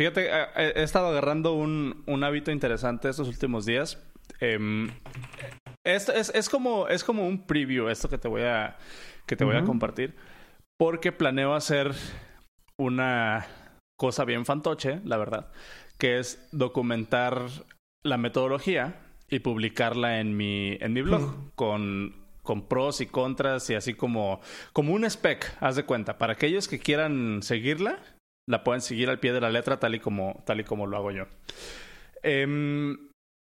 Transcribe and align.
Fíjate, 0.00 0.34
eh, 0.34 0.46
eh, 0.56 0.72
he 0.76 0.82
estado 0.82 1.08
agarrando 1.08 1.52
un, 1.52 2.04
un 2.06 2.24
hábito 2.24 2.50
interesante 2.50 3.10
estos 3.10 3.28
últimos 3.28 3.66
días. 3.66 4.02
Em, 4.40 4.88
esto 5.84 6.14
es, 6.14 6.32
es, 6.34 6.48
como, 6.48 6.88
es 6.88 7.04
como 7.04 7.28
un 7.28 7.46
preview, 7.46 7.86
esto 7.86 8.08
que 8.08 8.16
te 8.16 8.26
voy 8.26 8.40
a, 8.40 8.78
que 9.26 9.36
te 9.36 9.44
voy 9.44 9.56
a 9.56 9.62
compartir. 9.62 10.16
Porque 10.78 11.12
planeo 11.12 11.52
hacer 11.52 11.92
una 12.78 13.46
cosa 13.98 14.24
bien 14.24 14.46
fantoche, 14.46 15.02
la 15.04 15.18
verdad, 15.18 15.52
que 15.98 16.18
es 16.18 16.48
documentar 16.50 17.42
la 18.02 18.16
metodología 18.16 19.02
y 19.28 19.40
publicarla 19.40 20.20
en 20.20 20.34
mi, 20.34 20.78
en 20.80 20.94
mi 20.94 21.02
blog 21.02 21.52
con, 21.56 22.16
con 22.42 22.68
pros 22.68 23.02
y 23.02 23.06
contras 23.06 23.68
y 23.68 23.74
así 23.74 23.92
como, 23.92 24.40
como 24.72 24.94
un 24.94 25.04
spec, 25.04 25.54
haz 25.60 25.76
de 25.76 25.84
cuenta. 25.84 26.16
Para 26.16 26.32
aquellos 26.32 26.68
que 26.68 26.78
quieran 26.78 27.42
seguirla, 27.42 27.98
la 28.48 28.64
pueden 28.64 28.80
seguir 28.80 29.10
al 29.10 29.20
pie 29.20 29.32
de 29.32 29.40
la 29.40 29.50
letra 29.50 29.78
tal 29.78 29.94
y 29.94 30.00
como, 30.00 30.42
tal 30.46 30.60
y 30.60 30.64
como 30.64 30.86
lo 30.86 30.96
hago 30.96 31.10
yo. 31.10 31.26
Eh, 32.22 32.46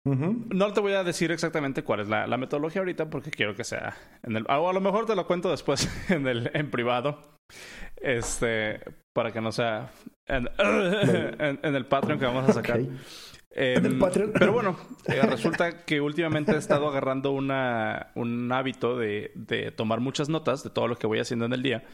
no 0.04 0.72
te 0.72 0.80
voy 0.80 0.94
a 0.94 1.04
decir 1.04 1.30
exactamente 1.30 1.84
cuál 1.84 2.00
es 2.00 2.08
la, 2.08 2.36
metodología 2.36 2.80
ahorita 2.80 3.08
porque 3.08 3.30
quiero 3.30 3.54
que 3.54 3.64
sea 3.64 3.96
en 4.22 4.36
el... 4.36 4.44
O 4.48 4.68
a 4.68 4.72
lo 4.72 4.80
mejor 4.80 5.06
te 5.06 5.14
lo 5.14 5.26
cuento 5.26 5.50
después 5.50 5.88
en, 6.10 6.26
el, 6.26 6.50
en 6.54 6.70
privado. 6.70 7.20
Este, 7.96 8.80
para 9.14 9.30
que 9.30 9.40
no 9.40 9.52
sea 9.52 9.92
en, 10.26 10.48
el 11.76 11.86
Patreon 11.86 12.18
que 12.18 12.26
vamos 12.26 12.48
a 12.48 12.52
sacar. 12.52 12.80
Em, 13.54 14.00
pero 14.32 14.52
bueno, 14.52 14.78
eh, 15.06 15.20
resulta 15.22 15.84
que 15.84 16.00
últimamente 16.00 16.52
he 16.52 16.56
estado 16.56 16.88
agarrando 16.88 17.32
una, 17.32 18.10
un 18.14 18.50
hábito 18.50 18.96
de, 18.96 19.30
de 19.34 19.70
tomar 19.70 20.00
muchas 20.00 20.30
notas 20.30 20.64
de 20.64 20.70
todo 20.70 20.88
lo 20.88 20.96
que 20.96 21.06
voy 21.06 21.18
haciendo 21.18 21.44
en 21.44 21.52
el 21.52 21.62
día. 21.62 21.84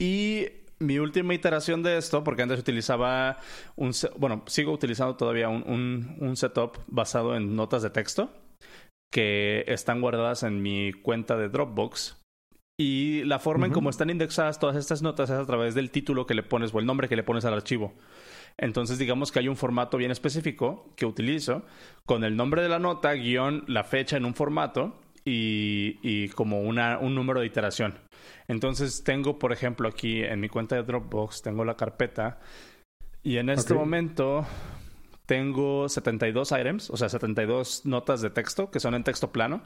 Y 0.00 0.46
mi 0.80 0.98
última 0.98 1.34
iteración 1.34 1.82
de 1.82 1.98
esto, 1.98 2.24
porque 2.24 2.42
antes 2.42 2.58
utilizaba 2.58 3.36
un, 3.76 3.92
bueno, 4.18 4.42
sigo 4.46 4.72
utilizando 4.72 5.14
todavía 5.14 5.48
un, 5.48 6.16
un, 6.18 6.36
setup 6.36 6.78
basado 6.86 7.36
en 7.36 7.54
notas 7.54 7.82
de 7.82 7.90
texto 7.90 8.32
que 9.12 9.64
están 9.66 10.00
guardadas 10.00 10.42
en 10.42 10.62
mi 10.62 10.92
cuenta 10.92 11.36
de 11.36 11.48
Dropbox. 11.48 12.16
Y 12.78 13.24
la 13.24 13.38
forma 13.38 13.66
en 13.66 13.72
cómo 13.72 13.90
están 13.90 14.08
indexadas 14.08 14.58
todas 14.58 14.74
estas 14.74 15.02
notas 15.02 15.28
es 15.28 15.36
a 15.36 15.44
través 15.44 15.74
del 15.74 15.90
título 15.90 16.26
que 16.26 16.32
le 16.32 16.42
pones 16.42 16.72
o 16.72 16.78
el 16.78 16.86
nombre 16.86 17.08
que 17.08 17.16
le 17.16 17.22
pones 17.22 17.44
al 17.44 17.52
archivo. 17.52 17.92
Entonces, 18.56 18.98
digamos 18.98 19.30
que 19.30 19.38
hay 19.38 19.48
un 19.48 19.56
formato 19.56 19.98
bien 19.98 20.10
específico 20.10 20.90
que 20.96 21.04
utilizo 21.04 21.62
con 22.06 22.24
el 22.24 22.36
nombre 22.36 22.62
de 22.62 22.70
la 22.70 22.78
nota, 22.78 23.12
guion, 23.12 23.64
la 23.66 23.84
fecha 23.84 24.16
en 24.16 24.24
un 24.24 24.34
formato 24.34 24.98
y, 25.30 25.98
y 26.02 26.28
como 26.30 26.60
una, 26.60 26.98
un 26.98 27.14
número 27.14 27.40
de 27.40 27.46
iteración. 27.46 27.94
Entonces 28.48 29.04
tengo, 29.04 29.38
por 29.38 29.52
ejemplo, 29.52 29.88
aquí 29.88 30.22
en 30.22 30.40
mi 30.40 30.48
cuenta 30.48 30.74
de 30.74 30.82
Dropbox, 30.82 31.42
tengo 31.42 31.64
la 31.64 31.76
carpeta 31.76 32.40
y 33.22 33.36
en 33.36 33.48
este 33.48 33.74
momento 33.74 34.44
tengo 35.26 35.88
72 35.88 36.52
items, 36.52 36.90
o 36.90 36.96
sea, 36.96 37.08
72 37.08 37.86
notas 37.86 38.20
de 38.22 38.30
texto 38.30 38.70
que 38.72 38.80
son 38.80 38.94
en 38.94 39.04
texto 39.04 39.30
plano. 39.30 39.62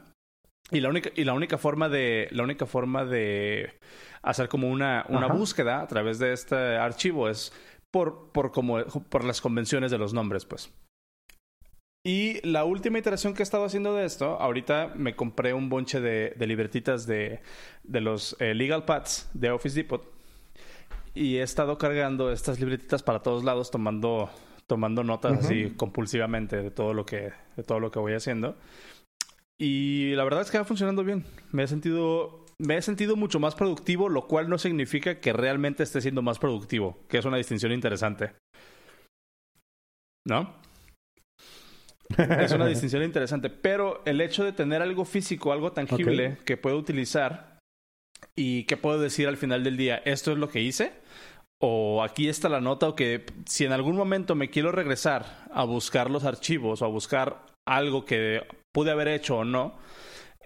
Y 0.70 0.80
la 0.80 0.88
única, 0.88 1.10
y 1.14 1.24
la 1.24 1.34
única 1.34 1.56
forma 1.56 1.88
de, 1.88 2.28
la 2.30 2.42
única 2.42 2.66
forma 2.66 3.04
de 3.04 3.78
hacer 4.22 4.48
como 4.48 4.68
una, 4.70 5.04
una 5.08 5.28
búsqueda 5.28 5.80
a 5.80 5.86
través 5.86 6.18
de 6.18 6.32
este 6.32 6.56
archivo 6.56 7.28
es 7.28 7.52
por, 7.90 8.32
por, 8.32 8.50
como, 8.50 8.84
por 8.84 9.24
las 9.24 9.40
convenciones 9.40 9.90
de 9.90 9.98
los 9.98 10.12
nombres, 10.12 10.44
pues. 10.44 10.70
Y 12.06 12.46
la 12.46 12.64
última 12.64 12.98
iteración 12.98 13.32
que 13.32 13.42
he 13.42 13.44
estado 13.44 13.64
haciendo 13.64 13.94
de 13.94 14.04
esto, 14.04 14.38
ahorita 14.38 14.92
me 14.94 15.16
compré 15.16 15.54
un 15.54 15.70
bonche 15.70 16.00
de, 16.02 16.34
de 16.36 16.46
libretitas 16.46 17.06
de, 17.06 17.40
de 17.82 18.00
los 18.02 18.36
eh, 18.40 18.54
Legal 18.54 18.84
Pads 18.84 19.30
de 19.32 19.50
Office 19.50 19.74
Depot. 19.74 20.04
Y 21.14 21.36
he 21.36 21.42
estado 21.42 21.78
cargando 21.78 22.30
estas 22.30 22.60
libretitas 22.60 23.02
para 23.02 23.22
todos 23.22 23.42
lados, 23.42 23.70
tomando, 23.70 24.28
tomando 24.66 25.02
notas 25.02 25.44
así 25.44 25.72
compulsivamente 25.76 26.62
de 26.62 26.70
todo 26.70 26.92
lo 26.92 27.06
que, 27.06 27.32
de 27.56 27.62
todo 27.62 27.80
lo 27.80 27.90
que 27.90 28.00
voy 28.00 28.12
haciendo. 28.12 28.56
Y 29.58 30.12
la 30.14 30.24
verdad 30.24 30.42
es 30.42 30.50
que 30.50 30.58
va 30.58 30.64
funcionando 30.64 31.04
bien. 31.04 31.24
Me 31.52 31.62
he 31.62 31.68
sentido, 31.68 32.44
me 32.58 32.76
he 32.76 32.82
sentido 32.82 33.16
mucho 33.16 33.40
más 33.40 33.54
productivo, 33.54 34.10
lo 34.10 34.26
cual 34.26 34.50
no 34.50 34.58
significa 34.58 35.20
que 35.20 35.32
realmente 35.32 35.82
esté 35.82 36.02
siendo 36.02 36.20
más 36.20 36.38
productivo, 36.38 36.98
que 37.08 37.16
es 37.16 37.24
una 37.24 37.38
distinción 37.38 37.72
interesante. 37.72 38.32
¿No? 40.26 40.63
Es 42.18 42.52
una 42.52 42.66
distinción 42.68 43.02
interesante, 43.02 43.50
pero 43.50 44.02
el 44.04 44.20
hecho 44.20 44.44
de 44.44 44.52
tener 44.52 44.82
algo 44.82 45.04
físico, 45.04 45.52
algo 45.52 45.72
tangible 45.72 46.38
que 46.44 46.56
puedo 46.56 46.76
utilizar 46.76 47.58
y 48.36 48.64
que 48.64 48.76
puedo 48.76 49.00
decir 49.00 49.28
al 49.28 49.36
final 49.36 49.64
del 49.64 49.76
día, 49.76 50.02
esto 50.04 50.32
es 50.32 50.38
lo 50.38 50.48
que 50.48 50.60
hice, 50.60 50.92
o 51.60 52.02
aquí 52.02 52.28
está 52.28 52.48
la 52.48 52.60
nota, 52.60 52.88
o 52.88 52.96
que 52.96 53.24
si 53.46 53.64
en 53.64 53.72
algún 53.72 53.96
momento 53.96 54.34
me 54.34 54.50
quiero 54.50 54.72
regresar 54.72 55.46
a 55.52 55.64
buscar 55.64 56.10
los 56.10 56.24
archivos 56.24 56.82
o 56.82 56.84
a 56.84 56.88
buscar 56.88 57.46
algo 57.66 58.04
que 58.04 58.42
pude 58.72 58.90
haber 58.90 59.08
hecho 59.08 59.38
o 59.38 59.44
no, 59.44 59.78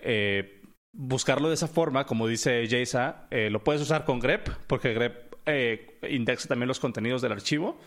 eh, 0.00 0.62
buscarlo 0.93 1.49
de 1.49 1.55
esa 1.55 1.69
forma, 1.69 2.06
como 2.06 2.27
dice 2.27 2.67
Jaysa, 2.69 3.27
eh, 3.31 3.50
lo 3.50 3.65
puedes 3.65 3.83
usar 3.83 4.05
con 4.05 4.21
grep, 4.21 4.49
porque 4.67 4.93
grep 4.93 5.35
eh, 5.47 5.99
indexa 6.11 6.49
también 6.49 6.69
los 6.69 6.81
contenidos 6.81 7.23
del 7.23 7.33
archivo. 7.33 7.79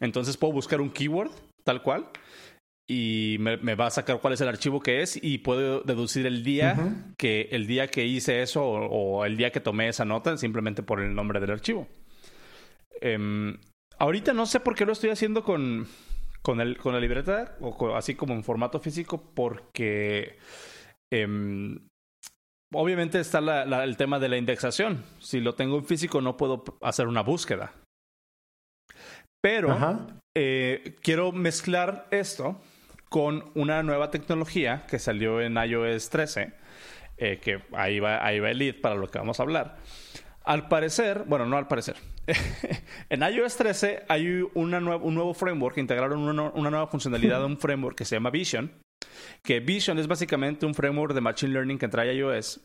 Entonces 0.00 0.36
puedo 0.36 0.52
buscar 0.52 0.80
un 0.80 0.90
keyword 0.90 1.32
tal 1.64 1.82
cual 1.82 2.08
y 2.90 3.36
me, 3.38 3.74
va 3.74 3.86
a 3.86 3.90
sacar 3.90 4.18
cuál 4.18 4.32
es 4.32 4.40
el 4.40 4.48
archivo 4.48 4.80
que 4.80 5.02
es 5.02 5.22
y 5.22 5.38
puedo 5.38 5.82
deducir 5.82 6.24
el 6.24 6.42
día 6.42 7.04
que 7.18 7.48
el 7.52 7.66
día 7.66 7.88
que 7.88 8.06
hice 8.06 8.40
eso 8.40 8.64
o, 8.64 9.26
el 9.26 9.36
día 9.36 9.52
que 9.52 9.60
tomé 9.60 9.88
esa 9.88 10.06
nota 10.06 10.38
simplemente 10.38 10.82
por 10.82 11.00
el 11.00 11.14
nombre 11.14 11.38
del 11.38 11.50
archivo. 11.50 11.86
Em, 13.02 13.58
ahorita 13.98 14.32
no 14.32 14.46
sé 14.46 14.60
por 14.60 14.74
qué 14.74 14.86
lo 14.86 14.92
estoy 14.92 15.10
haciendo 15.10 15.44
con, 15.44 15.86
con, 16.40 16.62
el, 16.62 16.78
con 16.78 16.94
la 16.94 17.00
libreta 17.00 17.58
o 17.60 17.94
así 17.94 18.14
como 18.14 18.32
en 18.32 18.42
formato 18.42 18.80
físico 18.80 19.22
porque 19.34 20.38
em, 21.12 21.78
obviamente 22.72 23.20
está 23.20 23.40
el 23.84 23.96
tema 23.98 24.18
de 24.18 24.30
la 24.30 24.38
indexación. 24.38 25.04
Si 25.18 25.40
lo 25.40 25.54
tengo 25.54 25.76
en 25.76 25.84
físico 25.84 26.22
no 26.22 26.38
puedo 26.38 26.64
hacer 26.80 27.06
una 27.06 27.20
búsqueda. 27.20 27.74
Pero 29.42 29.76
eh, 30.34 30.96
quiero 31.02 31.32
mezclar 31.32 32.08
esto 32.10 32.58
con 33.08 33.50
una 33.54 33.82
nueva 33.82 34.10
tecnología 34.10 34.84
que 34.88 34.98
salió 34.98 35.40
en 35.40 35.56
iOS 35.56 36.10
13, 36.10 36.52
eh, 37.16 37.38
que 37.38 37.62
ahí 37.72 38.00
va, 38.00 38.24
ahí 38.24 38.38
va 38.40 38.50
el 38.50 38.58
lead 38.58 38.80
para 38.80 38.94
lo 38.94 39.08
que 39.08 39.18
vamos 39.18 39.40
a 39.40 39.42
hablar. 39.42 39.78
Al 40.44 40.68
parecer, 40.68 41.24
bueno, 41.26 41.46
no 41.46 41.56
al 41.56 41.68
parecer, 41.68 41.96
en 43.10 43.22
iOS 43.22 43.56
13 43.56 44.04
hay 44.08 44.42
una 44.54 44.78
un 44.78 45.14
nuevo 45.14 45.34
framework, 45.34 45.78
integraron 45.78 46.20
una, 46.20 46.70
nueva 46.70 46.86
funcionalidad 46.86 47.40
de 47.40 47.46
un 47.46 47.58
framework 47.58 47.96
que 47.96 48.04
se 48.04 48.16
llama 48.16 48.30
Vision, 48.30 48.72
que 49.42 49.60
Vision 49.60 49.98
es 49.98 50.06
básicamente 50.06 50.66
un 50.66 50.74
framework 50.74 51.14
de 51.14 51.20
Machine 51.20 51.52
Learning 51.52 51.78
que 51.78 51.88
trae 51.88 52.14
iOS. 52.14 52.60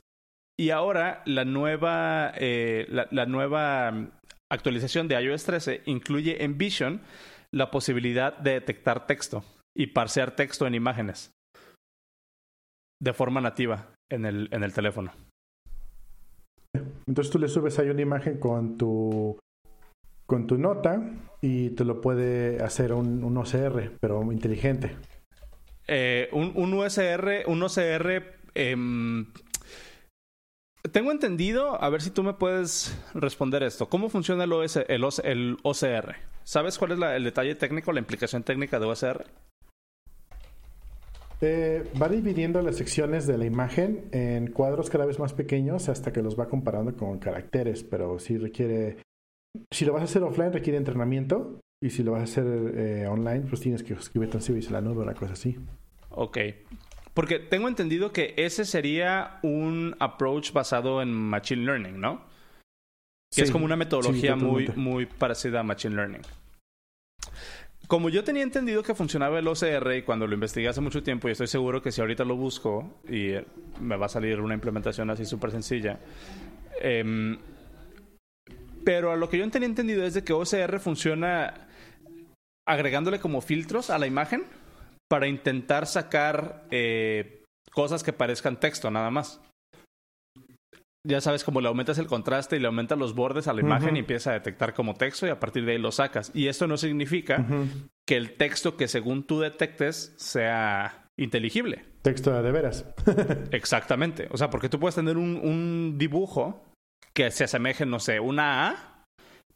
Y 0.58 0.70
ahora 0.70 1.24
la 1.26 1.46
nueva, 1.46 2.32
eh, 2.36 2.86
la 2.88 3.26
nueva 3.26 4.12
actualización 4.52 5.08
de 5.08 5.20
iOS 5.20 5.46
13 5.46 5.82
incluye 5.86 6.44
en 6.44 6.60
Vision 6.60 7.02
la 7.52 7.72
posibilidad 7.72 8.38
de 8.38 8.52
detectar 8.52 9.08
texto 9.08 9.44
y 9.76 9.88
parsear 9.88 10.36
texto 10.36 10.68
en 10.68 10.76
imágenes 10.76 11.32
de 13.02 13.14
forma 13.14 13.42
nativa 13.42 13.94
en 14.12 14.26
el, 14.26 14.50
en 14.52 14.64
el 14.64 14.74
teléfono. 14.74 15.12
Entonces 17.08 17.32
tú 17.32 17.40
le 17.40 17.48
subes 17.48 17.78
ahí 17.80 17.90
una 17.90 18.02
imagen 18.02 18.40
con 18.40 18.78
tu 18.78 19.38
con 20.26 20.48
tu 20.48 20.58
nota 20.58 21.02
y 21.42 21.72
te 21.72 21.84
lo 21.84 22.02
puede 22.02 22.64
hacer 22.64 22.94
un, 22.94 23.24
un 23.24 23.38
OCR, 23.38 23.92
pero 24.00 24.32
inteligente. 24.32 24.96
Eh, 25.88 26.30
un, 26.32 26.54
un, 26.56 26.74
USR, 26.74 27.44
un 27.48 27.62
OCR. 27.62 28.24
Em, 28.56 29.28
tengo 30.92 31.12
entendido, 31.12 31.82
a 31.82 31.90
ver 31.90 32.02
si 32.02 32.10
tú 32.10 32.24
me 32.24 32.34
puedes 32.34 32.98
responder 33.14 33.64
esto. 33.64 33.90
¿Cómo 33.90 34.10
funciona 34.10 34.46
el, 34.46 34.54
el, 34.88 35.06
el 35.24 35.58
OCR? 35.62 36.16
¿Sabes 36.46 36.78
cuál 36.78 36.94
es 36.94 37.00
el 37.00 37.24
detalle 37.26 37.56
técnico, 37.56 37.92
la 37.92 38.00
implicación 38.00 38.44
técnica 38.44 38.80
de 38.80 38.86
OCR? 38.86 39.26
Eh, 41.46 41.84
va 42.02 42.08
dividiendo 42.08 42.62
las 42.62 42.78
secciones 42.78 43.28
de 43.28 43.38
la 43.38 43.46
imagen 43.46 44.08
en 44.14 44.48
cuadros 44.52 44.90
cada 44.90 45.06
vez 45.06 45.20
más 45.20 45.34
pequeños 45.34 45.90
hasta 45.90 46.14
que 46.14 46.22
los 46.22 46.40
va 46.40 46.48
comparando 46.48 46.96
con 46.96 47.20
caracteres, 47.20 47.84
pero 47.84 48.18
si 48.18 48.38
requiere, 48.38 49.00
si 49.70 49.84
lo 49.84 49.92
vas 49.92 50.04
a 50.04 50.06
hacer 50.06 50.24
offline 50.24 50.54
requiere 50.54 50.78
entrenamiento 50.78 51.60
y 51.84 51.90
si 51.90 52.02
lo 52.02 52.14
vas 52.14 52.22
a 52.22 52.24
hacer 52.24 52.46
eh, 52.78 53.08
online 53.08 53.42
pues 53.42 53.60
tienes 53.60 53.84
que 53.84 53.92
escribir 53.92 54.30
en 54.34 54.72
la 54.72 54.80
nube 54.80 55.02
o 55.02 55.04
una 55.04 55.16
cosa 55.16 55.34
así. 55.34 55.58
Ok, 56.12 56.38
porque 57.14 57.40
tengo 57.40 57.68
entendido 57.68 58.14
que 58.14 58.36
ese 58.38 58.64
sería 58.64 59.40
un 59.44 59.98
approach 60.00 60.54
basado 60.54 61.02
en 61.02 61.12
Machine 61.12 61.66
Learning, 61.66 62.00
¿no? 62.00 62.24
Que 63.36 63.42
es 63.42 63.52
como 63.52 63.66
una 63.66 63.76
metodología 63.76 64.38
muy, 64.38 64.70
muy 64.78 65.08
parecida 65.08 65.60
a 65.60 65.64
Machine 65.64 65.96
Learning 65.96 66.22
como 67.88 68.10
yo 68.10 68.24
tenía 68.24 68.44
entendido 68.44 68.84
que 68.84 68.96
funcionaba 68.96 69.40
el 69.40 69.48
OCR 69.48 69.96
y 69.96 70.04
cuando 70.04 70.26
lo 70.28 70.34
investigué 70.34 70.68
hace 70.68 70.82
mucho 70.82 71.04
tiempo, 71.04 71.28
y 71.28 71.32
estoy 71.32 71.48
seguro 71.48 71.82
que 71.82 71.92
si 71.92 72.02
ahorita 72.02 72.24
lo 72.24 72.36
busco 72.36 73.00
y 73.08 73.32
eh, 73.32 73.46
me 73.82 73.98
va 73.98 74.06
a 74.06 74.10
salir 74.10 74.40
una 74.40 74.54
implementación 74.54 75.10
así 75.10 75.26
súper 75.26 75.52
sencilla. 75.52 76.00
Em, 76.82 77.38
pero 78.84 79.12
a 79.12 79.16
lo 79.16 79.30
que 79.30 79.38
yo 79.38 79.50
tenía 79.50 79.68
entendido 79.68 80.06
es 80.06 80.14
de 80.14 80.24
que 80.24 80.34
OCR 80.34 80.80
funciona 80.80 81.68
agregándole 82.68 83.20
como 83.20 83.42
filtros 83.42 83.90
a 83.90 83.98
la 83.98 84.08
imagen 84.08 84.46
para 85.10 85.28
intentar 85.28 85.86
sacar 85.86 86.66
eh, 86.72 87.44
cosas 87.72 88.04
que 88.04 88.14
parezcan 88.14 88.60
texto 88.60 88.90
nada 88.90 89.12
más. 89.12 89.42
Ya 91.06 91.20
sabes, 91.20 91.44
como 91.44 91.60
le 91.60 91.68
aumentas 91.68 91.98
el 91.98 92.08
contraste 92.08 92.56
y 92.56 92.60
le 92.60 92.68
aumentas 92.68 92.98
los 92.98 93.14
bordes 93.14 93.48
a 93.48 93.54
la 93.54 93.60
imagen 93.60 93.98
y 93.98 94.00
empieza 94.00 94.30
a 94.30 94.34
detectar 94.34 94.74
como 94.74 94.94
texto 94.94 95.28
y 95.28 95.30
a 95.32 95.40
partir 95.40 95.66
de 95.66 95.74
ahí 95.74 95.78
lo 95.78 95.92
sacas. 95.92 96.32
Y 96.34 96.48
esto 96.48 96.66
no 96.66 96.78
significa 96.78 97.46
que 98.08 98.16
el 98.16 98.38
texto 98.38 98.78
que 98.78 98.88
según 98.88 99.28
tú 99.28 99.42
detectes 99.42 100.14
sea 100.18 101.10
inteligible. 101.18 101.86
Texto 102.02 102.42
de 102.42 102.52
veras. 102.52 102.86
Exactamente. 103.52 104.30
O 104.32 104.38
sea, 104.38 104.50
porque 104.50 104.70
tú 104.70 104.80
puedes 104.80 104.96
tener 104.96 105.18
un, 105.18 105.36
un 105.44 105.98
dibujo 105.98 106.64
que 107.14 107.32
se 107.32 107.44
asemeje, 107.44 107.86
no 107.86 108.00
sé, 108.00 108.20
una 108.20 108.70
A, 108.70 109.04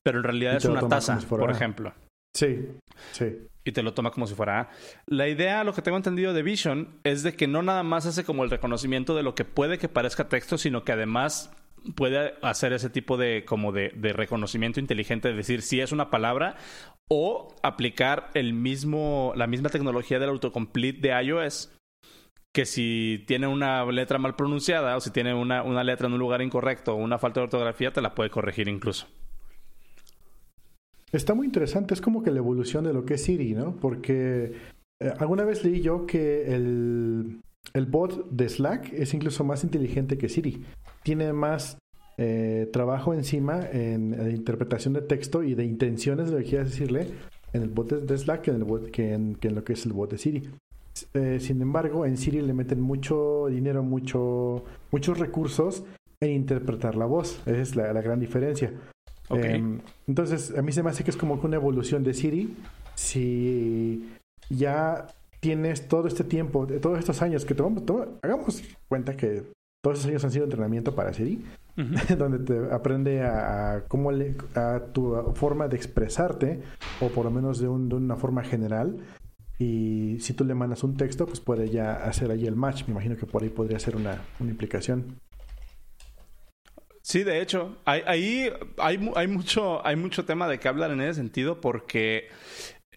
pero 0.04 0.20
en 0.20 0.24
realidad 0.24 0.56
es 0.58 0.66
una 0.66 0.88
taza, 0.88 1.20
por 1.28 1.50
ejemplo. 1.50 1.94
Sí, 2.36 2.68
sí. 3.12 3.48
Y 3.68 3.74
te 3.74 3.84
lo 3.84 3.94
toma 3.94 4.12
como 4.12 4.28
si 4.28 4.34
fuera. 4.34 4.70
La 5.08 5.28
idea, 5.28 5.66
lo 5.66 5.74
que 5.74 5.82
tengo 5.82 5.98
entendido 5.98 6.34
de 6.34 6.42
Vision, 6.42 7.00
es 7.04 7.22
de 7.22 7.36
que 7.36 7.48
no 7.48 7.62
nada 7.64 7.84
más 7.84 8.06
hace 8.06 8.24
como 8.24 8.46
el 8.46 8.50
reconocimiento 8.50 9.14
de 9.14 9.24
lo 9.24 9.36
que 9.36 9.44
puede 9.44 9.78
que 9.78 9.90
parezca 9.90 10.30
texto, 10.30 10.58
sino 10.58 10.86
que 10.86 10.94
además 10.94 11.52
puede 11.96 12.36
hacer 12.42 12.72
ese 12.72 12.90
tipo 12.90 13.18
de 13.18 13.44
como 13.46 13.74
de 13.74 14.14
reconocimiento 14.14 14.80
inteligente, 14.80 15.28
de 15.28 15.36
decir 15.36 15.62
si 15.62 15.82
es 15.82 15.92
una 15.92 16.10
palabra 16.10 16.56
o 17.10 17.56
aplicar 17.62 18.30
el 18.34 18.54
mismo, 18.54 19.34
la 19.36 19.48
misma 19.48 19.70
tecnología 19.70 20.20
del 20.20 20.30
autocomplete 20.30 21.10
de 21.10 21.24
iOS 21.24 21.78
que 22.54 22.66
si 22.66 23.24
tiene 23.28 23.48
una 23.48 23.86
letra 23.86 24.18
mal 24.18 24.36
pronunciada 24.36 24.96
o 24.96 25.00
si 25.02 25.12
tiene 25.12 25.34
una, 25.34 25.62
una 25.62 25.84
letra 25.84 26.08
en 26.08 26.14
un 26.14 26.20
lugar 26.20 26.42
incorrecto 26.42 26.94
o 26.94 26.96
una 26.96 27.20
falta 27.20 27.40
de 27.40 27.44
ortografía, 27.44 27.92
te 27.92 28.02
la 28.02 28.16
puede 28.16 28.30
corregir 28.30 28.68
incluso. 28.68 29.08
Está 31.12 31.34
muy 31.34 31.46
interesante, 31.46 31.94
es 31.94 32.02
como 32.02 32.22
que 32.22 32.32
la 32.32 32.40
evolución 32.40 32.84
de 32.84 32.94
lo 32.94 33.06
que 33.06 33.14
es 33.14 33.24
Siri, 33.24 33.54
¿no? 33.54 33.76
Porque 33.78 34.52
eh, 35.00 35.14
alguna 35.20 35.46
vez 35.46 35.64
leí 35.64 35.82
yo 35.82 36.06
que 36.06 36.54
el, 36.54 37.40
el, 37.74 37.86
bot 37.86 38.30
de 38.30 38.50
Slack 38.50 38.92
es 38.92 39.14
incluso 39.14 39.46
más 39.46 39.64
inteligente 39.64 40.18
que 40.18 40.28
Siri. 40.28 40.66
Tiene 41.04 41.32
más 41.32 41.78
eh, 42.18 42.70
trabajo 42.74 43.14
encima 43.14 43.62
en, 43.72 44.18
la 44.18 44.30
interpretación 44.30 44.96
de 44.96 45.02
texto 45.02 45.44
y 45.44 45.56
de 45.56 45.64
intenciones 45.64 46.28
de 46.28 46.34
lo 46.34 46.38
que 46.40 46.50
quieras 46.50 46.72
decirle 46.72 47.08
en 47.54 47.62
el 47.62 47.70
bot 47.70 47.90
de 47.90 48.18
Slack 48.18 48.42
que 48.42 48.52
en, 48.52 48.58
el 48.58 48.64
bot, 48.66 48.92
que 48.92 49.14
en, 49.14 49.38
lo 49.42 49.64
que 49.64 49.74
es 49.74 49.86
el 49.86 49.94
bot 49.94 50.12
de 50.12 50.18
Siri. 50.18 50.50
Eh, 51.14 51.38
sin 51.40 51.62
embargo, 51.62 52.06
en 52.06 52.18
Siri 52.18 52.42
le 52.42 52.54
meten 52.54 52.82
mucho 52.82 53.48
dinero, 53.50 53.82
mucho, 53.82 54.66
muchos 54.92 55.18
recursos 55.20 55.86
en 56.20 56.32
interpretar 56.32 56.96
la 56.96 57.06
voz. 57.06 57.40
Esa 57.46 57.62
es 57.62 57.76
la 57.78 58.02
gran 58.02 58.20
diferencia. 58.20 58.74
Em, 59.30 59.80
entonces, 60.08 60.58
a 60.58 60.62
mí 60.62 60.72
se 60.72 60.84
me 60.84 60.90
hace 60.90 61.04
que 61.04 61.12
es 61.12 61.18
como 61.18 61.40
que 61.40 61.48
una 61.48 61.58
evolución 61.58 62.04
de 62.04 62.14
Siri. 62.14 62.56
Si 62.96 64.10
ya 64.50 65.08
tienes 65.40 65.88
todo 65.88 66.08
este 66.08 66.24
tiempo, 66.24 66.68
todos 66.82 67.00
estos 67.00 67.22
años 67.22 67.46
que 67.46 67.54
tomamos, 67.54 67.84
hagamos 68.22 68.64
cuenta 68.88 69.16
que 69.16 69.44
todos 69.84 70.00
esos 70.00 70.10
años 70.10 70.24
han 70.26 70.32
sido 70.32 70.46
entrenamiento 70.46 70.96
para 70.96 71.14
Siri, 71.14 71.44
donde 72.18 72.40
te 72.40 72.74
aprende 72.74 73.22
a, 73.24 73.84
cómo 73.88 74.12
le, 74.12 74.36
a 74.56 74.82
tu 74.94 75.16
forma 75.36 75.68
de 75.68 75.76
expresarte, 75.76 76.62
o 77.02 77.10
por 77.10 77.26
lo 77.26 77.32
menos 77.32 77.60
de, 77.60 77.68
de, 77.68 77.72
una 77.72 78.16
forma 78.16 78.44
general. 78.44 78.98
Y 79.60 80.18
si 80.20 80.34
tú 80.34 80.46
le 80.46 80.54
mandas 80.54 80.84
un 80.84 80.98
texto, 80.98 81.26
pues 81.26 81.40
puede 81.40 81.70
ya 81.70 81.94
hacer 81.94 82.30
ahí 82.32 82.46
el 82.46 82.56
match. 82.56 82.86
Me 82.88 82.92
imagino 82.92 83.18
que 83.18 83.26
por 83.26 83.42
ahí 83.42 83.50
podría 83.50 83.80
ser 83.80 83.96
una, 83.96 84.22
una 84.40 84.52
implicación. 84.52 85.20
Sí, 87.08 87.24
de 87.24 87.42
hecho, 87.42 87.78
hay, 87.86 88.02
ahí 88.06 88.52
hay, 88.78 89.12
hay, 89.16 89.28
mucho, 89.28 89.86
hay 89.88 89.96
mucho 89.96 90.26
tema 90.26 90.46
de 90.50 90.60
que 90.60 90.68
hablar 90.68 90.92
en 90.92 91.00
ese 91.00 91.14
sentido 91.14 91.62
porque, 91.62 92.28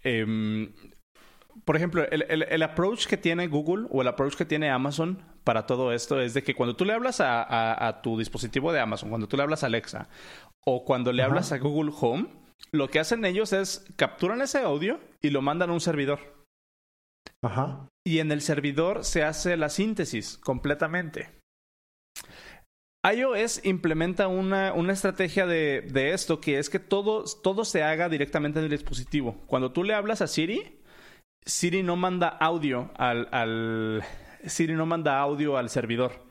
em, 0.02 0.72
por 1.64 1.76
ejemplo, 1.76 2.04
el, 2.10 2.24
el, 2.42 2.62
approach 2.64 3.06
que 3.06 3.16
tiene 3.16 3.46
Google 3.46 3.86
o 3.88 4.02
el 4.02 4.08
approach 4.08 4.34
que 4.34 4.44
tiene 4.44 4.68
Amazon 4.68 5.22
para 5.44 5.64
todo 5.64 5.92
esto 5.92 6.20
es 6.20 6.34
de 6.34 6.42
que 6.42 6.56
cuando 6.56 6.74
tú 6.74 6.84
le 6.84 6.92
hablas 6.92 7.20
a, 7.20 7.86
a, 7.86 8.02
tu 8.02 8.18
dispositivo 8.18 8.72
de 8.72 8.80
Amazon, 8.80 9.10
cuando 9.10 9.28
tú 9.28 9.36
le 9.36 9.44
hablas 9.44 9.62
a 9.62 9.66
Alexa 9.66 10.08
o 10.66 10.84
cuando 10.84 11.12
le 11.12 11.22
hablas 11.22 11.52
a 11.52 11.58
Google 11.58 11.92
Home, 12.00 12.30
lo 12.72 12.88
que 12.88 12.98
hacen 12.98 13.24
ellos 13.24 13.52
es 13.52 13.86
capturan 13.94 14.42
ese 14.42 14.58
audio 14.58 14.98
y 15.22 15.30
lo 15.30 15.40
mandan 15.40 15.70
a 15.70 15.74
un 15.74 15.80
servidor. 15.80 16.18
Ajá. 17.44 17.88
Y 18.04 18.18
en 18.18 18.32
el 18.32 18.40
servidor 18.40 19.04
se 19.04 19.22
hace 19.22 19.56
la 19.56 19.68
síntesis 19.68 20.36
completamente 20.36 21.40
iOS 23.02 23.64
implementa 23.64 24.29
una, 24.29 24.73
una 24.75 24.93
estrategia 24.93 25.47
de, 25.47 25.82
de, 25.82 26.12
esto 26.12 26.41
que 26.41 26.58
es 26.58 26.69
que 26.69 26.79
todo, 26.79 27.25
todo 27.43 27.64
se 27.64 27.82
haga 27.82 28.08
directamente 28.08 28.58
en 28.58 28.67
el 28.67 28.70
dispositivo. 28.70 29.37
Cuando 29.47 29.73
tú 29.73 29.85
le 29.85 29.94
hablas 29.94 30.20
a 30.20 30.26
Siri, 30.26 30.81
Siri 31.44 31.82
no 31.82 31.97
manda 31.97 32.29
audio 32.29 32.91
al, 32.97 33.29
al 33.32 34.02
Siri 34.47 34.75
no 34.75 34.87
manda 34.87 35.19
audio 35.19 35.56
al 35.56 35.70
servidor. 35.70 36.29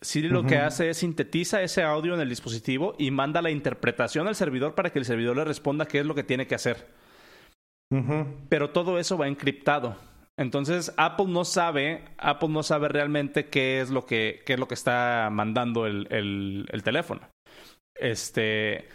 Siri 0.00 0.28
lo 0.28 0.44
que 0.44 0.58
hace 0.58 0.90
es 0.90 0.98
sintetiza 0.98 1.62
ese 1.62 1.82
audio 1.82 2.14
en 2.14 2.20
el 2.20 2.28
dispositivo 2.28 2.94
y 2.98 3.10
manda 3.10 3.40
la 3.40 3.50
interpretación 3.50 4.28
al 4.28 4.36
servidor 4.36 4.74
para 4.74 4.90
que 4.90 4.98
el 4.98 5.06
servidor 5.06 5.36
le 5.36 5.44
responda 5.44 5.86
qué 5.86 6.00
es 6.00 6.06
lo 6.06 6.14
que 6.14 6.22
tiene 6.22 6.46
que 6.46 6.54
hacer. 6.54 6.86
Pero 8.48 8.70
todo 8.70 8.98
eso 8.98 9.16
va 9.16 9.26
encriptado. 9.26 9.96
Entonces 10.38 10.92
Apple 10.96 11.26
no 11.28 11.44
sabe, 11.44 12.04
Apple 12.18 12.50
no 12.50 12.62
sabe 12.62 12.88
realmente 12.88 13.46
qué 13.46 13.80
es 13.80 13.90
lo 13.90 14.04
que, 14.04 14.42
qué 14.44 14.54
es 14.54 14.58
lo 14.58 14.68
que 14.68 14.74
está 14.74 15.28
mandando 15.32 15.86
el, 15.86 16.06
el, 16.10 16.66
el 16.70 16.82
teléfono. 16.82 17.22
Este, 17.98 18.88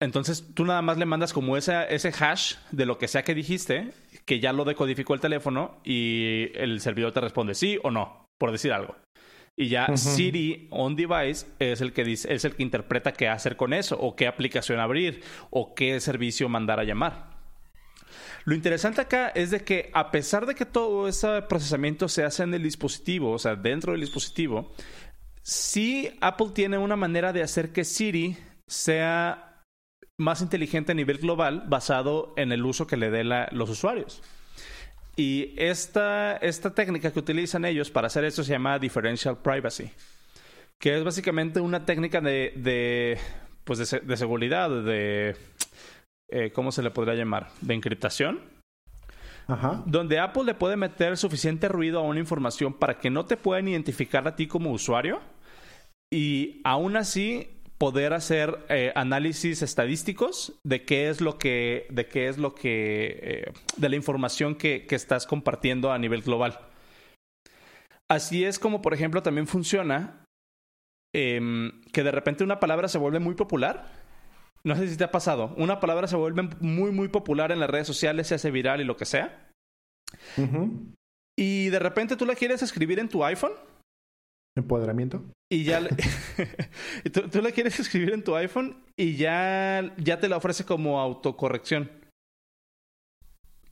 entonces 0.00 0.54
tú 0.54 0.64
nada 0.64 0.82
más 0.82 0.96
le 0.96 1.04
mandas 1.04 1.32
como 1.32 1.56
ese, 1.56 1.94
ese 1.94 2.08
hash 2.08 2.56
de 2.70 2.86
lo 2.86 2.96
que 2.98 3.08
sea 3.08 3.22
que 3.22 3.34
dijiste, 3.34 3.92
que 4.24 4.40
ya 4.40 4.52
lo 4.52 4.64
decodificó 4.64 5.14
el 5.14 5.20
teléfono 5.20 5.80
y 5.84 6.50
el 6.54 6.80
servidor 6.80 7.12
te 7.12 7.20
responde 7.20 7.54
sí 7.54 7.78
o 7.82 7.90
no, 7.90 8.24
por 8.38 8.50
decir 8.50 8.72
algo. 8.72 8.96
Y 9.54 9.68
ya 9.68 9.94
Siri 9.98 10.68
on 10.70 10.96
device 10.96 11.46
es 11.58 11.82
el 11.82 11.92
que 11.92 12.04
dice, 12.04 12.32
es 12.32 12.46
el 12.46 12.56
que 12.56 12.62
interpreta 12.62 13.12
qué 13.12 13.28
hacer 13.28 13.56
con 13.56 13.74
eso, 13.74 13.98
o 14.00 14.16
qué 14.16 14.26
aplicación 14.26 14.80
abrir, 14.80 15.22
o 15.50 15.74
qué 15.74 16.00
servicio 16.00 16.48
mandar 16.48 16.80
a 16.80 16.84
llamar. 16.84 17.31
Lo 18.44 18.54
interesante 18.54 19.00
acá 19.00 19.28
es 19.28 19.50
de 19.50 19.62
que 19.62 19.90
a 19.94 20.10
pesar 20.10 20.46
de 20.46 20.54
que 20.54 20.66
todo 20.66 21.06
ese 21.06 21.42
procesamiento 21.42 22.08
se 22.08 22.24
hace 22.24 22.42
en 22.42 22.54
el 22.54 22.62
dispositivo, 22.62 23.32
o 23.32 23.38
sea, 23.38 23.54
dentro 23.54 23.92
del 23.92 24.00
dispositivo, 24.00 24.72
sí 25.42 26.10
Apple 26.20 26.48
tiene 26.54 26.78
una 26.78 26.96
manera 26.96 27.32
de 27.32 27.42
hacer 27.42 27.72
que 27.72 27.84
Siri 27.84 28.36
sea 28.66 29.62
más 30.18 30.42
inteligente 30.42 30.92
a 30.92 30.94
nivel 30.94 31.18
global 31.18 31.64
basado 31.66 32.34
en 32.36 32.52
el 32.52 32.64
uso 32.64 32.86
que 32.86 32.96
le 32.96 33.10
den 33.10 33.28
los 33.52 33.70
usuarios. 33.70 34.22
Y 35.16 35.54
esta, 35.56 36.36
esta 36.36 36.74
técnica 36.74 37.12
que 37.12 37.18
utilizan 37.18 37.64
ellos 37.64 37.90
para 37.90 38.06
hacer 38.06 38.24
esto 38.24 38.42
se 38.42 38.52
llama 38.52 38.78
differential 38.78 39.38
privacy, 39.38 39.90
que 40.78 40.96
es 40.96 41.04
básicamente 41.04 41.60
una 41.60 41.84
técnica 41.84 42.20
de, 42.20 43.18
pues 43.64 43.78
de 43.90 44.16
seguridad, 44.16 44.70
de 44.70 45.36
eh, 46.32 46.52
¿cómo 46.52 46.72
se 46.72 46.82
le 46.82 46.90
podría 46.90 47.14
llamar? 47.14 47.48
De 47.60 47.74
encriptación. 47.74 48.40
Ajá. 49.46 49.82
Donde 49.86 50.18
Apple 50.18 50.44
le 50.44 50.54
puede 50.54 50.76
meter 50.76 51.16
suficiente 51.16 51.68
ruido 51.68 51.98
a 51.98 52.02
una 52.02 52.20
información 52.20 52.72
para 52.72 52.98
que 52.98 53.10
no 53.10 53.26
te 53.26 53.36
puedan 53.36 53.68
identificar 53.68 54.26
a 54.26 54.36
ti 54.36 54.46
como 54.46 54.70
usuario 54.70 55.20
y 56.12 56.60
aún 56.64 56.96
así 56.96 57.62
poder 57.78 58.12
hacer 58.12 58.64
eh, 58.68 58.92
análisis 58.94 59.60
estadísticos 59.60 60.60
de 60.62 60.84
qué 60.84 61.08
es 61.08 61.20
lo 61.20 61.36
que, 61.36 61.88
de 61.90 62.06
qué 62.06 62.28
es 62.28 62.38
lo 62.38 62.54
que, 62.54 63.18
eh, 63.20 63.52
de 63.76 63.88
la 63.88 63.96
información 63.96 64.54
que, 64.54 64.86
que, 64.86 64.94
estás 64.94 65.26
compartiendo 65.26 65.90
a 65.90 65.98
nivel 65.98 66.22
global. 66.22 66.60
Así 68.08 68.44
es 68.44 68.60
como, 68.60 68.82
por 68.82 68.94
ejemplo, 68.94 69.22
también 69.22 69.48
funciona 69.48 70.24
em, 71.12 71.80
que 71.92 72.04
de 72.04 72.12
repente 72.12 72.44
una 72.44 72.60
palabra 72.60 72.86
se 72.86 72.98
vuelve 72.98 73.18
muy 73.18 73.34
popular 73.34 73.90
no 74.64 74.76
sé 74.76 74.88
si 74.88 74.96
te 74.96 75.04
ha 75.04 75.10
pasado. 75.10 75.54
Una 75.56 75.80
palabra 75.80 76.06
se 76.06 76.16
vuelve 76.16 76.48
muy, 76.60 76.92
muy 76.92 77.08
popular 77.08 77.52
en 77.52 77.60
las 77.60 77.70
redes 77.70 77.86
sociales, 77.86 78.28
se 78.28 78.34
hace 78.34 78.50
viral 78.50 78.80
y 78.80 78.84
lo 78.84 78.96
que 78.96 79.04
sea. 79.04 79.50
Y 81.38 81.68
de 81.68 81.78
repente 81.78 82.16
tú 82.16 82.26
la 82.26 82.34
quieres 82.34 82.62
escribir 82.62 82.98
en 82.98 83.08
tu 83.08 83.24
iPhone. 83.24 83.52
Empoderamiento. 84.56 85.24
Y 85.50 85.64
ya 85.64 85.80
tú, 87.12 87.42
la 87.42 87.50
quieres 87.52 87.78
escribir 87.80 88.12
en 88.12 88.22
tu 88.22 88.34
iPhone 88.36 88.84
y 88.96 89.16
ya, 89.16 89.94
ya 89.98 90.18
te 90.18 90.28
la 90.28 90.36
ofrece 90.36 90.64
como 90.64 91.00
autocorrección. 91.00 91.90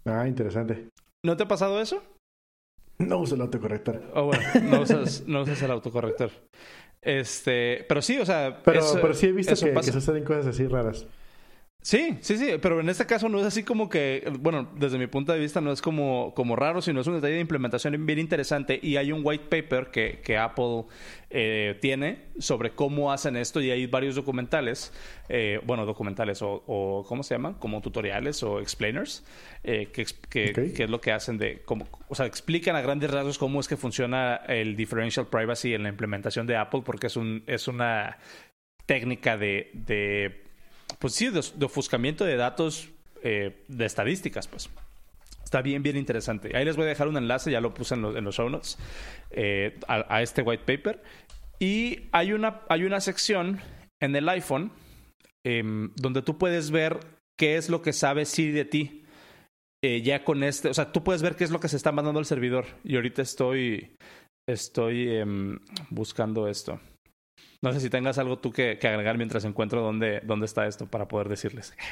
Ah, 0.05 0.27
interesante. 0.27 0.89
¿No 1.25 1.37
te 1.37 1.45
ha 1.45 1.49
pasado 1.49 1.81
eso? 1.81 2.03
No 2.99 3.19
uso 3.19 3.35
el 3.35 3.41
autocorrector. 3.41 4.11
Oh, 4.15 4.25
bueno, 4.25 4.43
no 4.63 4.83
usas, 4.83 5.27
no 5.27 5.43
usas 5.43 5.63
el 5.63 5.71
autocorrector. 5.71 6.31
Este, 7.03 7.85
pero 7.89 8.03
sí, 8.03 8.19
o 8.19 8.27
sea. 8.27 8.63
Pero, 8.65 8.83
pero 9.01 9.15
sí 9.15 9.27
he 9.27 9.33
visto 9.33 9.55
que, 9.55 9.73
que, 9.73 9.93
suceden 9.93 10.25
cosas 10.25 10.49
así 10.49 10.67
raras. 10.67 11.07
Sí, 11.83 12.19
sí, 12.21 12.37
sí, 12.37 12.53
pero 12.61 12.81
en 12.81 12.91
este 12.91 13.07
caso 13.07 13.31
no 13.31 13.41
es 13.41 13.47
así 13.47 13.63
como 13.63 13.89
que, 13.89 14.31
bueno, 14.39 14.69
desde 14.77 14.99
mi 14.99 15.07
punto 15.07 15.33
de 15.33 15.39
vista 15.39 15.63
no 15.63 15.73
es 15.73 15.81
como, 15.81 16.35
como 16.35 16.55
raro, 16.55 16.83
sino 16.83 17.01
es 17.01 17.07
un 17.07 17.15
detalle 17.15 17.35
de 17.35 17.41
implementación 17.41 18.05
bien 18.05 18.19
interesante 18.19 18.79
y 18.83 18.97
hay 18.97 19.13
un 19.13 19.23
white 19.25 19.45
paper 19.49 19.91
que, 19.91 20.21
que 20.23 20.37
Apple 20.37 20.85
eh, 21.31 21.79
tiene 21.81 22.27
sobre 22.39 22.73
cómo 22.73 23.13
hacen 23.13 23.35
esto 23.35 23.63
y 23.63 23.71
hay 23.71 23.87
varios 23.87 24.15
documentales, 24.15 24.93
eh, 25.31 25.59
bueno, 25.65 25.87
documentales 25.87 26.41
o, 26.43 27.03
¿cómo 27.09 27.23
se 27.23 27.35
llaman? 27.35 27.55
Como 27.55 27.81
tutoriales 27.81 28.43
o 28.43 28.61
explainers, 28.61 29.25
eh, 29.65 29.89
que, 29.91 30.05
que, 30.29 30.85
es 30.85 30.91
lo 30.91 31.01
que 31.01 31.13
hacen 31.13 31.39
de, 31.39 31.63
como, 31.65 31.87
o 32.09 32.15
sea, 32.15 32.27
explican 32.27 32.77
a 32.77 32.83
grandes 32.83 33.11
rasgos 33.11 33.39
cómo 33.39 33.59
es 33.59 33.69
que 33.69 33.79
funciona 33.79 34.37
el 34.49 34.77
differential 34.77 35.29
privacy 35.29 35.73
en 35.73 35.85
la 35.85 35.89
implementación 35.89 36.47
de 36.47 36.57
Apple 36.57 36.83
porque 36.85 37.07
es, 37.07 37.17
un, 37.17 37.43
es 37.47 37.69
una 37.69 38.19
técnica 38.85 39.39
de, 39.39 39.71
de 39.73 40.50
pues 41.01 41.15
sí, 41.15 41.31
de, 41.31 41.65
ofuscamiento 41.65 42.25
de 42.25 42.37
datos 42.37 42.91
eh, 43.23 43.65
de 43.67 43.87
estadísticas, 43.87 44.47
pues. 44.47 44.71
Está 45.43 45.63
bien, 45.63 45.83
bien 45.83 45.97
interesante. 45.97 46.57
Ahí 46.57 46.65
les 46.65 46.77
voy 46.77 46.85
a 46.85 46.89
dejar 46.89 47.09
un 47.09 47.17
enlace, 47.17 47.51
ya 47.51 47.61
lo 47.61 47.75
puse 47.75 47.95
en, 47.95 48.03
los 48.03 48.37
show 48.37 48.49
notes, 48.49 48.79
eh, 49.33 49.81
a, 49.89 50.23
este 50.23 50.43
white 50.43 50.63
paper. 50.65 51.03
Y 51.59 52.09
hay 52.13 52.33
una, 52.33 52.61
hay 52.69 52.85
una 52.85 53.01
sección 53.01 53.61
en 54.01 54.15
el 54.15 54.29
iPhone 54.29 54.71
em, 55.45 55.91
donde 55.97 56.23
tú 56.23 56.39
puedes 56.39 56.71
ver 56.71 57.01
qué 57.37 57.57
es 57.57 57.69
lo 57.69 57.83
que 57.83 57.93
sabe 57.93 58.27
Siri 58.27 58.53
de 58.53 58.65
ti. 58.65 59.05
Eh, 59.83 60.03
ya 60.03 60.23
con 60.23 60.45
este, 60.45 60.69
o 60.69 60.75
sea, 60.75 60.93
tú 60.93 61.03
puedes 61.03 61.23
ver 61.23 61.35
qué 61.35 61.45
es 61.45 61.51
lo 61.51 61.59
que 61.59 61.69
se 61.69 61.77
está 61.77 61.91
mandando 61.91 62.21
al 62.21 62.27
servidor. 62.27 62.67
Y 62.85 62.95
ahorita 62.95 63.23
estoy, 63.23 63.97
estoy 64.47 65.17
em, 65.17 65.59
buscando 65.89 66.47
esto. 66.47 66.79
No 67.63 67.73
sé 67.73 67.81
si 67.81 67.91
tengas 67.91 68.19
algo 68.19 68.39
tú 68.39 68.53
que, 68.53 68.79
agregar 68.83 69.19
mientras 69.19 69.45
encuentro 69.45 69.83
dónde, 69.83 70.21
dónde 70.25 70.47
está 70.47 70.67
esto 70.67 70.87
para 70.87 71.09
poder 71.09 71.29
decirles. 71.29 71.75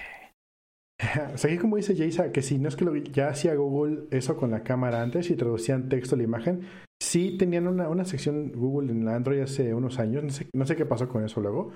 O 1.33 1.39
sea, 1.39 1.57
como 1.61 1.77
dice 1.77 1.95
Jason, 1.97 2.33
que 2.33 2.43
si 2.43 2.59
no 2.59 2.69
es 2.69 2.75
que 2.75 2.85
ya 3.13 3.29
hacía 3.29 3.55
Google 3.55 4.09
eso 4.11 4.37
con 4.37 4.51
la 4.51 4.65
cámara 4.65 5.01
antes 5.01 5.31
y 5.31 5.37
traducían 5.37 5.89
texto 5.89 6.17
a 6.17 6.19
la 6.19 6.25
imagen, 6.25 6.63
sí 7.01 7.37
tenían 7.39 7.69
una, 7.69 7.89
una 7.89 8.05
sección 8.05 8.51
Google 8.51 8.91
en 8.91 9.07
Android 9.07 9.41
hace 9.41 9.75
unos 9.75 10.01
años, 10.01 10.25
no 10.25 10.31
sé, 10.31 10.49
no 10.53 10.67
sé 10.67 10.75
qué 10.75 10.87
pasó 10.87 11.09
con 11.09 11.25
eso 11.25 11.41
luego. 11.41 11.71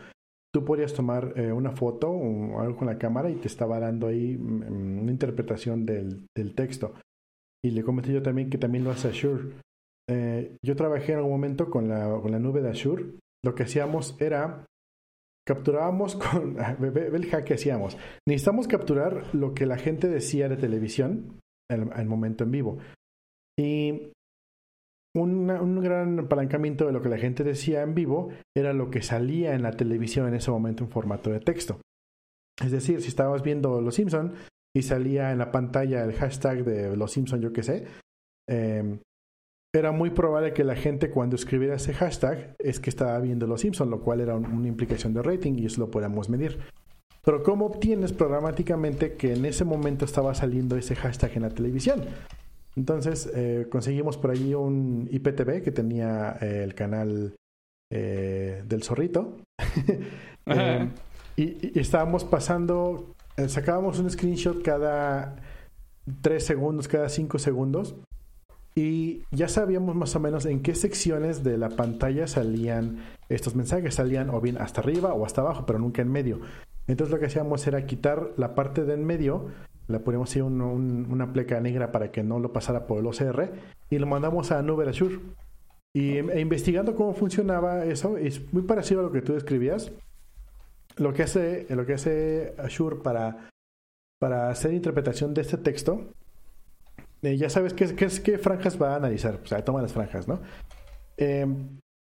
Tú 0.53 0.65
podías 0.65 0.93
tomar 0.93 1.35
eh, 1.37 1.53
una 1.53 1.71
foto 1.71 2.11
o 2.11 2.61
algo 2.61 2.77
con 2.77 2.89
la 2.89 2.99
cámara 2.99 3.31
y 3.31 3.37
te 3.37 3.47
estaba 3.47 3.79
dando 3.79 4.09
ahí 4.09 4.37
mm, 4.37 5.03
una 5.03 5.13
interpretación 5.13 5.87
del, 5.87 6.27
del 6.37 6.57
texto. 6.57 6.95
Y 7.65 7.71
le 7.71 7.85
comenté 7.85 8.13
yo 8.13 8.23
también 8.23 8.51
que 8.51 8.59
también 8.59 8.83
lo 8.83 8.91
hace 8.91 9.09
Azure. 9.09 9.53
Eh, 10.11 10.57
yo 10.65 10.75
trabajé 10.75 11.13
en 11.13 11.19
algún 11.19 11.31
momento 11.31 11.71
con 11.71 11.89
la, 11.89 12.19
con 12.21 12.33
la 12.33 12.41
nube 12.41 12.61
de 12.61 12.71
Azure 12.71 13.05
lo 13.45 13.55
que 13.55 13.65
hacíamos 13.65 14.17
era 14.21 14.67
capturábamos 15.47 16.17
con 16.17 16.55
ve, 16.79 17.09
el 17.13 17.31
hack 17.31 17.45
que 17.45 17.55
hacíamos. 17.55 17.97
Necesitamos 18.27 18.69
capturar 18.69 19.35
lo 19.35 19.55
que 19.55 19.67
la 19.67 19.79
gente 19.79 20.09
decía 20.09 20.49
de 20.49 20.57
televisión 20.57 21.41
en 21.71 21.93
el 21.93 22.07
momento 22.07 22.45
en 22.45 22.51
vivo. 22.51 22.79
Y 23.59 24.13
un 25.15 25.81
gran 25.83 26.21
apalancamiento 26.21 26.87
de 26.87 26.93
lo 26.93 27.03
que 27.03 27.11
la 27.11 27.19
gente 27.19 27.45
decía 27.45 27.83
en 27.83 27.95
vivo 27.95 28.31
era 28.57 28.73
lo 28.73 28.91
que 28.91 29.03
salía 29.03 29.55
en 29.55 29.63
la 29.63 29.73
televisión 29.73 30.27
en 30.29 30.35
ese 30.35 30.51
momento 30.51 30.85
en 30.85 30.91
formato 30.91 31.31
de 31.31 31.41
texto. 31.41 31.81
Es 32.63 32.71
decir, 32.71 33.03
si 33.03 33.09
estabas 33.09 33.43
viendo 33.43 33.81
Los 33.81 33.97
Simpson 33.97 34.35
y 34.75 34.83
salía 34.83 35.33
en 35.33 35.39
la 35.39 35.51
pantalla 35.51 36.05
el 36.05 36.15
hashtag 36.15 36.65
de 36.65 36.97
Los 36.97 37.13
Simpson, 37.13 37.41
yo 37.41 37.53
qué 37.53 37.63
sé, 37.63 37.87
eh, 38.49 38.99
era 39.75 39.91
muy 39.91 40.11
probable 40.11 40.53
que 40.53 40.65
la 40.65 40.77
gente 40.77 41.11
cuando 41.11 41.37
escribiera 41.37 41.77
ese 41.77 41.95
hashtag 41.95 42.55
es 42.59 42.79
que 42.79 42.91
estaba 42.91 43.19
viendo 43.21 43.47
Los 43.47 43.63
Simpsons, 43.63 43.91
lo 43.91 44.01
cual 44.01 44.21
era 44.21 44.37
una 44.37 44.69
implicación 44.69 45.15
de 45.15 45.23
rating 45.23 45.55
y 45.59 45.67
eso 45.67 45.81
lo 45.81 45.91
podíamos 45.91 46.29
medir. 46.29 46.59
Pero 47.25 47.43
¿cómo 47.43 47.67
obtienes 47.67 48.13
programáticamente 48.13 49.15
que 49.15 49.33
en 49.33 49.47
ese 49.47 49.65
momento 49.65 50.05
estaba 50.05 50.35
saliendo 50.35 50.77
ese 50.77 50.95
hashtag 50.95 51.37
en 51.37 51.43
la 51.43 51.51
televisión? 51.51 52.03
Entonces 52.77 53.31
eh, 53.35 53.67
conseguimos 53.71 54.19
por 54.19 54.31
allí 54.31 54.55
un 54.55 55.09
IPTV 55.11 55.63
que 55.63 55.71
tenía 55.71 56.37
eh, 56.41 56.63
el 56.65 56.75
canal 56.75 57.35
eh, 57.91 58.63
del 58.67 58.83
zorrito. 58.83 59.39
y, 61.37 61.79
estábamos 61.79 62.25
pasando, 62.25 63.15
sacábamos 63.47 63.99
un 64.01 64.11
screenshot 64.11 64.63
cada 64.63 65.37
3 66.21 66.45
segundos, 66.45 66.89
cada 66.89 67.09
5 67.09 67.39
segundos 67.39 67.95
y 68.75 69.23
ya 69.31 69.49
sabíamos 69.49 69.95
más 69.95 70.17
o 70.17 70.21
menos 70.21 70.47
en 70.47 70.63
qué 70.63 70.75
secciones 70.75 71.45
de 71.45 71.59
la 71.59 71.69
pantalla 71.69 72.27
salían 72.27 72.99
estos 73.29 73.55
mensajes. 73.55 73.95
Salían 73.95 74.31
o 74.31 74.41
bien 74.41 74.59
hasta 74.59 74.81
arriba 74.81 75.13
o 75.13 75.27
hasta 75.27 75.43
abajo, 75.43 75.67
pero 75.67 75.79
nunca 75.79 76.01
en 76.01 76.11
medio. 76.11 76.41
Entonces 76.87 77.13
lo 77.13 77.21
que 77.21 77.27
hacíamos 77.27 77.67
era 77.67 77.85
quitar 77.87 78.31
la 78.37 78.55
parte 78.55 78.85
de 78.85 78.95
en 78.95 79.05
medio, 79.05 79.49
le 79.89 80.01
poníamos 80.01 80.31
así 80.31 80.41
una 80.41 81.33
pleca 81.33 81.61
negra 81.61 81.93
para 81.93 82.11
que 82.11 82.23
no 82.23 82.39
lo 82.39 82.53
pasara 82.53 82.87
por 82.87 82.99
el 82.99 83.07
OCR 83.07 83.53
y 83.91 83.99
lo 83.99 84.07
mandamos 84.07 84.53
a 84.53 84.63
Nube 84.63 84.89
Azure. 84.89 85.21
Y 85.95 86.17
e 86.17 86.41
investigando 86.41 86.97
cómo 86.97 87.13
funcionaba 87.13 87.85
eso, 87.85 88.17
es 88.17 88.53
muy 88.53 88.63
parecido 88.63 89.01
a 89.01 89.03
lo 89.05 89.13
que 89.13 89.21
tú 89.21 89.35
describías. 89.35 89.93
Lo 90.97 91.13
que 91.13 91.23
hace, 91.23 91.67
lo 91.69 91.85
que 91.85 91.95
hace 91.95 92.55
Azure 92.59 92.97
para, 92.97 93.51
para 94.19 94.49
hacer 94.49 94.73
interpretación 94.73 95.35
de 95.35 95.43
este 95.43 95.59
texto 95.59 96.07
ya 97.23 97.49
sabes 97.49 97.73
qué, 97.75 97.95
qué, 97.95 98.09
qué, 98.23 98.39
franjas 98.39 98.81
va 98.81 98.95
a 98.95 98.97
analizar. 98.97 99.41
O 99.43 99.47
sea, 99.47 99.65
toma 99.65 99.83
las 99.83 99.93
franjas, 99.93 100.27
¿no? 100.27 100.41
Eh, 101.17 101.47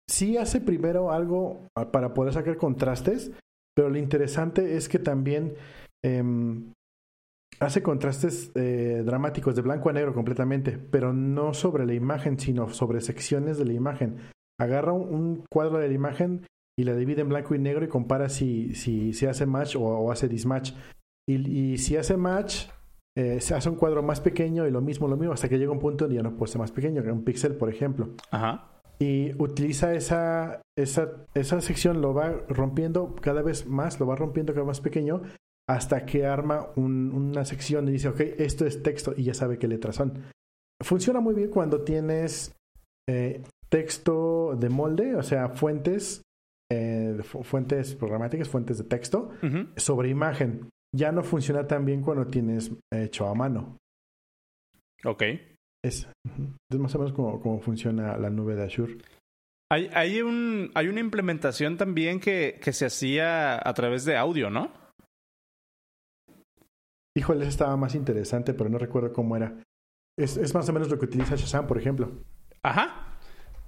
sí 0.10 0.38
hace 0.38 0.62
primero 0.62 1.12
algo 1.12 1.67
para 1.91 2.13
poder 2.13 2.33
sacar 2.33 2.57
contrastes, 2.57 3.31
pero 3.75 3.89
lo 3.89 3.98
interesante 3.98 4.77
es 4.77 4.88
que 4.88 5.00
también 5.00 5.55
em, 6.03 6.72
hace 7.60 7.81
contrastes 7.81 8.51
eh, 8.55 9.03
dramáticos 9.05 9.55
de 9.55 9.62
blanco 9.62 9.89
a 9.89 9.93
negro 9.93 10.13
completamente, 10.13 10.77
pero 10.77 11.13
no 11.13 11.53
sobre 11.53 11.86
la 11.86 11.93
imagen, 11.93 12.39
sino 12.39 12.69
sobre 12.69 13.01
secciones 13.01 13.57
de 13.57 13.65
la 13.65 13.74
imagen. 13.74 14.17
Agarra 14.60 14.93
un, 14.93 15.43
cuadro 15.50 15.79
de 15.79 15.88
la 15.88 15.93
imagen 15.93 16.45
y 16.77 16.83
la 16.83 16.95
divide 16.95 17.22
en 17.22 17.29
blanco 17.29 17.55
y 17.55 17.60
negro 17.60 17.83
y 17.86 17.89
compara 17.89 18.29
si, 18.29 18.74
si, 18.75 19.25
hace 19.25 19.45
match 19.45 19.75
o, 19.75 20.12
hace 20.12 20.27
dismatch. 20.27 20.74
Y 21.27 21.77
si 21.77 21.95
hace 21.95 22.17
match, 22.17 22.67
eh, 23.15 23.39
se 23.41 23.53
hace 23.53 23.70
un 23.70 23.75
cuadro 23.75 24.01
más 24.01 24.22
pequeño 24.22 24.67
y 24.67 24.72
lo 24.72 24.82
mismo, 24.82 25.08
lo 25.08 25.17
mismo, 25.17 25.34
hasta 25.34 25.48
que 25.48 25.60
llega 25.60 25.72
un 25.72 25.79
punto 25.79 26.05
donde 26.05 26.15
ya 26.15 26.24
no 26.24 26.36
puede 26.36 26.51
ser 26.51 26.60
más 26.60 26.72
pequeño, 26.72 27.03
que 27.03 27.12
un 27.12 27.24
píxel, 27.24 27.55
por 27.55 27.70
ejemplo. 27.70 28.10
Ajá. 28.32 28.70
Y 29.00 29.34
utiliza 29.41 29.93
esa, 29.93 30.62
esa, 30.77 31.25
esa 31.34 31.62
sección, 31.62 32.01
lo 32.01 32.13
va 32.13 32.32
rompiendo 32.48 33.15
cada 33.15 33.41
vez 33.41 33.67
más, 33.67 34.00
lo 34.00 34.08
va 34.08 34.15
rompiendo 34.15 34.53
cada 34.53 34.63
vez 34.63 34.67
más 34.67 34.82
pequeño, 34.82 35.22
hasta 35.67 36.05
que 36.05 36.25
arma 36.25 36.70
una 36.75 37.46
sección 37.46 37.88
y 37.88 37.91
dice, 37.91 38.10
ok, 38.10 38.20
esto 38.38 38.65
es 38.65 38.84
texto 38.84 39.13
y 39.15 39.24
ya 39.24 39.34
sabe 39.34 39.58
qué 39.58 39.67
letras 39.67 39.96
son. 39.96 40.24
Funciona 40.82 41.20
muy 41.20 41.36
bien 41.36 41.50
cuando 41.50 41.82
tienes 41.82 42.53
eh, 43.08 43.43
texto 43.70 44.55
de 44.58 44.70
molde, 44.70 45.15
o 45.15 45.24
sea, 45.24 45.50
fuentes, 45.50 46.22
eh, 46.72 47.17
fuentes 47.24 47.96
programáticas, 47.96 48.50
fuentes 48.50 48.77
de 48.77 48.84
texto, 48.84 49.32
sobre 49.75 50.10
imagen 50.10 50.70
ya 50.95 51.12
no 51.12 51.23
funciona 51.23 51.67
tan 51.67 51.85
bien 51.85 52.01
cuando 52.01 52.27
tienes 52.27 52.71
hecho 52.91 53.27
a 53.27 53.35
mano. 53.35 53.77
Ok. 55.03 55.23
Es, 55.83 56.07
es 56.71 56.79
más 56.79 56.95
o 56.95 57.00
menos 57.00 57.13
como, 57.13 57.59
funciona 57.59 58.15
la 58.17 58.29
nube 58.29 58.55
de 58.55 58.63
Azure. 58.63 58.97
Hay, 59.71 59.89
hay, 59.93 60.21
un, 60.21 60.71
hay 60.75 60.88
una 60.88 61.00
implementación 61.00 61.77
también 61.77 62.19
que, 62.19 62.59
que 62.62 62.73
se 62.73 62.85
hacía 62.85 63.55
a 63.67 63.73
través 63.73 64.05
de 64.05 64.15
audio, 64.15 64.50
¿no? 64.50 64.71
Híjole, 67.17 67.47
estaba 67.47 67.75
más 67.75 67.95
interesante, 67.95 68.53
pero 68.53 68.69
no 68.69 68.77
recuerdo 68.77 69.12
cómo 69.12 69.35
era. 69.35 69.62
Es, 70.17 70.38
es 70.38 70.53
más 70.53 70.69
o 70.69 70.73
menos 70.73 70.89
lo 70.89 70.97
que 70.97 71.05
utiliza 71.05 71.35
Shazam, 71.35 71.67
por 71.67 71.77
ejemplo. 71.77 72.23
Ajá. 72.62 73.12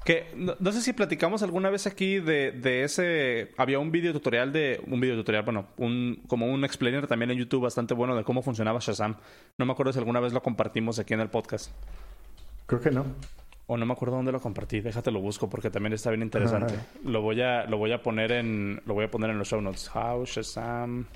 Que 0.06 0.28
no, 0.36 0.72
sé 0.72 0.82
si 0.82 0.94
platicamos 0.94 1.42
alguna 1.42 1.72
vez 1.72 1.88
aquí 1.88 2.20
de, 2.20 2.52
de, 2.52 2.84
ese. 2.84 3.52
Había 3.58 3.80
un 3.80 3.92
video 3.92 4.14
tutorial 4.14 4.54
de. 4.54 4.80
Un 4.86 5.00
video 5.00 5.16
tutorial, 5.16 5.44
bueno, 5.44 5.66
un, 5.78 6.22
como 6.28 6.46
un 6.46 6.64
explainer 6.64 7.08
también 7.08 7.32
en 7.32 7.40
YouTube 7.40 7.64
bastante 7.64 7.96
bueno 7.96 8.16
de 8.16 8.24
cómo 8.24 8.44
funcionaba 8.44 8.78
Shazam. 8.80 9.16
No 9.58 9.66
me 9.66 9.72
acuerdo 9.72 9.92
si 9.92 9.98
alguna 9.98 10.20
vez 10.20 10.32
lo 10.32 10.44
compartimos 10.44 11.00
aquí 11.00 11.16
en 11.16 11.22
el 11.22 11.30
podcast. 11.30 11.72
Creo 12.68 12.80
que 12.80 12.92
no. 12.92 13.04
O 13.66 13.78
no 13.78 13.86
me 13.88 13.94
acuerdo 13.94 14.18
dónde 14.18 14.32
lo 14.32 14.40
compartí. 14.40 14.80
Déjate 14.80 15.10
lo 15.10 15.22
busco 15.22 15.50
porque 15.50 15.72
también 15.72 15.94
está 15.94 16.12
bien 16.12 16.22
interesante. 16.22 16.76
Lo 17.04 17.24
voy 17.24 17.42
a, 17.42 17.66
lo 17.66 17.80
voy 17.80 17.92
a 17.92 18.04
poner 18.04 18.32
en. 18.32 18.84
Lo 18.86 18.94
voy 18.94 19.06
a 19.06 19.10
poner 19.10 19.32
en 19.32 19.40
los 19.40 19.48
show 19.48 19.60
notes. 19.60 19.90
How 19.92 20.24
Shazam 20.24 21.08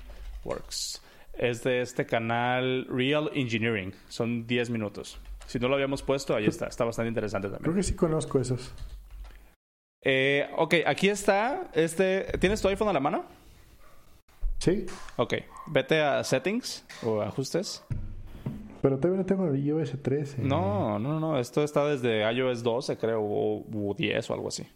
works. 0.42 1.00
Es 1.38 1.62
de 1.62 1.80
este 1.80 2.06
canal 2.06 2.88
Real 2.90 3.30
Engineering. 3.34 3.94
Son 4.08 4.48
10 4.48 4.70
minutos. 4.70 5.20
Si 5.50 5.58
no 5.58 5.66
lo 5.66 5.74
habíamos 5.74 6.00
puesto, 6.04 6.36
ahí 6.36 6.46
está. 6.46 6.68
Está 6.68 6.84
bastante 6.84 7.08
interesante 7.08 7.48
también. 7.48 7.64
Creo 7.64 7.74
que 7.74 7.82
sí 7.82 7.96
conozco 7.96 8.38
esos. 8.38 8.72
Eh, 10.00 10.48
ok, 10.56 10.74
aquí 10.86 11.08
está. 11.08 11.72
Este, 11.74 12.38
¿Tienes 12.38 12.62
tu 12.62 12.68
iPhone 12.68 12.86
a 12.86 12.92
la 12.92 13.00
mano? 13.00 13.24
Sí. 14.58 14.86
Ok. 15.16 15.34
Vete 15.66 16.02
a 16.02 16.22
Settings 16.22 16.86
o 17.02 17.20
Ajustes. 17.20 17.84
Pero 18.80 18.98
todavía 18.98 19.22
no 19.22 19.26
tengo 19.26 19.48
el 19.48 19.58
iOS 19.58 20.00
13. 20.00 20.40
No, 20.42 21.00
no, 21.00 21.18
no. 21.18 21.36
Esto 21.36 21.64
está 21.64 21.84
desde 21.84 22.32
iOS 22.32 22.62
12, 22.62 22.96
creo, 22.96 23.20
o 23.20 23.94
10 23.98 24.30
o 24.30 24.34
algo 24.34 24.46
así. 24.46 24.68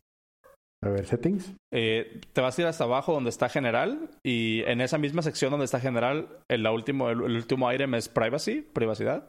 A 0.85 0.89
ver, 0.89 1.07
settings. 1.07 1.55
Eh, 1.73 2.21
te 2.33 2.41
vas 2.41 2.59
a 2.59 2.63
ir 2.63 2.67
hasta 2.67 2.83
abajo 2.83 3.13
donde 3.13 3.31
está 3.31 3.49
general 3.49 4.11
y 4.25 4.63
en 4.67 4.81
esa 4.81 4.99
misma 4.99 5.23
sección 5.23 5.53
donde 5.53 5.65
está 5.65 5.79
general, 5.79 6.41
el, 6.49 6.67
último, 6.67 7.09
el, 7.11 7.21
último 7.23 7.73
item 7.73 7.95
es 7.95 8.09
privacy, 8.09 8.61
privacidad. 8.61 9.29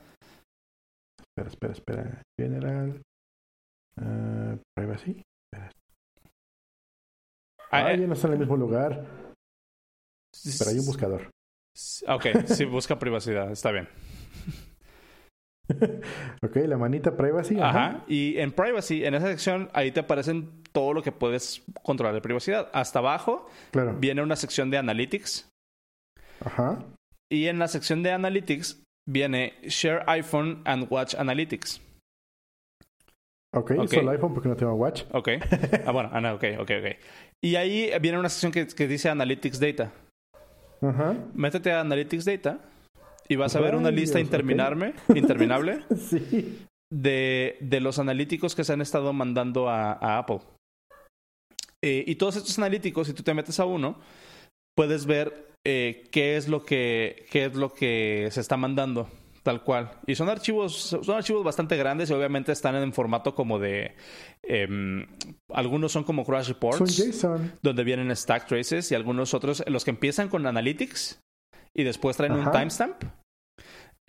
Espera, 1.38 1.50
espera, 1.50 1.74
espera. 1.74 2.22
General. 2.40 3.02
Uh, 4.00 4.58
privacy. 4.74 5.22
Espera. 5.52 5.72
Ah, 7.72 7.92
ya 7.92 8.08
no 8.08 8.14
está 8.14 8.28
en 8.28 8.34
el 8.34 8.40
mismo 8.40 8.56
lugar. 8.56 9.06
Pero 10.60 10.70
hay 10.70 10.80
un 10.80 10.86
buscador. 10.86 11.30
Ok, 12.08 12.26
sí, 12.46 12.64
busca 12.64 12.98
privacidad, 12.98 13.52
está 13.52 13.72
bien. 13.72 13.90
ok, 16.42 16.56
la 16.68 16.78
manita 16.78 17.18
privacy. 17.18 17.60
Ajá. 17.60 18.06
Y 18.08 18.38
en 18.38 18.54
privacy, 18.54 19.04
en 19.04 19.16
esa 19.16 19.28
sección, 19.28 19.70
ahí 19.74 19.92
te 19.92 20.00
aparecen 20.02 20.64
todo 20.72 20.94
lo 20.94 21.04
que 21.04 21.12
puedes 21.12 21.64
controlar 21.84 22.14
de 22.14 22.22
privacidad. 22.22 22.70
Hasta 22.74 23.00
abajo 23.00 23.50
viene 24.00 24.22
una 24.22 24.38
sección 24.38 24.70
de 24.70 24.78
analytics. 24.78 25.50
Ajá. 26.40 26.86
Y 27.30 27.48
en 27.48 27.60
la 27.60 27.68
sección 27.68 28.04
de 28.04 28.12
analytics 28.12 28.85
viene 29.08 29.54
Share 29.68 30.04
iPhone 30.08 30.62
and 30.66 30.88
Watch 30.90 31.16
Analytics. 31.16 31.82
Ok, 33.54 33.72
okay. 33.72 33.88
solo 33.88 34.12
iPhone 34.12 34.34
porque 34.34 34.50
no 34.50 34.56
tengo 34.56 34.74
Watch. 34.74 35.04
Ok. 35.14 35.30
Ah, 35.86 35.92
bueno, 35.92 36.10
ah, 36.12 36.34
ok, 36.34 36.44
ok, 36.60 36.72
ok. 36.80 36.98
Y 37.42 37.56
ahí 37.56 37.90
viene 38.02 38.20
una 38.20 38.30
sección 38.30 38.52
que, 38.52 38.68
que 38.68 38.88
dice 38.88 39.10
Analytics 39.10 39.60
Data. 39.60 39.92
Ajá. 40.82 41.16
Métete 41.34 41.72
a 41.72 41.82
Analytics 41.82 42.26
Data 42.26 42.60
y 43.28 43.36
vas 43.36 43.56
a 43.56 43.62
ver 43.62 43.76
una 43.76 43.92
lista 43.92 44.20
interminable, 44.20 44.94
interminable 45.14 45.84
de, 46.92 47.58
de, 47.60 47.80
los 47.80 47.98
analíticos 47.98 48.56
que 48.56 48.64
se 48.64 48.74
han 48.74 48.82
estado 48.82 49.14
mandando 49.14 49.70
a, 49.70 50.18
Apple. 50.18 50.42
Eh, 51.82 52.04
y 52.08 52.16
todos 52.16 52.36
estos 52.36 52.58
analíticos, 52.58 53.08
si 53.08 53.14
tú 53.14 53.24
te 53.24 53.34
metes 53.34 53.60
a 53.60 53.66
uno, 53.66 54.00
puedes 54.76 55.06
ver 55.06 55.48
eh, 55.66 56.04
qué, 56.12 56.38
es 56.38 56.48
lo 56.48 56.64
que, 56.64 57.26
qué 57.32 57.46
es 57.46 57.56
lo 57.56 57.74
que 57.74 58.28
se 58.32 58.42
está 58.42 58.58
mandando. 58.58 59.10
Tal 59.46 59.62
cual. 59.62 59.92
Y 60.08 60.16
son 60.16 60.28
archivos, 60.28 60.74
son 60.76 61.16
archivos 61.16 61.44
bastante 61.44 61.78
grandes 61.78 62.10
y 62.10 62.14
obviamente 62.14 62.52
están 62.52 62.76
en 62.78 62.92
formato 62.92 63.36
como 63.36 63.60
de. 63.60 63.94
Em, 64.42 65.06
algunos 65.54 65.92
son 65.92 66.04
como 66.04 66.26
crash 66.26 66.48
reports. 66.48 67.22
Donde 67.62 67.84
vienen 67.84 68.16
stack 68.16 68.48
traces 68.48 68.92
y 68.92 68.96
algunos 68.96 69.36
otros, 69.36 69.64
los 69.68 69.86
que 69.86 69.92
empiezan 69.92 70.30
con 70.30 70.48
analytics 70.48 71.20
y 71.76 71.84
después 71.84 72.18
traen 72.18 72.34
un 72.34 72.52
timestamp. 72.52 73.04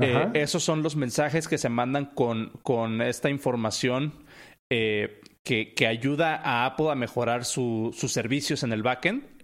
Eh, 0.01 0.31
esos 0.33 0.65
son 0.65 0.83
los 0.83 0.97
mensajes 0.97 1.49
que 1.49 1.59
se 1.59 1.69
mandan 1.69 2.07
con, 2.07 2.53
con 2.63 3.03
esta 3.03 3.29
información 3.29 4.25
eh, 4.71 5.21
que, 5.45 5.75
que, 5.75 5.87
ayuda 5.87 6.37
a 6.37 6.65
Apple 6.65 6.91
a 6.91 6.95
mejorar 6.95 7.45
sus 7.45 7.95
servicios 7.95 8.63
en 8.63 8.73
el 8.73 8.83
backend. 8.83 9.36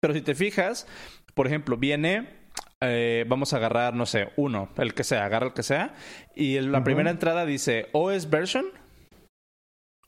Pero 0.00 0.14
si 0.14 0.22
te 0.22 0.34
fijas, 0.34 0.86
por 1.34 1.46
ejemplo, 1.46 1.76
viene 1.76 2.44
eh, 2.80 3.24
vamos 3.28 3.52
a 3.52 3.56
agarrar, 3.56 3.94
no 3.94 4.06
sé, 4.06 4.28
uno, 4.36 4.68
el 4.76 4.94
que 4.94 5.04
sea, 5.04 5.24
agarra 5.24 5.46
el 5.46 5.52
que 5.52 5.62
sea. 5.62 5.94
Y 6.34 6.60
la 6.60 6.84
primera 6.84 7.10
entrada 7.10 7.46
dice 7.46 7.88
OS 7.92 8.28
version. 8.30 8.66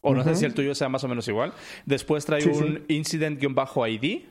O 0.02 0.14
no 0.14 0.23
sé 0.23 0.37
si 0.37 0.45
el 0.45 0.54
tuyo 0.54 0.75
sea 0.75 0.88
más 0.88 1.02
o 1.02 1.09
menos 1.09 1.26
igual. 1.26 1.52
Después 1.85 2.25
trae 2.25 2.47
un 2.47 2.85
incident-id 2.88 4.23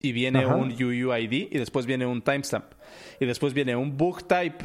y 0.00 0.12
viene 0.12 0.46
un 0.46 0.70
UUID 0.70 1.32
y 1.50 1.58
después 1.58 1.86
viene 1.86 2.06
un 2.06 2.22
timestamp. 2.22 2.66
Y 3.18 3.26
después 3.26 3.52
viene 3.52 3.74
un 3.74 3.96
book 3.96 4.28
type. 4.28 4.64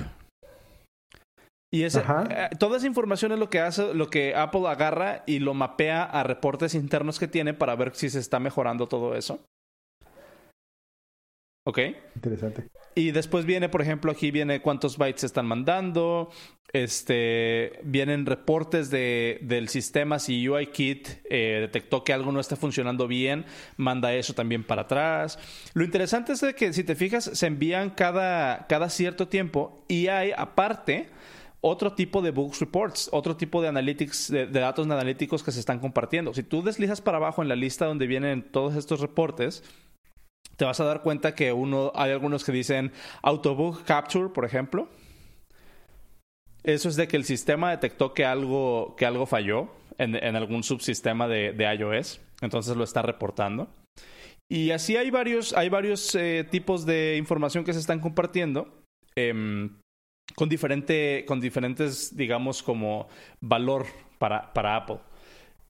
Y 1.71 1.83
ese, 1.83 2.03
eh, 2.29 2.49
toda 2.57 2.77
esa 2.77 2.87
información 2.87 3.31
es 3.31 3.39
lo 3.39 3.49
que 3.49 3.59
hace, 3.59 3.93
lo 3.93 4.09
que 4.09 4.35
Apple 4.35 4.67
agarra 4.67 5.23
y 5.27 5.39
lo 5.39 5.53
mapea 5.53 6.03
a 6.03 6.23
reportes 6.23 6.73
internos 6.73 7.19
que 7.19 7.27
tiene 7.27 7.53
para 7.53 7.75
ver 7.75 7.95
si 7.95 8.09
se 8.09 8.19
está 8.19 8.39
mejorando 8.39 8.87
todo 8.87 9.15
eso. 9.15 9.43
¿Ok? 11.69 11.79
Interesante. 12.15 12.67
Y 12.95 13.11
después 13.11 13.45
viene, 13.45 13.69
por 13.69 13.83
ejemplo, 13.83 14.11
aquí 14.11 14.31
viene 14.31 14.59
cuántos 14.59 14.97
bytes 14.97 15.21
se 15.21 15.27
están 15.27 15.45
mandando. 15.45 16.31
Este, 16.73 17.79
vienen 17.83 18.25
reportes 18.25 18.89
de, 18.89 19.37
del 19.43 19.69
sistema. 19.69 20.17
Si 20.17 20.49
UIKit 20.49 21.07
eh, 21.29 21.59
detectó 21.61 22.03
que 22.03 22.11
algo 22.11 22.31
no 22.31 22.39
está 22.39 22.55
funcionando 22.55 23.07
bien, 23.07 23.45
manda 23.77 24.15
eso 24.15 24.33
también 24.33 24.63
para 24.63 24.81
atrás. 24.83 25.37
Lo 25.75 25.83
interesante 25.83 26.33
es 26.33 26.43
que, 26.55 26.73
si 26.73 26.83
te 26.83 26.95
fijas, 26.95 27.25
se 27.25 27.45
envían 27.45 27.91
cada, 27.91 28.65
cada 28.65 28.89
cierto 28.89 29.27
tiempo 29.27 29.85
y 29.87 30.07
hay, 30.07 30.31
aparte, 30.35 31.09
otro 31.61 31.93
tipo 31.93 32.23
de 32.23 32.31
books 32.31 32.59
reports, 32.59 33.09
otro 33.11 33.37
tipo 33.37 33.61
de 33.61 33.67
analytics, 33.67 34.31
de, 34.31 34.47
de, 34.47 34.59
datos 34.59 34.89
analíticos 34.89 35.43
que 35.43 35.51
se 35.51 35.59
están 35.59 35.77
compartiendo. 35.77 36.33
Si 36.33 36.41
tú 36.41 36.63
deslizas 36.63 36.99
para 36.99 37.17
abajo 37.17 37.43
en 37.43 37.49
la 37.49 37.55
lista 37.55 37.85
donde 37.85 38.07
vienen 38.07 38.41
todos 38.51 38.75
estos 38.75 39.01
reportes, 39.01 39.63
te 40.59 40.65
vas 40.65 40.79
a 40.81 40.83
dar 40.83 41.01
cuenta 41.01 41.35
que 41.35 41.53
uno, 41.53 41.93
hay 41.95 42.11
algunos 42.11 42.43
que 42.43 42.51
dicen 42.51 42.91
autobook 43.21 43.85
capture, 43.85 44.27
por 44.27 44.43
ejemplo. 44.43 44.89
Eso 46.63 46.89
es 46.89 46.97
de 46.97 47.07
que 47.07 47.15
el 47.15 47.23
sistema 47.23 47.71
detectó 47.71 48.13
que 48.13 48.25
algo, 48.25 48.93
que 48.97 49.05
algo 49.05 49.25
falló 49.25 49.69
en, 49.97 50.35
algún 50.35 50.63
subsistema 50.63 51.29
de, 51.29 51.55
iOS, 51.79 52.19
entonces 52.41 52.75
lo 52.75 52.83
está 52.83 53.01
reportando. 53.01 53.69
Y 54.49 54.71
así 54.71 54.97
hay 54.97 55.09
varios, 55.09 55.53
hay 55.53 55.69
varios 55.69 56.13
eh, 56.15 56.45
tipos 56.51 56.85
de 56.85 57.15
información 57.15 57.63
que 57.63 57.71
se 57.71 57.79
están 57.79 58.01
compartiendo 58.01 58.83
em, 59.15 59.79
con, 60.35 60.49
diferente, 60.49 61.23
con 61.25 61.39
diferentes, 61.39 62.17
digamos, 62.17 62.63
como 62.63 63.07
valor 63.39 63.85
para, 64.17 64.51
para 64.51 64.75
Apple. 64.75 64.99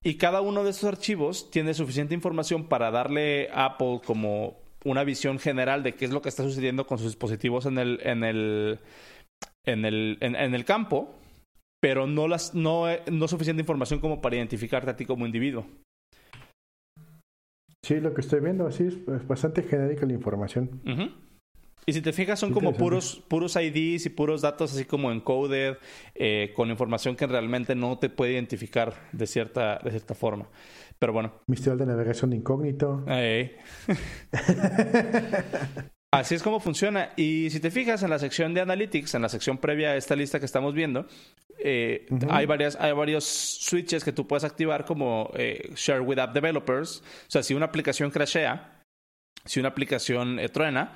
Y 0.02 0.16
cada 0.16 0.42
uno 0.42 0.64
de 0.64 0.72
esos 0.72 0.86
archivos 0.86 1.52
tiene 1.52 1.76
suficiente 1.76 2.16
información 2.16 2.68
para 2.68 2.90
darle 2.90 3.50
a 3.52 3.66
Apple 3.66 4.02
como 4.04 4.58
una 4.86 5.04
visión 5.04 5.40
general 5.40 5.84
de 5.84 5.94
qué 5.94 6.06
es 6.06 6.12
lo 6.12 6.22
que 6.22 6.30
está 6.30 6.44
sucediendo 6.44 6.86
con 6.88 6.98
sus 6.98 7.08
dispositivos 7.08 7.66
en 7.66 7.78
el, 7.78 8.00
en 8.04 8.24
el, 8.24 8.80
en 9.66 9.86
el, 9.86 10.18
en, 10.22 10.36
el 10.36 10.66
campo, 10.66 11.16
pero 11.82 12.08
no, 12.08 12.28
las, 12.28 12.56
no, 12.56 12.86
no 13.12 13.28
suficiente 13.28 13.62
información 13.62 14.00
como 14.00 14.22
para 14.22 14.38
identificarte 14.38 14.92
a 14.92 14.96
ti 14.96 15.06
como 15.06 15.26
individuo. 15.26 15.66
Sí, 17.84 18.00
lo 18.00 18.14
que 18.14 18.22
estoy 18.22 18.42
viendo 18.42 18.68
así 18.68 18.86
es 18.86 19.28
bastante 19.28 19.64
genérica 19.64 20.06
la 20.06 20.14
información. 20.14 20.82
Y 21.86 21.94
si 21.94 22.02
te 22.02 22.14
fijas, 22.14 22.40
son 22.40 22.54
como 22.54 22.74
puros, 22.74 23.24
puros 23.28 23.56
IDs 23.56 24.06
y 24.06 24.10
puros 24.10 24.42
datos 24.42 24.74
así 24.74 24.86
como 24.86 25.12
encoded, 25.12 25.78
eh, 26.14 26.52
con 26.56 26.70
información 26.70 27.16
que 27.16 27.26
realmente 27.26 27.74
no 27.74 27.98
te 27.98 28.10
puede 28.10 28.34
identificar 28.34 28.94
de 29.12 29.26
cierta, 29.26 29.80
de 29.84 29.90
cierta 29.90 30.14
forma. 30.14 30.48
Pero 31.00 31.14
bueno. 31.14 31.34
Misterio 31.48 31.78
de 31.78 31.86
navegación 31.86 32.34
incógnito. 32.34 33.06
Así 36.12 36.36
es 36.36 36.44
como 36.44 36.60
funciona. 36.60 37.12
Y 37.16 37.50
si 37.52 37.60
te 37.60 37.72
fijas 37.72 38.04
en 38.04 38.10
la 38.10 38.20
sección 38.20 38.54
de 38.54 38.62
Analytics, 38.62 39.16
en 39.16 39.22
la 39.22 39.30
sección 39.30 39.60
previa 39.60 39.92
a 39.92 39.96
esta 39.96 40.16
lista 40.16 40.40
que 40.40 40.46
estamos 40.46 40.74
viendo, 40.74 41.06
eh, 41.60 42.08
hay, 42.30 42.46
varias, 42.48 42.76
hay 42.78 42.94
varios 42.94 43.26
switches 43.26 44.04
que 44.04 44.12
tú 44.12 44.28
puedes 44.28 44.44
activar 44.44 44.86
como 44.86 45.32
eh, 45.36 45.72
Share 45.76 46.02
with 46.02 46.18
App 46.18 46.34
Developers. 46.34 47.02
O 47.02 47.32
sea, 47.32 47.44
si 47.44 47.54
una 47.54 47.68
aplicación 47.68 48.10
crashea, 48.10 48.84
si 49.46 49.60
una 49.60 49.70
aplicación 49.70 50.40
eh, 50.40 50.50
truena, 50.50 50.96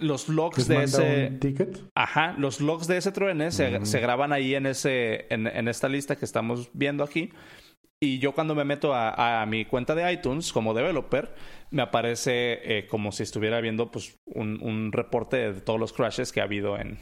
los 0.00 0.28
logs 0.28 0.66
de 0.66 0.82
ese... 0.82 1.30
ticket? 1.40 1.80
Ajá, 1.94 2.34
los 2.36 2.60
logs 2.60 2.88
de 2.88 2.96
ese 2.96 3.12
truene 3.12 3.52
se, 3.52 3.86
se, 3.86 4.00
graban 4.00 4.32
ahí 4.32 4.56
en, 4.56 4.66
ese, 4.66 5.32
en, 5.32 5.46
en 5.46 5.68
esta 5.68 5.88
lista 5.88 6.16
que 6.16 6.24
estamos 6.24 6.68
viendo 6.74 7.04
aquí. 7.04 7.30
Y 8.00 8.20
yo 8.20 8.32
cuando 8.32 8.54
me 8.54 8.64
meto 8.64 8.92
a, 8.94 9.44
mi 9.46 9.64
cuenta 9.64 9.94
de 9.94 10.12
iTunes 10.12 10.52
como 10.52 10.72
developer, 10.72 11.34
me 11.70 11.82
aparece 11.82 12.60
eh, 12.62 12.86
como 12.86 13.10
si 13.10 13.24
estuviera 13.24 13.60
viendo 13.60 13.90
pues, 13.90 14.16
un, 14.26 14.92
reporte 14.92 15.52
de 15.52 15.60
todos 15.60 15.80
los 15.80 15.92
crashes 15.92 16.30
que 16.30 16.40
ha 16.40 16.44
habido 16.44 16.78
en, 16.78 16.98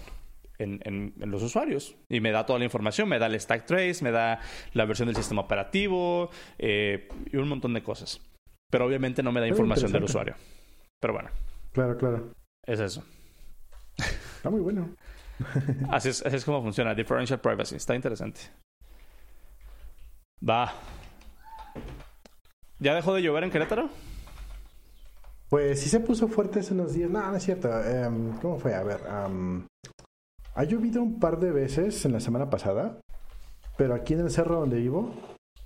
en, 0.59 1.13
los 1.19 1.43
usuarios. 1.43 1.97
Y 2.09 2.21
me 2.21 2.31
da 2.31 2.47
toda 2.47 2.59
la 2.59 2.65
información, 2.65 3.11
me 3.11 3.19
da 3.19 3.27
el 3.27 3.39
stack 3.39 3.67
trace, 3.67 4.03
me 4.03 4.11
da 4.11 4.41
la 4.73 4.87
versión 4.87 5.07
del 5.07 5.17
sistema 5.17 5.43
operativo 5.43 6.31
eh, 6.59 7.09
y 7.31 7.37
un 7.37 7.49
montón 7.49 7.75
de 7.75 7.83
cosas. 7.83 8.23
Pero 8.71 8.87
obviamente 8.87 9.23
no 9.23 9.33
me 9.33 9.41
da 9.41 9.49
información 9.49 9.93
del 9.93 10.05
usuario. 10.05 10.35
Pero 10.99 11.13
bueno. 11.13 11.29
Claro, 11.73 11.99
claro. 11.99 12.33
Es 12.67 12.81
eso. 12.81 13.05
Está 13.99 14.49
muy 14.49 14.61
bueno. 14.61 14.97
así, 15.91 16.09
es, 16.09 16.25
así 16.25 16.37
es 16.37 16.45
como 16.45 16.63
funciona. 16.63 16.95
Differential 16.95 17.41
privacy. 17.41 17.77
Está 17.77 17.95
interesante. 17.95 18.41
Va. 20.43 20.73
¿Ya 22.79 22.95
dejó 22.95 23.15
de 23.15 23.23
llover 23.23 23.45
en 23.45 23.51
Querétaro? 23.51 23.89
Pues 25.49 25.81
sí 25.81 25.89
se 25.89 26.01
puso 26.01 26.29
fuerte 26.29 26.61
hace 26.61 26.75
unos 26.75 26.93
días. 26.93 27.11
No, 27.11 27.31
no 27.31 27.37
es 27.37 27.43
cierto. 27.43 27.69
Em, 27.83 28.37
¿Cómo 28.41 28.59
fue? 28.59 28.75
A 28.75 28.83
ver. 28.83 29.01
ha 29.07 30.65
llovido 30.65 31.03
un 31.03 31.19
par 31.19 31.39
de 31.39 31.53
veces 31.53 32.05
en 32.05 32.13
la 32.13 32.21
semana 32.21 32.51
pasada. 32.51 33.01
Pero 33.77 33.95
aquí 33.95 34.15
en 34.15 34.21
el 34.21 34.31
cerro 34.31 34.61
donde 34.61 34.79
vivo, 34.79 35.15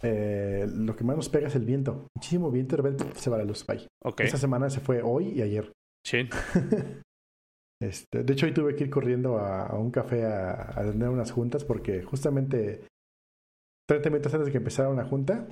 eh, 0.02 0.66
lo 0.72 0.96
que 0.96 1.04
más 1.04 1.16
nos 1.16 1.28
pega 1.28 1.48
es 1.48 1.54
el 1.54 1.64
viento. 1.64 2.06
Muchísimo 2.14 2.50
viento, 2.50 2.76
de 2.76 2.82
repente 2.82 3.04
se 3.14 3.30
va 3.30 3.38
la 3.38 3.44
luz. 3.44 3.64
Bye. 3.66 3.86
Okay. 4.02 4.26
Esta 4.26 4.38
semana 4.38 4.68
se 4.70 4.80
fue 4.80 5.00
hoy 5.02 5.28
y 5.28 5.42
ayer. 5.42 5.72
Sí. 6.04 6.28
este, 7.82 8.24
de 8.24 8.32
hecho, 8.32 8.46
hoy 8.46 8.54
tuve 8.54 8.74
que 8.74 8.84
ir 8.84 8.90
corriendo 8.90 9.38
a, 9.38 9.76
un 9.78 9.90
café 9.90 10.24
a, 10.24 10.78
a 10.78 10.82
tener 10.82 11.08
unas 11.08 11.30
juntas 11.30 11.64
porque 11.64 12.02
justamente 12.02 12.84
30 13.90 14.08
minutos 14.08 14.32
antes 14.32 14.46
de 14.46 14.52
que 14.52 14.58
empezara 14.58 14.88
una 14.88 15.04
junta. 15.04 15.48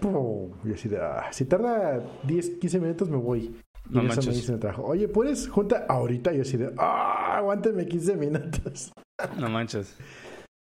Y 0.65 0.73
así 0.73 0.89
de, 0.89 0.99
ah, 0.99 1.29
si 1.33 1.45
tarda 1.47 1.99
10, 2.23 2.51
15 2.61 2.79
minutos 2.79 3.09
me 3.09 3.17
voy. 3.17 3.61
Y 3.91 3.95
no 3.95 4.03
eso 4.03 4.23
me 4.23 4.33
dice 4.33 4.53
el 4.53 4.61
trabajo, 4.61 4.85
oye, 4.85 5.09
¿puedes 5.09 5.49
junta 5.49 5.87
ahorita? 5.89 6.33
Y 6.33 6.37
yo 6.37 6.43
así 6.43 6.57
de, 6.57 6.73
ah, 6.79 7.39
aguántenme 7.39 7.89
15 7.89 8.17
minutos. 8.17 8.93
No 9.41 9.49
manches. 9.49 9.99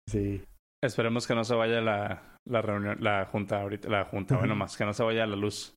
Sí. 0.08 0.42
Esperemos 0.82 1.26
que 1.26 1.34
no 1.34 1.44
se 1.44 1.54
vaya 1.54 1.82
la, 1.82 2.38
la 2.48 2.62
reunión, 2.62 2.96
la 3.00 3.26
junta 3.26 3.60
ahorita, 3.60 3.90
la 3.90 4.06
junta, 4.06 4.38
bueno, 4.38 4.56
más 4.56 4.74
que 4.74 4.86
no 4.86 4.94
se 4.94 5.02
vaya 5.02 5.26
la 5.26 5.36
luz. 5.36 5.74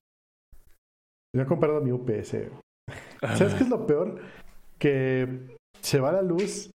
Yo 1.36 1.42
he 1.42 1.46
comprado 1.46 1.82
mi 1.82 1.92
UPS. 1.92 2.36
¿Sabes 3.20 3.52
qué 3.52 3.64
es 3.64 3.68
lo 3.68 3.86
peor? 3.86 4.18
Que 4.78 5.58
se 5.82 6.00
va 6.00 6.12
la 6.12 6.22
luz 6.22 6.70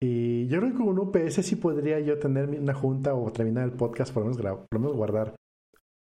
y 0.00 0.46
yo 0.48 0.60
creo 0.60 0.72
que 0.72 0.78
con 0.78 0.88
un 0.88 0.98
UPS 0.98 1.34
sí 1.46 1.56
podría 1.56 2.00
yo 2.00 2.18
tener 2.18 2.48
una 2.48 2.74
junta 2.74 3.14
o 3.14 3.30
terminar 3.32 3.64
el 3.64 3.72
podcast, 3.72 4.12
por 4.12 4.24
lo 4.24 4.30
menos, 4.30 4.42
por 4.42 4.66
lo 4.72 4.80
menos 4.80 4.96
guardar. 4.96 5.34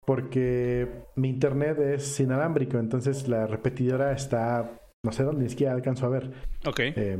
Porque 0.07 1.05
mi 1.17 1.29
internet 1.29 1.79
es 1.79 2.19
inalámbrico, 2.21 2.79
entonces 2.79 3.29
la 3.29 3.47
repetidora 3.47 4.13
está, 4.13 4.81
no 5.05 5.13
sé 5.13 5.25
dónde, 5.25 5.45
ni 5.45 5.51
siquiera 5.51 5.73
alcanzo 5.73 6.07
a 6.07 6.11
ver. 6.11 6.31
Ok. 6.67 6.81
Eh, 6.81 7.19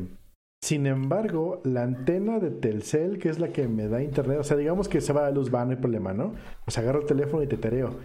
sin 0.63 0.87
embargo, 0.87 1.61
la 1.65 1.83
antena 1.83 2.39
de 2.39 2.51
Telcel, 2.51 3.19
que 3.19 3.31
es 3.31 3.39
la 3.39 3.49
que 3.49 3.67
me 3.67 3.89
da 3.89 4.03
internet, 4.03 4.39
o 4.41 4.45
sea, 4.45 4.57
digamos 4.57 4.89
que 4.89 5.01
se 5.01 5.13
va 5.13 5.23
la 5.23 5.31
luz, 5.31 5.53
va, 5.53 5.65
no 5.65 5.71
hay 5.71 5.77
problema, 5.77 6.13
¿no? 6.13 6.35
Pues 6.65 6.77
agarro 6.77 7.01
el 7.01 7.07
teléfono 7.07 7.43
y 7.43 7.47
te 7.47 7.57
tereo. 7.57 7.99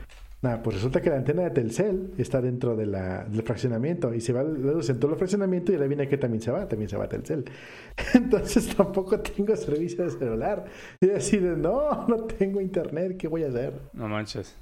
Nada, 0.46 0.62
pues 0.62 0.76
resulta 0.76 1.02
que 1.02 1.10
la 1.10 1.16
antena 1.16 1.42
de 1.42 1.50
Telcel 1.50 2.14
está 2.20 2.40
dentro 2.40 2.76
de 2.76 2.86
la, 2.86 3.24
del 3.24 3.42
fraccionamiento 3.42 4.14
y 4.14 4.22
se 4.22 4.32
va 4.32 4.44
la 4.44 4.74
luz 4.74 4.88
en 4.92 5.00
todo 5.00 5.14
el 5.14 5.18
fraccionamiento 5.18 5.74
y 5.74 5.78
la 5.80 5.88
viene 5.88 6.08
que 6.08 6.20
también 6.20 6.40
se 6.40 6.52
va, 6.52 6.68
también 6.68 6.88
se 6.88 6.98
va 6.98 7.10
Telcel. 7.10 7.46
Entonces 8.14 8.76
tampoco 8.76 9.20
tengo 9.20 9.56
servicio 9.56 10.04
de 10.04 10.12
celular. 10.12 10.66
Y 11.02 11.10
así 11.10 11.38
de, 11.38 11.58
no, 11.58 12.06
no 12.08 12.26
tengo 12.26 12.62
internet, 12.62 13.18
¿qué 13.18 13.28
voy 13.28 13.42
a 13.42 13.48
hacer? 13.48 13.74
No 13.94 14.08
manches. 14.08 14.56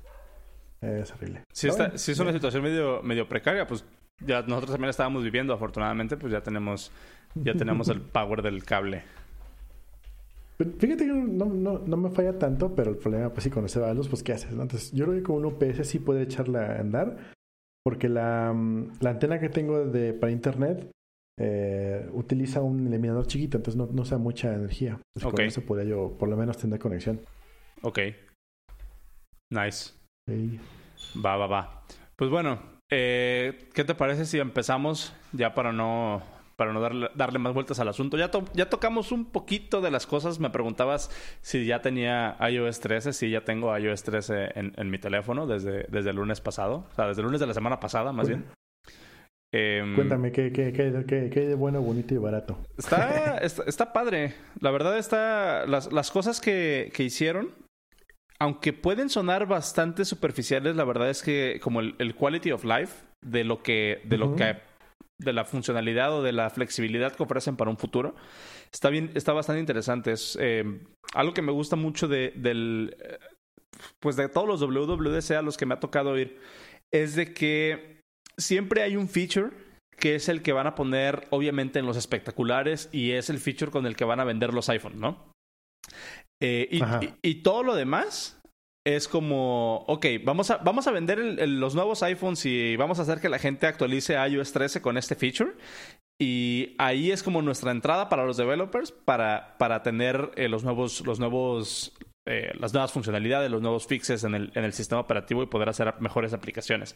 Es 0.79 1.11
horrible. 1.11 1.41
Está, 1.51 1.97
si 1.97 2.13
es 2.13 2.19
una 2.19 2.31
situación 2.31 2.63
medio, 2.63 3.03
medio 3.03 3.27
precaria, 3.27 3.67
pues 3.67 3.83
ya 4.25 4.41
nosotros 4.41 4.71
también 4.71 4.89
estábamos 4.89 5.21
viviendo, 5.21 5.53
afortunadamente, 5.53 6.15
pues 6.15 6.31
ya 6.31 6.39
tenemos 6.39 6.93
ya 7.35 7.55
tenemos 7.55 7.89
el 7.89 7.99
power 7.99 8.41
del 8.41 8.63
cable. 8.63 9.03
Fíjate 10.57 11.05
que 11.05 11.11
no, 11.11 11.45
no, 11.45 11.79
no, 11.79 11.97
me 11.97 12.09
falla 12.11 12.37
tanto, 12.37 12.75
pero 12.75 12.91
el 12.91 12.97
problema, 12.97 13.29
pues 13.31 13.43
sí, 13.43 13.49
cuando 13.49 13.67
se 13.67 13.79
va 13.79 13.87
la 13.87 13.93
luz, 13.93 14.07
pues 14.07 14.23
¿qué 14.23 14.33
haces? 14.33 14.51
Entonces, 14.51 14.91
yo 14.91 15.05
creo 15.05 15.17
que 15.17 15.23
con 15.23 15.37
un 15.37 15.45
UPS 15.45 15.87
sí 15.87 15.99
puede 15.99 16.23
echarla 16.23 16.73
a 16.73 16.79
andar, 16.79 17.17
porque 17.83 18.07
la, 18.07 18.55
la 18.99 19.09
antena 19.09 19.39
que 19.39 19.49
tengo 19.49 19.85
de, 19.85 20.13
para 20.13 20.31
internet 20.31 20.91
eh, 21.39 22.07
utiliza 22.13 22.61
un 22.61 22.87
eliminador 22.87 23.25
chiquito, 23.25 23.57
entonces 23.57 23.77
no, 23.77 23.87
no 23.91 24.03
usa 24.03 24.17
mucha 24.17 24.53
energía. 24.53 24.99
Entonces, 25.15 25.35
Con 25.35 25.45
eso 25.45 25.61
podría 25.61 25.89
yo 25.89 26.15
por 26.17 26.29
lo 26.29 26.37
menos 26.37 26.57
tener 26.57 26.79
conexión. 26.79 27.19
Ok. 27.81 27.99
Nice. 29.51 29.93
Va, 31.23 31.35
va, 31.35 31.47
va. 31.47 31.83
Pues 32.15 32.29
bueno, 32.29 32.59
eh, 32.91 33.69
¿qué 33.73 33.83
te 33.83 33.95
parece 33.95 34.25
si 34.25 34.39
empezamos 34.39 35.13
ya 35.31 35.53
para 35.53 35.71
no 35.71 36.21
para 36.63 36.71
no 36.73 36.79
darle, 36.79 37.09
darle 37.13 37.39
más 37.39 37.53
vueltas 37.53 37.77
al 37.81 37.89
asunto. 37.89 38.17
Ya, 38.17 38.31
ya 38.53 38.69
tocamos 38.69 39.11
un 39.11 39.25
poquito 39.25 39.81
de 39.81 39.91
las 39.91 40.07
cosas. 40.07 40.39
Me 40.39 40.49
preguntabas 40.49 41.11
si 41.41 41.65
ya 41.65 41.81
tenía 41.81 42.37
iOS 42.39 42.79
13. 42.79 43.11
Sí, 43.11 43.29
ya 43.29 43.41
tengo 43.41 43.77
iOS 43.77 44.03
13 44.03 44.51
en, 44.57 44.71
en 44.77 44.89
mi 44.89 44.97
teléfono 44.97 45.45
desde, 45.45 45.85
desde 45.89 46.11
el 46.11 46.15
lunes 46.15 46.39
pasado. 46.39 46.85
O 46.89 46.95
sea, 46.95 47.07
desde 47.07 47.19
el 47.19 47.25
lunes 47.25 47.41
de 47.41 47.47
la 47.47 47.53
semana 47.53 47.81
pasada, 47.81 48.13
más 48.13 48.29
bien. 48.29 48.45
Em, 49.53 49.93
Cuéntame, 49.95 50.31
¿qué, 50.31 50.53
qué, 50.53 50.71
qué, 50.71 51.29
qué, 51.29 51.41
de 51.41 51.55
bueno, 51.55 51.81
bonito 51.81 52.13
y 52.13 52.17
barato? 52.17 52.57
Está, 52.77 53.39
está, 53.39 53.91
padre. 53.91 54.35
La 54.61 54.71
verdad 54.71 54.97
está... 54.97 55.67
Las, 55.67 55.91
las 55.91 56.11
cosas 56.11 56.39
que, 56.39 56.91
que 56.95 57.03
hicieron 57.03 57.49
aunque 58.39 58.73
pueden 58.73 59.09
sonar 59.09 59.47
bastante 59.47 60.03
superficiales, 60.03 60.75
la 60.75 60.83
verdad 60.83 61.09
es 61.09 61.23
que 61.23 61.59
como 61.61 61.79
el, 61.79 61.95
el 61.99 62.13
quality 62.15 62.51
of 62.51 62.65
life 62.65 63.05
de 63.21 63.43
lo 63.45 63.63
que, 63.63 64.01
de 64.03 64.17
lo 64.17 64.35
que 64.35 64.57
de 65.23 65.33
la 65.33 65.45
funcionalidad 65.45 66.13
o 66.13 66.23
de 66.23 66.31
la 66.31 66.49
flexibilidad 66.49 67.15
que 67.15 67.23
ofrecen 67.23 67.55
para 67.55 67.71
un 67.71 67.77
futuro. 67.77 68.15
Está 68.71 68.89
bien, 68.89 69.11
está 69.13 69.33
bastante 69.33 69.59
interesante. 69.59 70.11
Es 70.11 70.37
eh, 70.41 70.63
algo 71.13 71.33
que 71.33 71.41
me 71.41 71.51
gusta 71.51 71.75
mucho 71.75 72.07
de, 72.07 72.33
del, 72.35 72.95
pues 73.99 74.15
de 74.15 74.29
todos 74.29 74.47
los 74.47 74.61
WWDC 74.61 75.31
a 75.31 75.41
los 75.41 75.57
que 75.57 75.65
me 75.65 75.73
ha 75.73 75.79
tocado 75.79 76.17
ir, 76.17 76.39
es 76.91 77.15
de 77.15 77.33
que 77.33 78.01
siempre 78.37 78.83
hay 78.83 78.95
un 78.95 79.09
feature 79.09 79.51
que 79.97 80.15
es 80.15 80.27
el 80.27 80.41
que 80.41 80.53
van 80.53 80.67
a 80.67 80.75
poner 80.75 81.27
obviamente 81.29 81.79
en 81.79 81.85
los 81.85 81.97
espectaculares 81.97 82.89
y 82.91 83.11
es 83.11 83.29
el 83.29 83.39
feature 83.39 83.71
con 83.71 83.85
el 83.85 83.95
que 83.95 84.05
van 84.05 84.19
a 84.19 84.23
vender 84.23 84.53
los 84.53 84.69
iPhones, 84.69 84.99
¿no? 84.99 85.31
Eh, 86.41 86.67
y, 87.21 87.35
todo 87.35 87.63
lo 87.63 87.75
demás 87.75 88.41
es 88.85 89.07
como, 89.07 89.85
ok, 89.87 90.05
vamos 90.23 90.51
a, 90.51 90.57
vamos 90.57 90.87
a 90.87 90.91
vender 90.91 91.19
los 91.47 91.73
nuevos 91.73 92.03
iPhones 92.03 92.45
y 92.45 92.75
vamos 92.75 92.99
a 92.99 93.03
hacer 93.03 93.21
que 93.21 93.29
la 93.29 93.39
gente 93.39 93.65
actualice 93.65 94.15
iOS 94.15 94.51
13 94.51 94.81
con 94.81 94.97
este 94.97 95.15
feature. 95.15 95.53
Y 96.19 96.75
ahí 96.77 97.11
es 97.11 97.23
como 97.23 97.41
nuestra 97.41 97.71
entrada 97.71 98.09
para 98.09 98.25
los 98.25 98.37
developers 98.37 98.91
para, 98.91 99.57
para 99.57 99.83
tener 99.83 100.31
eh, 100.35 100.47
los 100.47 100.63
nuevos, 100.63 101.01
los 101.05 101.19
nuevos, 101.19 101.93
eh, 102.25 102.51
las 102.59 102.73
nuevas 102.73 102.91
funcionalidades, 102.91 103.49
los 103.49 103.61
nuevos 103.61 103.87
fixes 103.87 104.23
en 104.23 104.35
el, 104.35 104.51
en 104.53 104.63
el 104.63 104.73
sistema 104.73 105.01
operativo 105.01 105.43
y 105.43 105.47
poder 105.47 105.69
hacer 105.69 105.93
mejores 105.99 106.33
aplicaciones. 106.33 106.95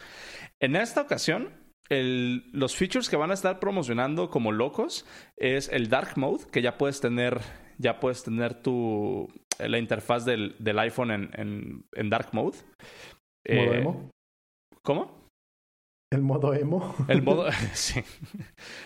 En 0.59 0.75
esta 0.75 1.01
ocasión, 1.01 1.49
los 1.89 2.75
features 2.75 3.09
que 3.09 3.15
van 3.15 3.31
a 3.31 3.33
estar 3.33 3.59
promocionando 3.59 4.29
como 4.29 4.51
locos 4.51 5.05
es 5.37 5.69
el 5.69 5.87
Dark 5.87 6.17
Mode, 6.17 6.45
que 6.51 6.61
ya 6.61 6.77
puedes 6.77 6.99
tener, 6.99 7.39
ya 7.77 7.99
puedes 7.99 8.23
tener 8.23 8.61
tu, 8.61 9.29
la 9.59 9.77
interfaz 9.77 10.25
del, 10.25 10.55
del 10.59 10.79
iPhone 10.79 11.11
en, 11.11 11.29
en, 11.33 11.85
en, 11.93 12.09
Dark 12.09 12.29
Mode. 12.33 12.57
¿Modo 13.49 13.73
eh, 13.73 13.77
emo? 13.79 14.09
¿Cómo? 14.83 15.27
El 16.09 16.21
modo 16.21 16.53
emo. 16.53 16.95
El 17.09 17.21
modo, 17.21 17.47
sí. 17.73 18.01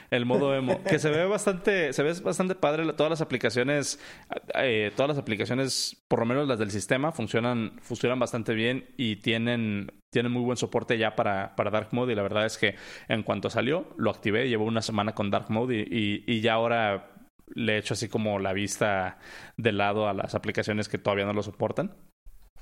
El 0.10 0.26
modo 0.26 0.56
emo. 0.56 0.82
Que 0.84 0.98
se 0.98 1.12
ve 1.12 1.26
bastante, 1.26 1.94
se 1.94 2.02
ve 2.02 2.14
bastante 2.14 2.56
padre. 2.56 2.92
Todas 2.94 3.12
las 3.12 3.22
aplicaciones, 3.22 4.00
eh, 4.56 4.92
todas 4.96 5.10
las 5.10 5.18
aplicaciones, 5.20 6.04
por 6.08 6.20
lo 6.20 6.26
menos 6.26 6.48
las 6.48 6.58
del 6.58 6.72
sistema, 6.72 7.12
funcionan, 7.12 7.78
funcionan 7.82 8.18
bastante 8.18 8.56
bien 8.56 8.88
y 8.98 9.18
tienen, 9.18 9.92
tienen 10.12 10.32
muy 10.32 10.42
buen 10.42 10.58
soporte 10.58 10.98
ya 10.98 11.16
para, 11.16 11.56
para 11.56 11.70
Dark 11.70 11.90
Mode. 11.92 12.14
Y 12.14 12.16
la 12.16 12.24
verdad 12.24 12.48
es 12.48 12.58
que 12.58 12.76
en 13.08 13.22
cuanto 13.22 13.52
salió, 13.52 13.94
lo 13.98 14.10
activé, 14.10 14.50
llevo 14.50 14.66
una 14.66 14.82
semana 14.82 15.14
con 15.14 15.30
Dark 15.30 15.52
Mode 15.52 15.86
y, 15.92 16.24
y 16.26 16.42
ya 16.42 16.54
ahora 16.54 17.12
le 17.56 17.78
echo 17.78 17.94
así 17.94 18.08
como 18.08 18.40
la 18.40 18.54
vista 18.54 19.20
de 19.58 19.72
lado 19.72 20.08
a 20.08 20.14
las 20.14 20.36
aplicaciones 20.36 20.90
que 20.90 20.98
todavía 20.98 21.26
no 21.26 21.34
lo 21.34 21.44
soportan. 21.44 21.92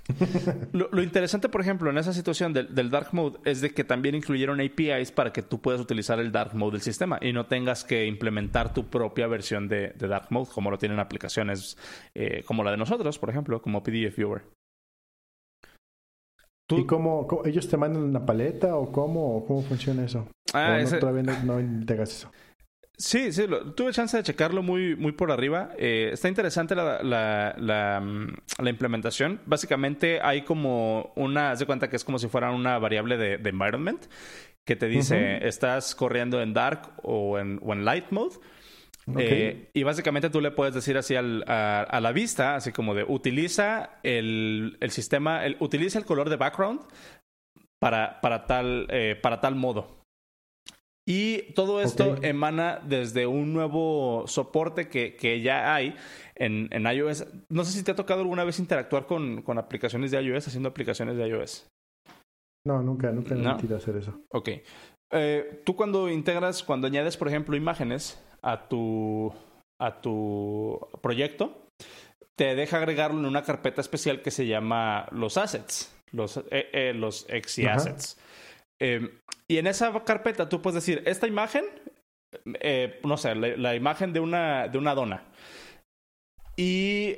lo, 0.73 1.03
interesante, 1.03 1.49
por 1.49 1.61
ejemplo, 1.61 1.89
en 1.89 1.97
esa 1.97 2.13
situación 2.13 2.53
del, 2.53 2.89
Dark 2.89 3.09
Mode 3.11 3.39
es 3.45 3.61
de 3.61 3.71
que 3.71 3.83
también 3.83 4.15
incluyeron 4.15 4.59
APIs 4.59 5.11
para 5.11 5.31
que 5.31 5.43
tú 5.43 5.61
puedas 5.61 5.79
utilizar 5.79 6.19
el 6.19 6.31
Dark 6.31 6.55
Mode 6.55 6.73
del 6.73 6.81
sistema 6.81 7.19
y 7.21 7.31
no 7.31 7.45
tengas 7.45 7.83
que 7.83 8.05
implementar 8.05 8.73
tu 8.73 8.85
propia 8.87 9.27
versión 9.27 9.67
de, 9.67 9.93
Dark 9.97 10.27
Mode 10.31 10.49
como 10.53 10.71
lo 10.71 10.77
tienen 10.77 10.99
aplicaciones 10.99 11.77
eh, 12.15 12.43
como 12.45 12.63
la 12.63 12.71
de 12.71 12.77
nosotros, 12.77 13.19
por 13.19 13.29
ejemplo, 13.29 13.61
como 13.61 13.83
PDF 13.83 14.17
Viewer. 14.17 14.43
¿Y 16.71 16.85
cómo, 16.85 17.27
ellos 17.45 17.67
te 17.67 17.77
mandan 17.77 18.03
una 18.03 18.25
paleta 18.25 18.75
o 18.75 18.91
cómo, 18.91 19.43
cómo 19.47 19.63
funciona 19.63 20.05
eso? 20.05 20.27
Ah, 20.53 20.79
todavía 20.99 21.23
no, 21.23 21.59
no 21.59 21.93
eso. 22.03 22.31
Sí, 22.99 23.31
sí, 23.31 23.45
tuve 23.77 23.93
chance 23.93 24.17
de 24.17 24.23
checarlo 24.23 24.61
muy, 24.61 24.93
muy 24.97 25.13
por 25.13 25.31
arriba. 25.31 25.69
Eh, 25.77 26.09
está 26.11 26.27
interesante 26.27 26.75
la, 26.75 27.01
la, 27.01 27.55
la, 27.57 28.01
mm, 28.01 28.33
la, 28.61 28.69
implementación. 28.69 29.39
Básicamente 29.45 30.19
hay 30.21 30.41
como 30.41 31.13
una, 31.15 31.51
haz 31.51 31.59
de 31.59 31.65
cuenta 31.65 31.89
que 31.89 31.95
es 31.95 32.03
como 32.03 32.19
si 32.19 32.27
fuera 32.27 32.51
una 32.51 32.77
variable 32.77 33.17
de, 33.17 33.37
de 33.37 33.49
environment 33.49 34.05
que 34.65 34.75
te 34.75 34.87
dice, 34.87 35.47
estás 35.47 35.95
corriendo 35.95 36.41
en 36.41 36.53
dark 36.53 36.91
o 37.01 37.39
en, 37.39 37.59
o 37.63 37.71
en 37.71 37.85
light 37.85 38.11
mode. 38.11 38.35
Eh, 39.17 39.71
y 39.73 39.83
básicamente 39.83 40.29
tú 40.29 40.41
le 40.41 40.51
puedes 40.51 40.75
decir 40.75 40.97
así 40.97 41.15
al, 41.15 41.43
a, 41.47 41.81
a, 41.81 42.01
la 42.01 42.11
vista, 42.11 42.55
así 42.55 42.71
como 42.71 42.93
de 42.93 43.03
utiliza 43.07 43.97
el, 44.03 44.77
el 44.81 44.91
sistema, 44.91 45.45
el, 45.45 45.55
utiliza 45.59 45.97
el 45.97 46.05
color 46.05 46.29
de 46.29 46.35
background 46.35 46.81
para, 47.79 48.21
para, 48.21 48.45
tal, 48.45 48.85
eh, 48.89 49.17
para 49.19 49.39
tal 49.39 49.55
modo. 49.55 49.98
Y 51.09 51.53
todo 51.53 51.81
esto 51.81 52.17
emana 52.21 52.79
desde 52.85 53.25
un 53.25 53.51
nuevo 53.51 54.25
soporte 54.27 54.89
que, 54.89 55.15
que 55.15 55.41
ya 55.41 55.73
hay 55.73 55.95
en, 56.35 56.67
en, 56.69 56.85
iOS. 56.85 57.25
No 57.49 57.63
sé 57.63 57.71
si 57.71 57.83
te 57.83 57.89
ha 57.89 57.95
tocado 57.95 58.21
alguna 58.21 58.43
vez 58.43 58.59
interactuar 58.59 59.07
con, 59.07 59.41
con 59.41 59.57
aplicaciones 59.57 60.11
de 60.11 60.21
iOS, 60.21 60.49
haciendo 60.49 60.69
aplicaciones 60.69 61.17
de 61.17 61.27
iOS. 61.27 61.67
No, 62.63 62.83
nunca, 62.83 63.11
nunca 63.11 63.33
he 63.33 63.39
no. 63.39 63.75
hacer 63.75 63.97
eso. 63.97 64.21
Ok. 64.31 64.49
Eh, 65.11 65.63
tú 65.65 65.75
cuando 65.75 66.07
integras, 66.09 66.61
cuando 66.61 66.85
añades, 66.85 67.17
por 67.17 67.27
ejemplo, 67.27 67.55
imágenes 67.55 68.23
a 68.43 68.67
tu, 68.67 69.33
a 69.81 70.01
tu 70.01 70.79
proyecto, 71.01 71.69
te 72.35 72.53
deja 72.53 72.77
agregarlo 72.77 73.19
en 73.19 73.25
una 73.25 73.41
carpeta 73.41 73.81
especial 73.81 74.21
que 74.21 74.29
se 74.29 74.45
llama 74.45 75.07
los 75.11 75.37
assets, 75.37 75.91
los, 76.11 76.37
eh, 76.37 76.69
eh, 76.71 76.93
los 76.93 77.25
XY 77.25 77.65
assets. 77.65 78.15
Eh, 78.79 79.19
y 79.47 79.57
en 79.57 79.67
esa 79.67 79.91
carpeta 80.03 80.47
tú 80.49 80.61
puedes 80.61 80.75
decir, 80.75 81.03
esta 81.05 81.27
imagen, 81.27 81.65
eh, 82.61 82.99
no 83.03 83.17
sé, 83.17 83.35
la, 83.35 83.75
imagen 83.75 84.13
de 84.13 84.19
una, 84.19 84.67
de 84.67 84.77
una 84.77 84.95
dona. 84.95 85.23
Y 86.55 87.15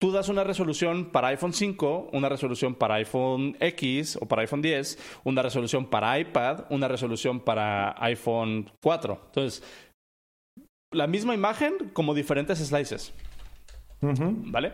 tú 0.00 0.12
das 0.12 0.30
una 0.30 0.44
resolución 0.44 1.10
para 1.10 1.28
iPhone 1.28 1.52
5, 1.52 2.08
una 2.14 2.30
resolución 2.30 2.74
para 2.74 2.94
iPhone 2.94 3.54
X 3.60 4.16
o 4.16 4.26
para 4.26 4.40
iPhone 4.42 4.62
10, 4.62 5.20
una 5.24 5.42
resolución 5.42 5.90
para 5.90 6.18
iPad, 6.18 6.64
una 6.70 6.88
resolución 6.88 7.40
para 7.40 7.94
iPhone 8.02 8.70
4. 8.82 9.20
Entonces, 9.26 9.62
la 10.90 11.06
misma 11.06 11.34
imagen 11.34 11.90
como 11.92 12.14
diferentes 12.14 12.58
slices. 12.60 13.12
¿Vale? 14.00 14.72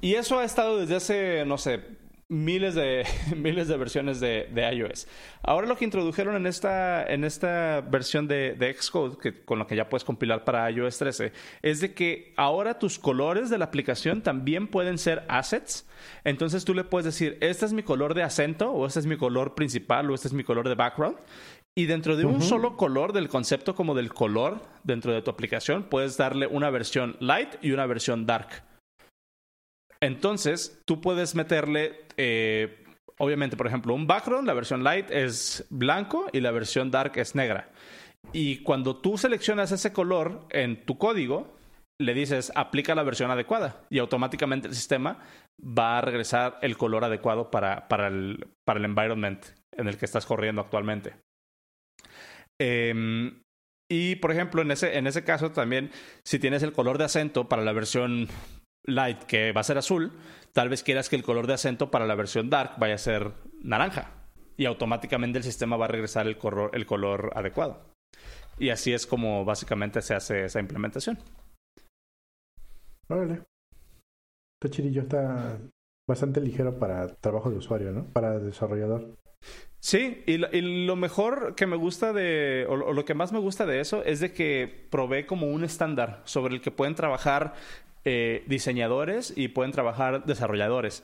Y 0.00 0.14
eso 0.14 0.38
ha 0.38 0.44
estado 0.44 0.78
desde 0.78 0.94
hace, 0.94 1.44
no 1.44 1.58
sé, 1.58 1.82
miles 2.30 2.76
de, 2.76 3.04
miles 3.36 3.68
de 3.68 3.76
versiones 3.76 4.20
de, 4.20 4.48
iOS. 4.72 5.06
Ahora 5.42 5.66
lo 5.66 5.76
que 5.76 5.84
introdujeron 5.84 6.36
en 6.36 6.46
esta, 6.46 7.04
en 7.04 7.24
esta 7.24 7.82
versión 7.82 8.26
de, 8.26 8.74
Xcode, 8.78 9.18
que, 9.18 9.44
con 9.44 9.58
lo 9.58 9.66
que 9.66 9.76
ya 9.76 9.88
puedes 9.88 10.04
compilar 10.04 10.44
para 10.44 10.70
iOS 10.70 10.96
13, 10.98 11.32
es 11.60 11.80
de 11.80 11.92
que 11.92 12.32
ahora 12.36 12.78
tus 12.78 12.98
colores 12.98 13.50
de 13.50 13.58
la 13.58 13.66
aplicación 13.66 14.22
también 14.22 14.68
pueden 14.68 14.96
ser 14.96 15.24
assets. 15.28 15.86
Entonces 16.24 16.64
tú 16.64 16.72
le 16.72 16.84
puedes 16.84 17.04
decir, 17.04 17.36
este 17.40 17.66
es 17.66 17.72
mi 17.72 17.82
color 17.82 18.14
de 18.14 18.22
acento, 18.22 18.70
o 18.70 18.86
este 18.86 19.00
es 19.00 19.06
mi 19.06 19.16
color 19.16 19.54
principal, 19.54 20.10
o 20.10 20.14
este 20.14 20.28
es 20.28 20.34
mi 20.34 20.44
color 20.44 20.68
de 20.68 20.76
background. 20.76 21.18
Y 21.74 21.86
dentro 21.86 22.16
de 22.16 22.24
un 22.24 22.42
solo 22.42 22.76
color, 22.76 23.12
del 23.12 23.28
concepto 23.28 23.74
como 23.74 23.94
del 23.94 24.12
color 24.12 24.60
dentro 24.82 25.12
de 25.12 25.22
tu 25.22 25.30
aplicación, 25.30 25.84
puedes 25.84 26.16
darle 26.16 26.46
una 26.46 26.70
versión 26.70 27.16
light 27.20 27.54
y 27.62 27.72
una 27.72 27.86
versión 27.86 28.26
dark. 28.26 28.69
Entonces, 30.02 30.80
tú 30.86 31.00
puedes 31.00 31.34
meterle, 31.34 32.06
eh, 32.16 32.84
obviamente, 33.18 33.56
por 33.56 33.66
ejemplo, 33.66 33.94
un 33.94 34.06
background, 34.06 34.46
la 34.46 34.54
versión 34.54 34.82
light 34.82 35.10
es 35.10 35.66
blanco 35.70 36.28
y 36.32 36.40
la 36.40 36.50
versión 36.50 36.90
dark 36.90 37.12
es 37.16 37.34
negra. 37.34 37.70
Y 38.32 38.62
cuando 38.62 38.96
tú 38.96 39.18
seleccionas 39.18 39.72
ese 39.72 39.92
color 39.92 40.46
en 40.50 40.84
tu 40.84 40.98
código, 40.98 41.56
le 42.00 42.14
dices 42.14 42.50
aplica 42.54 42.94
la 42.94 43.02
versión 43.02 43.30
adecuada 43.30 43.82
y 43.90 43.98
automáticamente 43.98 44.68
el 44.68 44.74
sistema 44.74 45.18
va 45.62 45.98
a 45.98 46.00
regresar 46.00 46.58
el 46.62 46.78
color 46.78 47.04
adecuado 47.04 47.50
para, 47.50 47.88
para, 47.88 48.08
el, 48.08 48.48
para 48.64 48.78
el 48.78 48.86
environment 48.86 49.44
en 49.76 49.86
el 49.86 49.98
que 49.98 50.06
estás 50.06 50.24
corriendo 50.24 50.62
actualmente. 50.62 51.16
Em, 52.58 53.42
y 53.90 54.16
por 54.16 54.32
ejemplo, 54.32 54.62
en 54.62 54.70
ese, 54.70 54.96
en 54.96 55.06
ese 55.06 55.24
caso 55.24 55.50
también, 55.50 55.90
si 56.24 56.38
tienes 56.38 56.62
el 56.62 56.72
color 56.72 56.96
de 56.96 57.04
acento 57.04 57.48
para 57.48 57.62
la 57.62 57.72
versión 57.72 58.28
light 58.84 59.22
que 59.24 59.52
va 59.52 59.60
a 59.60 59.64
ser 59.64 59.78
azul, 59.78 60.12
tal 60.52 60.68
vez 60.68 60.82
quieras 60.82 61.08
que 61.08 61.16
el 61.16 61.22
color 61.22 61.46
de 61.46 61.54
acento 61.54 61.90
para 61.90 62.06
la 62.06 62.14
versión 62.14 62.50
dark 62.50 62.78
vaya 62.78 62.94
a 62.94 62.98
ser 62.98 63.32
naranja. 63.62 64.12
Y 64.56 64.66
automáticamente 64.66 65.38
el 65.38 65.44
sistema 65.44 65.76
va 65.76 65.86
a 65.86 65.88
regresar 65.88 66.26
el 66.26 66.36
color, 66.36 66.70
el 66.74 66.86
color 66.86 67.32
adecuado. 67.34 67.94
Y 68.58 68.68
así 68.68 68.92
es 68.92 69.06
como 69.06 69.44
básicamente 69.44 70.02
se 70.02 70.14
hace 70.14 70.44
esa 70.44 70.60
implementación. 70.60 71.18
Órale. 73.08 73.42
Está 74.60 74.70
chidillo, 74.70 75.02
está 75.02 75.58
bastante 76.06 76.40
ligero 76.40 76.78
para 76.78 77.06
trabajo 77.16 77.50
de 77.50 77.56
usuario, 77.56 77.92
¿no? 77.92 78.04
Para 78.12 78.38
desarrollador. 78.38 79.16
Sí, 79.82 80.22
y 80.26 80.36
lo, 80.36 80.96
mejor 80.96 81.54
que 81.54 81.66
me 81.66 81.76
gusta 81.76 82.12
de, 82.12 82.66
o, 82.68 82.92
lo 82.92 83.04
que 83.06 83.14
más 83.14 83.32
me 83.32 83.38
gusta 83.38 83.64
de 83.64 83.80
eso 83.80 84.04
es 84.04 84.20
de 84.20 84.34
que 84.34 84.86
provee 84.90 85.24
como 85.24 85.46
un 85.46 85.64
estándar 85.64 86.20
sobre 86.24 86.54
el 86.54 86.60
que 86.60 86.70
pueden 86.70 86.94
trabajar 86.94 87.54
eh, 88.04 88.44
diseñadores 88.46 89.32
y 89.36 89.48
pueden 89.48 89.72
trabajar 89.72 90.24
desarrolladores. 90.24 91.02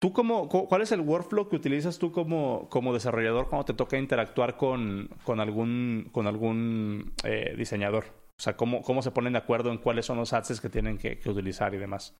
¿Tú 0.00 0.12
cómo, 0.12 0.48
cuál 0.48 0.82
es 0.82 0.92
el 0.92 1.00
workflow 1.00 1.48
que 1.48 1.56
utilizas 1.56 1.98
tú 1.98 2.12
como, 2.12 2.68
como 2.68 2.94
desarrollador 2.94 3.48
cuando 3.48 3.64
te 3.64 3.74
toca 3.74 3.98
interactuar 3.98 4.56
con, 4.56 5.08
con 5.24 5.40
algún, 5.40 6.08
con 6.12 6.28
algún 6.28 7.12
eh, 7.24 7.54
diseñador? 7.56 8.04
O 8.38 8.42
sea, 8.42 8.56
¿cómo, 8.56 8.82
¿cómo 8.82 9.02
se 9.02 9.10
ponen 9.10 9.32
de 9.32 9.40
acuerdo 9.40 9.72
en 9.72 9.78
cuáles 9.78 10.06
son 10.06 10.18
los 10.18 10.32
assets 10.32 10.60
que 10.60 10.68
tienen 10.68 10.98
que, 10.98 11.18
utilizar 11.26 11.74
y 11.74 11.78
demás? 11.78 12.16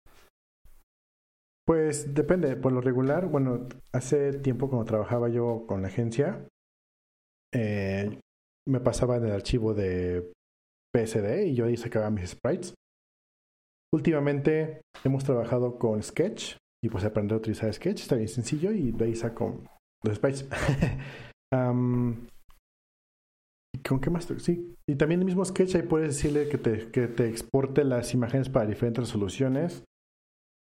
Pues 1.65 2.13
depende, 2.15 2.57
por 2.57 2.73
lo 2.73 2.81
regular, 2.81 3.27
bueno, 3.27 3.69
hace 3.93 4.33
tiempo 4.33 4.69
cuando 4.69 4.87
trabajaba 4.87 5.29
yo 5.29 5.65
con 5.69 5.83
la 5.83 5.89
agencia, 5.89 6.49
eh, 7.55 8.19
me 8.67 8.81
pasaba 8.81 9.19
en 9.19 9.27
el 9.27 9.33
archivo 9.33 9.75
de 9.75 10.33
PSD 10.93 11.47
y 11.47 11.55
yo 11.55 11.67
ahí 11.67 11.77
sacaba 11.77 12.11
mis 12.11 12.31
sprites. 12.31 12.75
Últimamente 13.93 14.83
hemos 15.05 15.25
trabajado 15.25 15.79
con 15.79 16.03
Sketch 16.03 16.57
y 16.85 16.89
pues 16.91 17.05
aprender 17.05 17.35
a 17.35 17.39
utilizar 17.39 17.73
Sketch 17.73 18.03
está 18.03 18.17
bien 18.17 18.29
sencillo 18.29 18.73
y 18.73 18.93
de 18.93 19.05
ahí 19.07 19.15
saco 19.15 19.63
los 20.05 20.17
sprites. 20.17 20.49
¿Con 23.87 24.01
qué 24.01 24.11
más? 24.11 24.27
Sí. 24.39 24.75
Y 24.89 24.97
también 24.97 25.21
el 25.21 25.27
mismo 25.27 25.45
Sketch 25.45 25.77
ahí 25.77 25.83
puedes 25.83 26.17
decirle 26.17 26.49
que 26.49 26.59
te, 26.59 26.91
que 26.91 27.09
te 27.09 27.29
exporte 27.29 27.85
las 27.85 28.13
imágenes 28.15 28.49
para 28.49 28.67
diferentes 28.67 29.05
resoluciones. 29.05 29.85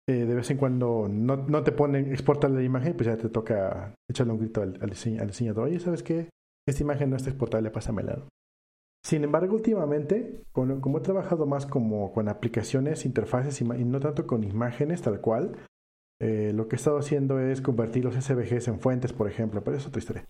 Eh, 0.09 0.25
de 0.25 0.35
vez 0.35 0.51
en 0.51 0.57
cuando 0.57 1.07
no, 1.09 1.37
no 1.37 1.63
te 1.63 1.71
ponen 1.71 2.11
exportar 2.11 2.51
la 2.51 2.61
imagen, 2.61 2.93
pues 2.93 3.07
ya 3.07 3.15
te 3.15 3.29
toca 3.29 3.95
echarle 4.09 4.33
un 4.33 4.39
grito 4.39 4.61
al, 4.61 4.77
al, 4.81 4.89
diseñador. 4.89 5.67
Oye, 5.67 5.79
¿sabes 5.79 6.03
qué? 6.03 6.29
Esta 6.67 6.83
imagen 6.83 7.09
no 7.09 7.15
está 7.15 7.29
exportable, 7.29 7.69
pásamela. 7.71 8.21
Sin 9.05 9.25
embargo, 9.25 9.55
últimamente, 9.55 10.43
como 10.53 10.97
he 10.97 11.01
trabajado 11.01 11.45
más 11.45 11.65
como 11.65 12.13
con 12.13 12.29
aplicaciones, 12.29 13.05
interfaces 13.05 13.59
y, 13.59 13.65
no 13.65 13.99
tanto 13.99 14.25
con 14.25 14.45
imágenes 14.45 15.01
tal 15.01 15.19
cual, 15.19 15.57
eh, 16.21 16.53
lo 16.53 16.69
que 16.69 16.75
he 16.75 16.77
estado 16.77 16.99
haciendo 16.99 17.37
es 17.39 17.61
convertir 17.61 18.05
los 18.05 18.15
SVGs 18.15 18.69
en 18.69 18.79
fuentes, 18.79 19.11
por 19.11 19.27
ejemplo, 19.27 19.61
pero 19.61 19.75
es 19.75 19.85
otra 19.85 19.99
historia. 19.99 20.25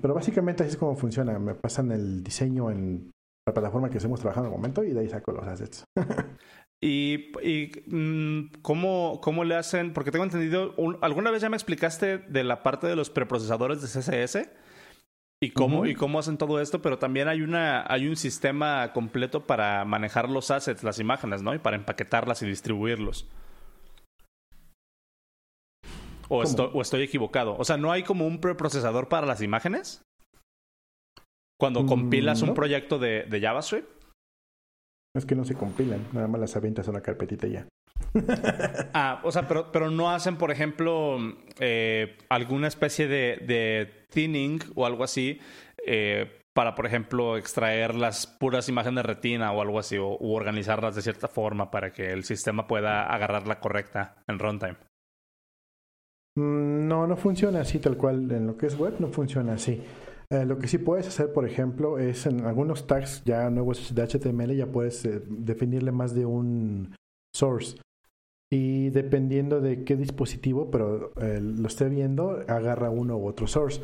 pero 0.00 0.14
básicamente 0.14 0.62
así 0.62 0.72
es 0.72 0.76
como 0.78 0.96
funciona. 0.96 1.38
Me 1.38 1.54
pasan 1.54 1.92
el 1.92 2.24
diseño 2.24 2.70
en 2.70 3.10
la 3.46 3.52
plataforma 3.52 3.90
que 3.90 3.98
estamos 3.98 4.18
trabajando 4.18 4.48
en 4.48 4.54
el 4.54 4.58
momento 4.58 4.82
y 4.82 4.92
de 4.94 5.00
ahí 5.00 5.08
saco 5.10 5.32
los 5.32 5.46
assets. 5.46 5.84
¿Y, 6.82 7.32
y 7.42 7.70
mm, 7.86 8.62
¿cómo, 8.62 9.20
cómo, 9.22 9.44
le 9.44 9.56
hacen? 9.56 9.92
Porque 9.92 10.10
tengo 10.10 10.24
entendido, 10.24 10.74
alguna 11.02 11.30
vez 11.30 11.42
ya 11.42 11.50
me 11.50 11.56
explicaste 11.56 12.18
de 12.18 12.44
la 12.44 12.62
parte 12.62 12.86
de 12.86 12.96
los 12.96 13.10
preprocesadores 13.10 13.82
de 13.82 13.88
CSS 13.88 14.48
y 15.44 15.50
cómo, 15.50 15.84
y 15.84 15.94
cómo 15.94 16.18
hacen 16.18 16.38
todo 16.38 16.58
esto, 16.58 16.80
pero 16.80 16.98
también 16.98 17.28
hay, 17.28 17.42
una, 17.42 17.84
hay 17.86 18.08
un 18.08 18.16
sistema 18.16 18.92
completo 18.94 19.46
para 19.46 19.84
manejar 19.84 20.30
los 20.30 20.50
assets, 20.50 20.82
las 20.82 20.98
imágenes, 20.98 21.42
¿no? 21.42 21.54
Y 21.54 21.58
para 21.58 21.76
empaquetarlas 21.76 22.42
y 22.42 22.46
distribuirlos. 22.46 23.28
O, 26.30 26.38
o 26.38 26.80
estoy 26.80 27.02
equivocado. 27.02 27.56
O 27.58 27.64
sea, 27.64 27.76
¿no 27.76 27.92
hay 27.92 28.02
como 28.04 28.26
un 28.26 28.40
preprocesador 28.40 29.10
para 29.10 29.26
las 29.26 29.42
imágenes? 29.42 30.02
Cuando 31.60 31.82
mm, 31.82 31.86
compilas 31.86 32.40
un 32.40 32.54
proyecto 32.54 32.98
de, 32.98 33.24
de 33.24 33.40
JavaScript. 33.40 33.88
Es 35.14 35.26
que 35.26 35.34
no 35.34 35.44
se 35.44 35.54
compilan, 35.54 36.00
nada 36.12 36.26
más 36.26 36.40
las 36.40 36.56
avientas 36.56 36.88
a 36.88 36.90
una 36.90 37.02
carpetita 37.02 37.46
ya. 37.46 37.68
Ah, 38.94 39.20
o 39.24 39.32
sea, 39.32 39.48
pero, 39.48 39.72
pero 39.72 39.90
no 39.90 40.10
hacen, 40.10 40.36
por 40.36 40.50
ejemplo, 40.50 41.18
eh, 41.58 42.16
alguna 42.28 42.68
especie 42.68 43.08
de, 43.08 44.04
thinning 44.10 44.60
o 44.76 44.86
algo 44.86 45.02
así 45.02 45.40
eh, 45.84 46.40
para, 46.52 46.76
por 46.76 46.86
ejemplo, 46.86 47.36
extraer 47.36 47.96
las 47.96 48.28
puras 48.28 48.68
imágenes 48.68 48.96
de 48.96 49.02
retina 49.02 49.52
o 49.52 49.60
algo 49.60 49.80
así, 49.80 49.98
o 49.98 50.16
organizarlas 50.20 50.94
de 50.94 51.02
cierta 51.02 51.26
forma 51.26 51.70
para 51.70 51.92
que 51.92 52.12
el 52.12 52.22
sistema 52.22 52.66
pueda 52.68 53.12
agarrar 53.12 53.48
la 53.48 53.58
correcta 53.58 54.22
en 54.28 54.38
runtime. 54.38 54.76
Mm, 56.36 56.86
no, 56.86 57.06
no 57.06 57.16
funciona 57.16 57.60
así 57.60 57.80
tal 57.80 57.96
cual. 57.96 58.30
En 58.30 58.46
lo 58.46 58.56
que 58.56 58.66
es 58.66 58.78
web 58.78 58.94
no 59.00 59.08
funciona 59.08 59.54
así. 59.54 59.82
Eh, 60.30 60.44
lo 60.44 60.58
que 60.58 60.68
sí 60.68 60.78
puedes 60.78 61.08
hacer, 61.08 61.32
por 61.32 61.46
ejemplo, 61.46 61.98
es 61.98 62.26
en 62.26 62.46
algunos 62.46 62.86
tags 62.86 63.22
ya 63.24 63.50
nuevos 63.50 63.94
de 63.94 64.02
HTML 64.06 64.56
ya 64.56 64.66
puedes 64.66 65.08
definirle 65.28 65.92
más 65.92 66.14
de 66.14 66.24
un 66.24 66.94
source. 67.34 67.76
Y 68.50 68.90
dependiendo 68.90 69.60
de 69.60 69.84
qué 69.84 69.96
dispositivo, 69.96 70.70
pero 70.70 71.12
eh, 71.20 71.40
lo 71.40 71.66
esté 71.66 71.88
viendo, 71.88 72.42
agarra 72.46 72.90
uno 72.90 73.16
u 73.16 73.26
otro 73.26 73.46
source. 73.46 73.82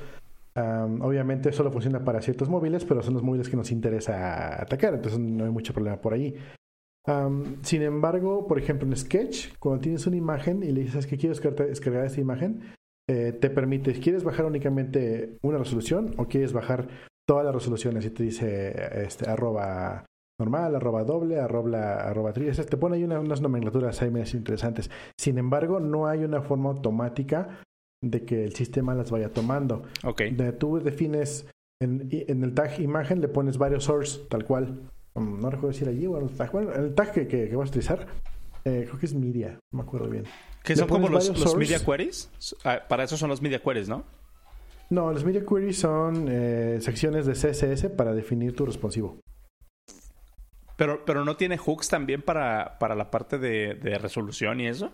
obviamente 0.54 1.52
solo 1.52 1.72
funciona 1.72 2.04
para 2.04 2.22
ciertos 2.22 2.48
móviles, 2.48 2.84
pero 2.84 3.02
son 3.02 3.14
los 3.14 3.22
móviles 3.22 3.48
que 3.48 3.56
nos 3.56 3.72
interesa 3.72 4.60
atacar, 4.60 4.94
entonces 4.94 5.18
no 5.18 5.44
hay 5.44 5.50
mucho 5.50 5.72
problema 5.72 6.00
por 6.00 6.12
ahí. 6.12 6.36
sin 7.62 7.82
embargo, 7.82 8.46
por 8.46 8.58
ejemplo, 8.58 8.86
en 8.86 8.96
Sketch, 8.96 9.56
cuando 9.58 9.80
tienes 9.80 10.06
una 10.06 10.16
imagen 10.16 10.62
y 10.62 10.70
le 10.70 10.82
dices 10.82 11.06
que 11.06 11.16
quiero 11.16 11.34
descargar, 11.34 12.04
esta 12.04 12.20
imagen, 12.20 12.60
eh, 13.08 13.32
te 13.32 13.50
permite, 13.50 13.92
¿quieres 13.94 14.22
bajar 14.22 14.46
únicamente 14.46 15.38
una 15.42 15.58
resolución 15.58 16.14
o 16.16 16.26
quieres 16.26 16.52
bajar 16.52 16.86
todas 17.26 17.44
las 17.44 17.54
resoluciones? 17.54 18.04
Y 18.04 18.10
te 18.10 18.22
dice 18.22 19.02
este, 19.02 19.28
arroba 19.28 20.04
normal, 20.40 20.74
arroba 20.74 21.04
doble, 21.04 21.38
arroba, 21.38 21.94
arroba 22.02 22.32
tri. 22.32 22.50
Te 22.50 22.76
pone 22.76 22.96
ahí 22.96 23.04
unas 23.04 23.40
nomenclaturas 23.40 24.02
ahí 24.02 24.10
más 24.10 24.34
interesantes. 24.34 24.90
Sin 25.16 25.38
embargo, 25.38 25.78
no 25.78 26.08
hay 26.08 26.24
una 26.24 26.42
forma 26.42 26.70
automática 26.70 27.60
de 28.02 28.24
que 28.24 28.44
el 28.44 28.54
sistema 28.54 28.94
las 28.94 29.10
vaya 29.10 29.32
tomando. 29.32 29.82
Ok. 30.02 30.22
De, 30.22 30.52
tú 30.52 30.80
defines 30.80 31.46
en, 31.80 32.08
en, 32.10 32.42
el 32.42 32.54
tag 32.54 32.80
imagen, 32.80 33.20
le 33.20 33.28
pones 33.28 33.58
varios 33.58 33.84
source, 33.84 34.20
tal 34.28 34.44
cual. 34.44 34.80
Um, 35.14 35.40
no 35.40 35.50
recuerdo 35.50 35.68
decir 35.68 35.88
allí, 35.88 36.06
bueno, 36.06 36.26
el 36.26 36.36
tag, 36.36 36.52
bueno, 36.52 36.72
el 36.72 36.94
tag 36.94 37.12
que, 37.12 37.26
que, 37.26 37.54
vas 37.56 37.68
a 37.68 37.70
utilizar, 37.70 38.06
eh, 38.64 38.84
creo 38.86 38.98
que 38.98 39.06
es 39.06 39.14
media, 39.14 39.58
no 39.72 39.78
me 39.78 39.82
acuerdo 39.82 40.08
bien. 40.08 40.24
¿Qué 40.62 40.76
son 40.76 40.88
como 40.88 41.08
los, 41.08 41.28
los 41.38 41.56
media 41.56 41.84
queries? 41.84 42.30
Ah, 42.64 42.80
para 42.88 43.04
eso 43.04 43.16
son 43.16 43.28
los 43.28 43.42
media 43.42 43.60
queries, 43.60 43.88
¿no? 43.88 44.04
No, 44.90 45.12
los 45.12 45.24
media 45.24 45.44
queries 45.44 45.78
son 45.78 46.26
eh, 46.28 46.78
secciones 46.80 47.26
de 47.26 47.32
CSS 47.32 47.90
para 47.90 48.12
definir 48.12 48.54
tu 48.54 48.66
responsivo. 48.66 49.18
Pero, 50.80 51.04
pero 51.04 51.26
no 51.26 51.36
tiene 51.36 51.58
hooks 51.58 51.90
también 51.90 52.22
para, 52.22 52.78
para 52.78 52.94
la 52.94 53.10
parte 53.10 53.36
de, 53.36 53.74
de 53.74 53.98
resolución 53.98 54.60
y 54.60 54.66
eso. 54.66 54.90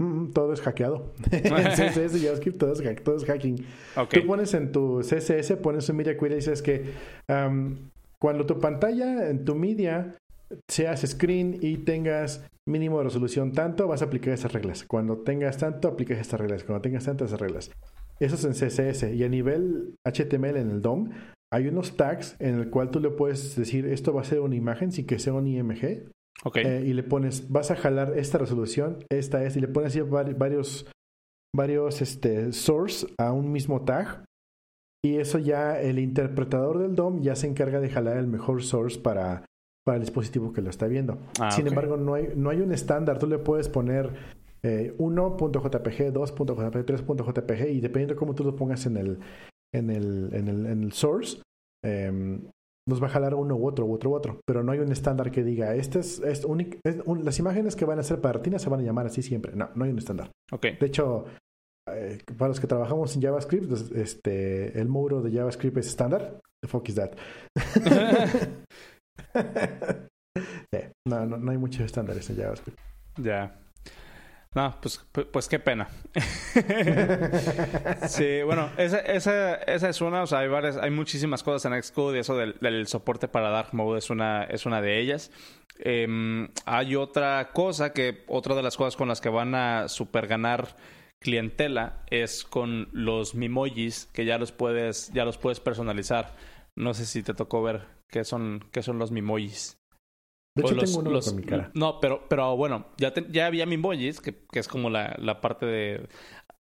Mm, 0.00 0.30
todo 0.30 0.54
es 0.54 0.62
hackeado. 0.62 1.12
CSS, 1.30 2.18
JavaScript, 2.22 2.56
todo 2.56 2.72
es, 2.72 3.02
todo 3.04 3.16
es 3.18 3.26
hacking. 3.26 3.66
Tú 4.08 4.26
pones 4.26 4.54
en 4.54 4.72
tu 4.72 5.00
CSS, 5.00 5.56
pones 5.56 5.86
un 5.90 5.96
media 5.96 6.16
query 6.16 6.32
y 6.32 6.36
dices 6.36 6.62
que 6.62 6.94
cuando 8.18 8.46
tu 8.46 8.58
pantalla 8.58 9.28
en 9.28 9.44
tu 9.44 9.54
media 9.54 10.16
seas 10.70 11.02
screen 11.06 11.58
y 11.60 11.76
tengas 11.76 12.48
mínimo 12.66 12.96
de 12.96 13.04
resolución 13.04 13.52
tanto, 13.52 13.88
vas 13.88 14.00
a 14.00 14.06
aplicar 14.06 14.32
esas 14.32 14.54
reglas. 14.54 14.84
Cuando 14.84 15.18
tengas 15.18 15.58
tanto, 15.58 15.86
aplicas 15.86 16.18
estas 16.18 16.40
reglas. 16.40 16.64
Cuando 16.64 16.80
tengas 16.80 17.04
tantas, 17.04 17.28
esas 17.28 17.40
reglas. 17.40 17.70
Eso 18.20 18.36
es 18.36 18.44
en 18.46 18.52
CSS. 18.52 19.14
Y 19.14 19.22
a 19.22 19.28
nivel 19.28 19.96
HTML 20.06 20.56
en 20.56 20.70
el 20.70 20.80
DOM, 20.80 21.10
hay 21.52 21.68
unos 21.68 21.96
tags 21.96 22.36
en 22.40 22.56
el 22.56 22.70
cual 22.70 22.90
tú 22.90 23.00
le 23.00 23.10
puedes 23.10 23.56
decir 23.56 23.86
esto 23.86 24.12
va 24.12 24.20
a 24.20 24.24
ser 24.24 24.40
una 24.40 24.56
imagen 24.56 24.92
sin 24.92 25.06
que 25.06 25.18
sea 25.18 25.32
un 25.32 25.46
IMG. 25.46 26.10
Okay. 26.44 26.64
Eh, 26.64 26.84
y 26.86 26.92
le 26.92 27.02
pones, 27.02 27.50
vas 27.50 27.70
a 27.70 27.76
jalar 27.76 28.16
esta 28.16 28.38
resolución, 28.38 28.98
esta 29.10 29.42
es, 29.44 29.56
y 29.56 29.60
le 29.60 29.66
pones 29.66 29.98
varios, 30.08 30.86
varios 31.54 32.00
este, 32.00 32.52
source 32.52 33.06
a 33.18 33.32
un 33.32 33.50
mismo 33.50 33.84
tag. 33.84 34.24
Y 35.04 35.16
eso 35.16 35.38
ya 35.38 35.80
el 35.80 35.98
interpretador 35.98 36.78
del 36.78 36.94
DOM 36.94 37.22
ya 37.22 37.34
se 37.34 37.46
encarga 37.46 37.80
de 37.80 37.88
jalar 37.88 38.18
el 38.18 38.26
mejor 38.26 38.62
source 38.62 38.98
para, 39.00 39.44
para 39.84 39.96
el 39.96 40.02
dispositivo 40.02 40.52
que 40.52 40.60
lo 40.60 40.70
está 40.70 40.86
viendo. 40.86 41.18
Ah, 41.40 41.50
Sin 41.50 41.66
embargo, 41.66 41.96
no 41.96 42.14
hay, 42.14 42.32
no 42.36 42.50
hay 42.50 42.60
un 42.60 42.72
estándar. 42.72 43.18
Tú 43.18 43.26
le 43.26 43.38
puedes 43.38 43.68
poner 43.68 44.12
eh, 44.62 44.94
1.jpg, 44.98 46.12
2.jpg, 46.12 46.84
3.jpg 46.84 47.70
y 47.70 47.80
dependiendo 47.80 48.14
de 48.14 48.18
cómo 48.18 48.34
tú 48.34 48.44
lo 48.44 48.56
pongas 48.56 48.86
en 48.86 48.96
el, 48.96 49.18
en 49.74 49.90
el, 49.90 50.30
en 50.32 50.48
el, 50.48 50.66
en 50.66 50.82
el 50.84 50.92
source, 50.92 51.42
eh, 51.84 52.40
nos 52.88 53.02
va 53.02 53.06
a 53.06 53.10
jalar 53.10 53.34
uno 53.34 53.54
u 53.54 53.66
otro 53.66 53.84
u 53.84 53.92
otro 53.92 54.10
u 54.10 54.14
otro, 54.14 54.40
pero 54.46 54.62
no 54.62 54.72
hay 54.72 54.78
un 54.78 54.90
estándar 54.90 55.30
que 55.30 55.44
diga, 55.44 55.74
este 55.74 55.98
es, 55.98 56.20
es, 56.20 56.46
las 57.22 57.38
imágenes 57.38 57.76
que 57.76 57.84
van 57.84 57.98
a 57.98 58.02
ser 58.02 58.20
para 58.20 58.38
retina 58.38 58.58
se 58.58 58.70
van 58.70 58.80
a 58.80 58.82
llamar 58.82 59.06
así 59.06 59.22
siempre. 59.22 59.54
No, 59.54 59.68
no 59.74 59.84
hay 59.84 59.90
un 59.90 59.98
estándar. 59.98 60.30
Okay. 60.50 60.76
De 60.78 60.86
hecho, 60.86 61.26
eh, 61.92 62.18
para 62.36 62.48
los 62.48 62.60
que 62.60 62.66
trabajamos 62.66 63.14
en 63.14 63.22
JavaScript, 63.22 63.68
pues, 63.68 63.90
este, 63.92 64.80
el 64.80 64.88
módulo 64.88 65.20
de 65.20 65.32
JavaScript 65.32 65.76
es 65.76 65.88
estándar. 65.88 66.40
The 66.62 66.68
fuck 66.68 66.88
is 66.88 66.94
that? 66.94 67.12
no, 71.06 71.26
no, 71.26 71.36
no, 71.36 71.50
hay 71.50 71.58
muchos 71.58 71.82
estándares 71.82 72.28
en 72.30 72.36
JavaScript. 72.36 72.78
Ya. 73.18 73.60
No, 74.58 74.74
pues, 74.80 75.06
pues 75.30 75.46
qué 75.46 75.60
pena. 75.60 75.86
sí, 78.08 78.42
bueno, 78.42 78.68
esa, 78.76 78.98
esa, 78.98 79.54
esa 79.54 79.88
es 79.88 80.00
una, 80.00 80.24
o 80.24 80.26
sea, 80.26 80.40
hay 80.40 80.48
varias, 80.48 80.76
hay 80.78 80.90
muchísimas 80.90 81.44
cosas 81.44 81.70
en 81.70 81.80
Xcode 81.80 82.16
y 82.16 82.20
eso 82.22 82.36
del, 82.36 82.88
soporte 82.88 83.28
para 83.28 83.50
Dark 83.50 83.72
Mode 83.72 84.00
es 84.00 84.10
una, 84.10 84.42
es 84.42 84.66
una 84.66 84.82
de 84.82 84.98
ellas. 84.98 85.30
Em, 85.78 86.48
hay 86.66 86.96
otra 86.96 87.52
cosa 87.52 87.92
que, 87.92 88.24
otra 88.26 88.56
de 88.56 88.64
las 88.64 88.76
cosas 88.76 88.96
con 88.96 89.06
las 89.06 89.20
que 89.20 89.28
van 89.28 89.54
a 89.54 89.86
super 89.86 90.26
ganar 90.26 90.74
clientela 91.20 92.02
es 92.10 92.42
con 92.42 92.88
los 92.90 93.36
Mimojis, 93.36 94.06
que 94.12 94.24
ya 94.24 94.38
los 94.38 94.50
puedes, 94.50 95.12
ya 95.12 95.24
los 95.24 95.38
puedes 95.38 95.60
personalizar. 95.60 96.34
No 96.74 96.94
sé 96.94 97.06
si 97.06 97.22
te 97.22 97.32
tocó 97.32 97.62
ver 97.62 97.86
qué 98.08 98.24
son, 98.24 98.64
qué 98.72 98.82
son 98.82 98.98
los 98.98 99.12
Mimojis. 99.12 99.77
De 100.58 100.64
hecho, 100.64 100.76
tengo 100.76 100.98
uno 101.10 101.20
con 101.20 101.36
mi 101.36 101.42
cara. 101.42 101.70
No, 101.74 102.00
pero, 102.00 102.26
pero 102.28 102.56
bueno, 102.56 102.86
ya, 102.96 103.14
ya 103.30 103.46
había 103.46 103.64
Mimojis, 103.64 104.20
que, 104.20 104.34
que 104.50 104.58
es 104.58 104.66
como 104.66 104.90
la, 104.90 105.14
la 105.18 105.40
parte 105.40 105.66
de. 105.66 106.08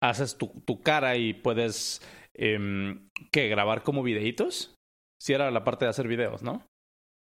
Haces 0.03 0.37
tu, 0.37 0.49
tu 0.65 0.83
cara 0.83 1.17
y 1.17 1.35
puedes. 1.35 2.03
Eh, 2.35 2.99
¿Qué? 3.31 3.49
¿Grabar 3.49 3.83
como 3.83 4.03
videitos? 4.03 4.75
Si 5.23 5.33
era 5.33 5.51
la 5.51 5.65
parte 5.65 5.85
de 5.85 5.91
hacer 5.91 6.09
videos, 6.09 6.43
¿no? 6.43 6.67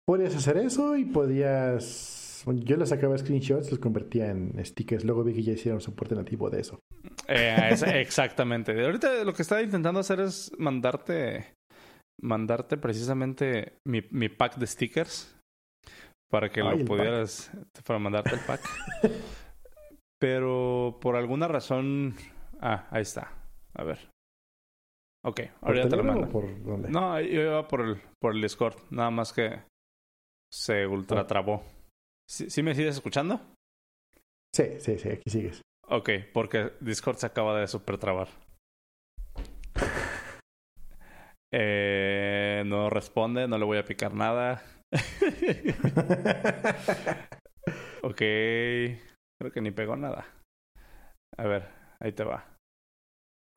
Podías 0.07 0.35
hacer 0.37 0.57
eso 0.57 0.97
y 0.97 1.05
podías. 1.05 2.45
Yo 2.47 2.77
le 2.77 2.87
sacaba 2.87 3.19
screenshots, 3.19 3.71
los 3.71 3.81
convertía 3.81 4.31
en 4.31 4.65
stickers. 4.65 5.05
Luego 5.05 5.25
vi 5.25 5.35
que 5.35 5.43
ya 5.43 5.53
hicieron 5.53 5.81
soporte 5.81 6.15
nativo 6.15 6.49
de 6.49 6.61
eso. 6.61 6.79
Eh, 7.29 7.71
exactamente. 8.01 8.85
Ahorita 8.85 9.25
lo 9.25 9.35
que 9.35 9.43
estaba 9.43 9.63
intentando 9.63 10.01
hacer 10.01 10.21
es 10.21 10.53
mandarte. 10.59 11.55
Mandarte 12.21 12.77
precisamente 12.77 13.79
mi, 13.85 14.03
mi 14.11 14.29
pack 14.29 14.57
de 14.57 14.67
stickers 14.67 15.35
para 16.33 16.49
que 16.49 16.63
lo 16.63 16.83
pudieras, 16.87 17.53
para 17.85 17.99
mandarte 17.99 18.35
el 18.35 18.41
pack. 18.41 18.63
Pero 20.19 20.99
por 20.99 21.15
alguna 21.15 21.47
razón, 21.47 22.15
ah, 22.59 22.89
ahí 22.91 23.03
está. 23.03 23.31
A 23.75 23.85
ver. 23.85 23.99
Ok, 25.27 25.41
ahora 25.61 25.83
ya 25.83 25.89
te 25.91 25.97
lo 25.97 26.05
mando. 26.05 26.31
por 26.31 26.63
dónde? 26.65 26.89
No, 26.89 27.21
yo 27.21 27.43
iba 27.43 27.69
por 27.69 27.83
el, 27.83 28.01
por 28.19 28.35
el 28.35 28.41
Discord, 28.41 28.77
nada 28.91 29.11
más 29.11 29.33
que 29.33 29.61
se 30.51 30.87
ultra 30.87 31.27
trabó. 31.27 31.63
¿Sí, 32.27 32.63
me 32.63 32.75
sigues 32.75 32.95
escuchando? 32.95 33.39
Sí, 34.55 34.81
sí, 34.81 34.99
sí, 34.99 35.11
aquí 35.11 35.29
sigues. 35.29 35.61
Ok, 35.89 36.11
porque 36.33 36.73
Discord 36.81 37.19
se 37.19 37.27
acaba 37.27 37.61
de 37.61 37.67
super 37.67 37.99
trabar. 37.99 38.29
eh, 41.53 42.63
no 42.65 42.89
responde, 42.89 43.47
no 43.49 43.59
le 43.59 43.67
voy 43.67 43.77
a 43.77 43.85
picar 43.85 44.15
nada. 44.15 44.63
ok. 48.03 48.19
Creo 48.19 49.53
que 49.53 49.61
ni 49.61 49.71
pegó 49.71 49.97
nada. 49.97 50.27
A 51.37 51.45
ver, 51.45 51.69
ahí 52.01 52.13
te 52.13 52.25
va. 52.25 52.57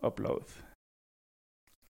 Upload. 0.02 0.45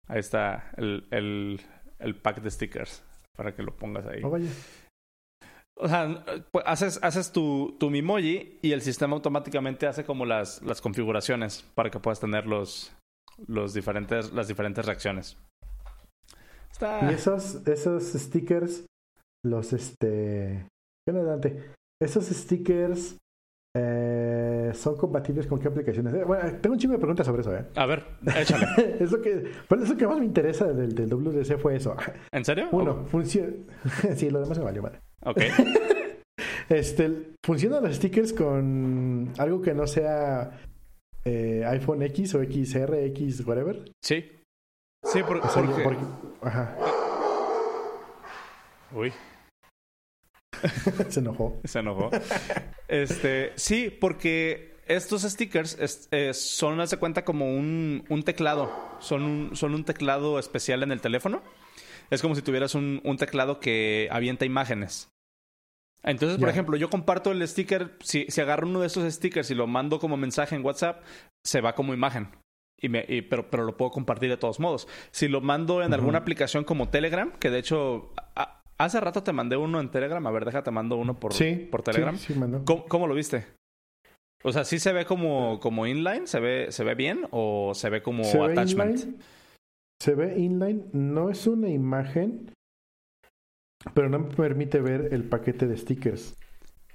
Ahí 0.08 0.20
está 0.20 0.72
el, 0.78 1.08
el, 1.12 1.62
el 2.00 2.16
pack 2.16 2.42
de 2.42 2.52
stickers 2.52 3.04
para 3.36 3.54
que 3.56 3.64
lo 3.64 3.76
pongas 3.76 4.06
ahí. 4.06 4.22
Oh, 4.24 4.30
vaya. 4.30 4.50
O 5.82 5.88
sea, 5.88 6.26
pues, 6.52 6.66
haces, 6.68 7.00
haces 7.02 7.32
tu, 7.32 7.78
tu 7.80 7.90
Mimoji 7.90 8.60
y 8.62 8.74
el 8.74 8.82
sistema 8.82 9.16
automáticamente 9.16 9.88
hace 9.88 10.04
como 10.04 10.26
las, 10.26 10.62
las 10.62 10.82
configuraciones 10.82 11.64
para 11.74 11.90
que 11.90 12.00
puedas 12.00 12.20
tener 12.20 12.48
los, 12.48 12.94
los 13.48 13.74
diferentes, 13.74 14.34
las 14.34 14.50
diferentes 14.50 14.86
reacciones. 14.86 15.38
Está... 16.70 17.10
Y 17.10 17.14
esos, 17.14 17.66
esos 17.66 18.12
stickers 18.12 18.86
los 19.44 19.74
este. 19.74 20.68
adelante. 21.08 21.74
Esos 22.02 22.26
stickers 22.28 23.18
eh, 23.76 24.72
son 24.74 24.98
compatibles 24.98 25.46
con 25.48 25.60
qué 25.60 25.68
aplicaciones. 25.68 26.14
Eh, 26.14 26.24
bueno, 26.24 26.44
tengo 26.60 26.74
un 26.74 26.80
chingo 26.80 26.94
de 26.94 27.00
preguntas 27.00 27.26
sobre 27.26 27.42
eso, 27.42 27.56
¿eh? 27.56 27.66
A 27.76 27.86
ver, 27.86 28.04
échale. 28.36 28.66
es 29.00 29.12
lo 29.12 29.22
que, 29.22 29.52
pues 29.68 29.82
eso 29.82 29.96
que 29.96 30.08
más 30.08 30.18
me 30.18 30.26
interesa 30.26 30.66
del, 30.74 30.96
del 30.96 31.14
WDC 31.14 31.58
fue 31.60 31.76
eso. 31.76 31.96
¿En 32.32 32.44
serio? 32.46 32.70
Uno, 32.72 33.06
funciona. 33.06 33.54
sí, 34.16 34.30
lo 34.30 34.40
demás 34.40 34.58
me 34.58 34.64
valió, 34.64 34.82
vale. 34.82 35.00
Ok. 35.24 35.42
este, 36.70 37.34
¿funcionan 37.46 37.84
los 37.84 37.96
stickers 37.96 38.34
con 38.34 39.32
algo 39.38 39.62
que 39.62 39.74
no 39.74 39.86
sea 39.86 40.52
eh, 41.26 41.64
iPhone 41.68 42.02
X 42.04 42.36
o 42.36 42.44
XR, 42.44 42.96
X, 43.06 43.46
whatever? 43.46 43.92
Sí. 44.02 44.32
Sí, 45.04 45.22
por, 45.24 45.42
porque... 45.42 46.04
Ajá. 46.42 46.76
Uy. 48.94 49.14
Se 51.10 51.20
enojó. 51.20 51.60
Se 51.64 51.80
enojó. 51.80 52.10
Este, 52.88 53.54
sí, 53.56 53.90
porque 53.90 54.76
estos 54.88 55.22
stickers 55.22 55.78
eh, 56.12 56.34
son, 56.34 56.80
hace 56.82 56.98
cuenta, 56.98 57.24
como 57.24 57.56
un, 57.56 58.06
un 58.10 58.24
teclado. 58.24 58.72
Son 59.00 59.24
un, 59.24 59.56
son 59.56 59.76
un 59.76 59.84
teclado 59.86 60.40
especial 60.40 60.84
en 60.84 60.92
el 60.92 61.02
teléfono. 61.02 61.44
Es 62.10 62.22
como 62.22 62.36
si 62.36 62.42
tuvieras 62.42 62.76
un, 62.76 63.02
un 63.04 63.18
teclado 63.18 63.60
que 63.60 64.10
avienta 64.12 64.46
imágenes. 64.46 65.10
Entonces, 66.02 66.40
por 66.40 66.50
ejemplo, 66.50 66.78
yo 66.78 66.90
comparto 66.90 67.32
el 67.32 67.46
sticker, 67.48 67.98
si, 68.02 68.26
si 68.30 68.42
agarro 68.42 68.68
uno 68.68 68.80
de 68.80 68.88
esos 68.88 69.12
stickers 69.14 69.52
y 69.52 69.56
lo 69.56 69.68
mando 69.68 70.00
como 70.00 70.16
mensaje 70.16 70.56
en 70.56 70.66
WhatsApp, 70.66 71.04
se 71.44 71.62
va 71.62 71.76
como 71.76 71.94
imagen. 71.94 72.30
Y 72.82 72.88
me, 72.88 73.06
pero, 73.30 73.50
pero 73.50 73.66
lo 73.66 73.76
puedo 73.76 73.92
compartir 73.92 74.30
de 74.30 74.38
todos 74.38 74.62
modos. 74.62 74.88
Si 75.12 75.28
lo 75.28 75.42
mando 75.42 75.84
en 75.84 75.94
alguna 75.94 76.20
aplicación 76.20 76.64
como 76.64 76.90
Telegram, 76.90 77.32
que 77.38 77.50
de 77.50 77.60
hecho 77.60 78.14
Hace 78.80 79.00
rato 79.02 79.22
te 79.22 79.34
mandé 79.34 79.58
uno 79.58 79.82
en 79.82 79.92
Telegram. 79.92 80.26
A 80.26 80.32
ver, 80.32 80.46
déjate, 80.46 80.72
mando 80.72 80.96
uno 80.96 81.20
por, 81.20 81.34
por 81.70 81.84
Telegram. 81.84 82.16
Sí, 82.18 82.34
sí 82.34 82.40
¿Cómo, 82.66 82.86
¿Cómo, 82.86 83.08
lo 83.08 83.14
viste? 83.14 83.46
O 84.42 84.54
sea, 84.54 84.64
¿sí 84.64 84.80
se 84.80 84.94
ve 84.94 85.06
como, 85.06 85.60
como 85.60 85.86
inline? 85.86 86.28
¿Se 86.28 86.40
ve, 86.40 86.72
¿Se 86.72 86.86
ve 86.86 86.96
bien? 86.96 87.28
¿O 87.32 87.74
se 87.76 87.90
ve 87.90 88.02
como 88.02 88.24
attachment? 88.24 89.22
se 90.02 90.16
ve 90.16 90.40
inline. 90.40 90.86
No 90.94 91.30
es 91.30 91.46
una 91.46 91.68
imagen, 91.68 92.54
pero 93.94 94.08
no 94.08 94.20
me 94.20 94.34
permite 94.34 94.80
ver 94.80 95.14
el 95.14 95.26
paquete 95.26 95.68
de 95.68 95.76
stickers. 95.76 96.38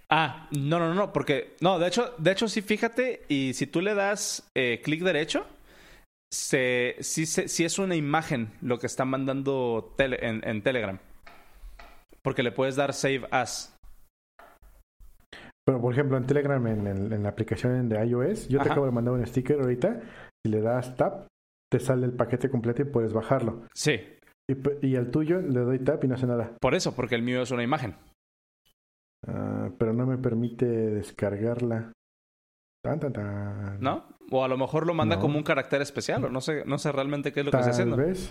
Ah, 0.09 0.49
no, 0.53 0.79
no, 0.79 0.95
no, 0.95 1.13
porque. 1.13 1.55
No, 1.61 1.79
de 1.79 1.89
hecho, 1.89 2.15
de 2.17 2.33
hecho, 2.33 2.49
sí, 2.49 2.63
fíjate, 2.63 3.25
y 3.29 3.53
si 3.53 3.67
tú 3.67 3.83
le 3.83 3.95
das 3.95 4.51
eh, 4.55 4.81
clic 4.83 5.03
derecho, 5.03 5.45
se, 6.33 6.97
sí, 7.01 7.27
sí, 7.27 7.65
es 7.65 7.79
una 7.79 7.95
imagen 7.95 8.53
lo 8.63 8.79
que 8.79 8.87
está 8.87 9.05
mandando 9.05 9.95
en 9.99 10.63
Telegram. 10.63 10.99
Porque 12.25 12.43
le 12.43 12.53
puedes 12.53 12.77
dar 12.77 12.95
Save 12.95 13.29
As. 13.31 13.77
Pero, 15.67 15.81
por 15.81 15.93
ejemplo, 15.93 16.17
en 16.17 16.27
Telegram, 16.27 16.67
en, 16.67 17.23
la 17.23 17.29
aplicación 17.29 17.89
de 17.89 18.05
iOS, 18.05 18.49
yo 18.49 18.61
te 18.61 18.71
acabo 18.71 18.87
de 18.87 18.93
mandar 18.93 19.15
un 19.15 19.27
sticker 19.27 19.61
ahorita. 19.61 20.01
Si 20.45 20.51
le 20.51 20.61
das 20.61 20.97
tap, 20.97 21.27
te 21.71 21.81
sale 21.81 22.07
el 22.07 22.13
paquete 22.13 22.51
completo 22.51 22.83
y 22.83 22.87
puedes 22.87 23.13
bajarlo. 23.13 23.63
Sí. 23.75 24.01
Y, 24.83 24.97
al 24.97 25.11
tuyo 25.11 25.41
le 25.41 25.61
doy 25.61 25.79
tap 25.79 26.05
y 26.05 26.09
no 26.09 26.15
hace 26.15 26.27
nada. 26.27 26.53
Por 26.61 26.75
eso, 26.75 26.95
porque 26.95 27.15
el 27.15 27.23
mío 27.23 27.43
es 27.43 27.51
una 27.51 27.63
imagen. 27.63 27.97
Ah, 29.27 29.71
pero 29.79 29.95
no 29.95 30.07
me 30.07 30.19
permite 30.19 30.67
descargarla. 30.67 31.93
Tan, 32.85 33.01
tan, 33.01 33.13
tan. 33.15 33.81
¿No? 33.81 34.05
O 34.31 34.45
a 34.45 34.49
lo 34.49 34.59
mejor 34.59 34.87
lo 34.87 34.93
manda 34.93 35.19
como 35.19 35.39
un 35.39 35.45
carácter 35.45 35.81
especial, 35.81 36.25
o 36.27 36.29
no 36.29 36.43
sé, 36.43 36.65
no 36.67 36.77
sé 36.77 36.93
realmente 36.93 37.33
qué 37.33 37.41
es 37.41 37.47
lo 37.47 37.53
que 37.53 37.59
está 37.59 37.71
haciendo. 37.71 37.97
Vez. 37.97 38.31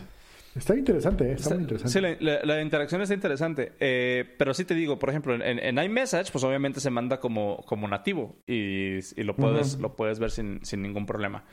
Está 0.56 0.76
interesante, 0.76 1.30
¿eh? 1.30 1.34
está, 1.34 1.56
muy 1.56 1.64
interesante. 1.64 2.18
Sí, 2.18 2.26
la, 2.26 2.62
interacción 2.62 3.02
está 3.02 3.14
interesante. 3.14 3.74
Eh, 3.80 4.36
pero 4.38 4.54
sí 4.54 4.66
te 4.66 4.76
digo, 4.76 5.00
por 5.00 5.10
ejemplo, 5.10 5.34
en, 5.34 5.78
iMessage, 5.78 6.32
pues 6.32 6.44
obviamente 6.44 6.80
se 6.80 6.92
manda 6.92 7.20
como, 7.20 7.64
como 7.66 7.88
nativo 7.88 8.38
y, 8.48 9.00
lo, 9.24 9.36
puedes, 9.36 9.80
lo 9.80 9.96
puedes 9.96 10.20
ver 10.20 10.32
sin, 10.32 10.64
sin 10.64 10.82
ningún 10.82 11.06
problema. 11.06 11.44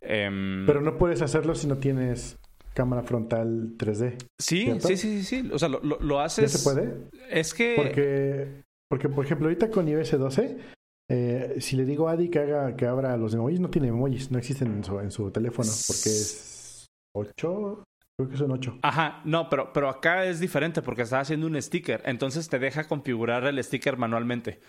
Em, 0.00 0.66
pero 0.66 0.80
no 0.80 0.96
puedes 0.96 1.22
hacerlo 1.22 1.54
si 1.54 1.66
no 1.66 1.78
tienes 1.78 2.38
cámara 2.74 3.02
frontal 3.02 3.76
3D. 3.76 4.16
Sí, 4.38 4.78
sí, 4.80 4.96
sí, 4.96 5.22
sí, 5.22 5.50
O 5.52 5.58
sea, 5.58 5.68
lo, 5.68 5.80
lo, 5.80 6.20
haces. 6.20 6.52
¿Ya 6.52 6.58
se 6.58 6.64
puede? 6.64 6.94
Es 7.30 7.54
que. 7.54 7.74
Porque, 7.76 8.62
porque 8.88 9.08
por 9.08 9.24
ejemplo, 9.24 9.46
ahorita 9.46 9.70
con 9.70 9.88
iOS 9.88 10.18
12, 10.18 10.58
eh, 11.10 11.56
si 11.58 11.76
le 11.76 11.84
digo 11.84 12.08
a 12.08 12.12
Adi 12.12 12.28
que 12.28 12.38
haga 12.38 12.76
que 12.76 12.86
abra 12.86 13.16
los 13.16 13.34
emojis, 13.34 13.60
no 13.60 13.70
tiene 13.70 13.88
emojis, 13.88 14.30
no 14.30 14.38
existen 14.38 14.68
en 14.68 14.84
su, 14.84 15.00
en 15.00 15.10
su 15.10 15.30
teléfono, 15.30 15.70
porque 15.86 16.08
es 16.08 16.86
8, 17.14 17.84
Creo 18.18 18.30
que 18.30 18.36
son 18.36 18.50
8. 18.50 18.80
Ajá, 18.82 19.20
no, 19.24 19.48
pero, 19.48 19.72
pero 19.72 19.88
acá 19.88 20.24
es 20.24 20.40
diferente 20.40 20.82
porque 20.82 21.02
está 21.02 21.20
haciendo 21.20 21.46
un 21.46 21.60
sticker. 21.62 22.02
Entonces 22.04 22.48
te 22.48 22.58
deja 22.58 22.88
configurar 22.88 23.44
el 23.44 23.62
sticker 23.62 23.96
manualmente. 23.96 24.60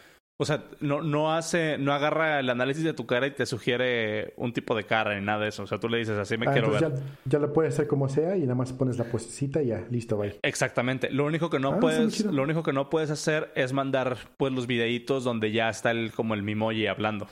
O 0.41 0.45
sea, 0.45 0.65
no, 0.79 1.01
no 1.01 1.33
hace, 1.33 1.79
no 1.79 1.91
agarra 1.91 2.39
el 2.39 2.49
análisis 2.49 2.83
de 2.83 2.93
tu 2.93 3.07
cara 3.07 3.25
y 3.25 3.31
te 3.31 3.47
sugiere 3.47 4.35
un 4.37 4.53
tipo 4.53 4.75
de 4.75 4.85
cara 4.85 5.19
ni 5.19 5.25
nada 5.25 5.43
de 5.43 5.49
eso. 5.49 5.63
O 5.63 5.67
sea, 5.67 5.79
tú 5.79 5.89
le 5.89 5.97
dices 5.97 6.17
así 6.17 6.37
me 6.37 6.47
ah, 6.47 6.53
quiero 6.53 6.69
ver. 6.69 6.79
Ya, 6.79 6.91
ya, 7.25 7.39
lo 7.39 7.51
puedes 7.51 7.73
hacer 7.73 7.87
como 7.87 8.07
sea 8.07 8.37
y 8.37 8.41
nada 8.41 8.55
más 8.55 8.71
pones 8.71 8.99
la 8.99 9.05
posecita 9.05 9.63
y 9.63 9.67
ya, 9.67 9.85
listo, 9.89 10.15
bye. 10.15 10.39
Exactamente. 10.43 11.09
Lo 11.11 11.25
único 11.25 11.49
que 11.49 11.59
no 11.59 11.73
ah, 11.73 11.79
puedes, 11.79 12.23
lo 12.23 12.43
único 12.43 12.61
que 12.61 12.71
no 12.71 12.89
puedes 12.89 13.09
hacer 13.09 13.51
es 13.55 13.73
mandar 13.73 14.15
pues 14.37 14.53
los 14.53 14.67
videitos 14.67 15.23
donde 15.23 15.51
ya 15.51 15.69
está 15.69 15.89
el, 15.89 16.13
como 16.13 16.35
el 16.35 16.43
mimoji 16.43 16.85
hablando. 16.85 17.27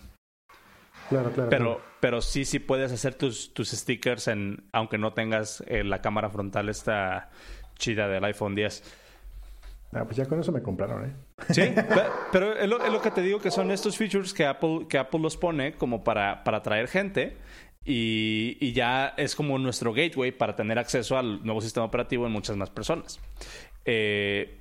Claro, 1.09 1.31
claro. 1.31 1.49
Pero, 1.49 1.81
pero 1.99 2.21
sí, 2.21 2.45
sí 2.45 2.59
puedes 2.59 2.91
hacer 2.91 3.15
tus, 3.15 3.53
tus 3.53 3.69
stickers 3.71 4.27
en, 4.27 4.65
aunque 4.71 4.97
no 4.97 5.13
tengas 5.13 5.63
eh, 5.67 5.83
la 5.83 6.01
cámara 6.01 6.29
frontal 6.29 6.69
esta 6.69 7.29
chida 7.77 8.07
del 8.07 8.23
iPhone 8.25 8.55
10. 8.55 8.83
Ah, 9.93 10.03
pues 10.03 10.17
ya 10.17 10.25
con 10.25 10.39
eso 10.39 10.51
me 10.51 10.61
compraron, 10.61 11.05
¿eh? 11.05 11.13
Sí, 11.49 11.61
pero 12.31 12.57
es 12.57 12.67
lo, 12.67 13.01
que 13.01 13.11
te 13.11 13.21
digo 13.21 13.39
que 13.39 13.51
son 13.51 13.71
estos 13.71 13.97
features 13.97 14.33
que 14.33 14.45
Apple, 14.45 14.87
que 14.89 14.97
Apple 14.97 15.19
los 15.21 15.37
pone 15.37 15.75
como 15.75 16.03
para, 16.03 16.43
para 16.43 16.57
atraer 16.57 16.87
gente 16.87 17.37
y, 17.85 18.57
y, 18.59 18.73
ya 18.73 19.13
es 19.15 19.33
como 19.33 19.57
nuestro 19.57 19.93
gateway 19.93 20.33
para 20.33 20.57
tener 20.57 20.77
acceso 20.77 21.17
al 21.17 21.43
nuevo 21.45 21.61
sistema 21.61 21.85
operativo 21.85 22.25
en 22.25 22.33
muchas 22.33 22.57
más 22.57 22.69
personas. 22.69 23.19
Eh, 23.85 24.56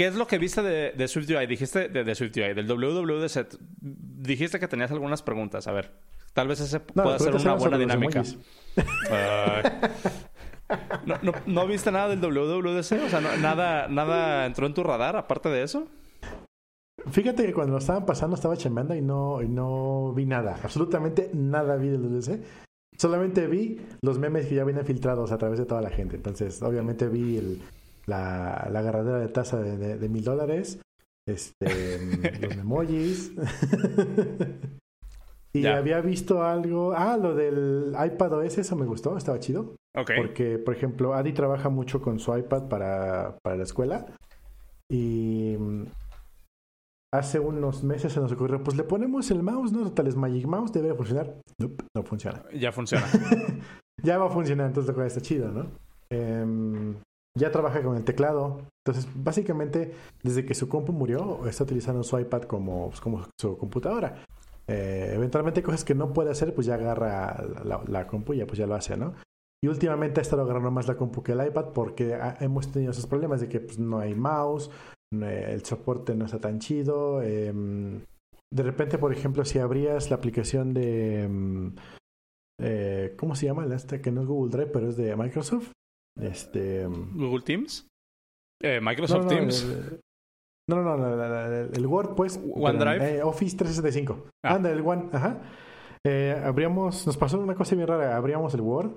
¿Qué 0.00 0.06
es 0.06 0.14
lo 0.14 0.26
que 0.26 0.38
viste 0.38 0.62
de, 0.62 0.92
de 0.92 1.08
SwiftUI? 1.08 1.46
Dijiste 1.46 1.90
de, 1.90 2.04
de 2.04 2.14
SwiftUI, 2.14 2.54
del 2.54 2.66
WWDC. 2.66 3.58
Dijiste 3.82 4.58
que 4.58 4.66
tenías 4.66 4.90
algunas 4.92 5.20
preguntas. 5.20 5.66
A 5.66 5.72
ver, 5.72 5.92
tal 6.32 6.48
vez 6.48 6.58
ese 6.60 6.80
pueda 6.80 7.18
ser 7.18 7.34
una 7.34 7.52
buena 7.52 7.76
dinámica. 7.76 8.22
no, 11.04 11.18
no, 11.20 11.32
no, 11.44 11.66
viste 11.66 11.92
nada 11.92 12.08
del 12.08 12.18
WWDC? 12.18 12.92
O 13.04 13.10
sea, 13.10 13.20
nada, 13.42 13.88
nada 13.88 14.46
entró 14.46 14.64
en 14.64 14.72
tu 14.72 14.82
radar 14.82 15.16
aparte 15.16 15.50
de 15.50 15.64
eso. 15.64 15.86
Fíjate 17.10 17.44
que 17.44 17.52
cuando 17.52 17.74
lo 17.74 17.78
estaban 17.78 18.06
pasando 18.06 18.36
estaba 18.36 18.56
chambeando 18.56 18.94
y 18.94 19.02
no, 19.02 19.42
y 19.42 19.50
no 19.50 20.14
vi 20.14 20.24
nada. 20.24 20.58
Absolutamente 20.62 21.28
nada 21.34 21.76
vi 21.76 21.90
del 21.90 22.00
WWDC. 22.00 22.40
Solamente 22.96 23.46
vi 23.46 23.82
los 24.00 24.18
memes 24.18 24.46
que 24.46 24.54
ya 24.54 24.64
vienen 24.64 24.86
filtrados 24.86 25.30
a 25.30 25.36
través 25.36 25.58
de 25.58 25.66
toda 25.66 25.82
la 25.82 25.90
gente. 25.90 26.16
Entonces, 26.16 26.62
obviamente 26.62 27.06
vi 27.06 27.36
el, 27.36 27.60
la, 28.10 28.68
la 28.70 28.78
agarradera 28.80 29.18
de 29.18 29.28
tasa 29.28 29.58
de, 29.58 30.08
mil 30.08 30.24
dólares, 30.24 30.80
este, 31.26 31.98
los 32.40 32.56
emojis. 32.56 33.32
y 35.54 35.66
había 35.66 36.00
visto 36.00 36.42
algo. 36.42 36.92
Ah, 36.94 37.16
lo 37.16 37.34
del 37.34 37.94
iPad 37.94 38.34
OS, 38.34 38.58
eso 38.58 38.76
me 38.76 38.86
gustó, 38.86 39.16
estaba 39.16 39.38
chido. 39.38 39.76
Porque, 39.92 40.58
por 40.58 40.74
ejemplo, 40.74 41.14
Adi 41.14 41.32
trabaja 41.32 41.68
mucho 41.68 42.00
con 42.00 42.18
su 42.18 42.36
iPad 42.36 42.68
para, 42.68 43.38
para 43.42 43.56
la 43.56 43.62
escuela. 43.62 44.06
Y 44.88 45.56
mm, 45.58 45.84
hace 47.12 47.38
unos 47.38 47.82
meses 47.82 48.12
se 48.12 48.20
nos 48.20 48.32
ocurrió, 48.32 48.62
pues 48.62 48.76
le 48.76 48.84
ponemos 48.84 49.30
el 49.30 49.42
mouse, 49.42 49.72
¿no? 49.72 49.92
Tal 49.92 50.06
es 50.06 50.16
Magic 50.16 50.46
Mouse, 50.46 50.72
debe 50.72 50.94
funcionar. 50.94 51.34
no 51.58 52.02
funciona. 52.02 52.42
Ya 52.54 52.72
funciona. 52.72 53.06
ya 54.02 54.18
va 54.18 54.26
a 54.26 54.30
funcionar, 54.30 54.68
entonces 54.68 54.96
está 54.96 55.20
chido, 55.20 55.50
¿no? 55.50 55.66
Eh, 56.10 56.94
ya 57.38 57.50
trabaja 57.50 57.82
con 57.82 57.96
el 57.96 58.04
teclado. 58.04 58.62
Entonces, 58.84 59.10
básicamente, 59.14 59.94
desde 60.22 60.44
que 60.44 60.54
su 60.54 60.68
compu 60.68 60.92
murió, 60.92 61.46
está 61.46 61.64
utilizando 61.64 62.02
su 62.02 62.18
iPad 62.18 62.42
como, 62.42 62.88
pues, 62.88 63.00
como 63.00 63.26
su 63.40 63.56
computadora. 63.56 64.24
Eh, 64.66 65.12
eventualmente 65.14 65.62
cosas 65.62 65.84
que 65.84 65.94
no 65.94 66.12
puede 66.12 66.30
hacer, 66.30 66.54
pues 66.54 66.66
ya 66.66 66.74
agarra 66.74 67.44
la, 67.64 68.06
compu 68.06 68.34
y 68.34 68.38
ya, 68.38 68.46
pues 68.46 68.58
ya 68.58 68.66
lo 68.66 68.74
hace, 68.74 68.96
¿no? 68.96 69.14
Y 69.62 69.68
últimamente 69.68 70.20
ha 70.20 70.22
estado 70.22 70.42
agarrando 70.42 70.70
más 70.70 70.88
la 70.88 70.96
compu 70.96 71.22
que 71.22 71.32
el 71.32 71.46
iPad 71.46 71.72
porque 71.74 72.18
hemos 72.40 72.70
tenido 72.72 72.92
esos 72.92 73.06
problemas 73.06 73.40
de 73.40 73.48
que 73.48 73.60
pues, 73.60 73.78
no 73.78 73.98
hay 73.98 74.14
mouse, 74.14 74.70
el 75.12 75.64
soporte 75.64 76.14
no 76.14 76.24
está 76.24 76.38
tan 76.38 76.60
chido. 76.60 77.20
Em, 77.22 78.00
de 78.52 78.62
repente, 78.62 78.96
por 78.96 79.12
ejemplo, 79.12 79.44
si 79.44 79.58
abrías 79.58 80.10
la 80.10 80.16
aplicación 80.16 80.72
de... 80.72 81.24
Em, 81.24 81.74
eh, 82.62 83.14
¿Cómo 83.18 83.34
se 83.34 83.46
llama? 83.46 83.66
Esta 83.74 84.00
que 84.00 84.12
no 84.12 84.22
es 84.22 84.26
Google 84.26 84.50
Drive, 84.50 84.70
pero 84.72 84.88
es 84.88 84.96
de 84.96 85.16
Microsoft. 85.16 85.72
Este. 86.18 86.86
Google 86.86 87.42
Teams. 87.42 87.86
Eh, 88.62 88.80
Microsoft 88.80 89.28
Teams. 89.28 89.64
no, 90.68 90.82
no, 90.82 90.96
no, 90.96 91.24
el 91.72 91.86
Word, 91.86 92.14
pues. 92.14 92.40
OneDrive. 92.52 93.18
Eh, 93.18 93.22
Office 93.22 93.56
365. 93.56 94.28
Ah. 94.44 94.54
Anda, 94.54 94.70
el 94.70 94.80
One, 94.80 95.08
ajá. 95.12 95.40
Eh, 96.06 96.40
abríamos, 96.44 97.06
nos 97.06 97.16
pasó 97.16 97.38
una 97.38 97.54
cosa 97.54 97.74
bien 97.74 97.88
rara. 97.88 98.16
Abríamos 98.16 98.54
el 98.54 98.60
Word 98.60 98.92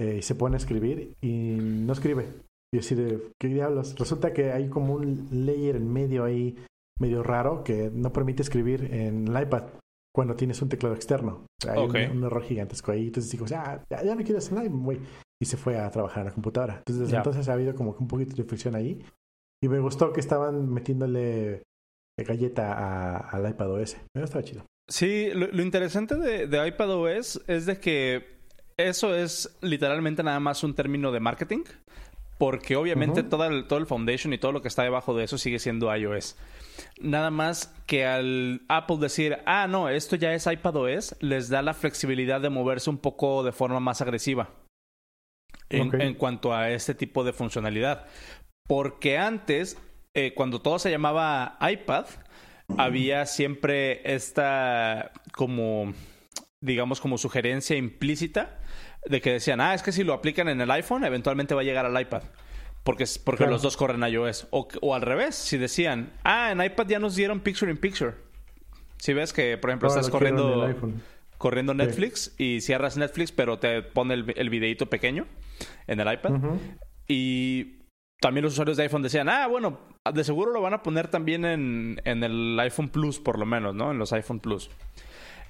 y 0.00 0.22
se 0.22 0.36
pone 0.36 0.54
a 0.54 0.58
escribir 0.58 1.14
y 1.20 1.56
no 1.60 1.92
escribe. 1.92 2.26
Y 2.72 2.78
así 2.78 2.94
de, 2.94 3.32
¿qué 3.40 3.48
diablos? 3.48 3.98
Resulta 3.98 4.32
que 4.32 4.52
hay 4.52 4.68
como 4.68 4.94
un 4.94 5.28
layer 5.32 5.76
en 5.76 5.92
medio 5.92 6.24
ahí, 6.24 6.56
medio 7.00 7.22
raro, 7.22 7.64
que 7.64 7.90
no 7.92 8.12
permite 8.12 8.42
escribir 8.42 8.94
en 8.94 9.26
el 9.26 9.42
iPad 9.42 9.64
cuando 10.14 10.36
tienes 10.36 10.60
un 10.62 10.68
teclado 10.68 10.94
externo. 10.94 11.46
hay 11.66 12.10
un, 12.10 12.22
error 12.22 12.42
gigantesco 12.42 12.92
ahí. 12.92 13.06
Entonces 13.06 13.32
digo, 13.32 13.46
ya, 13.46 13.84
ya, 13.90 14.14
no 14.14 14.22
quiero 14.22 14.38
hacer 14.38 14.52
nada, 14.52 14.68
güey 14.68 15.00
y 15.40 15.46
se 15.46 15.56
fue 15.56 15.78
a 15.78 15.90
trabajar 15.90 16.20
en 16.20 16.26
la 16.26 16.34
computadora. 16.34 16.78
Entonces, 16.78 17.04
desde 17.06 17.16
entonces 17.16 17.48
ha 17.48 17.52
habido 17.52 17.74
como 17.74 17.96
que 17.96 18.02
un 18.02 18.08
poquito 18.08 18.34
de 18.34 18.44
fricción 18.44 18.74
ahí. 18.74 19.04
Y 19.62 19.68
me 19.68 19.80
gustó 19.80 20.12
que 20.12 20.20
estaban 20.20 20.68
metiéndole 20.72 21.62
galleta 22.16 23.18
al 23.18 23.48
iPad 23.48 23.72
OS. 23.72 23.96
Me 24.14 24.22
estaba 24.22 24.44
chido. 24.44 24.64
Sí, 24.88 25.30
lo, 25.34 25.62
interesante 25.62 26.16
de, 26.16 26.46
de 26.46 26.68
iPad 26.68 26.90
OS 26.90 27.42
es 27.46 27.66
de 27.66 27.78
que 27.78 28.38
eso 28.76 29.14
es 29.14 29.56
literalmente 29.60 30.22
nada 30.22 30.40
más 30.40 30.64
un 30.64 30.74
término 30.74 31.12
de 31.12 31.20
marketing. 31.20 31.64
Porque 32.38 32.76
obviamente 32.76 33.24
todo, 33.24 33.46
el, 33.46 33.66
todo 33.66 33.80
el 33.80 33.86
foundation 33.86 34.32
y 34.32 34.38
todo 34.38 34.52
lo 34.52 34.62
que 34.62 34.68
está 34.68 34.84
debajo 34.84 35.12
de 35.16 35.24
eso 35.24 35.38
sigue 35.38 35.58
siendo 35.58 35.94
iOS. 35.94 36.36
Nada 37.00 37.32
más 37.32 37.74
que 37.86 38.06
al 38.06 38.62
Apple 38.68 38.98
decir, 39.00 39.38
ah, 39.44 39.66
no, 39.66 39.88
esto 39.88 40.14
ya 40.14 40.32
es 40.32 40.46
iPad 40.46 40.76
OS, 40.76 41.16
les 41.18 41.48
da 41.48 41.62
la 41.62 41.74
flexibilidad 41.74 42.40
de 42.40 42.48
moverse 42.48 42.90
un 42.90 42.98
poco 42.98 43.42
de 43.42 43.50
forma 43.50 43.80
más 43.80 44.00
agresiva 44.02 44.50
en, 45.70 46.14
cuanto 46.14 46.54
a 46.54 46.70
este 46.70 46.94
tipo 46.94 47.24
de 47.24 47.32
funcionalidad. 47.32 48.06
Porque 48.66 49.18
antes, 49.18 49.78
eh, 50.14 50.34
cuando 50.34 50.60
todo 50.60 50.78
se 50.78 50.90
llamaba 50.90 51.58
iPad, 51.60 52.06
había 52.76 53.26
siempre 53.26 54.00
esta 54.12 55.12
como, 55.32 55.94
digamos, 56.60 57.00
como 57.00 57.16
sugerencia 57.18 57.76
implícita 57.76 58.58
de 59.06 59.20
que 59.20 59.32
decían, 59.32 59.60
ah, 59.60 59.74
es 59.74 59.82
que 59.82 59.92
si 59.92 60.04
lo 60.04 60.12
aplican 60.12 60.48
en 60.48 60.60
el 60.60 60.70
iPhone, 60.70 61.04
eventualmente 61.04 61.54
va 61.54 61.62
a 61.62 61.64
llegar 61.64 61.86
al 61.86 62.00
iPad. 62.00 62.22
Porque, 62.84 63.04
porque 63.24 63.46
los 63.46 63.62
dos 63.62 63.76
corren 63.76 64.02
iOS. 64.02 64.48
O, 64.50 64.68
o 64.80 64.94
al 64.94 65.02
revés, 65.02 65.34
si 65.34 65.58
decían, 65.58 66.12
ah, 66.24 66.52
en 66.52 66.62
iPad 66.62 66.86
ya 66.86 66.98
nos 66.98 67.16
dieron 67.16 67.40
Picture 67.40 67.70
in 67.70 67.76
Picture. 67.76 68.14
Si 68.98 69.12
ves 69.12 69.32
que, 69.32 69.56
por 69.58 69.70
ejemplo, 69.70 69.88
estás 69.88 70.10
corriendo 70.10 70.66
corriendo 71.38 71.72
Netflix 71.72 72.34
y 72.36 72.60
cierras 72.60 72.96
Netflix, 72.96 73.32
pero 73.32 73.58
te 73.58 73.82
pone 73.82 74.14
el, 74.14 74.34
el 74.36 74.50
videito 74.50 74.86
pequeño 74.86 75.26
en 75.86 76.00
el 76.00 76.12
iPad. 76.12 76.32
Y 77.06 77.78
también 78.20 78.44
los 78.44 78.52
usuarios 78.52 78.76
de 78.76 78.82
iPhone 78.82 79.02
decían, 79.02 79.28
ah, 79.28 79.46
bueno, 79.46 79.78
de 80.12 80.24
seguro 80.24 80.52
lo 80.52 80.60
van 80.60 80.74
a 80.74 80.82
poner 80.82 81.08
también 81.08 81.44
en, 81.44 82.00
en 82.04 82.24
el 82.24 82.58
iPhone 82.60 82.88
Plus, 82.88 83.20
por 83.20 83.38
lo 83.38 83.46
menos, 83.46 83.74
¿no? 83.74 83.92
En 83.92 83.98
los 83.98 84.12
iPhone 84.12 84.40
Plus. 84.40 84.70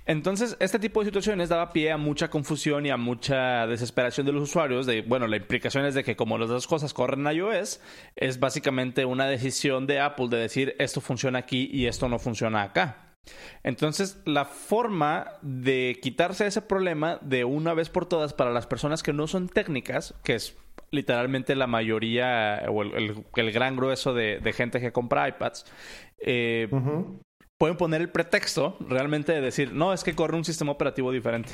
Entonces, 0.05 0.57
este 0.59 0.79
tipo 0.79 1.01
de 1.01 1.07
situaciones 1.07 1.51
daba 1.51 1.71
pie 1.71 1.93
a 1.93 1.99
mucha 1.99 2.31
confusión 2.31 2.87
y 2.87 2.91
a 2.91 2.97
mucha 2.97 3.67
desesperación 3.67 4.25
de 4.25 4.33
los 4.33 4.45
usuarios. 4.45 4.87
De, 4.87 5.03
bueno, 5.03 5.27
la 5.27 5.37
implicación 5.37 5.85
es 5.85 5.95
de 5.95 6.03
que 6.03 6.17
como 6.17 6.39
las 6.39 6.49
dos 6.49 6.67
cosas 6.67 6.95
corren 6.95 7.27
en 7.27 7.37
iOS, 7.37 7.81
es 8.17 8.41
básicamente 8.41 9.05
una 9.05 9.27
decisión 9.27 9.87
de 9.87 10.01
Apple 10.01 10.29
de 10.31 10.39
decir 10.39 10.75
esto 10.79 11.03
funciona 11.03 11.41
aquí 11.41 11.69
y 11.71 11.87
esto 11.87 12.09
no 12.09 12.19
funciona 12.19 12.63
acá. 12.63 13.08
Entonces, 13.63 14.21
la 14.25 14.45
forma 14.45 15.33
de 15.43 15.99
quitarse 16.03 16.47
ese 16.47 16.63
problema 16.63 17.19
de 17.23 17.45
una 17.45 17.75
vez 17.75 17.89
por 17.89 18.07
todas 18.07 18.33
para 18.33 18.53
las 18.53 18.67
personas 18.67 19.03
que 19.03 19.13
no 19.13 19.27
son 19.27 19.49
técnicas, 19.49 20.15
que 20.25 20.35
es 20.35 20.57
literalmente 20.91 21.55
la 21.55 21.67
mayoría 21.67 22.63
o 22.69 22.83
el, 22.83 23.53
gran 23.53 23.77
grueso 23.77 24.15
de, 24.15 24.53
gente 24.55 24.81
que 24.81 24.93
compra 24.93 25.29
iPads, 25.29 25.65
eh, 26.19 26.69
pueden 27.59 27.77
poner 27.77 28.01
el 28.01 28.11
pretexto 28.11 28.77
realmente 28.81 29.33
de 29.33 29.41
decir, 29.41 29.73
no, 29.73 29.93
es 29.93 30.05
que 30.05 30.15
corre 30.15 30.37
un 30.37 30.45
sistema 30.45 30.73
operativo 30.73 31.13
diferente. 31.13 31.53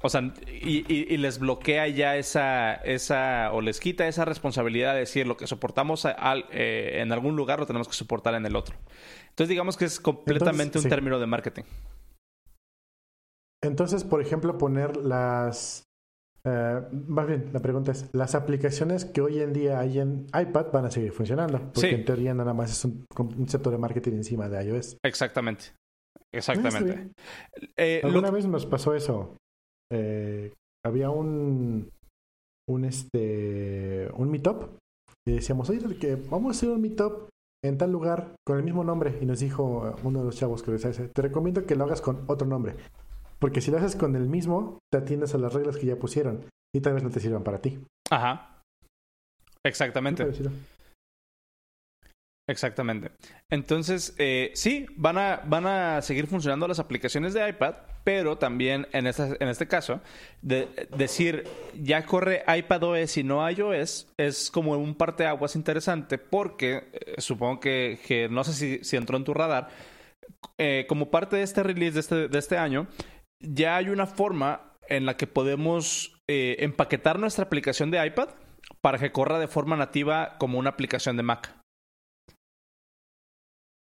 O 0.00 0.08
sea, 0.08 0.32
y, 0.46 1.16
les 1.16 1.40
bloquea 1.40 1.88
ya 1.88 2.16
esa, 2.16 2.74
esa, 2.74 3.50
o 3.52 3.60
les 3.60 3.80
quita 3.80 4.06
esa 4.06 4.24
responsabilidad 4.24 4.94
de 4.94 5.00
decir 5.00 5.26
lo 5.26 5.36
que 5.36 5.48
soportamos 5.48 6.06
eh, 6.52 7.00
en 7.00 7.10
algún 7.10 7.34
lugar 7.34 7.58
lo 7.58 7.66
tenemos 7.66 7.88
que 7.88 7.94
soportar 7.94 8.34
en 8.34 8.46
el 8.46 8.54
otro. 8.54 8.76
Entonces, 9.38 9.50
digamos 9.50 9.76
que 9.76 9.84
es 9.84 10.00
completamente 10.00 10.80
un 10.80 10.88
término 10.88 11.20
de 11.20 11.26
marketing. 11.28 11.62
Entonces, 13.62 14.02
por 14.02 14.20
ejemplo, 14.20 14.58
poner 14.58 14.96
las... 14.96 15.84
Eh, 16.44 16.80
más 17.06 17.28
bien, 17.28 17.48
la 17.52 17.60
pregunta 17.60 17.92
es, 17.92 18.10
¿las 18.12 18.34
aplicaciones 18.34 19.04
que 19.04 19.20
hoy 19.20 19.40
en 19.40 19.52
día 19.52 19.78
hay 19.78 20.00
en 20.00 20.26
iPad 20.34 20.72
van 20.72 20.86
a 20.86 20.90
seguir 20.90 21.12
funcionando? 21.12 21.70
Porque 21.72 21.94
en 21.94 22.04
teoría 22.04 22.34
nada 22.34 22.52
más 22.52 22.72
es 22.72 22.84
un 22.84 23.04
concepto 23.14 23.70
de 23.70 23.78
marketing 23.78 24.14
encima 24.14 24.48
de 24.48 24.64
iOS. 24.64 24.96
Exactamente. 25.04 25.66
Exactamente. 26.34 27.12
Eh, 27.76 28.00
Alguna 28.02 28.32
vez 28.32 28.44
nos 28.44 28.66
pasó 28.66 28.92
eso. 28.92 29.36
Eh, 29.92 30.52
había 30.84 31.10
un, 31.10 31.88
un, 32.68 32.84
este, 32.84 34.10
un 34.14 34.32
meetup 34.32 34.78
y 35.28 35.34
decíamos, 35.34 35.70
oye, 35.70 35.96
que 35.96 36.16
vamos 36.16 36.56
a 36.56 36.58
hacer 36.58 36.70
un 36.70 36.80
meetup 36.80 37.28
en 37.64 37.78
tal 37.78 37.92
lugar 37.92 38.34
con 38.46 38.58
el 38.58 38.64
mismo 38.64 38.84
nombre. 38.84 39.18
Y 39.20 39.26
nos 39.26 39.40
dijo 39.40 39.96
uno 40.02 40.20
de 40.20 40.24
los 40.24 40.36
chavos 40.36 40.62
que 40.62 40.72
decía, 40.72 40.92
te 40.92 41.22
recomiendo 41.22 41.66
que 41.66 41.76
lo 41.76 41.84
hagas 41.84 42.00
con 42.00 42.24
otro 42.26 42.46
nombre. 42.46 42.76
Porque 43.38 43.60
si 43.60 43.70
lo 43.70 43.78
haces 43.78 43.96
con 43.96 44.16
el 44.16 44.28
mismo, 44.28 44.78
te 44.92 44.98
atiendes 44.98 45.34
a 45.34 45.38
las 45.38 45.52
reglas 45.52 45.76
que 45.76 45.86
ya 45.86 45.96
pusieron 45.96 46.44
y 46.74 46.80
tal 46.80 46.94
vez 46.94 47.02
no 47.02 47.10
te 47.10 47.20
sirvan 47.20 47.44
para 47.44 47.60
ti. 47.60 47.84
Ajá. 48.10 48.62
Exactamente. 49.64 50.24
Exactamente. 52.48 53.10
Entonces, 53.50 54.14
eh, 54.16 54.52
sí, 54.54 54.86
van 54.96 55.18
a, 55.18 55.42
van 55.44 55.66
a 55.66 56.00
seguir 56.00 56.26
funcionando 56.26 56.66
las 56.66 56.78
aplicaciones 56.78 57.34
de 57.34 57.46
iPad, 57.46 57.74
pero 58.04 58.38
también 58.38 58.88
en, 58.92 59.06
en 59.06 59.48
este 59.48 59.68
caso, 59.68 60.00
de, 60.40 60.66
decir 60.96 61.44
ya 61.74 62.06
corre 62.06 62.42
iPad 62.48 62.82
OS 62.84 63.18
y 63.18 63.22
no 63.22 63.48
iOS 63.48 64.14
es 64.16 64.50
como 64.50 64.72
un 64.72 64.94
parteaguas 64.94 65.56
interesante 65.56 66.16
porque 66.16 66.88
eh, 66.94 67.14
supongo 67.18 67.60
que, 67.60 68.28
no 68.30 68.42
sé 68.44 68.54
si, 68.54 68.82
si, 68.82 68.96
entró 68.96 69.18
en 69.18 69.24
tu 69.24 69.34
radar, 69.34 69.68
eh, 70.56 70.86
como 70.88 71.10
parte 71.10 71.36
de 71.36 71.42
este 71.42 71.62
release 71.62 71.92
de 71.92 72.00
este, 72.00 72.28
de 72.28 72.38
este 72.38 72.56
año, 72.56 72.88
ya 73.40 73.76
hay 73.76 73.90
una 73.90 74.06
forma 74.06 74.72
en 74.88 75.04
la 75.04 75.18
que 75.18 75.26
podemos 75.26 76.14
empaquetar 76.26 77.18
nuestra 77.18 77.44
aplicación 77.44 77.90
de 77.90 78.06
iPad 78.06 78.30
para 78.80 78.98
que 78.98 79.12
corra 79.12 79.38
de 79.38 79.48
forma 79.48 79.76
nativa 79.76 80.36
como 80.38 80.58
una 80.58 80.70
aplicación 80.70 81.16
de 81.18 81.22
Mac. 81.22 81.57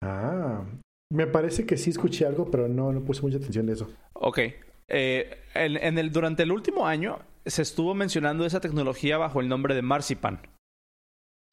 Ah, 0.03 0.63
me 1.09 1.27
parece 1.27 1.65
que 1.65 1.77
sí 1.77 1.91
escuché 1.91 2.25
algo, 2.25 2.49
pero 2.51 2.67
no, 2.67 2.91
no 2.91 3.03
puse 3.03 3.21
mucha 3.21 3.37
atención 3.37 3.65
de 3.65 3.73
eso. 3.73 3.89
Ok. 4.13 4.39
Eh, 4.87 5.43
en, 5.55 5.97
el, 5.97 6.11
durante 6.11 6.43
el 6.43 6.51
último 6.51 6.85
año 6.85 7.19
se 7.45 7.61
estuvo 7.61 7.93
mencionando 7.93 8.45
esa 8.45 8.59
tecnología 8.59 9.17
bajo 9.17 9.39
el 9.39 9.47
nombre 9.47 9.75
de 9.75 9.81
Marzipan. 9.81 10.41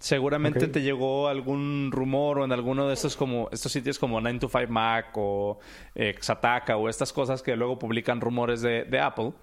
Seguramente 0.01 0.67
te 0.67 0.81
llegó 0.81 1.29
algún 1.29 1.91
rumor 1.93 2.39
o 2.39 2.45
en 2.47 2.53
alguno 2.53 2.89
de 2.89 2.95
estos 2.95 3.17
como 3.17 3.51
estos 3.53 3.71
sitios 3.71 3.99
como 3.99 4.19
9to5 4.21 4.69
Mac 4.69 5.11
o 5.17 5.59
eh, 5.95 6.15
Xataka 6.19 6.79
o 6.79 6.89
estas 6.89 7.13
cosas 7.13 7.43
que 7.43 7.55
luego 7.55 7.79
publican 7.79 8.23
rumores 8.23 8.63
de, 8.63 8.85
de 8.85 8.99
Apple. 8.99 9.35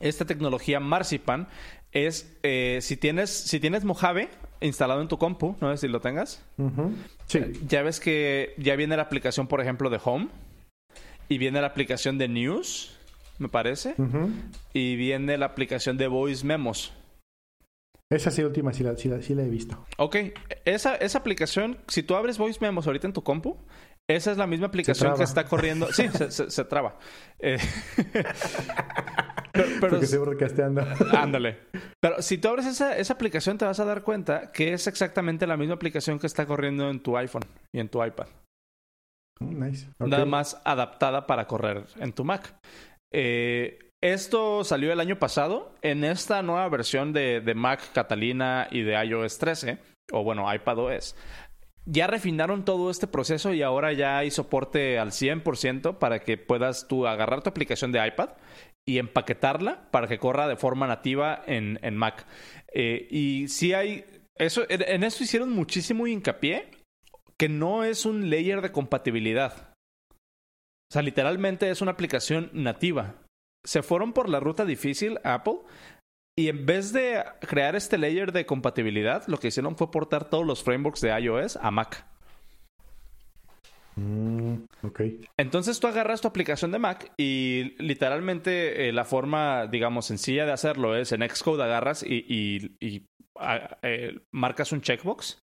Esta 0.00 0.24
tecnología 0.24 0.80
Marzipan 0.80 1.48
es 1.92 2.34
eh, 2.42 2.78
si 2.80 2.96
tienes 2.96 3.28
si 3.30 3.60
tienes 3.60 3.84
Mojave 3.84 4.30
instalado 4.60 5.00
en 5.00 5.08
tu 5.08 5.18
compu, 5.18 5.56
no 5.60 5.70
sé 5.72 5.86
si 5.86 5.88
lo 5.88 6.00
tengas. 6.00 6.44
Sí. 7.26 7.40
Ya 7.66 7.82
ves 7.82 8.00
que 8.00 8.54
ya 8.58 8.76
viene 8.76 8.96
la 8.96 9.02
aplicación, 9.02 9.46
por 9.46 9.60
ejemplo, 9.60 9.90
de 9.90 10.00
Home 10.04 10.28
y 11.28 11.38
viene 11.38 11.60
la 11.60 11.68
aplicación 11.68 12.18
de 12.18 12.28
News, 12.28 12.96
me 13.38 13.48
parece, 13.48 13.94
y 14.72 14.96
viene 14.96 15.38
la 15.38 15.46
aplicación 15.46 15.96
de 15.96 16.08
Voice 16.08 16.44
Memos. 16.46 16.92
Esa 18.10 18.30
sí 18.30 18.42
última 18.42 18.72
sí 18.72 18.84
la, 18.84 18.96
sí 18.96 19.08
la, 19.08 19.42
he 19.42 19.48
visto. 19.48 19.84
Ok, 19.96 20.16
esa, 20.64 20.94
esa 20.96 21.18
aplicación, 21.18 21.78
si 21.88 22.02
tú 22.02 22.14
abres 22.14 22.38
Voice 22.38 22.58
Memos 22.60 22.86
ahorita 22.86 23.06
en 23.06 23.12
tu 23.12 23.22
compu, 23.22 23.56
esa 24.08 24.32
es 24.32 24.36
la 24.36 24.46
misma 24.46 24.66
aplicación 24.66 25.16
que 25.16 25.24
está 25.24 25.44
corriendo. 25.44 25.90
Sí, 25.92 26.08
se, 26.08 26.50
se, 26.50 26.64
traba. 26.64 26.98
Eh... 27.38 27.58
pero, 29.52 29.66
Porque 29.80 30.04
estoy 30.04 30.18
broadcasteando. 30.18 30.82
Ándale. 31.12 31.58
Pero 32.00 32.20
si 32.20 32.36
tú 32.38 32.48
abres 32.48 32.66
esa, 32.66 32.96
esa 32.98 33.14
aplicación, 33.14 33.56
te 33.56 33.64
vas 33.64 33.80
a 33.80 33.84
dar 33.84 34.02
cuenta 34.02 34.52
que 34.52 34.74
es 34.74 34.86
exactamente 34.86 35.46
la 35.46 35.56
misma 35.56 35.74
aplicación 35.74 36.18
que 36.18 36.26
está 36.26 36.44
corriendo 36.44 36.90
en 36.90 37.00
tu 37.00 37.16
iPhone 37.16 37.44
y 37.72 37.80
en 37.80 37.88
tu 37.88 38.04
iPad. 38.04 38.26
Mm, 39.40 39.64
nice. 39.64 39.88
Nada 39.98 40.26
más 40.26 40.60
adaptada 40.64 41.26
para 41.26 41.46
correr 41.46 41.84
en 41.98 42.12
tu 42.12 42.24
Mac. 42.24 42.54
Eh, 43.10 43.78
esto 44.02 44.64
salió 44.64 44.92
el 44.92 45.00
año 45.00 45.18
pasado. 45.18 45.74
En 45.80 46.04
esta 46.04 46.42
nueva 46.42 46.68
versión 46.68 47.14
de, 47.14 47.40
de 47.40 47.54
Mac 47.54 47.80
Catalina 47.94 48.68
y 48.70 48.82
de 48.82 49.02
iOS 49.02 49.38
13, 49.38 49.78
o 50.12 50.22
bueno, 50.22 50.52
iPadOS, 50.52 51.16
ya 51.86 52.06
refinaron 52.06 52.64
todo 52.64 52.90
este 52.90 53.06
proceso 53.06 53.52
y 53.52 53.62
ahora 53.62 53.92
ya 53.92 54.18
hay 54.18 54.30
soporte 54.30 54.98
al 54.98 55.10
100% 55.10 55.98
para 55.98 56.20
que 56.20 56.38
puedas 56.38 56.88
tú 56.88 57.06
agarrar 57.06 57.42
tu 57.42 57.50
aplicación 57.50 57.92
de 57.92 58.06
iPad 58.06 58.30
y 58.86 58.98
empaquetarla 58.98 59.90
para 59.90 60.08
que 60.08 60.18
corra 60.18 60.48
de 60.48 60.56
forma 60.56 60.86
nativa 60.86 61.42
en, 61.46 61.78
en 61.82 61.96
Mac. 61.96 62.26
Eh, 62.72 63.06
y 63.10 63.48
si 63.48 63.72
hay, 63.72 64.04
eso, 64.36 64.64
en, 64.68 65.04
eso 65.04 65.24
hicieron 65.24 65.50
muchísimo 65.52 66.06
hincapié 66.06 66.70
que 67.36 67.48
no 67.48 67.84
es 67.84 68.06
un 68.06 68.30
layer 68.30 68.60
de 68.62 68.72
compatibilidad. 68.72 69.74
O 70.10 70.92
sea, 70.92 71.02
literalmente 71.02 71.70
es 71.70 71.82
una 71.82 71.92
aplicación 71.92 72.50
nativa. 72.52 73.22
Se 73.64 73.82
fueron 73.82 74.12
por 74.12 74.28
la 74.28 74.40
ruta 74.40 74.64
difícil 74.64 75.18
Apple 75.24 75.60
y 76.36 76.48
en 76.48 76.66
vez 76.66 76.92
de 76.92 77.22
crear 77.40 77.76
este 77.76 77.98
layer 77.98 78.32
de 78.32 78.46
compatibilidad, 78.46 79.26
lo 79.28 79.38
que 79.38 79.48
hicieron 79.48 79.76
fue 79.76 79.90
portar 79.90 80.28
todos 80.28 80.44
los 80.46 80.62
frameworks 80.62 81.00
de 81.00 81.18
iOS 81.20 81.56
a 81.56 81.70
Mac. 81.70 82.04
Mm, 83.96 84.64
Entonces 85.36 85.78
tú 85.78 85.86
agarras 85.86 86.20
tu 86.20 86.26
aplicación 86.26 86.72
de 86.72 86.80
Mac 86.80 87.12
y 87.16 87.76
literalmente 87.78 88.88
eh, 88.88 88.92
la 88.92 89.04
forma, 89.04 89.68
digamos, 89.68 90.06
sencilla 90.06 90.46
de 90.46 90.52
hacerlo 90.52 90.96
es 90.96 91.12
en 91.12 91.22
Xcode 91.28 91.62
agarras 91.62 92.02
y, 92.02 92.76
eh, 93.82 94.18
marcas 94.32 94.72
un 94.72 94.80
checkbox, 94.80 95.40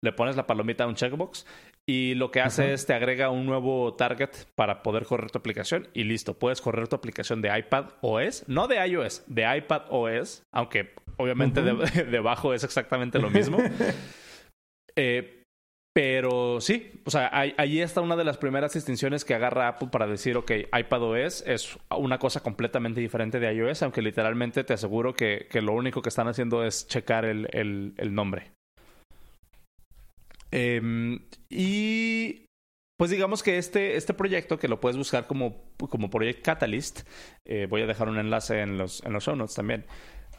le 0.00 0.12
pones 0.12 0.36
la 0.36 0.46
palomita 0.46 0.84
a 0.84 0.86
un 0.86 0.94
checkbox 0.94 1.44
y 1.88 2.14
lo 2.16 2.30
que 2.30 2.42
hace 2.42 2.74
es 2.74 2.84
te 2.84 2.92
agrega 2.92 3.30
un 3.30 3.46
nuevo 3.46 3.94
target 3.94 4.28
para 4.54 4.82
poder 4.82 5.06
correr 5.06 5.30
tu 5.30 5.38
aplicación 5.38 5.88
y 5.94 6.04
listo, 6.04 6.38
puedes 6.38 6.60
correr 6.60 6.86
tu 6.86 6.96
aplicación 6.96 7.40
de 7.40 7.58
iPad 7.58 7.86
OS, 8.02 8.44
no 8.46 8.68
de 8.68 8.86
iOS, 8.86 9.24
de 9.26 9.56
iPad 9.56 9.84
OS, 9.88 10.42
aunque 10.52 10.92
obviamente 11.16 11.62
debajo 12.10 12.52
es 12.52 12.62
exactamente 12.62 13.18
lo 13.18 13.30
mismo. 13.30 13.58
Eh, 15.00 15.44
pero 15.94 16.60
sí, 16.60 16.90
o 17.04 17.10
sea, 17.12 17.30
ahí, 17.32 17.80
está 17.80 18.00
una 18.00 18.16
de 18.16 18.24
las 18.24 18.36
primeras 18.36 18.74
distinciones 18.74 19.24
que 19.24 19.34
agarra 19.34 19.68
Apple 19.68 19.90
para 19.92 20.08
decir, 20.08 20.36
ok, 20.36 20.50
iPad 20.76 21.02
OS 21.04 21.44
es 21.46 21.78
una 21.96 22.18
cosa 22.18 22.42
completamente 22.42 23.00
diferente 23.00 23.38
de 23.38 23.54
iOS, 23.54 23.84
aunque 23.84 24.02
literalmente 24.02 24.64
te 24.64 24.72
aseguro 24.72 25.14
que, 25.14 25.46
lo 25.62 25.72
único 25.72 26.02
que 26.02 26.08
están 26.08 26.26
haciendo 26.26 26.64
es 26.64 26.88
checar 26.88 27.24
el 27.24 27.94
nombre. 28.10 28.57
Em, 30.50 31.20
y 31.50 32.46
pues 32.98 33.10
digamos 33.10 33.42
que 33.42 33.58
este, 33.58 33.96
este 33.96 34.12
proyecto, 34.12 34.58
que 34.58 34.68
lo 34.68 34.80
puedes 34.80 34.96
buscar 34.96 35.26
como, 35.26 35.62
como 35.76 36.10
Project 36.10 36.44
Catalyst, 36.44 37.00
eh, 37.44 37.66
voy 37.70 37.82
a 37.82 37.86
dejar 37.86 38.08
un 38.08 38.18
enlace 38.18 38.60
en 38.60 38.76
los, 38.76 39.04
en 39.04 39.12
los 39.12 39.24
show 39.24 39.36
notes 39.36 39.54
también, 39.54 39.84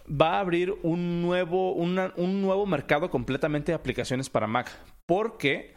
va 0.10 0.38
a 0.38 0.39
abrir 0.41 0.76
un 0.84 1.22
nuevo, 1.22 1.74
un 1.74 2.41
nuevo 2.41 2.66
mercado 2.66 3.10
completamente 3.10 3.72
de 3.72 3.78
aplicaciones 3.78 4.30
para 4.30 4.47
Mac. 4.47 4.70
Porque, 5.05 5.74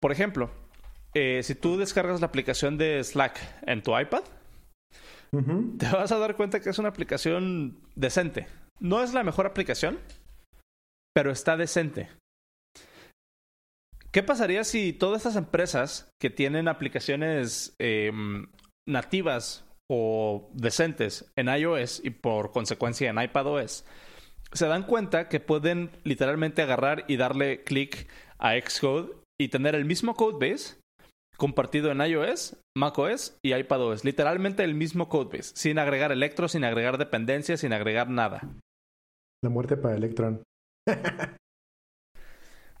por 0.00 0.10
ejemplo, 0.10 0.50
eh, 1.14 1.42
si 1.44 1.54
tú 1.54 1.76
descargas 1.76 2.20
la 2.20 2.26
aplicación 2.26 2.78
de 2.78 3.02
Slack 3.02 3.38
en 3.66 3.82
tu 3.82 3.96
iPad, 3.96 4.22
te 5.78 5.86
vas 5.90 6.12
a 6.12 6.18
dar 6.18 6.36
cuenta 6.36 6.60
que 6.60 6.70
es 6.70 6.78
una 6.78 6.88
aplicación 6.88 7.78
decente. 7.94 8.46
No 8.80 9.02
es 9.02 9.14
la 9.14 9.22
mejor 9.22 9.46
aplicación, 9.46 9.98
pero 11.12 11.30
está 11.30 11.56
decente. 11.56 12.08
¿Qué 14.14 14.22
pasaría 14.22 14.62
si 14.62 14.92
todas 14.92 15.26
estas 15.26 15.34
empresas 15.34 16.08
que 16.22 16.30
tienen 16.30 16.68
aplicaciones 16.68 17.74
em, 17.80 18.46
nativas 18.88 19.64
o 19.90 20.52
decentes 20.54 21.32
en 21.36 21.48
iOS 21.48 22.00
y 22.04 22.10
por 22.10 22.52
consecuencia 22.52 23.10
en 23.10 23.20
iPadOS 23.20 23.84
se 24.52 24.66
dan 24.68 24.84
cuenta 24.84 25.28
que 25.28 25.40
pueden 25.40 25.90
literalmente 26.04 26.62
agarrar 26.62 27.04
y 27.08 27.16
darle 27.16 27.64
clic 27.64 28.08
a 28.38 28.52
Xcode 28.52 29.16
y 29.36 29.48
tener 29.48 29.74
el 29.74 29.84
mismo 29.84 30.14
codebase 30.14 30.76
compartido 31.36 31.90
en 31.90 32.00
iOS, 32.00 32.56
macOS 32.76 33.36
y 33.44 33.52
iPadOS. 33.52 34.04
Literalmente 34.04 34.62
el 34.62 34.76
mismo 34.76 35.08
codebase, 35.08 35.56
sin 35.56 35.80
agregar 35.80 36.12
Electro, 36.12 36.46
sin 36.46 36.62
agregar 36.62 36.98
dependencias, 36.98 37.58
sin 37.58 37.72
agregar 37.72 38.08
nada. 38.10 38.48
La 39.42 39.50
muerte 39.50 39.76
para 39.76 39.96
Electron. 39.96 40.44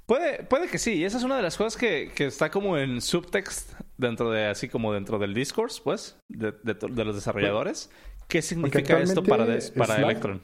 puede, 0.06 0.44
puede 0.44 0.68
que 0.68 0.78
sí. 0.78 0.94
Y 0.94 1.04
esa 1.04 1.18
es 1.18 1.24
una 1.24 1.36
de 1.36 1.42
las 1.42 1.56
cosas 1.56 1.76
que, 1.78 2.10
que, 2.14 2.26
está 2.26 2.50
como 2.50 2.78
en 2.78 3.00
subtext 3.00 3.72
dentro 3.96 4.30
de, 4.30 4.46
así 4.46 4.68
como 4.68 4.92
dentro 4.92 5.18
del 5.18 5.34
discourse, 5.34 5.80
pues, 5.82 6.18
de, 6.28 6.52
de, 6.52 7.04
los 7.04 7.14
desarrolladores. 7.14 7.90
¿Qué 8.28 8.42
significa 8.42 9.00
esto 9.00 9.22
para, 9.22 9.46
para 9.76 9.96
Electron? 9.96 10.40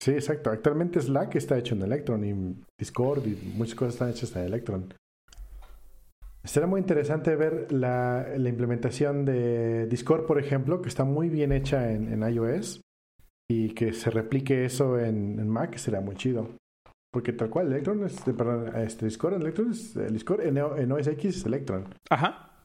Sí, 0.00 0.12
exacto. 0.12 0.50
Actualmente 0.50 1.00
Slack 1.00 1.34
está 1.36 1.58
hecho 1.58 1.74
en 1.74 1.82
Electron 1.82 2.24
y 2.24 2.64
Discord 2.78 3.26
y 3.26 3.34
muchas 3.56 3.74
cosas 3.74 3.94
están 3.94 4.10
hechas 4.10 4.34
en 4.36 4.42
Electron. 4.44 4.94
Será 6.44 6.66
muy 6.66 6.80
interesante 6.80 7.34
ver 7.36 7.72
la, 7.72 8.26
la, 8.36 8.48
implementación 8.48 9.24
de 9.24 9.86
Discord, 9.86 10.24
por 10.24 10.38
ejemplo, 10.38 10.80
que 10.80 10.88
está 10.88 11.04
muy 11.04 11.28
bien 11.28 11.52
hecha 11.52 11.90
en, 11.92 12.12
en 12.12 12.22
iOS 12.22 12.80
y 13.50 13.70
que 13.70 13.92
se 13.92 14.10
replique 14.10 14.64
eso 14.64 14.98
en, 14.98 15.38
en, 15.38 15.48
Mac 15.48 15.76
será 15.76 16.00
muy 16.00 16.14
chido. 16.14 16.48
Porque 17.10 17.32
tal 17.32 17.48
cual, 17.48 17.68
Electron 17.68 18.04
es, 18.04 18.20
perdón, 18.20 18.76
este 18.76 19.06
Discord 19.06 19.34
Electron 19.34 19.70
es, 19.70 19.96
el 19.96 20.12
Discord 20.12 20.42
en, 20.42 20.58
en, 20.58 20.92
OS 20.92 21.06
X 21.06 21.36
es 21.36 21.46
Electron. 21.46 21.86
Ajá. 22.10 22.64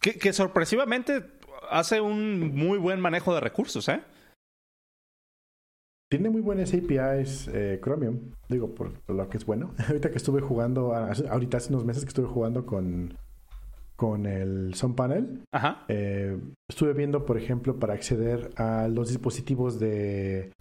Que, 0.00 0.18
que 0.18 0.32
sorpresivamente 0.32 1.24
hace 1.70 2.00
un 2.00 2.54
muy 2.54 2.78
buen 2.78 3.00
manejo 3.00 3.34
de 3.34 3.40
recursos, 3.40 3.88
¿eh? 3.88 4.02
Tiene 6.10 6.28
muy 6.28 6.42
buenas 6.42 6.74
APIs 6.74 7.48
eh, 7.48 7.80
Chromium, 7.82 8.32
digo, 8.46 8.74
por, 8.74 8.92
lo 9.08 9.30
que 9.30 9.38
es 9.38 9.46
bueno. 9.46 9.72
ahorita 9.88 10.10
que 10.10 10.18
estuve 10.18 10.42
jugando, 10.42 10.94
ahorita 10.94 11.56
hace 11.56 11.72
unos 11.72 11.86
meses 11.86 12.04
que 12.04 12.08
estuve 12.08 12.26
jugando 12.26 12.66
con, 12.66 13.16
con 13.96 14.26
el 14.26 14.74
Sun 14.74 14.94
Panel, 14.94 15.42
Ajá. 15.52 15.86
Eh, 15.88 16.38
estuve 16.68 16.92
viendo, 16.92 17.24
por 17.24 17.38
ejemplo, 17.38 17.78
para 17.78 17.94
acceder 17.94 18.50
a 18.56 18.88
los 18.88 19.08
dispositivos 19.08 19.80
de, 19.80 20.52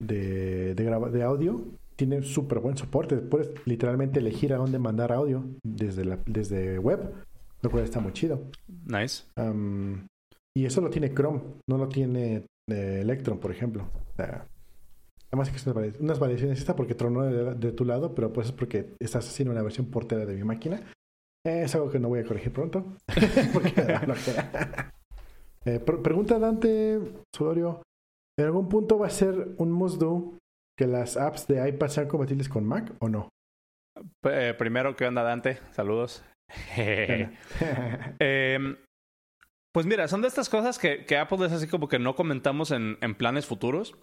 de, 0.00 0.74
de, 0.74 1.10
de 1.12 1.22
audio, 1.22 1.64
tiene 2.00 2.22
súper 2.22 2.60
buen 2.60 2.78
soporte. 2.78 3.16
Puedes 3.16 3.50
literalmente 3.66 4.20
elegir 4.20 4.54
a 4.54 4.56
dónde 4.56 4.78
mandar 4.78 5.12
audio 5.12 5.44
desde, 5.62 6.06
la, 6.06 6.18
desde 6.24 6.78
web, 6.78 7.12
lo 7.60 7.70
cual 7.70 7.84
está 7.84 8.00
muy 8.00 8.14
chido. 8.14 8.40
Nice. 8.86 9.24
y 10.56 10.64
eso 10.64 10.80
lo 10.80 10.88
tiene 10.88 11.12
Chrome, 11.12 11.42
no 11.68 11.76
lo 11.76 11.90
tiene 11.90 12.46
eh, 12.70 13.00
Electron, 13.02 13.38
por 13.38 13.50
ejemplo. 13.50 13.90
O 14.12 14.14
sea, 14.16 14.46
Además 15.30 15.50
que 15.50 15.70
unas 16.00 16.18
variaciones 16.18 16.58
esta 16.58 16.74
porque 16.74 16.96
tronó 16.96 17.22
de, 17.22 17.72
tu 17.72 17.84
lado, 17.84 18.16
pero 18.16 18.32
pues 18.32 18.48
es 18.48 18.52
porque 18.52 18.96
estás 18.98 19.28
haciendo 19.28 19.52
una 19.52 19.62
versión 19.62 19.86
portera 19.86 20.26
de 20.26 20.34
mi 20.34 20.42
máquina. 20.42 20.82
es 21.44 21.72
algo 21.76 21.88
que 21.90 22.00
no 22.00 22.08
voy 22.08 22.18
a 22.20 22.24
corregir 22.24 22.52
pronto. 22.52 22.96
eh, 25.66 25.78
pregunta 25.78 26.38
Dante 26.38 26.98
Sudorio. 27.32 27.82
¿En 28.36 28.46
algún 28.46 28.68
punto 28.68 28.98
va 28.98 29.06
a 29.06 29.10
ser 29.10 29.54
un 29.58 29.70
must 29.70 30.00
do 30.00 30.39
que 30.80 30.86
las 30.86 31.18
apps 31.18 31.46
de 31.46 31.68
iPad 31.68 31.88
sean 31.88 32.08
compatibles 32.08 32.48
con 32.48 32.64
Mac 32.64 32.94
o 33.00 33.10
no? 33.10 33.28
Eh, 34.24 34.54
primero, 34.56 34.96
¿qué 34.96 35.04
onda 35.04 35.22
Dante? 35.22 35.58
Saludos. 35.72 36.24
eh, 36.74 37.28
pues 39.74 39.84
mira, 39.84 40.08
son 40.08 40.22
de 40.22 40.28
estas 40.28 40.48
cosas 40.48 40.78
que, 40.78 41.04
que, 41.04 41.18
Apple 41.18 41.44
es 41.44 41.52
así 41.52 41.68
como 41.68 41.86
que 41.86 41.98
no 41.98 42.14
comentamos 42.14 42.70
en, 42.70 42.96
en 43.02 43.14
planes 43.14 43.44
futuros. 43.44 43.94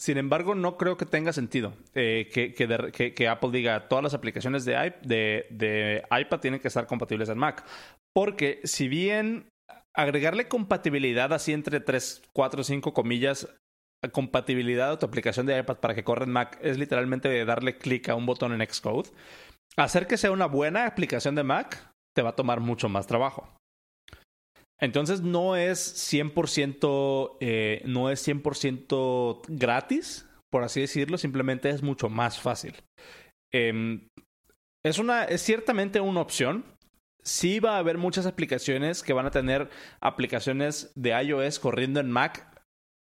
Sin 0.00 0.16
embargo, 0.16 0.54
no 0.54 0.78
creo 0.78 0.96
que 0.96 1.04
tenga 1.04 1.34
sentido 1.34 1.74
eh, 1.92 2.30
que, 2.32 2.54
que, 2.54 3.12
que, 3.12 3.28
Apple 3.28 3.50
diga 3.52 3.86
todas 3.88 4.02
las 4.02 4.14
aplicaciones 4.14 4.64
de, 4.64 4.94
de, 5.02 5.46
de 5.50 6.04
iPad 6.10 6.40
tienen 6.40 6.60
que 6.60 6.68
estar 6.68 6.86
compatibles 6.86 7.28
en 7.28 7.36
Mac. 7.36 7.66
Porque 8.14 8.62
si 8.64 8.88
bien 8.88 9.50
agregarle 9.94 10.48
compatibilidad 10.48 11.34
así 11.34 11.52
entre 11.52 11.80
3, 11.80 12.22
4, 12.32 12.64
5 12.64 12.94
comillas, 12.94 13.46
compatibilidad 14.10 14.92
a 14.92 14.98
tu 14.98 15.06
aplicación 15.06 15.46
de 15.46 15.58
iPad 15.58 15.76
para 15.76 15.94
que 15.94 16.04
corra 16.04 16.24
en 16.24 16.32
Mac 16.32 16.58
es 16.62 16.78
literalmente 16.78 17.44
darle 17.44 17.78
clic 17.78 18.08
a 18.08 18.14
un 18.14 18.26
botón 18.26 18.52
en 18.52 18.66
Xcode, 18.66 19.10
hacer 19.76 20.06
que 20.06 20.16
sea 20.16 20.30
una 20.30 20.46
buena 20.46 20.86
aplicación 20.86 21.34
de 21.34 21.44
Mac 21.44 21.90
te 22.14 22.22
va 22.22 22.30
a 22.30 22.36
tomar 22.36 22.60
mucho 22.60 22.88
más 22.88 23.06
trabajo. 23.06 23.48
Entonces 24.80 25.22
no 25.22 25.56
es 25.56 26.12
100%, 26.12 27.36
eh, 27.40 27.82
no 27.86 28.10
es 28.10 28.26
100% 28.26 29.42
gratis, 29.48 30.28
por 30.50 30.62
así 30.62 30.80
decirlo, 30.80 31.18
simplemente 31.18 31.70
es 31.70 31.82
mucho 31.82 32.08
más 32.08 32.40
fácil. 32.40 32.74
Eh, 33.52 34.00
es, 34.84 34.98
una, 34.98 35.24
es 35.24 35.42
ciertamente 35.42 36.00
una 36.00 36.20
opción. 36.20 36.64
Sí 37.22 37.58
va 37.58 37.76
a 37.76 37.78
haber 37.78 37.96
muchas 37.96 38.26
aplicaciones 38.26 39.02
que 39.02 39.14
van 39.14 39.26
a 39.26 39.30
tener 39.30 39.70
aplicaciones 40.00 40.92
de 40.94 41.10
iOS 41.22 41.58
corriendo 41.58 42.00
en 42.00 42.10
Mac, 42.10 42.53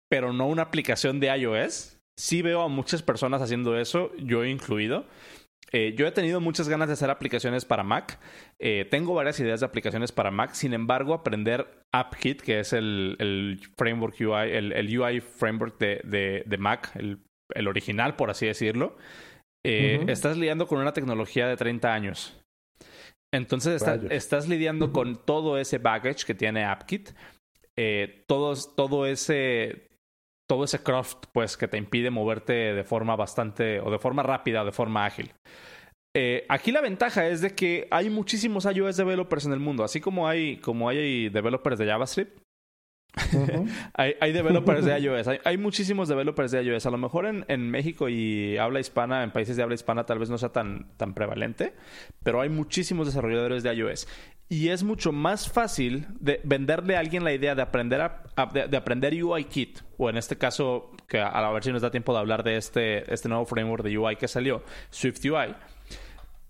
pero 0.09 0.33
no 0.33 0.47
una 0.47 0.63
aplicación 0.63 1.19
de 1.19 1.27
iOS. 1.27 1.97
Sí 2.17 2.41
veo 2.41 2.61
a 2.61 2.67
muchas 2.67 3.01
personas 3.01 3.41
haciendo 3.41 3.77
eso, 3.77 4.11
yo 4.17 4.43
incluido. 4.43 5.05
Eh, 5.71 5.93
yo 5.95 6.07
he 6.07 6.11
tenido 6.11 6.41
muchas 6.41 6.67
ganas 6.67 6.87
de 6.87 6.93
hacer 6.93 7.09
aplicaciones 7.09 7.65
para 7.65 7.83
Mac. 7.83 8.19
Eh, 8.59 8.87
tengo 8.89 9.13
varias 9.13 9.39
ideas 9.39 9.59
de 9.59 9.67
aplicaciones 9.67 10.11
para 10.11 10.31
Mac. 10.31 10.53
Sin 10.53 10.73
embargo, 10.73 11.13
aprender 11.13 11.67
AppKit, 11.93 12.41
que 12.41 12.59
es 12.59 12.73
el, 12.73 13.15
el 13.19 13.59
framework 13.77 14.15
UI, 14.19 14.51
el, 14.51 14.99
UI 14.99 15.21
framework 15.21 15.77
de, 15.77 16.43
de, 16.45 16.57
Mac, 16.57 16.91
el, 16.95 17.19
el, 17.53 17.67
original, 17.67 18.15
por 18.15 18.29
así 18.31 18.47
decirlo, 18.47 18.97
eh, 19.63 20.05
estás 20.07 20.37
lidiando 20.37 20.67
con 20.67 20.79
una 20.79 20.93
tecnología 20.93 21.47
de 21.47 21.57
30 21.57 21.93
años. 21.93 22.35
Entonces 23.31 23.83
estás 24.09 24.49
lidiando 24.49 24.91
con 24.91 25.23
todo 25.23 25.59
ese 25.59 25.77
baggage 25.77 26.25
que 26.25 26.33
tiene 26.33 26.65
AppKit. 26.65 27.11
todos, 28.27 28.75
todo 28.75 29.05
ese 29.05 29.88
todo 30.49 30.63
ese 30.63 30.81
craft 30.81 31.25
pues 31.31 31.55
que 31.57 31.67
te 31.67 31.77
impide 31.77 32.09
moverte 32.09 32.53
de 32.53 32.83
forma 32.83 33.15
bastante 33.15 33.79
o 33.79 33.91
de 33.91 33.99
forma 33.99 34.23
rápida 34.23 34.63
o 34.63 34.65
de 34.65 34.71
forma 34.71 35.05
ágil. 35.05 35.31
Eh, 36.15 36.45
aquí 36.49 36.71
la 36.71 36.81
ventaja 36.81 37.27
es 37.27 37.41
de 37.41 37.53
que 37.53 37.87
hay 37.91 38.09
muchísimos 38.09 38.65
iOS 38.65 38.97
developers 38.97 39.45
en 39.45 39.53
el 39.53 39.59
mundo, 39.59 39.83
así 39.83 40.01
como 40.01 40.27
hay, 40.27 40.57
como 40.57 40.89
hay 40.89 41.29
developers 41.29 41.77
de 41.77 41.85
JavaScript. 41.85 42.41
Hay, 43.93 44.15
hay, 44.19 44.31
developers 44.31 44.85
de 44.85 44.99
iOS, 44.99 45.27
hay, 45.43 45.57
muchísimos 45.57 46.07
developers 46.07 46.51
de 46.51 46.63
iOS. 46.63 46.85
A 46.85 46.91
lo 46.91 46.97
mejor 46.97 47.25
en, 47.25 47.43
en, 47.47 47.69
México 47.69 48.07
y 48.07 48.57
habla 48.57 48.79
hispana, 48.79 49.23
en 49.23 49.31
países 49.31 49.57
de 49.57 49.63
habla 49.63 49.75
hispana, 49.75 50.05
tal 50.05 50.19
vez 50.19 50.29
no 50.29 50.37
sea 50.37 50.49
tan, 50.49 50.87
tan 50.97 51.13
prevalente, 51.13 51.73
pero 52.23 52.41
hay 52.41 52.49
muchísimos 52.49 53.07
desarrolladores 53.07 53.63
de 53.63 53.73
iOS 53.73 54.07
y 54.49 54.69
es 54.69 54.83
mucho 54.83 55.11
más 55.11 55.47
fácil 55.47 56.07
de 56.19 56.41
venderle 56.43 56.95
a 56.95 56.99
alguien 56.99 57.23
la 57.23 57.31
idea 57.31 57.53
de 57.53 57.61
aprender, 57.61 58.01
a, 58.01 58.23
de, 58.51 58.75
aprender 58.75 59.13
UIKit, 59.23 59.81
o 59.97 60.09
en 60.09 60.17
este 60.17 60.39
caso, 60.39 60.91
que 61.07 61.19
a, 61.19 61.49
ver 61.51 61.63
si 61.63 61.71
nos 61.71 61.83
da 61.83 61.91
tiempo 61.91 62.13
de 62.13 62.19
hablar 62.19 62.43
de 62.43 62.57
este, 62.57 63.13
este 63.13 63.29
nuevo 63.29 63.45
framework 63.45 63.83
de 63.83 63.95
UI 63.95 64.15
que 64.15 64.27
salió, 64.27 64.63
SwiftUI. 64.89 65.55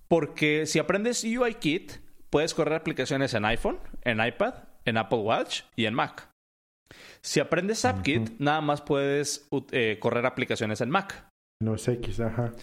Porque 0.07 0.66
si 0.66 0.80
aprendes 0.80 1.26
UIKit, 1.26 1.91
puedes 2.30 2.53
correr 2.53 2.76
aplicaciones 2.76 3.34
en 3.34 3.43
iPhone, 3.43 3.80
en 4.03 4.26
iPad, 4.26 4.53
en 4.86 4.97
Apple 4.97 5.20
Watch 5.20 5.64
y 5.76 5.86
en 5.86 5.93
Mac. 5.93 6.28
Si 7.21 7.39
aprendes 7.39 7.85
AppKit, 7.85 8.39
nada 8.39 8.61
más 8.61 8.81
puedes 8.81 9.47
eh, 9.71 9.97
correr 9.99 10.25
aplicaciones 10.25 10.81
en 10.81 10.89
Mac. 10.89 11.29
No 11.61 11.75
es 11.75 11.87
X, 11.87 12.19
ajá. 12.19 12.53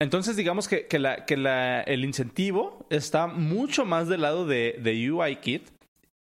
Entonces, 0.00 0.36
digamos 0.36 0.68
que, 0.68 0.86
que, 0.86 0.98
la, 0.98 1.24
que 1.24 1.36
la, 1.36 1.80
el 1.80 2.04
incentivo 2.04 2.86
está 2.88 3.26
mucho 3.26 3.84
más 3.84 4.08
del 4.08 4.22
lado 4.22 4.46
de, 4.46 4.78
de 4.80 5.10
UIKit. 5.10 5.70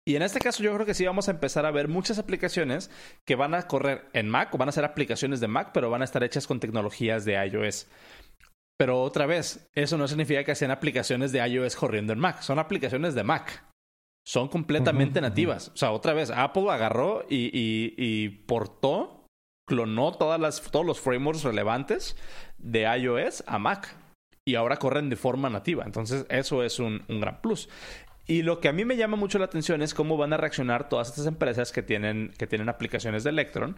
Y 0.08 0.16
en 0.16 0.22
este 0.22 0.40
caso 0.40 0.64
yo 0.64 0.74
creo 0.74 0.86
que 0.86 0.94
sí 0.94 1.06
vamos 1.06 1.28
a 1.28 1.32
empezar 1.32 1.66
a 1.66 1.72
ver 1.72 1.90
muchas 1.90 2.18
aplicaciones 2.18 2.90
que 3.26 3.36
van 3.36 3.54
a 3.54 3.64
correr 3.64 4.06
en 4.14 4.30
Mac 4.30 4.56
o 4.56 4.58
van 4.58 4.70
a 4.70 4.72
ser 4.72 4.86
aplicaciones 4.86 5.42
de 5.42 5.50
Mac, 5.50 5.72
pero 5.74 5.90
van 5.90 6.02
a 6.02 6.06
estar 6.06 6.24
hechas 6.24 6.48
con 6.48 6.62
tecnologías 6.62 7.26
de 7.26 7.34
iOS. 7.46 7.88
Pero 8.78 9.02
otra 9.02 9.26
vez, 9.26 9.68
eso 9.76 9.98
no 9.98 10.08
significa 10.08 10.46
que 10.46 10.56
sean 10.56 10.72
aplicaciones 10.72 11.34
de 11.34 11.46
iOS 11.46 11.76
corriendo 11.76 12.14
en 12.14 12.20
Mac, 12.20 12.42
son 12.42 12.58
aplicaciones 12.58 13.16
de 13.16 13.24
Mac. 13.24 13.67
Son 14.28 14.50
completamente 14.50 15.22
nativas. 15.22 15.72
O 15.74 15.78
sea, 15.78 15.94
otra 15.94 16.14
vez, 16.14 16.32
Apple 16.32 16.70
agarró 16.70 17.26
y, 17.30 17.46
y, 17.58 17.94
y 17.96 18.28
portó, 18.28 19.24
clonó 19.66 20.12
todas 20.12 20.38
las, 20.38 20.62
todos 20.62 20.86
los 20.86 21.00
frameworks 21.00 21.44
relevantes 21.44 22.18
de 22.58 22.82
iOS 22.82 23.46
a 23.48 23.58
Mac 23.58 23.96
y 24.44 24.56
ahora 24.56 24.80
corren 24.80 25.10
de 25.10 25.16
forma 25.16 25.50
nativa. 25.50 25.86
Entonces, 25.86 26.26
eso 26.28 26.62
es 26.62 26.78
un, 26.80 27.06
gran 27.08 27.40
plus. 27.42 27.70
Y 28.26 28.42
lo 28.42 28.60
que 28.60 28.68
a 28.68 28.74
mí 28.74 28.84
me 28.84 28.98
llama 28.98 29.16
mucho 29.16 29.40
la 29.40 29.46
atención 29.46 29.82
es 29.82 29.94
cómo 29.94 30.18
van 30.18 30.34
a 30.34 30.38
reaccionar 30.38 30.90
todas 30.90 31.08
estas 31.08 31.26
empresas 31.26 31.72
que 31.72 31.82
tienen, 31.82 32.34
que 32.38 32.48
tienen 32.48 32.68
aplicaciones 32.68 33.24
de 33.24 33.30
Electron, 33.30 33.78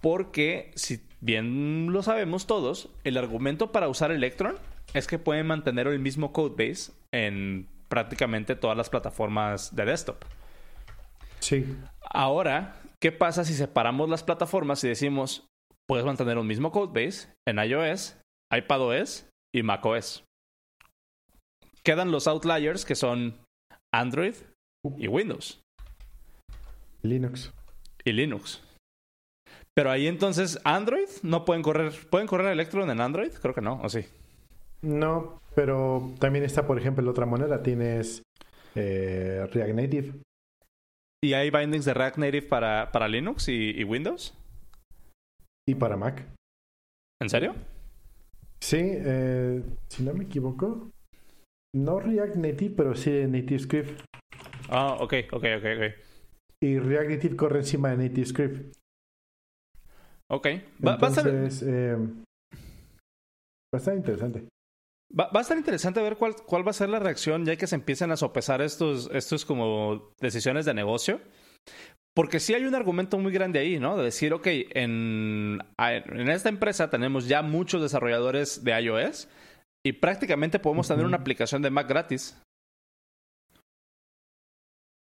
porque 0.00 0.72
si 0.74 1.06
bien 1.20 1.92
lo 1.92 2.02
sabemos 2.02 2.48
todos, 2.48 2.88
el 3.04 3.16
argumento 3.16 3.70
para 3.70 3.88
usar 3.88 4.10
Electron 4.10 4.56
es 4.92 5.06
que 5.06 5.20
pueden 5.20 5.46
mantener 5.46 5.86
el 5.86 6.00
mismo 6.00 6.32
codebase 6.32 6.90
en 7.12 7.68
prácticamente 7.94 8.56
todas 8.56 8.76
las 8.76 8.90
plataformas 8.90 9.76
de 9.76 9.84
desktop. 9.84 10.16
Sí. 11.38 11.76
Ahora, 12.02 12.74
¿qué 13.00 13.12
pasa 13.12 13.44
si 13.44 13.54
separamos 13.54 14.08
las 14.08 14.24
plataformas 14.24 14.82
y 14.82 14.88
decimos, 14.88 15.46
puedes 15.86 16.04
mantener 16.04 16.36
un 16.38 16.48
mismo 16.48 16.72
codebase 16.72 17.28
en 17.46 17.58
iOS, 17.60 18.16
iPadOS 18.52 19.26
y 19.54 19.62
macOS. 19.62 20.24
Quedan 21.84 22.10
los 22.10 22.26
outliers 22.26 22.84
que 22.84 22.96
son 22.96 23.38
Android 23.94 24.34
y 24.98 25.06
Windows. 25.06 25.60
Linux. 27.02 27.52
Y 28.04 28.12
Linux. 28.12 28.60
Pero 29.76 29.92
ahí 29.92 30.08
entonces, 30.08 30.58
Android 30.64 31.08
no 31.22 31.44
pueden 31.44 31.62
correr. 31.62 31.92
¿Pueden 32.10 32.26
correr 32.26 32.50
Electron 32.50 32.90
en 32.90 33.00
Android? 33.00 33.32
Creo 33.40 33.54
que 33.54 33.60
no, 33.60 33.80
¿o 33.82 33.88
sí? 33.88 34.04
No, 34.84 35.40
pero 35.54 36.12
también 36.20 36.44
está, 36.44 36.66
por 36.66 36.78
ejemplo, 36.78 37.02
la 37.02 37.10
otra 37.10 37.26
moneda. 37.26 37.62
Tienes 37.62 38.22
eh, 38.74 39.48
React 39.50 39.74
Native. 39.74 40.12
¿Y 41.24 41.32
hay 41.32 41.50
bindings 41.50 41.86
de 41.86 41.94
React 41.94 42.18
Native 42.18 42.46
para, 42.48 42.92
para 42.92 43.08
Linux 43.08 43.48
y, 43.48 43.82
Windows? 43.82 44.34
Y 45.66 45.74
para 45.74 45.96
Mac. 45.96 46.26
¿En 47.22 47.30
serio? 47.30 47.54
Sí, 48.60 48.78
eh, 48.80 49.62
si 49.88 50.02
no 50.02 50.12
me 50.12 50.24
equivoco. 50.24 50.90
No 51.74 51.98
React 51.98 52.36
Native, 52.36 52.74
pero 52.76 52.94
sí 52.94 53.10
NativeScript. 53.10 54.02
Ah, 54.68 54.98
ok, 55.00 55.14
ok, 55.32 55.44
ok, 55.56 55.64
ok. 55.76 55.94
Y 56.62 56.78
React 56.78 57.10
Native 57.10 57.36
corre 57.36 57.58
encima 57.60 57.90
de 57.90 58.08
NativeScript. 58.08 58.76
Ok. 60.30 60.46
Va, 60.86 60.94
Entonces, 60.94 61.62
eh, 61.62 61.96
va 61.96 63.72
a 63.72 63.76
estar 63.78 63.96
interesante. 63.96 64.46
Va, 65.12 65.30
a 65.32 65.40
estar 65.40 65.56
interesante 65.56 66.02
ver 66.02 66.16
cuál, 66.16 66.34
cuál 66.34 66.66
va 66.66 66.70
a 66.70 66.74
ser 66.74 66.88
la 66.88 66.98
reacción 66.98 67.44
ya 67.44 67.56
que 67.56 67.66
se 67.66 67.76
empiecen 67.76 68.10
a 68.10 68.16
sopesar 68.16 68.62
estos, 68.62 69.08
estos 69.12 69.44
como 69.44 70.12
decisiones 70.20 70.64
de 70.64 70.74
negocio. 70.74 71.20
Porque 72.14 72.38
sí 72.38 72.54
hay 72.54 72.64
un 72.64 72.74
argumento 72.74 73.18
muy 73.18 73.32
grande 73.32 73.58
ahí, 73.58 73.80
¿no? 73.80 73.96
De 73.96 74.04
decir, 74.04 74.32
ok, 74.32 74.46
en, 74.46 75.58
en 75.78 76.28
esta 76.28 76.48
empresa 76.48 76.88
tenemos 76.88 77.26
ya 77.26 77.42
muchos 77.42 77.82
desarrolladores 77.82 78.62
de 78.64 78.80
iOS 78.80 79.28
y 79.84 79.92
prácticamente 79.94 80.60
podemos 80.60 80.86
tener 80.86 81.04
una 81.04 81.18
aplicación 81.18 81.60
de 81.60 81.70
Mac 81.70 81.88
gratis. 81.88 82.40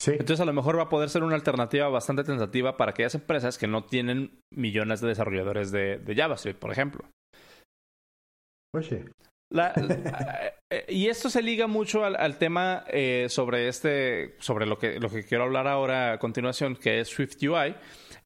Sí. 0.00 0.12
Entonces 0.12 0.40
a 0.40 0.44
lo 0.44 0.52
mejor 0.52 0.78
va 0.78 0.84
a 0.84 0.88
poder 0.88 1.08
ser 1.08 1.22
una 1.22 1.36
alternativa 1.36 1.88
bastante 1.88 2.22
tentativa 2.22 2.76
para 2.76 2.90
aquellas 2.90 3.14
empresas 3.14 3.56
que 3.56 3.66
no 3.66 3.84
tienen 3.86 4.40
millones 4.52 5.00
de 5.00 5.08
desarrolladores 5.08 5.70
de, 5.70 5.98
de 5.98 6.14
JavaScript, 6.14 6.60
por 6.60 6.72
ejemplo. 6.72 7.08
Oye. 8.74 9.06
Eh, 10.68 10.84
y 10.88 11.06
esto 11.06 11.30
se 11.30 11.42
liga 11.42 11.68
mucho 11.68 12.04
al, 12.04 12.38
tema 12.38 12.84
eh, 12.88 13.26
sobre 13.28 13.68
este, 13.68 14.34
sobre 14.40 14.66
lo 14.66 14.78
que, 14.78 14.98
lo 14.98 15.08
que 15.08 15.24
quiero 15.24 15.44
hablar 15.44 15.68
ahora 15.68 16.14
a 16.14 16.18
continuación, 16.18 16.74
que 16.74 16.98
es 16.98 17.08
Swift 17.08 17.36
UI, 17.40 17.76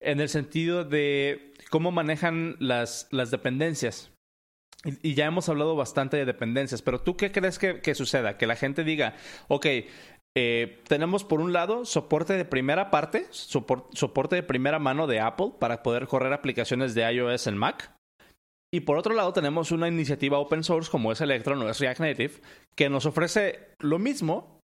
en 0.00 0.20
el 0.20 0.30
sentido 0.30 0.84
de 0.84 1.52
cómo 1.68 1.90
manejan 1.90 2.56
las, 2.58 3.08
las 3.10 3.30
dependencias. 3.30 4.10
Y, 5.02 5.14
ya 5.14 5.26
hemos 5.26 5.48
hablado 5.48 5.76
bastante 5.76 6.16
de 6.16 6.24
dependencias, 6.24 6.80
pero 6.80 7.00
¿tú 7.00 7.16
qué 7.16 7.30
crees 7.32 7.58
que, 7.58 7.94
suceda? 7.94 8.38
Que 8.38 8.46
la 8.46 8.56
gente 8.56 8.82
diga, 8.82 9.14
ok, 9.48 9.66
eh, 10.36 10.80
tenemos 10.88 11.24
por 11.24 11.40
un 11.40 11.52
lado 11.52 11.84
soporte 11.84 12.34
de 12.34 12.44
primera 12.46 12.90
parte, 12.90 13.26
soporte 13.30 14.36
de 14.36 14.42
primera 14.42 14.78
mano 14.78 15.06
de 15.06 15.20
Apple 15.20 15.52
para 15.58 15.82
poder 15.82 16.06
correr 16.06 16.32
aplicaciones 16.32 16.94
de 16.94 17.12
iOS 17.12 17.46
en 17.46 17.58
Mac. 17.58 17.92
Y 18.72 18.80
por 18.80 18.96
otro 18.96 19.14
lado 19.14 19.32
tenemos 19.32 19.72
una 19.72 19.88
iniciativa 19.88 20.38
open 20.38 20.62
source 20.62 20.90
como 20.90 21.10
es 21.10 21.20
Electron 21.20 21.60
o 21.60 21.68
es 21.68 21.80
React 21.80 22.00
Native, 22.00 22.34
que 22.76 22.88
nos 22.88 23.04
ofrece 23.04 23.74
lo 23.80 23.98
mismo 23.98 24.60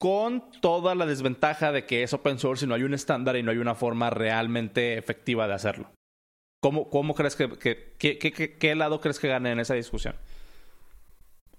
con 0.00 0.50
toda 0.60 0.94
la 0.94 1.06
desventaja 1.06 1.70
de 1.70 1.86
que 1.86 2.02
es 2.02 2.12
open 2.12 2.38
source 2.38 2.64
y 2.64 2.68
no 2.68 2.74
hay 2.74 2.82
un 2.82 2.94
estándar 2.94 3.36
y 3.36 3.42
no 3.42 3.52
hay 3.52 3.58
una 3.58 3.76
forma 3.76 4.10
realmente 4.10 4.98
efectiva 4.98 5.46
de 5.46 5.54
hacerlo. 5.54 5.90
¿Cómo, 6.60 6.90
cómo 6.90 7.14
crees 7.14 7.36
que, 7.36 8.58
qué 8.58 8.74
lado 8.74 9.00
crees 9.00 9.20
que 9.20 9.28
gane 9.28 9.52
en 9.52 9.60
esa 9.60 9.74
discusión? 9.74 10.16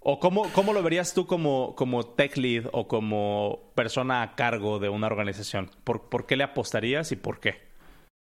¿O 0.08 0.20
cómo, 0.20 0.52
cómo 0.54 0.74
lo 0.74 0.84
verías 0.84 1.16
tú 1.16 1.26
como, 1.26 1.76
como 1.76 2.06
tech 2.06 2.38
lead 2.38 2.66
o 2.74 2.88
como 2.88 3.72
persona 3.74 4.22
a 4.22 4.36
cargo 4.36 4.78
de 4.78 4.89
una 4.89 5.08
organización? 5.08 5.72
¿Por, 5.84 6.10
¿Por 6.10 6.28
qué 6.28 6.36
le 6.36 6.43
apostarías 6.43 7.12
y 7.12 7.16
por 7.16 7.39
qué? 7.39 7.64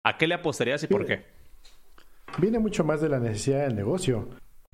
¿A 0.03 0.17
qué 0.17 0.25
le 0.25 0.33
apostarías 0.33 0.81
y 0.83 0.87
por 0.87 1.05
qué? 1.05 1.34
Viene 2.37 2.59
mucho 2.59 2.83
más 2.83 3.01
de 3.01 3.09
la 3.09 3.19
necesidad 3.19 3.65
del 3.65 3.75
negocio. 3.75 4.29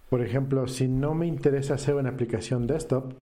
Por 0.10 0.22
ejemplo, 0.22 0.68
si 0.68 0.88
no 0.88 1.14
me 1.14 1.28
interesa 1.28 1.76
hacer 1.76 1.96
una 1.96 2.10
aplicación 2.10 2.68
desktop, 2.68 3.14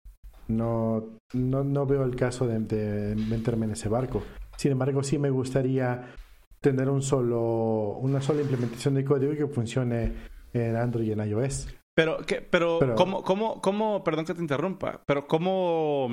no, 0.48 1.04
no, 1.34 1.86
veo 1.86 2.04
el 2.04 2.16
caso 2.16 2.46
de, 2.46 3.14
meterme 3.28 3.66
en 3.66 3.72
ese 3.72 3.88
barco. 3.88 4.22
Sin 4.56 4.72
embargo, 4.72 5.02
sí 5.02 5.18
me 5.18 5.30
gustaría 5.30 6.14
tener 6.60 6.88
un 6.88 7.02
solo, 7.02 7.98
una 8.00 8.20
sola 8.20 8.40
implementación 8.40 8.94
de 8.94 9.04
código 9.04 9.34
que 9.34 9.46
funcione 9.46 10.14
en 10.52 10.76
Android 10.76 11.08
y 11.08 11.12
en 11.12 11.28
iOS. 11.28 11.68
Pero, 11.94 12.18
¿qué, 12.26 12.40
pero, 12.40 12.78
pero 12.78 12.94
¿cómo, 12.94 13.22
cómo, 13.22 13.60
cómo, 13.60 14.02
perdón 14.04 14.24
que 14.24 14.34
te 14.34 14.40
interrumpa, 14.40 15.02
pero 15.04 15.26
cómo, 15.26 16.08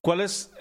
cuál 0.00 0.20
es, 0.20 0.52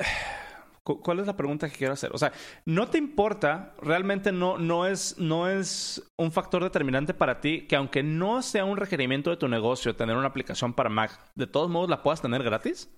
¿Cuál 0.84 1.19
es 1.19 1.27
la 1.27 1.38
pregunta 1.38 1.69
que 1.69 1.77
quiero 1.77 1.93
hacer? 1.93 2.09
O 2.11 2.17
sea, 2.17 2.32
¿no 2.65 2.88
te 2.88 2.97
importa? 2.97 3.75
Realmente 3.82 4.32
no, 4.32 4.57
no, 4.57 4.88
es, 4.88 5.15
no 5.19 5.47
es 5.47 6.11
un 6.17 6.32
factor 6.32 6.63
determinante 6.63 7.13
para 7.13 7.39
ti 7.39 7.67
que 7.67 7.75
aunque 7.75 8.01
no 8.01 8.41
sea 8.41 8.65
un 8.65 8.77
requerimiento 8.77 9.29
de 9.29 9.38
tu 9.38 9.47
negocio 9.47 9.95
tener 9.95 10.17
una 10.17 10.27
aplicación 10.27 10.73
para 10.73 10.89
Mac, 10.89 11.19
de 11.36 11.45
todos 11.45 11.69
modos 11.69 11.88
la 11.88 12.01
puedas 12.01 12.21
tener 12.21 12.41
gratis? 12.41 12.89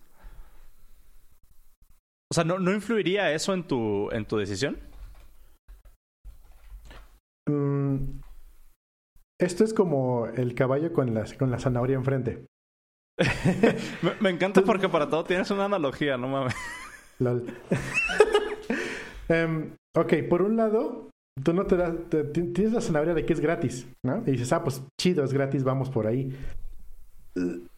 O 2.31 2.33
sea, 2.33 2.45
¿no, 2.45 2.57
no 2.57 2.71
influiría 2.73 3.33
eso 3.33 3.53
en 3.53 3.67
tu, 3.67 4.09
en 4.11 4.25
tu 4.25 4.37
decisión? 4.37 4.79
Mm, 7.49 8.21
esto 9.41 9.65
es 9.65 9.73
como 9.73 10.27
el 10.27 10.55
caballo 10.55 10.93
con 10.93 11.13
la, 11.13 11.25
con 11.37 11.51
la 11.51 11.59
zanahoria 11.59 11.97
enfrente. 11.97 12.45
me, 14.01 14.13
me 14.21 14.29
encanta 14.29 14.61
porque 14.61 14.87
para 14.87 15.09
todo 15.09 15.25
tienes 15.25 15.51
una 15.51 15.65
analogía, 15.65 16.15
no 16.17 16.29
mames. 16.29 16.55
Em, 19.29 19.73
ok, 19.95 20.13
por 20.29 20.41
un 20.41 20.57
lado, 20.57 21.09
tú 21.41 21.53
no 21.53 21.65
te 21.65 21.77
das, 21.77 21.93
tienes 22.33 22.73
la 22.73 22.81
zanahoria 22.81 23.13
de 23.13 23.25
que 23.25 23.33
es 23.33 23.39
gratis, 23.39 23.87
¿no? 24.05 24.21
Y 24.25 24.31
dices, 24.31 24.51
ah, 24.53 24.63
pues 24.63 24.83
chido, 24.99 25.23
es 25.23 25.33
gratis, 25.33 25.63
vamos 25.63 25.89
por 25.89 26.07
ahí. 26.07 26.35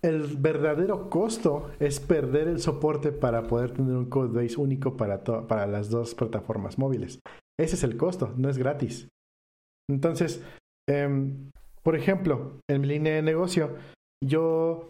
El 0.02 0.38
verdadero 0.38 1.10
costo 1.10 1.72
es 1.80 2.00
perder 2.00 2.48
el 2.48 2.60
soporte 2.60 3.12
para 3.12 3.44
poder 3.44 3.72
tener 3.72 3.96
un 3.96 4.10
code 4.10 4.42
base 4.42 4.60
único 4.60 4.98
para, 4.98 5.24
para 5.24 5.66
las 5.66 5.90
dos 5.90 6.14
plataformas 6.14 6.78
móviles. 6.78 7.20
Ese 7.58 7.76
es 7.76 7.84
el 7.84 7.96
costo, 7.96 8.34
no 8.36 8.50
es 8.50 8.58
gratis. 8.58 9.08
Entonces, 9.90 10.44
em, 10.90 11.52
por 11.84 11.96
ejemplo, 11.96 12.60
en 12.70 12.82
mi 12.82 12.88
línea 12.88 13.16
de 13.16 13.22
negocio, 13.22 13.76
yo 14.22 14.90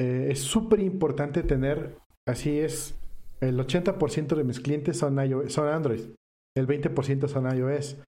eh, 0.00 0.28
es 0.30 0.40
súper 0.40 0.80
importante 0.80 1.42
tener, 1.42 1.96
así 2.28 2.58
es, 2.58 2.94
el 3.48 3.58
80% 3.58 4.34
de 4.34 4.44
mis 4.44 4.60
clientes 4.60 4.98
son, 4.98 5.18
son 5.48 5.68
Android, 5.68 6.02
el 6.56 6.66
20% 6.66 7.28
son 7.28 7.56
iOS. 7.56 8.02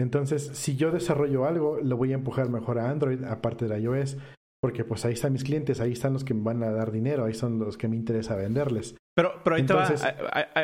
Entonces, 0.00 0.48
si 0.54 0.76
yo 0.76 0.90
desarrollo 0.90 1.44
algo, 1.44 1.78
lo 1.80 1.96
voy 1.96 2.12
a 2.12 2.16
empujar 2.16 2.48
mejor 2.48 2.78
a 2.78 2.90
Android, 2.90 3.22
aparte 3.24 3.68
de 3.68 3.80
iOS, 3.80 4.16
porque 4.60 4.84
pues 4.84 5.04
ahí 5.04 5.14
están 5.14 5.32
mis 5.32 5.44
clientes, 5.44 5.80
ahí 5.80 5.92
están 5.92 6.12
los 6.12 6.24
que 6.24 6.34
me 6.34 6.42
van 6.42 6.62
a 6.62 6.70
dar 6.70 6.90
dinero, 6.90 7.24
ahí 7.24 7.34
son 7.34 7.58
los 7.58 7.76
que 7.76 7.88
me 7.88 7.96
interesa 7.96 8.36
venderles. 8.36 8.96
Pero, 9.14 9.40
pero 9.44 9.56
ahí 9.56 9.66
te 9.66 9.74
va. 9.74 9.88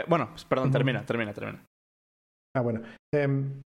bueno, 0.09 0.31
pues, 0.31 0.45
perdón, 0.45 0.71
termina, 0.71 1.05
termina, 1.05 1.33
termina. 1.33 1.65
Ah, 2.57 2.63
bueno. 2.63 2.83
Em, 3.13 3.61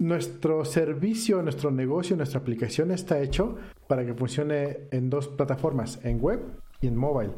nuestro 0.00 0.64
servicio, 0.64 1.42
nuestro 1.42 1.70
negocio, 1.70 2.16
nuestra 2.16 2.40
aplicación 2.40 2.90
está 2.90 3.20
hecho 3.20 3.56
para 3.86 4.04
que 4.04 4.14
funcione 4.14 4.88
en 4.90 5.08
dos 5.08 5.28
plataformas, 5.28 6.04
en 6.04 6.20
web 6.20 6.40
y 6.80 6.88
en 6.88 6.96
mobile. 6.96 7.34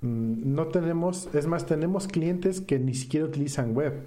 Mm, 0.00 0.54
no 0.54 0.68
tenemos, 0.68 1.32
es 1.34 1.46
más, 1.46 1.66
tenemos 1.66 2.08
clientes 2.08 2.60
que 2.60 2.78
ni 2.78 2.94
siquiera 2.94 3.26
utilizan 3.26 3.74
web. 3.74 4.06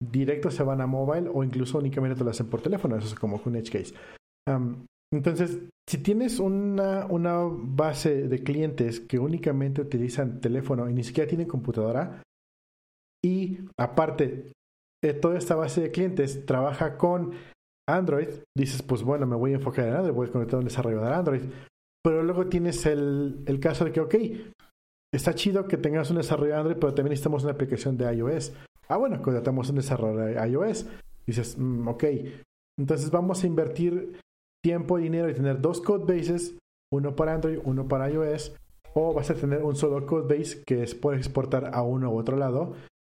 Directo 0.00 0.50
se 0.50 0.62
van 0.62 0.80
a 0.80 0.86
mobile 0.86 1.30
o 1.32 1.42
incluso 1.42 1.78
únicamente 1.78 2.22
lo 2.22 2.30
hacen 2.30 2.48
por 2.48 2.62
teléfono. 2.62 2.96
Eso 2.96 3.08
es 3.08 3.14
como 3.14 3.40
un 3.44 3.56
edge 3.56 3.70
case. 3.70 3.94
entonces, 5.12 5.58
si 5.88 5.98
tienes 5.98 6.40
una, 6.40 7.06
una 7.06 7.38
base 7.48 8.28
de 8.28 8.42
clientes 8.42 9.00
que 9.00 9.18
únicamente 9.18 9.80
utilizan 9.80 10.40
teléfono 10.40 10.88
y 10.90 10.92
ni 10.92 11.04
siquiera 11.04 11.28
tienen 11.28 11.46
computadora, 11.46 12.22
y 13.24 13.58
aparte, 13.78 14.52
de 15.02 15.14
toda 15.14 15.38
esta 15.38 15.54
base 15.54 15.80
de 15.80 15.90
clientes 15.90 16.46
trabaja 16.46 16.96
con 16.96 17.32
Android, 17.88 18.28
dices, 18.56 18.82
pues 18.82 19.02
bueno, 19.02 19.26
me 19.26 19.36
voy 19.36 19.52
a 19.52 19.56
enfocar 19.56 19.88
en 19.88 19.94
Android, 19.94 20.14
voy 20.14 20.28
a 20.28 20.32
conectar 20.32 20.58
un 20.58 20.64
desarrollador 20.64 21.12
Android. 21.12 21.42
Pero 22.02 22.22
luego 22.22 22.46
tienes 22.46 22.86
el, 22.86 23.42
el 23.46 23.58
caso 23.58 23.84
de 23.84 23.92
que, 23.92 24.00
ok, 24.00 24.14
está 25.12 25.34
chido 25.34 25.66
que 25.66 25.76
tengas 25.76 26.10
un 26.10 26.16
desarrollo 26.16 26.52
de 26.52 26.58
Android, 26.58 26.76
pero 26.78 26.94
también 26.94 27.10
necesitamos 27.10 27.42
una 27.44 27.52
aplicación 27.52 27.96
de 27.96 28.14
iOS. 28.14 28.52
Ah, 28.88 28.96
bueno, 28.96 29.20
contratamos 29.22 29.68
un 29.70 29.76
desarrollo 29.76 30.18
de 30.18 30.48
iOS. 30.48 30.86
Dices, 31.26 31.58
mm, 31.58 31.88
ok, 31.88 32.04
entonces 32.78 33.10
vamos 33.10 33.42
a 33.42 33.46
invertir 33.46 34.20
tiempo 34.62 34.98
dinero 34.98 35.28
y 35.28 35.34
tener 35.34 35.60
dos 35.60 35.80
code 35.80 36.12
bases, 36.12 36.56
uno 36.92 37.16
para 37.16 37.34
Android, 37.34 37.58
uno 37.64 37.88
para 37.88 38.10
iOS, 38.10 38.54
o 38.94 39.12
vas 39.12 39.30
a 39.30 39.34
tener 39.34 39.62
un 39.62 39.76
solo 39.76 40.06
code 40.06 40.36
base 40.36 40.62
que 40.64 40.82
es, 40.82 40.94
exportar 40.94 41.70
a 41.74 41.82
uno 41.82 42.10
u 42.10 42.18
otro 42.18 42.36
lado, 42.36 42.74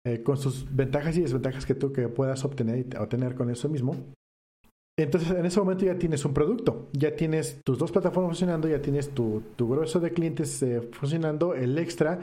eh, 0.07 0.23
con 0.23 0.37
sus 0.37 0.75
ventajas 0.75 1.17
y 1.17 1.23
desventajas 1.23 1.67
que 1.67 1.75
tú 1.75 1.93
que 1.93 2.09
puedas 2.09 2.45
obtener 2.45 2.87
obtener 2.99 3.35
con 3.35 3.51
eso 3.51 3.69
mismo. 3.69 3.95
Entonces, 4.99 5.31
en 5.31 5.47
ese 5.47 5.61
momento 5.61 5.85
ya 5.85 5.97
tienes 5.97 6.25
un 6.25 6.35
producto, 6.35 6.89
ya 6.93 7.15
tienes 7.15 7.61
tus 7.65 7.79
dos 7.79 7.93
plataformas 7.93 8.31
funcionando, 8.31 8.67
ya 8.67 8.83
tienes 8.83 9.11
tu, 9.15 9.45
grueso 9.57 10.01
de 10.01 10.13
clientes 10.13 10.61
eh, 10.65 10.81
funcionando, 10.91 11.55
el 11.55 11.79
extra, 11.79 12.19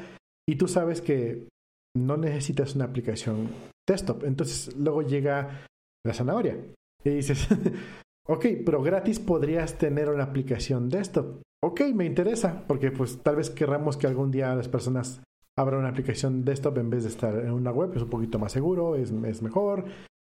y 0.48 0.58
tú 0.58 0.68
sabes 0.68 1.02
que 1.02 1.48
no 1.96 2.18
necesitas 2.18 2.76
una 2.76 2.84
aplicación 2.84 3.50
desktop. 3.88 4.26
Entonces, 4.26 4.76
luego 4.76 5.04
llega 5.04 5.66
la 6.06 6.14
zanahoria. 6.14 6.58
Y 7.06 7.12
dices, 7.12 7.48
ok, 8.28 8.46
pero 8.66 8.84
gratis 8.84 9.22
podrías 9.22 9.78
tener 9.78 10.10
una 10.10 10.26
aplicación 10.26 10.90
desktop. 10.90 11.42
Ok, 11.64 11.80
me 11.94 12.06
interesa, 12.06 12.66
porque 12.68 12.92
pues 12.92 13.24
tal 13.24 13.38
vez 13.38 13.50
querramos 13.50 13.96
que 13.96 14.08
algún 14.08 14.32
día 14.32 14.54
las 14.54 14.68
personas 14.68 15.24
abran 15.58 15.80
una 15.80 15.90
aplicación 15.90 16.44
desktop 16.44 16.78
en 16.80 16.90
vez 16.90 17.04
de 17.04 17.10
estar 17.10 17.36
en 17.40 17.52
una 17.52 17.72
web. 17.72 17.94
Es 17.96 18.02
un 18.02 18.10
poquito 18.10 18.38
más 18.38 18.52
seguro, 18.52 18.98
es, 18.98 19.12
es 19.12 19.42
mejor. 19.42 19.86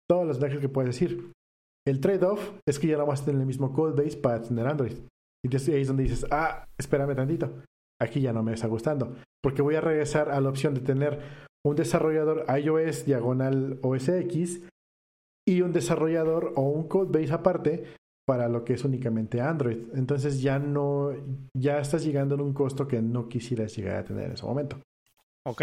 Todos 0.07 0.27
los 0.27 0.39
ventajas 0.39 0.61
que 0.61 0.69
puedes 0.69 0.95
decir. 0.95 1.33
El 1.87 2.01
trade-off 2.01 2.53
es 2.67 2.79
que 2.79 2.87
ya 2.87 2.97
no 2.97 3.07
vas 3.07 3.23
a 3.23 3.25
tener 3.27 3.41
el 3.41 3.47
mismo 3.47 3.73
code 3.73 4.03
base 4.03 4.17
para 4.17 4.41
tener 4.41 4.67
Android. 4.67 4.97
Y 5.45 5.71
ahí 5.71 5.83
es 5.83 5.89
donde 5.89 6.05
dices, 6.05 6.27
ah, 6.31 6.67
espérame 6.79 7.15
tantito. 7.15 7.63
Aquí 8.01 8.21
ya 8.21 8.33
no 8.33 8.43
me 8.43 8.55
está 8.55 8.67
gustando. 8.67 9.15
Porque 9.43 9.61
voy 9.61 9.75
a 9.75 9.83
regresar 9.83 10.31
a 10.31 10.41
la 10.41 10.49
opción 10.49 10.75
de 10.75 10.81
tener 10.81 11.21
un 11.65 11.77
desarrollador 11.77 12.47
iOS 12.59 13.05
diagonal 13.05 13.79
OS 13.83 14.09
X 14.09 14.63
y 15.47 15.61
un 15.61 15.73
desarrollador 15.73 16.53
o 16.57 16.63
un 16.63 16.89
code 16.89 17.21
base 17.21 17.33
aparte 17.33 17.85
para 18.27 18.49
lo 18.49 18.65
que 18.65 18.75
es 18.75 18.85
únicamente 18.85 19.43
Android. 19.43 19.79
Entonces 19.95 20.41
ya 20.41 20.59
no, 20.59 21.13
ya 21.55 21.79
estás 21.79 22.05
llegando 22.05 22.35
en 22.35 22.41
un 22.41 22.55
costo 22.55 22.89
que 22.89 23.03
no 23.03 23.29
quisieras 23.29 23.77
llegar 23.77 23.97
a 23.97 24.05
tener 24.05 24.25
en 24.27 24.33
ese 24.33 24.47
momento. 24.47 24.79
Ok, 25.47 25.63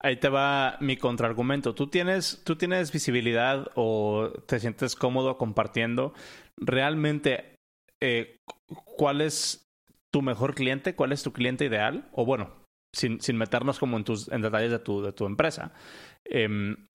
ahí 0.00 0.16
te 0.16 0.28
va 0.28 0.76
mi 0.80 0.96
contraargumento. 0.96 1.74
¿Tú 1.74 1.88
tienes, 1.88 2.42
tú 2.44 2.56
tienes 2.56 2.92
visibilidad 2.92 3.70
o 3.74 4.32
te 4.46 4.60
sientes 4.60 4.96
cómodo 4.96 5.38
compartiendo 5.38 6.12
realmente 6.56 7.56
eh, 8.02 8.38
cuál 8.96 9.20
es 9.20 9.66
tu 10.12 10.22
mejor 10.22 10.54
cliente, 10.54 10.94
cuál 10.94 11.12
es 11.12 11.22
tu 11.22 11.32
cliente 11.32 11.64
ideal, 11.64 12.08
o 12.12 12.24
bueno, 12.24 12.64
sin, 12.94 13.20
sin 13.20 13.36
meternos 13.36 13.78
como 13.78 13.96
en, 13.96 14.04
tus, 14.04 14.28
en 14.28 14.42
detalles 14.42 14.70
de 14.70 14.78
tu, 14.78 15.02
de 15.02 15.12
tu 15.12 15.26
empresa. 15.26 15.72
Em, 16.24 16.88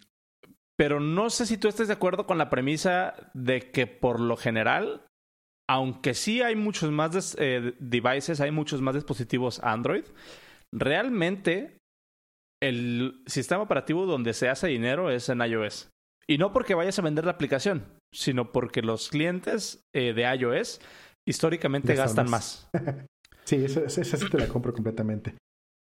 pero 0.77 0.99
no 0.99 1.29
sé 1.29 1.45
si 1.45 1.57
tú 1.57 1.67
estés 1.67 1.87
de 1.87 1.93
acuerdo 1.93 2.25
con 2.25 2.37
la 2.37 2.49
premisa 2.49 3.29
de 3.33 3.71
que 3.71 3.85
por 3.85 4.19
lo 4.19 4.37
general, 4.37 5.05
aunque 5.69 6.15
sí 6.15 6.41
hay 6.41 6.55
muchos 6.55 6.91
más 6.91 7.35
eh, 7.39 7.75
devices, 7.79 8.41
hay 8.41 8.51
muchos 8.51 8.81
más 8.81 8.95
dispositivos 8.95 9.59
Android, 9.63 10.05
realmente 10.73 11.80
el 12.61 13.23
sistema 13.25 13.63
operativo 13.63 14.05
donde 14.05 14.33
se 14.33 14.49
hace 14.49 14.67
dinero 14.67 15.09
es 15.09 15.29
en 15.29 15.41
iOS. 15.41 15.89
Y 16.27 16.37
no 16.37 16.53
porque 16.53 16.75
vayas 16.75 16.97
a 16.99 17.01
vender 17.01 17.25
la 17.25 17.31
aplicación, 17.31 17.85
sino 18.13 18.51
porque 18.51 18.81
los 18.81 19.09
clientes 19.09 19.83
eh, 19.93 20.13
de 20.13 20.23
iOS 20.35 20.79
históricamente 21.27 21.95
gastan 21.95 22.29
más. 22.29 22.69
sí, 23.45 23.65
esa 23.65 23.89
sí 23.89 24.29
te 24.29 24.37
la 24.37 24.47
compro 24.47 24.73
completamente. 24.73 25.35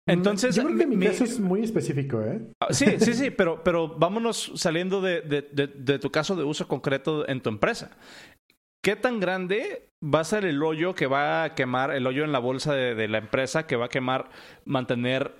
Entonces, 0.08 0.56
yo 0.56 0.64
creo 0.64 0.78
que 0.78 0.86
mi, 0.86 1.04
caso 1.04 1.24
es 1.24 1.38
muy 1.38 1.62
específico, 1.62 2.22
¿eh? 2.22 2.40
Ah, 2.62 2.72
sí, 2.72 2.98
sí, 2.98 3.12
sí, 3.12 3.30
pero, 3.30 3.62
pero 3.62 3.88
vámonos 3.88 4.52
saliendo 4.54 5.02
de, 5.02 5.20
de, 5.20 5.98
tu 5.98 6.10
caso 6.10 6.34
de 6.34 6.44
uso 6.44 6.66
concreto 6.66 7.28
en 7.28 7.42
tu 7.42 7.50
empresa. 7.50 7.90
¿Qué 8.82 8.96
tan 8.96 9.20
grande 9.20 9.90
va 10.02 10.20
a 10.20 10.24
ser 10.24 10.46
el 10.46 10.62
hoyo 10.62 10.94
que 10.94 11.06
va 11.06 11.44
a 11.44 11.54
quemar, 11.54 11.90
el 11.90 12.06
hoyo 12.06 12.24
en 12.24 12.32
la 12.32 12.38
bolsa 12.38 12.72
de, 12.72 13.08
la 13.08 13.18
empresa 13.18 13.66
que 13.66 13.76
va 13.76 13.86
a 13.86 13.90
quemar 13.90 14.30
mantener 14.64 15.34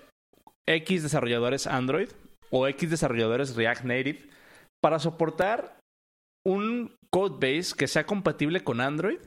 X 0.68 1.02
desarrolladores 1.02 1.66
Android 1.66 2.08
o 2.50 2.66
X 2.68 2.90
desarrolladores 2.90 3.56
React 3.56 3.84
Native 3.84 4.28
para 4.80 4.98
soportar 4.98 5.80
un 6.46 6.94
code 7.10 7.34
base 7.34 7.74
que 7.76 7.88
sea 7.88 8.06
compatible 8.06 8.62
con 8.62 8.80
Android 8.80 9.18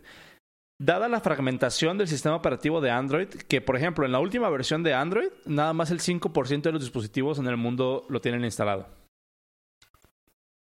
Dada 0.82 1.08
la 1.08 1.22
fragmentación 1.22 2.00
del 2.00 2.08
sistema 2.08 2.36
operativo 2.36 2.82
de 2.82 2.90
Android, 2.90 3.28
que 3.28 3.62
por 3.62 3.76
ejemplo 3.76 4.04
en 4.04 4.12
la 4.12 4.20
última 4.20 4.50
versión 4.50 4.82
de 4.82 4.96
Android, 4.96 5.28
nada 5.46 5.74
más 5.74 5.92
el 5.92 6.00
5% 6.00 6.64
de 6.64 6.72
los 6.72 6.82
dispositivos 6.82 7.38
en 7.38 7.46
el 7.46 7.56
mundo 7.56 8.04
lo 8.10 8.20
tienen 8.20 8.44
instalado. 8.44 8.88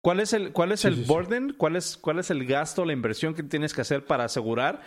¿Cuál 0.03 0.19
es 0.19 0.33
el, 0.33 0.51
cuál 0.51 0.73
es 0.73 0.83
el 0.83 1.05
burden? 1.05 1.53
¿Cuál 1.53 1.77
es, 1.77 1.95
¿Cuál 1.95 2.19
es 2.19 2.29
el 2.31 2.45
gasto, 2.45 2.83
la 2.83 2.91
inversión 2.91 3.33
que 3.33 3.43
tienes 3.43 3.73
que 3.73 3.79
hacer 3.79 4.05
para 4.05 4.25
asegurar 4.25 4.81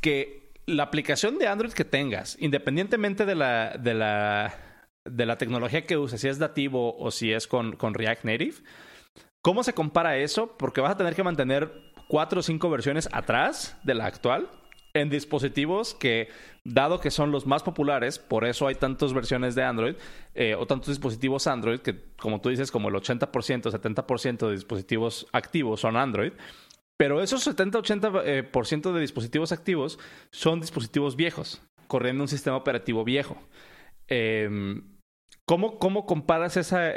que 0.00 0.52
la 0.66 0.84
aplicación 0.84 1.38
de 1.38 1.48
Android 1.48 1.72
que 1.72 1.84
tengas, 1.84 2.36
independientemente 2.38 3.26
de 3.26 3.34
la, 3.34 3.76
de 3.76 3.94
la, 3.94 4.54
de 5.04 5.26
la 5.26 5.38
tecnología 5.38 5.86
que 5.86 5.96
uses, 5.96 6.20
si 6.20 6.28
es 6.28 6.38
nativo 6.38 6.96
o 6.98 7.10
si 7.10 7.32
es 7.32 7.46
con, 7.46 7.76
con 7.76 7.94
React 7.94 8.24
Native, 8.24 8.54
¿cómo 9.42 9.62
se 9.62 9.74
compara 9.74 10.18
eso? 10.18 10.56
Porque 10.56 10.80
vas 10.80 10.92
a 10.92 10.96
tener 10.96 11.14
que 11.14 11.22
mantener 11.22 11.72
cuatro 12.08 12.40
o 12.40 12.42
cinco 12.42 12.70
versiones 12.70 13.08
atrás 13.12 13.78
de 13.84 13.94
la 13.94 14.06
actual 14.06 14.48
en 14.94 15.08
dispositivos 15.08 15.94
que, 15.94 16.28
dado 16.64 17.00
que 17.00 17.10
son 17.10 17.30
los 17.30 17.46
más 17.46 17.62
populares, 17.62 18.18
por 18.18 18.44
eso 18.44 18.66
hay 18.66 18.74
tantas 18.74 19.12
versiones 19.12 19.54
de 19.54 19.62
Android 19.62 19.94
eh, 20.34 20.54
o 20.54 20.66
tantos 20.66 20.88
dispositivos 20.88 21.46
Android 21.46 21.80
que, 21.80 22.12
como 22.18 22.40
tú 22.40 22.48
dices, 22.48 22.70
como 22.70 22.88
el 22.88 22.94
80%, 22.94 23.30
70% 23.30 24.46
de 24.46 24.52
dispositivos 24.52 25.26
activos 25.32 25.80
son 25.80 25.96
Android. 25.96 26.32
Pero 26.96 27.22
esos 27.22 27.46
70-80% 27.46 28.90
eh, 28.90 28.92
de 28.92 29.00
dispositivos 29.00 29.52
activos 29.52 29.98
son 30.30 30.60
dispositivos 30.60 31.16
viejos, 31.16 31.62
corriendo 31.86 32.22
un 32.22 32.28
sistema 32.28 32.56
operativo 32.56 33.04
viejo. 33.04 33.38
Em, 34.10 34.98
¿cómo, 35.46 35.78
¿Cómo 35.78 36.04
comparas 36.04 36.56
esa, 36.56 36.90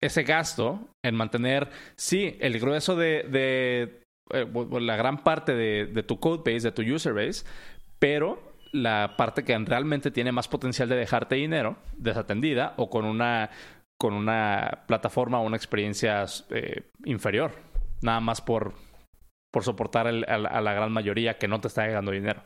ese 0.00 0.22
gasto 0.22 0.88
en 1.02 1.14
mantener, 1.14 1.68
sí, 1.96 2.36
el 2.40 2.58
grueso 2.60 2.96
de 2.96 3.98
eh, 4.30 4.46
la 4.80 4.96
gran 4.96 5.22
parte 5.22 5.54
de, 5.54 6.02
tu 6.02 6.20
code 6.20 6.42
base, 6.44 6.68
de 6.68 6.72
tu 6.72 6.82
user 6.82 7.14
base, 7.14 7.44
pero 7.98 8.56
la 8.72 9.14
parte 9.16 9.44
que 9.44 9.56
realmente 9.58 10.10
tiene 10.10 10.32
más 10.32 10.48
potencial 10.48 10.88
de 10.88 10.96
dejarte 10.96 11.36
dinero 11.36 11.78
desatendida 11.96 12.74
o 12.76 12.90
con 12.90 13.06
una, 13.06 13.50
con 13.98 14.12
una 14.12 14.84
plataforma 14.86 15.40
o 15.40 15.46
una 15.46 15.56
experiencia 15.56 16.24
eh, 16.50 16.90
inferior, 17.04 17.52
nada 18.02 18.20
más 18.20 18.42
por, 18.42 18.74
por 19.50 19.64
soportar 19.64 20.06
a, 20.06 20.12
la, 20.12 20.72
gran 20.74 20.92
mayoría 20.92 21.38
que 21.38 21.48
no 21.48 21.60
te 21.60 21.68
está 21.68 21.84
dejando 21.84 22.10
dinero. 22.10 22.42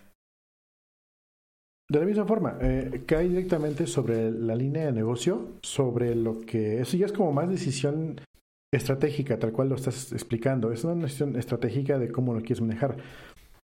De 1.92 2.00
la 2.00 2.06
misma 2.06 2.24
forma, 2.24 2.56
eh, 2.62 3.02
cae 3.04 3.28
directamente 3.28 3.86
sobre 3.86 4.30
la 4.30 4.56
línea 4.56 4.86
de 4.86 4.92
negocio, 4.92 5.58
sobre 5.62 6.14
lo 6.14 6.40
que 6.40 6.80
eso 6.80 6.96
ya 6.96 7.04
es 7.04 7.12
como 7.12 7.32
más 7.32 7.50
decisión 7.50 8.18
estratégica, 8.72 9.38
tal 9.38 9.52
cual 9.52 9.68
lo 9.68 9.74
estás 9.74 10.10
explicando. 10.10 10.72
Es 10.72 10.84
una 10.84 10.94
decisión 10.94 11.36
estratégica 11.36 11.98
de 11.98 12.10
cómo 12.10 12.32
lo 12.32 12.40
quieres 12.40 12.62
manejar. 12.62 12.96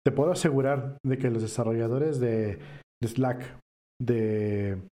Te 0.05 0.11
puedo 0.11 0.33
asegurar 0.33 0.99
de 1.07 1.19
que 1.19 1.31
los 1.31 1.41
desarrolladores 1.41 2.19
de, 2.19 2.59
Slack, 3.01 3.61
de, 4.03 4.83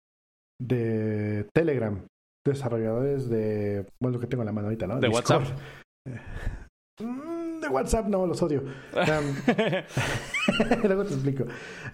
de 0.62 1.48
Telegram, 1.52 2.06
desarrolladores 2.46 3.28
de, 3.28 3.84
bueno, 4.00 4.18
lo 4.18 4.20
que 4.20 4.28
tengo 4.28 4.44
en 4.44 4.46
la 4.46 4.52
mano 4.52 4.68
ahorita, 4.68 4.86
¿no? 4.86 5.00
De 5.00 5.08
WhatsApp. 5.08 5.42
De 7.64 7.70
WhatsApp 7.70 8.08
no, 8.08 8.26
los 8.26 8.42
odio. 8.42 8.62
luego 10.84 11.04
te 11.04 11.14
explico. 11.14 11.44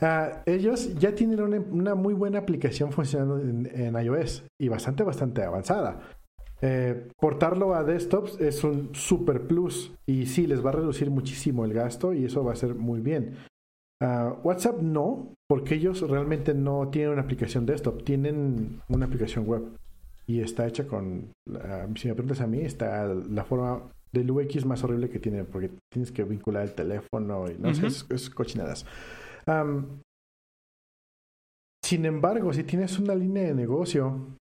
Ah, 0.00 0.42
ellos 0.46 0.98
ya 0.98 1.14
tienen 1.14 1.40
una, 1.70 1.94
muy 1.94 2.14
buena 2.14 2.40
aplicación 2.40 2.90
funcionando 2.92 3.38
en, 3.38 3.94
iOS 3.94 4.44
y 4.58 4.68
bastante, 4.68 5.04
bastante 5.04 5.42
avanzada. 5.44 6.00
Eh, 6.62 7.08
portarlo 7.18 7.74
a 7.74 7.84
desktops 7.84 8.40
es 8.40 8.64
un 8.64 8.94
super 8.94 9.46
plus 9.46 9.94
y 10.06 10.26
sí, 10.26 10.46
les 10.46 10.64
va 10.64 10.70
a 10.70 10.74
reducir 10.74 11.10
muchísimo 11.10 11.64
el 11.64 11.72
gasto 11.72 12.12
y 12.12 12.24
eso 12.24 12.44
va 12.44 12.52
a 12.52 12.56
ser 12.56 12.74
muy 12.74 13.00
bien. 13.00 13.36
Ah, 14.02 14.34
WhatsApp 14.42 14.80
no, 14.80 15.34
porque 15.46 15.76
ellos 15.76 16.00
realmente 16.00 16.52
no 16.52 16.88
tienen 16.88 17.12
una 17.12 17.22
aplicación 17.22 17.64
desktop, 17.64 18.02
tienen 18.02 18.80
una 18.88 19.06
aplicación 19.06 19.46
web 19.46 19.62
y 20.26 20.40
está 20.40 20.66
hecha 20.66 20.86
con, 20.86 21.32
si 21.96 22.08
me 22.08 22.14
preguntas 22.14 22.40
a 22.40 22.46
mí, 22.46 22.60
está 22.60 23.04
la 23.06 23.44
forma 23.44 23.82
del 24.12 24.30
UX 24.30 24.64
más 24.64 24.82
horrible 24.84 25.08
que 25.08 25.18
tiene 25.18 25.44
porque 25.44 25.70
tienes 25.92 26.12
que 26.12 26.24
vincular 26.24 26.64
el 26.64 26.74
teléfono 26.74 27.46
y 27.50 27.58
no 27.58 27.74
sé, 27.74 27.86
es, 27.86 28.30
cochinadas. 28.30 28.86
sin 31.84 32.04
embargo, 32.04 32.52
si 32.52 32.64
tienes 32.64 32.98
una 32.98 33.14
línea 33.14 33.44
de 33.44 33.54
negocio 33.54 34.36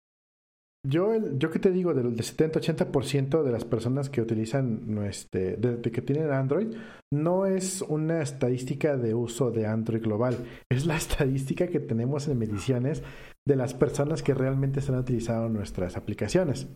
yo, 0.88 1.16
yo 1.38 1.50
que 1.50 1.60
te 1.60 1.72
digo, 1.72 1.94
del 1.94 2.16
70-80% 2.16 3.44
de 3.44 3.52
las 3.52 3.66
personas 3.66 4.10
que 4.10 4.22
utilizan, 4.22 5.00
este, 5.08 5.58
de, 5.58 5.82
que 5.82 6.02
tienen 6.02 6.32
Android, 6.32 6.76
no 7.12 7.46
es 7.46 7.82
una 7.82 8.22
estadística 8.22 8.96
de 8.96 9.16
uso 9.16 9.50
de 9.52 9.66
Android 9.66 10.02
global, 10.02 10.46
es 10.72 10.86
la 10.86 10.96
estadística 10.98 11.68
que 11.68 11.80
tenemos 11.80 12.28
en 12.28 12.38
mediciones 12.38 13.02
de 13.48 13.56
las 13.56 13.74
personas 13.74 14.22
que 14.22 14.34
realmente 14.34 14.80
están 14.80 14.98
utilizando 14.98 15.50
nuestras 15.50 15.98
aplicaciones. 15.98 16.68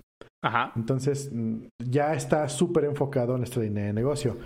Ajá. 0.42 0.72
Entonces, 0.76 1.30
mm, 1.34 1.66
ya 1.80 2.14
está 2.14 2.48
súper 2.50 2.86
enfocado 2.86 3.34
en 3.34 3.40
nuestra 3.40 3.64
línea 3.64 3.86
de 3.86 3.94
negocio. 3.94 4.38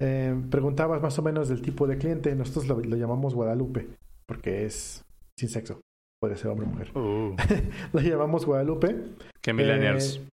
Eh, 0.00 0.34
preguntabas 0.50 1.00
más 1.00 1.18
o 1.18 1.22
menos 1.22 1.48
del 1.48 1.62
tipo 1.62 1.86
de 1.86 1.98
cliente, 1.98 2.34
nosotros 2.34 2.66
lo 2.66 2.96
llamamos 2.96 3.34
Guadalupe, 3.34 3.88
porque 4.26 4.64
es 4.64 5.04
sin 5.38 5.48
sexo 5.48 5.80
puede 6.24 6.36
ser 6.36 6.50
hombre 6.50 6.66
o 6.66 6.70
mujer. 6.70 6.96
Uh. 6.96 7.36
la 7.92 8.00
llamamos 8.00 8.46
Guadalupe. 8.46 8.96
¿Qué 9.42 9.52
millennials? 9.52 10.16
Eh, 10.16 10.28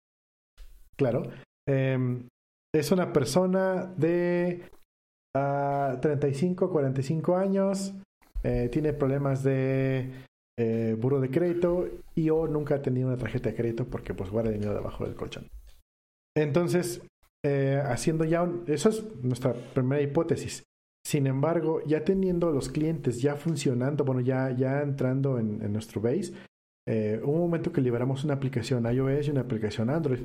claro. 0.99 1.23
Em, 1.67 2.29
es 2.75 2.93
una 2.93 3.11
persona 3.11 3.87
de 3.97 4.65
35, 5.33 6.67
ah, 6.67 6.71
45 6.71 7.37
años. 7.39 7.95
Eh, 8.43 8.69
tiene 8.71 8.93
problemas 8.93 9.43
de 9.43 10.13
eh, 10.61 10.97
buro 10.99 11.21
de 11.21 11.31
crédito 11.31 11.89
y 12.17 12.31
o 12.31 12.49
nunca 12.49 12.83
tenido 12.83 13.07
una 13.07 13.17
tarjeta 13.17 13.51
de 13.51 13.55
crédito 13.55 13.87
porque 13.87 14.13
pues 14.13 14.29
guarda 14.29 14.51
dinero 14.51 14.75
debajo 14.75 15.05
del 15.05 15.15
colchón. 15.15 15.49
Entonces, 16.37 17.01
eh, 17.45 17.81
haciendo 17.85 18.25
ya 18.25 18.43
un, 18.43 18.65
eso 18.67 18.89
es 18.89 19.05
nuestra 19.23 19.53
primera 19.53 20.03
hipótesis. 20.03 20.65
Sin 21.07 21.29
embargo, 21.29 21.81
ya 21.87 22.05
teniendo 22.05 22.51
los 22.51 22.69
clientes 22.69 23.23
ya 23.23 23.37
funcionando, 23.37 24.05
bueno, 24.05 24.21
ya, 24.21 24.51
ya 24.51 24.83
entrando 24.83 25.39
en, 25.39 25.73
nuestro 25.73 26.01
base, 26.01 26.33
eh, 26.89 27.21
un 27.23 27.39
momento 27.39 27.73
que 27.73 27.81
liberamos 27.81 28.25
una 28.25 28.35
aplicación 28.35 28.85
iOS 28.93 29.29
y 29.29 29.31
una 29.31 29.43
aplicación 29.43 29.91
Android. 29.91 30.23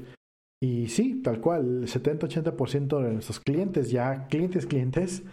Y 0.61 0.87
sí, 0.87 1.21
tal 1.21 1.39
cual, 1.41 1.83
el 1.83 1.87
70-80% 1.87 3.03
de 3.03 3.13
nuestros 3.13 3.39
clientes, 3.39 3.91
ya 3.91 4.27
clientes, 4.27 4.65
clientes, 4.65 5.23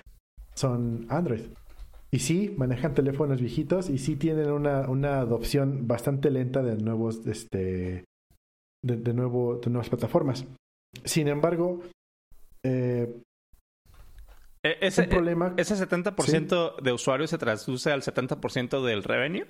son 0.55 1.07
Android. 1.09 1.46
Y 2.12 2.18
sí, 2.18 2.54
manejan 2.56 2.94
teléfonos 2.94 3.40
viejitos 3.40 3.88
y 3.88 3.98
sí 3.98 4.16
tienen 4.16 4.50
una, 4.50 4.88
una 4.88 5.20
adopción 5.20 5.86
bastante 5.86 6.30
lenta 6.30 6.62
de 6.62 6.76
nuevos, 6.76 7.24
este, 7.26 8.04
de, 8.82 9.14
nuevo, 9.14 9.56
de 9.56 9.70
nuevas 9.70 9.88
plataformas. 9.88 10.44
Sin 11.04 11.28
embargo, 11.28 11.80
eh, 12.64 13.22
e, 14.62 14.76
ese, 14.80 15.04
problema. 15.04 15.54
¿Ese 15.56 15.76
70% 15.76 16.80
de 16.82 16.92
usuarios 16.92 17.30
se 17.30 17.38
traduce 17.38 17.92
al 17.92 18.02
70% 18.02 18.84
del 18.84 19.04
revenue? 19.04 19.46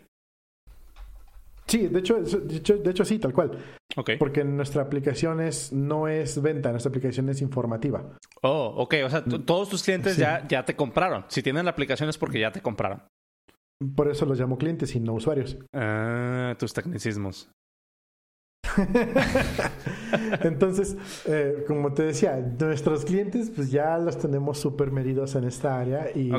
Sí, 1.66 1.88
de 1.88 2.00
hecho, 2.00 2.20
de 2.20 2.56
hecho, 2.56 2.76
de 2.76 2.90
hecho 2.90 3.04
sí, 3.04 3.18
tal 3.18 3.32
cual. 3.32 3.52
Okay. 3.96 4.16
Porque 4.18 4.44
nuestra 4.44 4.82
aplicación 4.82 5.40
es, 5.40 5.72
no 5.72 6.06
es 6.06 6.40
venta, 6.40 6.70
nuestra 6.70 6.90
aplicación 6.90 7.28
es 7.28 7.42
informativa. 7.42 8.18
Oh, 8.42 8.74
ok. 8.76 8.94
O 9.04 9.10
sea, 9.10 9.22
mm. 9.26 9.44
todos 9.44 9.68
tus 9.68 9.82
clientes 9.82 10.16
ya, 10.16 10.46
ya 10.46 10.64
te 10.64 10.76
compraron. 10.76 11.24
Si 11.28 11.42
tienen 11.42 11.64
la 11.64 11.72
aplicación 11.72 12.08
es 12.08 12.16
porque 12.16 12.38
ya 12.40 12.52
te 12.52 12.60
compraron. 12.60 13.02
Por 13.96 14.08
eso 14.08 14.26
los 14.26 14.38
llamo 14.38 14.58
clientes 14.58 14.94
y 14.94 15.00
no 15.00 15.14
usuarios. 15.14 15.58
Ah, 15.74 16.54
tus 16.58 16.72
tecnicismos. 16.72 17.50
Entonces, 20.42 20.96
eh, 21.26 21.64
como 21.66 21.92
te 21.92 22.04
decía, 22.04 22.36
nuestros 22.36 23.04
clientes 23.04 23.50
pues 23.50 23.70
ya 23.70 23.98
los 23.98 24.18
tenemos 24.18 24.58
súper 24.58 24.90
medidos 24.92 25.34
en 25.34 25.44
esta 25.44 25.80
área 25.80 26.10
y 26.14 26.30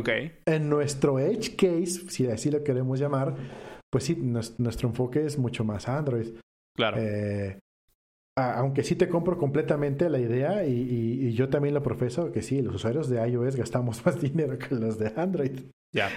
en 0.45 0.69
nuestro 0.69 1.19
edge 1.19 1.55
case, 1.55 2.09
si 2.09 2.27
así 2.27 2.49
lo 2.51 2.63
queremos 2.63 2.99
llamar, 2.99 3.35
pues 3.91 4.05
sí, 4.05 4.15
nuestro 4.15 4.87
enfoque 4.87 5.25
es 5.25 5.37
mucho 5.37 5.63
más 5.63 5.89
Android. 5.89 6.27
Claro. 6.75 6.97
Eh, 6.99 7.59
aunque 8.37 8.83
sí 8.83 8.95
te 8.95 9.09
compro 9.09 9.37
completamente 9.37 10.09
la 10.09 10.19
idea 10.19 10.65
y, 10.65 11.33
yo 11.33 11.49
también 11.49 11.73
lo 11.73 11.83
profeso 11.83 12.31
que 12.31 12.41
sí, 12.41 12.61
los 12.61 12.75
usuarios 12.75 13.09
de 13.09 13.27
iOS 13.27 13.55
gastamos 13.55 14.03
más 14.05 14.21
dinero 14.21 14.57
que 14.57 14.75
los 14.75 14.97
de 14.97 15.11
Android. 15.15 15.59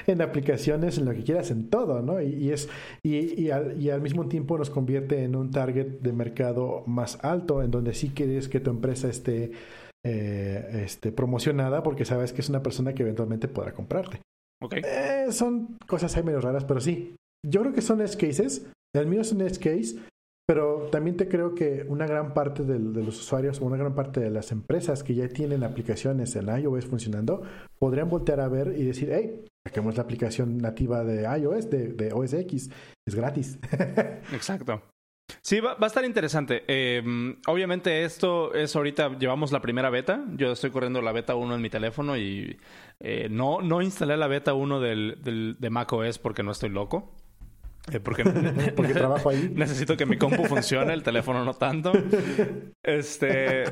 En 0.06 0.22
aplicaciones, 0.22 0.98
en 0.98 1.04
lo 1.04 1.12
que 1.12 1.24
quieras, 1.24 1.50
en 1.50 1.68
todo, 1.68 2.00
¿no? 2.00 2.22
Y, 2.22 2.52
es, 2.52 2.68
y, 3.02 3.50
al, 3.50 4.00
mismo 4.00 4.28
tiempo 4.28 4.56
nos 4.56 4.70
convierte 4.70 5.24
en 5.24 5.34
un 5.34 5.50
target 5.50 5.98
de 6.00 6.12
mercado 6.12 6.84
más 6.86 7.18
alto, 7.24 7.60
en 7.60 7.72
donde 7.72 7.92
sí 7.92 8.10
quieres 8.10 8.48
que 8.48 8.60
tu 8.60 8.70
empresa 8.70 9.08
esté, 9.08 9.50
eh, 10.06 10.82
esté 10.84 11.10
promocionada 11.10 11.82
porque 11.82 12.04
sabes 12.04 12.32
que 12.32 12.40
es 12.40 12.48
una 12.48 12.62
persona 12.62 12.94
que 12.94 13.02
eventualmente 13.02 13.48
podrá 13.48 13.74
comprarte. 13.74 14.20
Okay. 14.62 14.82
Eh, 14.86 15.32
son 15.32 15.76
cosas 15.88 16.16
ahí 16.16 16.22
medio 16.22 16.40
raras, 16.40 16.64
pero 16.64 16.80
sí, 16.80 17.16
yo 17.44 17.62
creo 17.62 17.72
que 17.72 17.82
son 17.82 18.00
edge 18.00 18.16
cases. 18.16 18.70
El 18.94 19.08
mío 19.08 19.22
es 19.22 19.32
un 19.32 19.40
edge 19.40 19.58
case, 19.58 19.96
pero 20.46 20.88
también 20.92 21.16
te 21.16 21.28
creo 21.28 21.54
que 21.54 21.84
una 21.88 22.06
gran 22.06 22.34
parte 22.34 22.64
de, 22.64 22.78
los 22.78 23.18
usuarios 23.20 23.60
o 23.60 23.64
una 23.64 23.76
gran 23.76 23.94
parte 23.94 24.20
de 24.20 24.30
las 24.30 24.52
empresas 24.52 25.02
que 25.02 25.14
ya 25.14 25.28
tienen 25.28 25.64
aplicaciones 25.64 26.36
en 26.36 26.48
iOS 26.48 26.86
funcionando 26.86 27.42
podrían 27.78 28.10
voltear 28.10 28.40
a 28.40 28.48
ver 28.48 28.74
y 28.76 28.84
decir, 28.84 29.10
hey, 29.12 29.44
saquemos 29.66 29.96
la 29.96 30.02
aplicación 30.02 30.58
nativa 30.58 31.02
de 31.04 31.22
iOS, 31.38 31.70
de, 31.70 31.88
de 31.88 32.12
OS 32.12 32.34
X, 32.34 32.70
es 33.06 33.14
gratis. 33.14 33.58
Exacto. 34.32 34.82
Sí, 35.40 35.60
va, 35.60 35.76
a 35.80 35.86
estar 35.86 36.04
interesante. 36.04 36.64
Em, 36.68 37.36
obviamente 37.46 38.04
esto 38.04 38.52
es 38.54 38.76
ahorita, 38.76 39.18
llevamos 39.18 39.52
la 39.52 39.60
primera 39.60 39.90
beta. 39.90 40.24
Yo 40.36 40.52
estoy 40.52 40.70
corriendo 40.70 41.00
la 41.00 41.12
beta 41.12 41.34
1 41.34 41.54
en 41.54 41.62
mi 41.62 41.70
teléfono 41.70 42.16
y 42.16 42.58
eh, 43.00 43.28
no, 43.30 43.60
no 43.60 43.80
instalé 43.80 44.16
la 44.16 44.26
beta 44.26 44.54
1 44.54 44.80
del, 44.80 45.18
del, 45.22 45.56
de 45.58 45.70
macOS 45.70 46.18
porque 46.18 46.42
no 46.42 46.52
estoy 46.52 46.70
loco. 46.70 47.14
Eh, 47.92 48.00
porque, 48.00 48.24
porque 48.76 48.94
trabajo 48.94 49.30
ahí. 49.30 49.50
Necesito 49.54 49.96
que 49.96 50.06
mi 50.06 50.16
compu 50.16 50.44
funcione, 50.44 50.92
el 50.92 51.02
teléfono 51.02 51.44
no 51.44 51.54
tanto. 51.54 51.92
Este. 52.82 53.64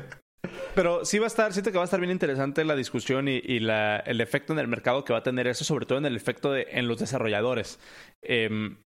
Pero 0.75 1.05
sí 1.05 1.19
va 1.19 1.25
a 1.25 1.27
estar, 1.27 1.53
siento 1.53 1.71
que 1.71 1.77
va 1.77 1.83
a 1.83 1.85
estar 1.85 1.99
bien 1.99 2.11
interesante 2.11 2.65
la 2.65 2.75
discusión 2.75 3.27
y, 3.27 3.41
el 3.45 4.21
efecto 4.21 4.53
en 4.53 4.59
el 4.59 4.67
mercado 4.67 5.03
que 5.05 5.13
va 5.13 5.19
a 5.19 5.23
tener 5.23 5.47
eso, 5.47 5.63
sobre 5.63 5.85
todo 5.85 5.97
en 5.97 6.05
el 6.05 6.15
efecto 6.15 6.51
de, 6.51 6.67
en 6.71 6.87
los 6.87 6.99
desarrolladores. 6.99 7.79
Em, 8.21 8.77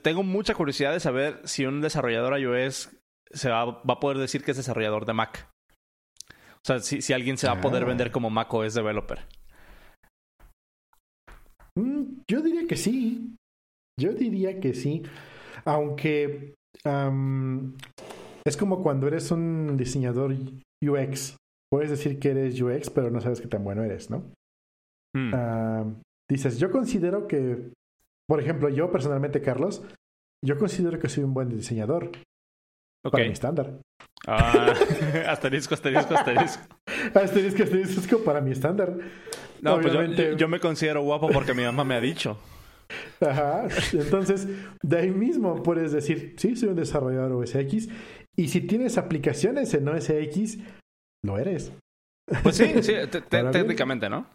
tengo 0.00 0.22
mucha 0.22 0.54
curiosidad 0.54 0.92
de 0.92 1.00
saber 1.00 1.40
si 1.44 1.66
un 1.66 1.82
desarrollador 1.82 2.38
iOS 2.38 2.90
se 3.30 3.50
va, 3.50 3.64
va, 3.64 3.94
a 3.94 4.00
poder 4.00 4.18
decir 4.18 4.42
que 4.42 4.52
es 4.52 4.56
desarrollador 4.56 5.04
de 5.04 5.12
Mac. 5.12 5.48
O 6.56 6.64
sea, 6.64 6.78
si, 6.80 7.02
si 7.02 7.12
alguien 7.12 7.36
se 7.36 7.48
va 7.48 7.54
a 7.54 7.60
poder 7.60 7.82
ah. 7.82 7.86
vender 7.86 8.10
como 8.10 8.30
Mac 8.30 8.52
OS 8.52 8.74
developer. 8.74 9.26
Mm, 11.74 12.22
yo 12.28 12.40
diría 12.40 12.66
que 12.66 12.76
sí. 12.76 13.36
Yo 14.00 14.12
diría 14.12 14.60
que 14.60 14.74
sí, 14.74 15.02
aunque 15.64 16.54
es 18.44 18.56
como 18.56 18.82
cuando 18.82 19.06
eres 19.06 19.30
un 19.30 19.76
diseñador 19.76 20.34
UX. 20.84 21.36
Puedes 21.70 21.90
decir 21.90 22.18
que 22.18 22.30
eres 22.30 22.60
UX, 22.60 22.90
pero 22.90 23.10
no 23.10 23.20
sabes 23.20 23.40
qué 23.40 23.48
tan 23.48 23.64
bueno 23.64 23.82
eres, 23.82 24.10
¿no? 24.10 24.32
Hmm. 25.14 25.94
dices, 26.30 26.58
yo 26.58 26.70
considero 26.70 27.26
que, 27.26 27.70
por 28.26 28.40
ejemplo, 28.40 28.70
yo 28.70 28.90
personalmente, 28.90 29.42
Carlos, 29.42 29.84
yo 30.44 30.58
considero 30.58 30.98
que 30.98 31.08
soy 31.08 31.24
un 31.24 31.34
buen 31.34 31.50
diseñador. 31.50 32.10
Para 33.04 33.24
mi 33.24 33.32
estándar. 33.32 33.78
Ah, 34.26 34.72
asterisco, 35.28 35.74
asterisco, 35.74 36.14
asterisco. 36.14 36.62
asterisco, 37.14 37.62
asterisco 37.64 38.24
para 38.24 38.40
mi 38.40 38.52
estándar. 38.52 38.96
No, 39.60 39.80
pues 39.80 39.92
yo, 40.36 40.48
me 40.48 40.60
considero 40.60 41.02
guapo 41.02 41.28
porque 41.28 41.54
mi 41.54 41.62
mamá 41.62 41.84
me 41.84 41.94
ha 41.94 42.00
dicho. 42.00 42.38
Ajá. 43.20 43.66
Entonces, 43.92 44.48
de 44.82 44.98
ahí 44.98 45.10
mismo 45.10 45.62
puedes 45.62 45.92
decir, 45.92 46.34
sí, 46.36 46.56
soy 46.56 46.70
un 46.70 46.76
desarrollador 46.76 47.32
OS 47.32 47.54
X. 47.54 47.88
Y 48.36 48.48
si 48.48 48.62
tienes 48.62 48.98
aplicaciones 48.98 49.74
en 49.74 49.88
OS 49.88 50.10
X, 50.10 50.58
lo 51.24 51.38
eres. 51.38 51.72
Pues 52.42 52.56
sí, 52.56 52.82
sí, 52.82 52.94
técnicamente, 53.52 54.08
¿no? 54.08 54.26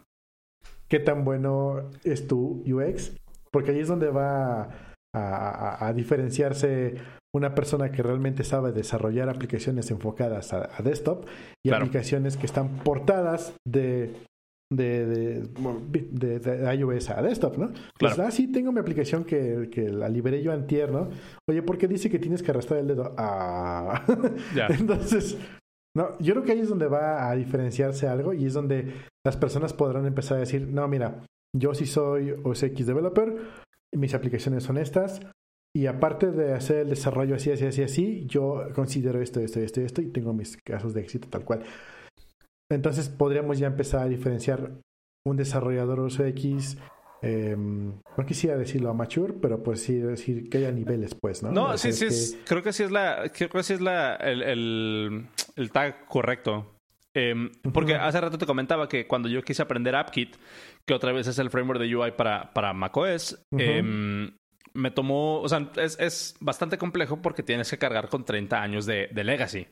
¿Qué 0.88 1.00
tan 1.00 1.24
bueno 1.24 1.90
es 2.04 2.26
tu 2.26 2.64
UX? 2.66 3.14
Porque 3.50 3.72
ahí 3.72 3.80
es 3.80 3.88
donde 3.88 4.10
va 4.10 4.68
a, 5.14 5.92
diferenciarse 5.94 6.96
una 7.34 7.54
persona 7.54 7.90
que 7.90 8.02
realmente 8.02 8.44
sabe 8.44 8.72
desarrollar 8.72 9.28
aplicaciones 9.28 9.90
enfocadas 9.90 10.52
a, 10.52 10.82
desktop 10.82 11.26
y 11.64 11.70
aplicaciones 11.70 12.36
que 12.36 12.46
están 12.46 12.78
portadas 12.78 13.54
de 13.66 14.14
de, 14.70 15.06
de, 15.06 16.38
de, 16.38 16.74
iOS 16.74 17.10
a 17.10 17.22
desktop, 17.22 17.56
¿no? 17.56 17.72
Pues, 17.98 18.18
ah, 18.18 18.30
sí, 18.30 18.52
tengo 18.52 18.70
mi 18.72 18.80
aplicación 18.80 19.24
que, 19.24 19.68
que 19.70 19.88
la 19.88 20.08
liberé 20.08 20.42
yo 20.42 20.52
antier, 20.52 20.92
¿no? 20.92 21.08
Oye, 21.48 21.62
¿por 21.62 21.78
qué 21.78 21.88
dice 21.88 22.10
que 22.10 22.18
tienes 22.18 22.42
que 22.42 22.50
arrastrar 22.50 22.80
el 22.80 22.88
dedo? 22.88 23.14
Ah. 23.16 24.04
Entonces, 24.68 25.38
no, 25.96 26.18
yo 26.18 26.34
creo 26.34 26.44
que 26.44 26.52
ahí 26.52 26.60
es 26.60 26.68
donde 26.68 26.86
va 26.86 27.30
a 27.30 27.34
diferenciarse 27.34 28.06
algo 28.06 28.34
y 28.34 28.46
es 28.46 28.52
donde 28.52 28.92
las 29.24 29.36
personas 29.36 29.72
podrán 29.72 30.06
empezar 30.06 30.36
a 30.36 30.40
decir, 30.40 30.68
no, 30.68 30.86
mira, 30.86 31.24
yo 31.56 31.74
sí 31.74 31.86
soy 31.86 32.34
OS 32.44 32.62
X 32.62 32.86
developer, 32.86 33.36
mis 33.96 34.14
aplicaciones 34.14 34.64
son 34.64 34.76
estas, 34.76 35.20
y 35.74 35.86
aparte 35.86 36.30
de 36.30 36.52
hacer 36.54 36.78
el 36.78 36.90
desarrollo 36.90 37.36
así, 37.36 37.50
así, 37.50 37.64
así, 37.64 37.82
así, 37.82 38.26
yo 38.26 38.68
considero 38.74 39.20
esto, 39.20 39.40
esto, 39.40 39.60
esto, 39.60 39.80
esto, 39.80 40.02
y 40.02 40.08
tengo 40.08 40.32
mis 40.32 40.56
casos 40.58 40.94
de 40.94 41.00
éxito 41.00 41.28
tal 41.28 41.44
cual. 41.44 41.62
Entonces 42.70 43.08
podríamos 43.08 43.58
ya 43.58 43.66
empezar 43.66 44.02
a 44.02 44.08
diferenciar 44.08 44.72
un 45.24 45.36
desarrollador 45.36 46.00
UX. 46.00 46.76
Eh, 47.20 47.56
no 47.56 48.26
quisiera 48.26 48.56
decirlo 48.56 48.90
amateur, 48.90 49.34
pero 49.40 49.62
pues 49.62 49.82
sí 49.82 49.94
decir 49.94 50.48
que 50.48 50.58
haya 50.58 50.70
niveles, 50.70 51.14
pues, 51.14 51.42
¿no? 51.42 51.50
No, 51.50 51.78
sí, 51.78 51.92
sí, 51.92 52.38
creo 52.46 52.62
que 52.62 52.72
sí 52.72 52.84
es 52.84 52.90
la, 52.92 53.30
creo 53.34 53.50
que 53.50 53.62
sí 53.62 53.74
es 53.74 53.80
la, 53.80 54.14
el, 54.16 55.26
el, 55.56 55.70
tag 55.72 56.06
correcto. 56.06 56.76
Em, 57.14 57.50
porque 57.72 57.96
hace 57.96 58.20
rato 58.20 58.38
te 58.38 58.46
comentaba 58.46 58.88
que 58.88 59.08
cuando 59.08 59.28
yo 59.28 59.42
quise 59.42 59.62
aprender 59.62 59.96
AppKit, 59.96 60.36
que 60.86 60.94
otra 60.94 61.12
vez 61.12 61.26
es 61.26 61.38
el 61.40 61.50
framework 61.50 61.80
de 61.80 61.96
UI 61.96 62.12
para, 62.12 62.52
para 62.52 62.72
macOS, 62.72 63.44
em, 63.50 64.30
me 64.74 64.90
tomó, 64.92 65.40
o 65.40 65.48
sea, 65.48 65.70
es, 65.76 65.98
es, 65.98 66.36
bastante 66.38 66.78
complejo 66.78 67.20
porque 67.20 67.42
tienes 67.42 67.68
que 67.68 67.78
cargar 67.78 68.08
con 68.08 68.24
30 68.24 68.62
años 68.62 68.86
de, 68.86 69.08
de 69.10 69.24
legacy. 69.24 69.66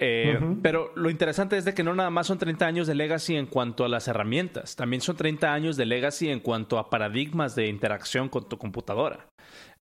Eh, 0.00 0.38
pero 0.62 0.92
lo 0.94 1.10
interesante 1.10 1.56
es 1.56 1.64
de 1.64 1.74
que 1.74 1.82
no 1.82 1.92
nada 1.92 2.10
más 2.10 2.28
son 2.28 2.38
30 2.38 2.64
años 2.66 2.86
de 2.86 2.94
legacy 2.94 3.34
en 3.34 3.46
cuanto 3.46 3.84
a 3.84 3.88
las 3.88 4.06
herramientas, 4.06 4.76
también 4.76 5.00
son 5.00 5.16
30 5.16 5.52
años 5.52 5.76
de 5.76 5.86
legacy 5.86 6.28
en 6.28 6.38
cuanto 6.38 6.78
a 6.78 6.88
paradigmas 6.88 7.56
de 7.56 7.66
interacción 7.66 8.28
con 8.28 8.48
tu 8.48 8.58
computadora. 8.58 9.26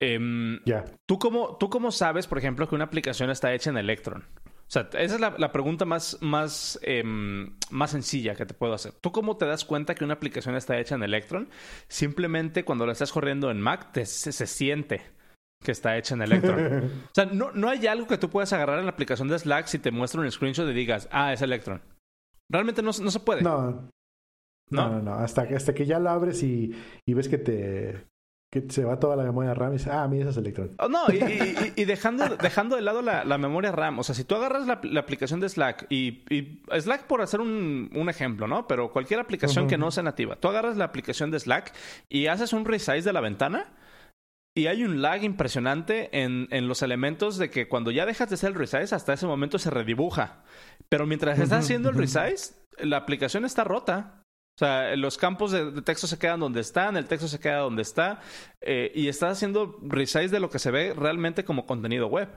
Eh, 0.02 0.20
¿tú, 1.06 1.20
cómo, 1.20 1.56
¿Tú 1.58 1.70
cómo 1.70 1.92
sabes, 1.92 2.28
por 2.28 2.38
ejemplo, 2.38 2.68
que 2.68 2.76
una 2.76 2.84
aplicación 2.84 3.30
está 3.30 3.54
hecha 3.54 3.70
en 3.70 3.78
Electron? 3.78 4.26
O 4.44 4.72
sea, 4.74 4.90
esa 4.94 5.16
es 5.16 5.22
la, 5.22 5.52
pregunta 5.52 5.86
más, 5.86 6.18
más, 6.20 6.80
em, 6.82 7.56
más 7.70 7.92
sencilla 7.92 8.36
que 8.36 8.46
te 8.46 8.54
puedo 8.54 8.74
hacer. 8.74 8.92
¿Tú 8.94 9.12
cómo 9.12 9.38
te 9.38 9.46
das 9.46 9.66
cuenta 9.66 9.94
que 9.94 10.04
una 10.04 10.16
aplicación 10.16 10.56
está 10.56 10.80
hecha 10.80 10.96
en 10.96 11.04
Electron? 11.04 11.50
Simplemente 11.88 12.66
cuando 12.66 12.86
la 12.86 12.94
estás 12.94 13.12
corriendo 13.12 13.52
en 13.52 13.62
Mac 13.62 13.92
se, 13.94 14.32
se 14.32 14.48
siente 14.48 15.02
que 15.64 15.72
está 15.72 15.98
hecha 15.98 16.14
en 16.16 16.22
Electron. 16.22 16.92
o 17.06 17.14
sea, 17.14 17.26
no, 17.26 17.52
no 17.52 17.70
hay 17.70 17.88
algo 17.88 18.08
que 18.08 18.18
tú 18.18 18.30
puedas 18.30 18.54
agarrar 18.54 18.80
en 18.80 18.86
la 18.86 18.92
aplicación 18.92 19.28
de 19.28 19.40
Slack 19.40 19.68
si 19.68 19.80
te 19.80 19.92
muestra 19.92 20.22
un 20.22 20.32
screenshot 20.32 20.70
y 20.70 20.74
digas, 20.74 21.08
ah, 21.12 21.34
es 21.34 21.42
Electron. 21.42 21.82
Realmente 22.50 22.82
no, 22.82 22.92
no 23.02 23.12
se 23.12 23.20
puede. 23.20 23.42
No. 23.42 23.90
No, 24.70 24.90
no, 24.90 25.02
no. 25.02 25.14
Hasta, 25.16 25.44
hasta 25.44 25.74
que 25.74 25.86
ya 25.86 26.00
lo 26.00 26.10
abres 26.10 26.42
y, 26.44 26.76
y 27.06 27.14
ves 27.14 27.30
que 27.30 27.38
te, 27.38 28.06
que 28.54 28.64
se 28.70 28.86
va 28.86 29.00
toda 29.00 29.16
la 29.16 29.24
memoria 29.24 29.56
RAM 29.56 29.72
y 29.72 29.78
dices, 29.78 29.92
ah, 29.92 30.08
mira, 30.08 30.24
ese 30.24 30.32
es 30.32 30.38
Electron. 30.38 30.70
Oh, 30.78 30.88
no, 30.88 31.06
y, 31.12 31.72
y, 31.76 31.86
dejando, 31.86 32.38
dejando 32.38 32.76
de 32.76 32.84
lado 32.84 33.02
la, 33.02 33.24
la, 33.26 33.40
memoria 33.40 33.72
RAM, 33.72 33.98
o 33.98 34.04
sea, 34.04 34.14
si 34.14 34.26
tú 34.26 34.36
agarras 34.36 34.68
la, 34.68 34.80
la 34.84 35.00
aplicación 35.00 35.40
de 35.40 35.50
Slack 35.50 35.88
y, 35.90 36.24
Slack 36.72 37.08
por 37.08 37.22
hacer 37.22 37.42
un, 37.42 37.90
un, 37.96 38.10
ejemplo, 38.10 38.48
¿no? 38.48 38.68
Pero 38.68 38.92
cualquier 38.92 39.20
aplicación 39.20 39.68
que 39.68 39.80
no 39.80 39.90
sea 39.90 40.04
nativa, 40.04 40.36
tú 40.36 40.50
agarras 40.50 40.78
la 40.78 40.86
aplicación 40.86 41.32
de 41.32 41.40
Slack 41.40 41.74
y 42.10 42.28
haces 42.28 42.54
un 42.54 42.66
resize 42.66 43.02
de 43.02 43.14
la 43.14 43.22
ventana 43.22 43.74
y 44.56 44.68
hay 44.68 44.84
un 44.84 45.02
lag 45.02 45.24
impresionante 45.24 46.22
en, 46.22 46.48
en, 46.52 46.68
los 46.68 46.84
elementos 46.84 47.38
de 47.38 47.50
que 47.50 47.68
cuando 47.68 47.90
ya 47.90 48.06
dejas 48.06 48.30
de 48.30 48.36
hacer 48.36 48.50
el 48.50 48.56
resize, 48.56 48.94
hasta 48.94 49.14
ese 49.14 49.26
momento 49.26 49.58
se 49.58 49.72
redibuja. 49.72 50.44
Pero 50.90 51.08
mientras 51.08 51.40
estás 51.40 51.66
haciendo 51.66 51.90
el 51.90 51.96
resize, 51.96 52.54
la 52.78 52.98
aplicación 52.98 53.46
está 53.46 53.64
rota. 53.64 54.24
O 54.56 54.60
sea, 54.60 54.96
los 54.96 55.18
campos 55.18 55.52
de, 55.52 55.82
texto 55.82 56.06
se 56.06 56.20
quedan 56.20 56.40
donde 56.40 56.62
están, 56.62 56.96
el 56.98 57.08
texto 57.08 57.28
se 57.28 57.40
queda 57.40 57.58
donde 57.60 57.82
está, 57.82 58.22
eh, 58.62 58.92
y 58.94 59.08
estás 59.08 59.32
haciendo 59.32 59.80
resize 59.82 60.30
de 60.30 60.40
lo 60.40 60.52
que 60.52 60.60
se 60.60 60.70
ve 60.70 60.94
realmente 60.94 61.44
como 61.44 61.66
contenido 61.66 62.08
web. 62.08 62.30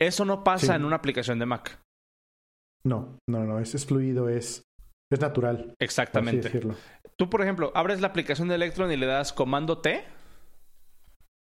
Eso 0.00 0.24
no 0.24 0.42
pasa 0.42 0.74
en 0.74 0.84
una 0.84 0.96
aplicación 0.96 1.38
de 1.38 1.46
Mac. 1.46 1.80
No, 2.84 3.18
no, 3.28 3.44
no, 3.44 3.60
es, 3.60 3.76
es 3.76 3.86
fluido, 3.86 4.28
es, 4.28 4.64
es 5.10 5.20
natural. 5.20 5.74
Exactamente. 5.78 6.60
Tú, 7.16 7.30
por 7.30 7.40
ejemplo, 7.42 7.70
abres 7.74 8.00
la 8.00 8.08
aplicación 8.08 8.48
de 8.48 8.56
Electron 8.56 8.90
y 8.90 8.96
le 8.96 9.06
das 9.06 9.32
comando 9.32 9.78
T 9.78 10.04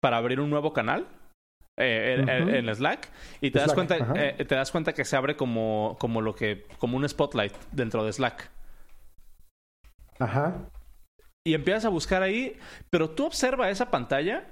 para 0.05 0.19
abrir 0.19 0.39
un 0.39 0.51
nuevo 0.51 0.75
canal. 0.75 1.07
Eh, 1.79 2.23
en, 2.29 2.73
Slack 2.73 3.11
y 3.41 3.51
te 3.51 3.59
das 3.59 3.73
cuenta 3.73 3.97
eh, 4.15 4.45
te 4.45 4.55
das 4.55 4.71
cuenta 4.71 4.93
que 4.93 5.05
se 5.05 5.17
abre 5.17 5.35
como 5.35 5.97
como 5.99 6.21
lo 6.21 6.37
que 6.37 6.69
como 6.79 6.97
un 6.97 7.09
spotlight 7.09 7.53
dentro 7.73 8.05
de 8.05 8.13
Slack 8.13 8.49
Ajá. 10.21 10.69
Y 11.45 11.55
empiezas 11.55 11.87
a 11.87 11.89
buscar 11.89 12.23
ahí, 12.23 12.57
pero 12.91 13.11
tú 13.11 13.25
observa 13.25 13.71
esa 13.71 13.91
pantalla 13.91 14.47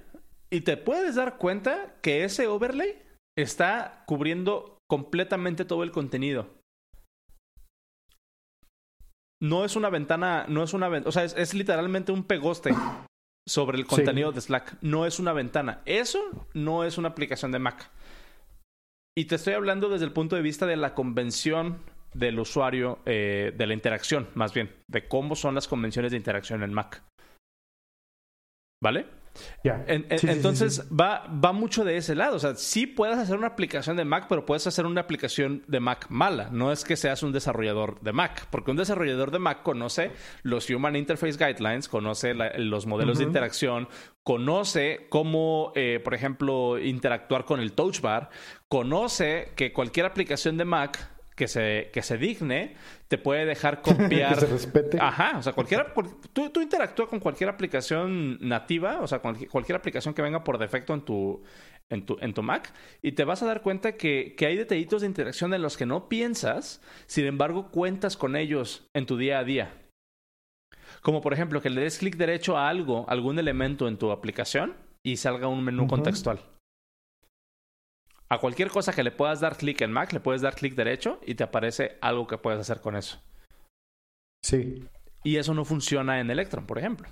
y 0.50 0.62
te 0.62 0.78
puedes 0.78 1.14
dar 1.16 1.36
cuenta 1.36 1.96
que 2.00 2.24
ese 2.24 2.46
overlay 2.46 3.00
está 3.36 4.04
cubriendo 4.06 4.78
completamente 4.90 5.66
todo 5.66 5.82
el 5.82 5.92
contenido. 5.92 6.48
No 9.40 9.66
es 9.66 9.76
una 9.76 9.90
ventana, 9.90 10.46
no 10.48 10.62
es 10.62 10.72
una 10.72 10.88
ventana, 10.88 11.08
o 11.08 11.12
sea, 11.12 11.24
es, 11.24 11.54
literalmente 11.54 12.10
un 12.10 12.24
pegoste 12.24 12.74
sobre 13.46 13.78
el 13.78 13.86
contenido 13.86 14.32
de 14.32 14.40
Slack. 14.40 14.78
No 14.82 15.06
es 15.06 15.18
una 15.18 15.32
ventana. 15.32 15.82
Eso 15.84 16.20
no 16.54 16.84
es 16.84 16.98
una 16.98 17.08
aplicación 17.08 17.52
de 17.52 17.58
Mac. 17.58 17.90
Y 19.16 19.26
te 19.26 19.34
estoy 19.34 19.54
hablando 19.54 19.88
desde 19.88 20.06
el 20.06 20.12
punto 20.12 20.36
de 20.36 20.42
vista 20.42 20.66
de 20.66 20.76
la 20.76 20.94
convención 20.94 21.80
del 22.14 22.38
usuario, 22.38 22.98
eh, 23.04 23.52
de 23.56 23.66
la 23.66 23.74
interacción, 23.74 24.28
más 24.34 24.54
bien, 24.54 24.74
de 24.88 25.08
cómo 25.08 25.34
son 25.34 25.54
las 25.54 25.68
convenciones 25.68 26.10
de 26.12 26.16
interacción 26.16 26.62
en 26.62 26.72
Mac. 26.72 27.02
¿Vale? 28.82 29.06
Entonces 29.64 30.82
Va, 30.92 31.26
va 31.26 31.52
mucho 31.52 31.84
de 31.84 31.96
ese 31.96 32.14
lado. 32.14 32.36
O 32.36 32.38
sea, 32.38 32.54
sí 32.54 32.86
puedes 32.86 33.16
hacer 33.18 33.36
una 33.36 33.48
aplicación 33.48 33.96
de 33.96 34.04
Mac, 34.04 34.26
pero 34.28 34.44
puedes 34.44 34.66
hacer 34.66 34.86
una 34.86 35.00
aplicación 35.00 35.64
de 35.66 35.80
Mac 35.80 36.06
mala. 36.10 36.50
No 36.50 36.72
es 36.72 36.84
que 36.84 36.96
seas 36.96 37.22
un 37.22 37.32
desarrollador 37.32 38.00
de 38.00 38.12
Mac, 38.12 38.46
porque 38.50 38.70
un 38.70 38.76
desarrollador 38.76 39.30
de 39.30 39.38
Mac 39.38 39.62
conoce 39.62 40.10
los 40.42 40.68
Human 40.68 40.96
Interface 40.96 41.38
Guidelines, 41.38 41.88
conoce 41.88 42.34
los 42.34 42.86
modelos 42.86 43.18
de 43.18 43.24
interacción, 43.24 43.88
conoce 44.22 45.06
cómo, 45.08 45.72
eh, 45.74 46.00
por 46.02 46.14
ejemplo, 46.14 46.78
interactuar 46.78 47.44
con 47.44 47.60
el 47.60 47.72
touch 47.72 48.00
bar, 48.00 48.30
conoce 48.68 49.52
que 49.56 49.72
cualquier 49.72 50.06
aplicación 50.06 50.56
de 50.56 50.64
Mac 50.64 51.11
que 51.36 51.48
se, 51.48 51.90
que 51.92 52.02
se 52.02 52.18
digne, 52.18 52.74
te 53.08 53.18
puede 53.18 53.44
dejar 53.44 53.82
copiar. 53.82 54.34
que 54.34 54.40
se 54.40 54.46
respete. 54.46 54.98
Ajá, 55.00 55.38
o 55.38 55.42
sea, 55.42 55.52
cualquiera, 55.52 55.92
tú, 56.32 56.50
tú 56.50 56.60
interactúas 56.60 57.08
con 57.08 57.20
cualquier 57.20 57.50
aplicación 57.50 58.38
nativa, 58.40 59.00
o 59.00 59.06
sea, 59.06 59.20
cualquier, 59.20 59.76
aplicación 59.76 60.14
que 60.14 60.22
venga 60.22 60.44
por 60.44 60.58
defecto 60.58 60.94
en 60.94 61.02
tu, 61.02 61.42
en 61.88 62.06
tu, 62.06 62.16
en 62.20 62.34
tu 62.34 62.42
Mac, 62.42 62.72
y 63.02 63.12
te 63.12 63.24
vas 63.24 63.42
a 63.42 63.46
dar 63.46 63.62
cuenta 63.62 63.96
que, 63.96 64.34
que 64.36 64.46
hay 64.46 64.56
detallitos 64.56 65.02
de 65.02 65.06
interacción 65.06 65.54
en 65.54 65.62
los 65.62 65.76
que 65.76 65.86
no 65.86 66.08
piensas, 66.08 66.82
sin 67.06 67.26
embargo, 67.26 67.70
cuentas 67.70 68.16
con 68.16 68.36
ellos 68.36 68.88
en 68.94 69.06
tu 69.06 69.16
día 69.16 69.38
a 69.38 69.44
día. 69.44 69.78
Como 71.00 71.20
por 71.20 71.32
ejemplo, 71.32 71.60
que 71.60 71.70
le 71.70 71.80
des 71.80 71.98
clic 71.98 72.16
derecho 72.16 72.56
a 72.56 72.68
algo, 72.68 73.06
algún 73.08 73.38
elemento 73.38 73.88
en 73.88 73.96
tu 73.96 74.12
aplicación 74.12 74.74
y 75.02 75.16
salga 75.16 75.48
un 75.48 75.64
menú 75.64 75.88
contextual. 75.88 76.40
A 78.32 78.38
cualquier 78.38 78.70
cosa 78.70 78.94
que 78.94 79.02
le 79.02 79.10
puedas 79.10 79.40
dar 79.40 79.58
clic 79.58 79.82
en 79.82 79.92
Mac, 79.92 80.10
le 80.14 80.18
puedes 80.18 80.40
dar 80.40 80.54
clic 80.54 80.74
derecho 80.74 81.20
y 81.26 81.34
te 81.34 81.44
aparece 81.44 81.98
algo 82.00 82.26
que 82.26 82.38
puedes 82.38 82.58
hacer 82.58 82.80
con 82.80 82.96
eso. 82.96 83.22
Sí. 84.42 84.88
Y 85.22 85.36
eso 85.36 85.52
no 85.52 85.66
funciona 85.66 86.18
en 86.18 86.30
Electron, 86.30 86.66
por 86.66 86.78
ejemplo. 86.78 87.06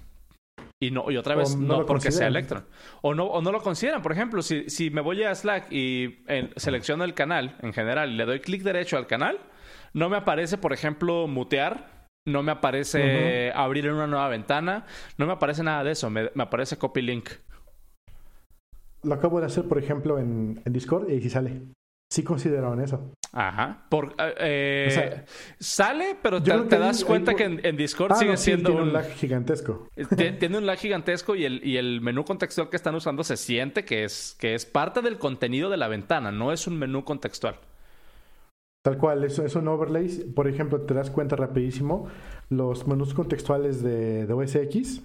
Y, 0.82 0.92
no, 0.92 1.10
y 1.10 1.18
otra 1.18 1.34
vez, 1.34 1.56
no, 1.56 1.84
porque 1.84 2.10
sea 2.10 2.28
Electron. 2.28 2.64
O 3.02 3.12
no, 3.12 3.26
o 3.26 3.42
no 3.42 3.52
lo 3.52 3.60
consideran. 3.60 4.00
Por 4.00 4.12
ejemplo, 4.12 4.40
si, 4.40 4.70
si 4.70 4.88
me 4.88 5.02
voy 5.02 5.22
a 5.22 5.34
Slack 5.34 5.70
y 5.70 6.24
selecciono 6.56 7.04
el 7.04 7.12
canal 7.12 7.58
en 7.60 7.74
general 7.74 8.12
y 8.12 8.16
le 8.16 8.24
doy 8.24 8.40
clic 8.40 8.62
derecho 8.62 8.96
al 8.96 9.06
canal, 9.06 9.40
no 9.92 10.08
me 10.08 10.16
aparece, 10.16 10.56
por 10.56 10.72
ejemplo, 10.72 11.26
mutear. 11.26 12.08
No 12.26 12.42
me 12.42 12.52
aparece 12.52 13.52
abrir 13.54 13.92
una 13.92 14.06
nueva 14.06 14.28
ventana. 14.28 14.86
No 15.18 15.26
me 15.26 15.34
aparece 15.34 15.62
nada 15.62 15.84
de 15.84 15.90
eso. 15.90 16.08
Me, 16.08 16.30
me 16.32 16.44
aparece 16.44 16.78
copy 16.78 17.02
link. 17.02 17.28
Lo 19.02 19.14
acabo 19.14 19.40
de 19.40 19.46
hacer, 19.46 19.64
por 19.64 19.78
ejemplo, 19.78 20.18
en, 20.18 20.62
Discord 20.66 21.10
y 21.10 21.20
sí 21.20 21.30
sale. 21.30 21.62
Sí 22.12 22.24
consideraron 22.24 22.80
eso. 22.80 23.12
Ajá. 23.32 23.86
Por, 23.88 24.16
eh, 24.18 25.24
sale, 25.60 26.16
pero 26.20 26.42
te, 26.42 26.50
das 26.50 27.04
cuenta 27.04 27.34
que 27.34 27.44
en, 27.44 27.76
Discord 27.76 28.12
ah, 28.12 28.16
sigue 28.16 28.36
siendo 28.36 28.70
tiene 28.70 28.82
un... 28.82 28.92
lag 28.92 29.08
gigantesco. 29.12 29.88
Tiene 30.16 30.58
un 30.58 30.66
lag 30.66 30.76
gigantesco 30.76 31.36
y 31.36 31.44
el, 31.44 31.64
y 31.64 31.76
el 31.76 32.00
menú 32.00 32.24
contextual 32.24 32.68
que 32.68 32.76
están 32.76 32.96
usando 32.96 33.22
se 33.22 33.36
siente 33.36 33.84
que 33.84 34.02
es, 34.02 34.36
que 34.40 34.54
es 34.54 34.66
parte 34.66 35.02
del 35.02 35.18
contenido 35.18 35.70
de 35.70 35.76
la 35.76 35.86
ventana, 35.86 36.32
no 36.32 36.52
es 36.52 36.66
un 36.66 36.78
menú 36.78 37.04
contextual. 37.04 37.56
Tal 38.82 38.96
cual, 38.96 39.24
eso 39.24 39.44
es 39.44 39.54
un 39.54 39.68
overlay. 39.68 40.08
Por 40.34 40.48
ejemplo, 40.48 40.80
te 40.80 40.94
das 40.94 41.10
cuenta 41.10 41.36
rapidísimo, 41.36 42.08
los 42.48 42.88
menús 42.88 43.14
contextuales 43.14 43.82
de, 43.82 44.26
de 44.26 44.32
OS 44.32 44.54
X 44.56 45.04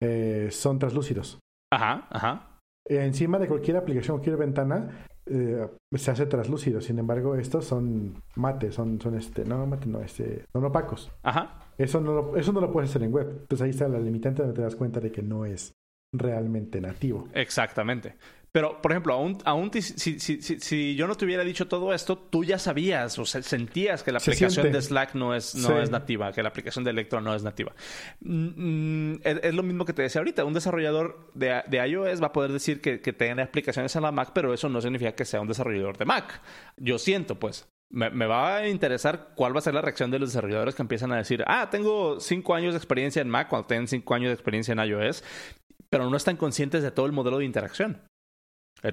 eh, 0.00 0.48
son 0.50 0.78
translúcidos. 0.78 1.38
Ajá, 1.72 2.06
ajá. 2.10 2.49
Eh, 2.88 3.04
encima 3.04 3.38
de 3.38 3.46
cualquier 3.46 3.76
aplicación, 3.76 4.16
cualquier 4.16 4.36
ventana, 4.36 5.06
eh, 5.26 5.66
se 5.94 6.10
hace 6.10 6.26
translúcido. 6.26 6.80
Sin 6.80 6.98
embargo, 6.98 7.36
estos 7.36 7.64
son 7.64 8.22
mate, 8.36 8.72
son, 8.72 9.00
son 9.00 9.16
este, 9.16 9.44
no 9.44 9.66
mate, 9.66 9.86
no, 9.86 10.00
este, 10.00 10.44
son 10.52 10.64
opacos. 10.64 11.10
Ajá. 11.22 11.58
Eso 11.78 12.00
no, 12.00 12.12
lo, 12.12 12.36
eso 12.36 12.52
no 12.52 12.60
lo 12.60 12.72
puedes 12.72 12.90
hacer 12.90 13.02
en 13.02 13.12
web. 13.12 13.28
Entonces 13.42 13.62
ahí 13.62 13.70
está 13.70 13.88
la 13.88 13.98
limitante 13.98 14.42
donde 14.42 14.56
te 14.56 14.62
das 14.62 14.76
cuenta 14.76 15.00
de 15.00 15.12
que 15.12 15.22
no 15.22 15.44
es 15.44 15.72
realmente 16.12 16.80
nativo. 16.80 17.28
Exactamente. 17.32 18.16
Pero, 18.52 18.82
por 18.82 18.90
ejemplo, 18.90 19.14
aún, 19.14 19.38
aún 19.44 19.70
si, 19.72 20.18
si, 20.18 20.40
si, 20.40 20.96
yo 20.96 21.06
no 21.06 21.14
te 21.14 21.24
hubiera 21.24 21.44
dicho 21.44 21.68
todo 21.68 21.94
esto, 21.94 22.18
tú 22.18 22.42
ya 22.42 22.58
sabías 22.58 23.16
o 23.18 23.24
sentías 23.24 24.02
que 24.02 24.10
la 24.10 24.18
aplicación 24.18 24.72
de 24.72 24.82
Slack 24.82 25.14
no 25.14 25.34
es, 25.34 25.54
no 25.54 25.80
es 25.80 25.90
nativa, 25.90 26.32
que 26.32 26.42
la 26.42 26.48
aplicación 26.48 26.82
de 26.82 26.90
Electron 26.90 27.22
no 27.22 27.34
es 27.34 27.44
nativa. 27.44 27.72
Mm, 28.20 29.12
mm, 29.12 29.20
es, 29.22 29.54
lo 29.54 29.62
mismo 29.62 29.84
que 29.84 29.92
te 29.92 30.02
decía 30.02 30.20
ahorita. 30.20 30.44
Un 30.44 30.54
desarrollador 30.54 31.30
de, 31.34 31.62
de 31.68 31.88
iOS 31.88 32.20
va 32.20 32.28
a 32.28 32.32
poder 32.32 32.50
decir 32.50 32.80
que, 32.80 33.00
que 33.00 33.12
tiene 33.12 33.42
aplicaciones 33.42 33.94
en 33.94 34.02
la 34.02 34.10
Mac, 34.10 34.30
pero 34.34 34.52
eso 34.52 34.68
no 34.68 34.80
significa 34.80 35.12
que 35.12 35.24
sea 35.24 35.40
un 35.40 35.48
desarrollador 35.48 35.96
de 35.96 36.04
Mac. 36.04 36.40
Yo 36.76 36.98
siento, 36.98 37.38
pues. 37.38 37.68
Me, 37.92 38.08
me, 38.08 38.26
va 38.26 38.58
a 38.58 38.68
interesar 38.68 39.30
cuál 39.34 39.52
va 39.52 39.58
a 39.58 39.62
ser 39.62 39.74
la 39.74 39.82
reacción 39.82 40.12
de 40.12 40.20
los 40.20 40.28
desarrolladores 40.28 40.76
que 40.76 40.82
empiezan 40.82 41.10
a 41.10 41.16
decir, 41.16 41.42
ah, 41.48 41.70
tengo 41.70 42.20
cinco 42.20 42.54
años 42.54 42.72
de 42.72 42.78
experiencia 42.78 43.20
en 43.20 43.28
Mac 43.28 43.48
cuando 43.48 43.66
tienen 43.66 43.88
cinco 43.88 44.14
años 44.14 44.28
de 44.28 44.34
experiencia 44.34 44.70
en 44.70 44.78
iOS, 44.78 45.24
pero 45.88 46.08
no 46.08 46.16
están 46.16 46.36
conscientes 46.36 46.84
de 46.84 46.92
todo 46.92 47.06
el 47.06 47.12
modelo 47.12 47.38
de 47.38 47.46
interacción 47.46 48.00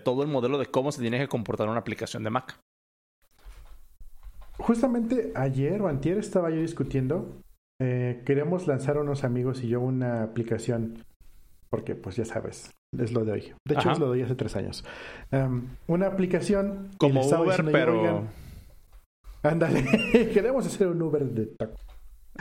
todo 0.03 0.23
el 0.23 0.29
modelo 0.29 0.57
de 0.57 0.65
cómo 0.67 0.91
se 0.91 1.01
tiene 1.01 1.19
que 1.19 1.27
comportar 1.27 1.69
una 1.69 1.79
aplicación 1.79 2.23
de 2.23 2.29
Mac. 2.29 2.59
Justamente 4.57 5.31
ayer 5.35 5.81
o 5.81 5.87
antier 5.87 6.17
estaba 6.17 6.49
yo 6.49 6.61
discutiendo. 6.61 7.41
Eh, 7.79 8.23
queremos 8.25 8.67
lanzar 8.67 8.97
unos 8.97 9.23
amigos 9.23 9.63
y 9.63 9.69
yo 9.69 9.81
una 9.81 10.23
aplicación. 10.23 11.03
Porque, 11.69 11.95
pues 11.95 12.15
ya 12.15 12.25
sabes, 12.25 12.71
es 12.97 13.11
lo 13.11 13.23
de 13.23 13.31
hoy. 13.33 13.53
De 13.65 13.75
hecho, 13.75 13.91
es 13.91 13.99
lo 13.99 14.05
de 14.05 14.11
hoy 14.13 14.21
hace 14.23 14.35
tres 14.35 14.55
años. 14.55 14.83
Em, 15.31 15.67
una 15.87 16.07
aplicación. 16.07 16.89
Como 16.97 17.21
Uber, 17.21 17.65
pero. 17.71 18.23
ándale, 19.43 19.83
queremos 20.33 20.65
hacer 20.65 20.87
un 20.87 21.01
Uber 21.01 21.25
de 21.25 21.45
taco. 21.47 21.77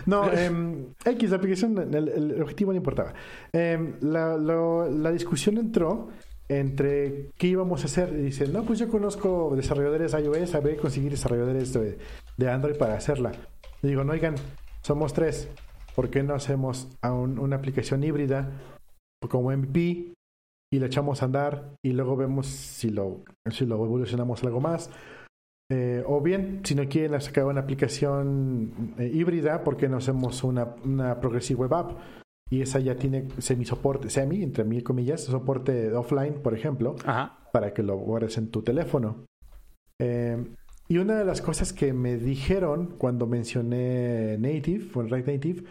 No, 0.06 0.30
eh, 0.32 0.86
X, 1.04 1.30
la 1.30 1.36
aplicación, 1.36 1.94
el, 1.94 2.40
objetivo 2.40 2.72
no 2.72 2.76
importaba. 2.76 3.12
Em, 3.52 3.96
la, 4.00 4.36
la 4.36 5.10
discusión 5.10 5.58
entró 5.58 6.08
entre 6.48 7.30
qué 7.36 7.48
íbamos 7.48 7.82
a 7.82 7.86
hacer. 7.86 8.12
Y 8.12 8.22
dice, 8.22 8.48
no, 8.48 8.64
pues 8.64 8.78
yo 8.78 8.88
conozco 8.88 9.54
desarrolladores 9.56 10.14
iOS, 10.14 10.54
a 10.54 10.60
ver 10.60 10.76
conseguir 10.76 11.10
desarrolladores 11.10 11.72
de, 11.72 12.50
Android 12.50 12.76
para 12.76 12.94
hacerla. 12.94 13.32
Digo, 13.82 14.04
no, 14.04 14.12
oigan, 14.12 14.34
somos 14.82 15.12
tres. 15.12 15.48
¿Por 15.94 16.10
qué 16.10 16.22
no 16.22 16.34
hacemos 16.34 16.88
una 17.02 17.56
aplicación 17.56 18.04
híbrida 18.04 18.50
como 19.30 19.50
MVP 19.50 20.12
y 20.72 20.78
lo 20.78 20.86
echamos 20.86 21.22
a 21.22 21.26
andar 21.26 21.76
y 21.82 21.92
luego 21.92 22.16
vemos 22.16 22.46
si 22.46 22.90
lo, 22.90 23.22
si 23.50 23.64
lo 23.64 23.76
evolucionamos 23.76 24.42
algo 24.44 24.60
más. 24.60 24.90
Eh, 25.70 26.04
o 26.06 26.20
bien, 26.20 26.60
si 26.64 26.74
no 26.74 26.88
quieren 26.88 27.20
sacar 27.20 27.46
una 27.46 27.62
aplicación 27.62 28.94
eh, 28.98 29.10
híbrida, 29.12 29.64
porque 29.64 29.88
no 29.88 29.96
hacemos 29.96 30.44
una, 30.44 30.76
una 30.84 31.20
Progressive 31.20 31.60
Web 31.60 31.74
App? 31.74 31.92
Y 32.48 32.62
esa 32.62 32.78
ya 32.78 32.96
tiene 32.96 33.28
semi-soporte, 33.38 34.08
semi, 34.08 34.42
entre 34.42 34.64
mil 34.64 34.84
comillas, 34.84 35.24
soporte 35.24 35.92
offline, 35.92 36.34
por 36.34 36.54
ejemplo, 36.54 36.94
para 37.52 37.74
que 37.74 37.82
lo 37.82 37.96
guardes 37.96 38.38
en 38.38 38.50
tu 38.50 38.62
teléfono. 38.62 39.24
Eh, 40.00 40.44
y 40.88 40.98
una 40.98 41.18
de 41.18 41.24
las 41.24 41.42
cosas 41.42 41.72
que 41.72 41.92
me 41.92 42.16
dijeron 42.16 42.94
cuando 42.98 43.26
mencioné 43.26 44.38
Native, 44.38 44.86
o 44.94 45.02
React 45.02 45.28
Native, 45.28 45.64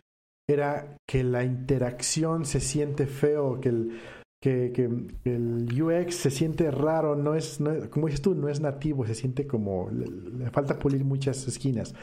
era 0.47 0.97
que 1.07 1.23
la 1.23 1.43
interacción 1.43 2.45
se 2.45 2.59
siente 2.59 3.07
feo, 3.07 3.59
que 3.61 3.69
el, 3.69 3.99
que, 4.41 5.07
el 5.23 5.81
UX 5.81 6.15
se 6.15 6.29
siente 6.29 6.69
raro, 6.69 7.15
no 7.15 7.33
es, 7.33 7.59
como 7.89 8.07
dices 8.07 8.21
tú, 8.21 8.35
no 8.35 8.49
es 8.49 8.59
nativo, 8.59 9.05
se 9.07 9.15
siente 9.15 9.47
como, 9.47 9.89
le, 9.89 10.49
falta 10.51 10.77
pulir 10.77 11.03
muchas 11.03 11.47
esquinas. 11.47 11.95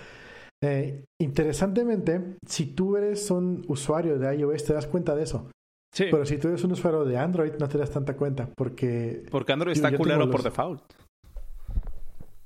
Eh, 0.62 1.04
interesantemente, 1.20 2.36
si 2.46 2.66
tú 2.66 2.96
eres 2.96 3.30
un 3.30 3.64
usuario 3.68 4.18
de 4.18 4.34
iOS, 4.36 4.64
te 4.64 4.72
das 4.72 4.86
cuenta 4.86 5.14
de 5.14 5.24
eso. 5.24 5.50
Sí. 5.92 6.06
Pero 6.10 6.24
si 6.24 6.38
tú 6.38 6.48
eres 6.48 6.62
un 6.64 6.72
usuario 6.72 7.04
de 7.04 7.18
Android, 7.18 7.52
no 7.58 7.68
te 7.68 7.78
das 7.78 7.90
tanta 7.90 8.16
cuenta, 8.16 8.48
porque... 8.56 9.24
Porque 9.30 9.52
Android 9.52 9.72
está 9.72 9.94
culero 9.94 10.30
por 10.30 10.42
default. 10.42 10.82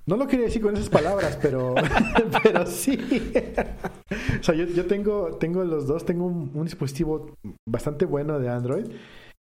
No 0.07 0.17
lo 0.17 0.27
quería 0.27 0.47
decir 0.47 0.63
con 0.63 0.75
esas 0.75 0.89
palabras, 0.89 1.39
pero, 1.43 1.75
pero 2.43 2.67
sí. 2.67 2.99
o 4.41 4.43
sea, 4.43 4.55
yo, 4.55 4.87
tengo, 4.87 5.37
tengo 5.37 5.65
los 5.65 5.87
dos, 5.87 6.07
tengo 6.07 6.27
un 6.27 6.65
dispositivo 6.65 7.37
bastante 7.69 8.07
bueno 8.07 8.39
de 8.39 8.49
Android 8.49 8.87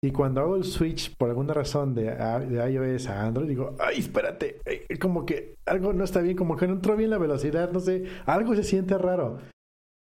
y 0.03 0.11
cuando 0.11 0.41
hago 0.41 0.57
el 0.57 0.65
switch 0.65 1.15
por 1.15 1.29
alguna 1.29 1.53
razón 1.53 1.95
de, 1.95 2.13
de 2.13 2.71
iOS 2.71 3.07
a 3.07 3.25
Android, 3.25 3.47
digo, 3.47 3.77
ay, 3.79 3.99
espérate, 3.99 4.59
eh, 4.65 4.99
como 4.99 5.25
que 5.25 5.55
algo 5.65 5.93
no 5.93 6.03
está 6.03 6.19
bien, 6.19 6.35
como 6.35 6.57
que 6.57 6.67
no 6.67 6.73
entró 6.73 6.97
bien 6.97 7.09
la 7.09 7.17
velocidad, 7.17 7.71
no 7.71 7.79
sé, 7.79 8.03
algo 8.25 8.53
se 8.53 8.63
siente 8.63 8.97
raro. 8.97 9.39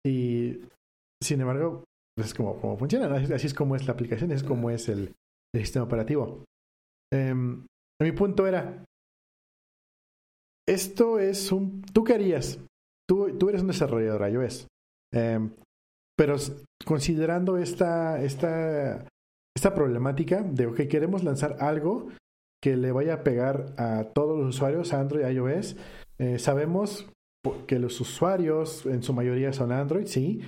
Y 0.07 0.61
sin 1.21 1.41
embargo, 1.41 1.83
pues 2.15 2.27
es 2.27 2.33
como, 2.33 2.61
como 2.61 2.77
funciona, 2.77 3.13
así 3.13 3.47
es 3.47 3.53
como 3.53 3.75
es 3.75 3.85
la 3.85 3.91
aplicación, 3.91 4.31
es 4.31 4.43
como 4.43 4.69
es 4.69 4.87
el, 4.87 5.13
sistema 5.53 5.83
operativo. 5.83 6.45
Em, 7.11 7.65
mi 8.01 8.13
punto 8.13 8.47
era, 8.47 8.85
esto 10.65 11.19
es 11.19 11.51
un... 11.51 11.81
¿Tú 11.81 12.05
qué 12.05 12.13
harías? 12.13 12.57
Tú, 13.09 13.37
tú 13.37 13.49
eres 13.49 13.61
un 13.61 13.67
desarrollador 13.67 14.31
iOS. 14.31 14.67
Em, 15.13 15.51
pero 16.17 16.37
considerando 16.85 17.57
esta, 17.57 18.23
esta 18.23 19.05
esta 19.61 19.75
problemática 19.75 20.41
de, 20.41 20.73
que 20.73 20.87
queremos 20.87 21.23
lanzar 21.23 21.57
algo 21.59 22.07
que 22.59 22.75
le 22.75 22.91
vaya 22.91 23.13
a 23.13 23.23
pegar 23.23 23.75
a 23.77 24.05
todos 24.05 24.39
los 24.39 24.55
usuarios, 24.55 24.91
Android, 24.91 25.23
iOS. 25.23 25.75
Eh, 26.17 26.39
sabemos 26.39 27.07
que 27.67 27.77
los 27.77 28.01
usuarios 28.01 28.87
en 28.87 29.03
su 29.03 29.13
mayoría 29.13 29.53
son 29.53 29.71
Android, 29.71 30.07
sí. 30.07 30.41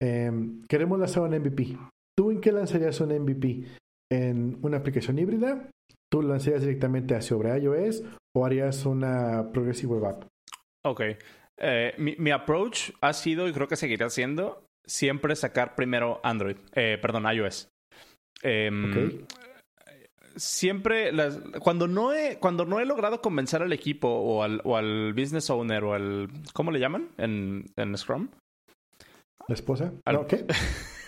Em, 0.00 0.62
queremos 0.68 1.00
lanzar 1.00 1.24
un 1.24 1.34
MVP. 1.34 1.76
¿Tú 2.16 2.30
en 2.30 2.40
qué 2.40 2.52
lanzarías 2.52 3.00
un 3.00 3.10
MVP? 3.10 3.64
¿En 4.12 4.58
una 4.62 4.76
aplicación 4.76 5.18
híbrida? 5.18 5.68
¿Tú 6.08 6.22
lanzarías 6.22 6.60
directamente 6.62 7.20
sobre 7.20 7.58
iOS 7.58 8.04
o 8.32 8.46
harías 8.46 8.86
una 8.86 9.50
Progressive 9.52 9.94
Web 9.94 10.04
App? 10.04 10.24
Ok. 10.84 11.00
Eh, 11.58 11.94
mi, 11.98 12.14
mi, 12.16 12.30
approach 12.30 12.92
ha 13.00 13.12
sido, 13.12 13.48
y 13.48 13.52
creo 13.52 13.66
que 13.66 13.74
seguirá 13.74 14.08
siendo, 14.08 14.62
siempre 14.86 15.34
sacar 15.34 15.74
primero 15.74 16.20
Android, 16.22 16.58
eh, 16.74 16.96
perdón, 17.02 17.24
iOS. 17.26 17.68
Em, 18.42 19.24
siempre, 20.36 21.12
cuando, 21.60 21.86
no 21.86 22.12
he, 22.12 22.38
cuando 22.38 22.64
no 22.64 22.80
he 22.80 22.84
logrado 22.84 23.20
convencer 23.20 23.62
al 23.62 23.72
equipo 23.72 24.08
o 24.08 24.42
al, 24.42 24.60
o 24.64 24.76
al 24.76 25.12
business 25.14 25.48
owner 25.50 25.84
o 25.84 25.94
al... 25.94 26.28
¿Cómo 26.52 26.70
le 26.70 26.80
llaman 26.80 27.08
en, 27.18 27.66
en 27.76 27.96
Scrum? 27.96 28.28
¿La 29.48 29.54
esposa? 29.54 29.92
¿No? 30.10 30.26
¿Qué? 30.26 30.44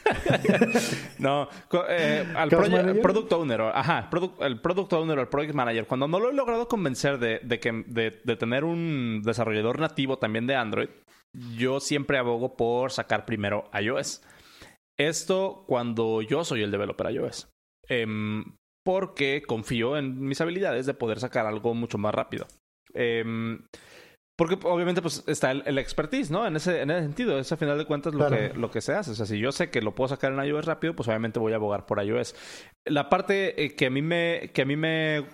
no, 1.19 1.48
eh, 1.89 2.27
al 2.36 2.48
product 2.48 3.32
owner, 3.32 3.61
ajá, 3.62 4.11
el 4.40 4.61
product 4.61 4.93
owner 4.93 5.19
o 5.19 5.23
el 5.23 5.28
project 5.28 5.55
manager, 5.55 5.86
cuando 5.86 6.09
no 6.09 6.20
lo 6.20 6.31
he 6.31 6.35
logrado 6.35 6.69
convencer 6.69 7.19
de, 7.19 7.40
de 7.43 7.59
que, 7.59 7.85
de, 7.86 8.20
de, 8.23 8.36
tener 8.36 8.65
un 8.65 9.23
desarrollador 9.24 9.78
nativo 9.78 10.19
también 10.19 10.47
de 10.47 10.56
Android, 10.56 10.89
yo 11.56 11.81
siempre 11.81 12.19
abogo 12.19 12.56
por 12.56 12.93
sacar 12.93 13.24
primero 13.24 13.65
iOS. 13.81 14.23
Esto 14.99 15.65
cuando 15.66 16.23
yo 16.23 16.45
soy 16.45 16.62
el 16.62 16.71
developer 16.71 17.11
iOS. 17.11 17.49
Em, 17.89 18.57
porque 18.85 19.43
confío 19.43 19.97
en 19.97 20.21
mis 20.21 20.41
habilidades 20.41 20.87
de 20.87 20.95
poder 20.95 21.19
sacar 21.21 21.47
algo 21.47 21.75
mucho 21.75 21.99
más 21.99 22.15
rápido. 22.15 22.47
Em, 22.93 23.66
porque 24.37 24.59
obviamente 24.65 25.01
pues 25.01 25.23
está 25.27 25.53
el, 25.53 25.79
expertise, 25.79 26.31
¿no? 26.31 26.47
En 26.47 26.57
ese, 26.57 26.83
en 26.83 26.91
ese 26.91 27.03
sentido, 27.03 27.39
es 27.39 27.53
a 27.53 27.57
final 27.57 27.79
de 27.79 27.85
cuentas 27.85 28.15
lo, 28.15 28.29
que, 28.29 28.53
lo 28.55 28.71
que 28.71 28.81
se 28.81 28.93
hace. 28.93 29.12
O 29.12 29.15
sea, 29.15 29.27
si 29.27 29.39
yo 29.39 29.53
sé 29.53 29.71
que 29.71 29.81
lo 29.81 29.95
puedo 29.95 30.09
sacar 30.09 30.33
en 30.33 30.45
iOS 30.45 30.65
rápido, 30.65 30.95
pues 30.95 31.09
obviamente 31.09 31.39
voy 31.39 31.53
a 31.53 31.57
abogar 31.57 31.87
por 31.87 32.03
iOS. 32.03 32.35
La 32.85 33.09
parte 33.09 33.65
eh, 33.65 33.77
que 33.77 33.87
a 33.87 33.91
mí 33.91 34.03
me, 34.03 34.51
que 34.53 34.62
a 34.62 34.65
mí 34.65 34.77
me 34.77 35.25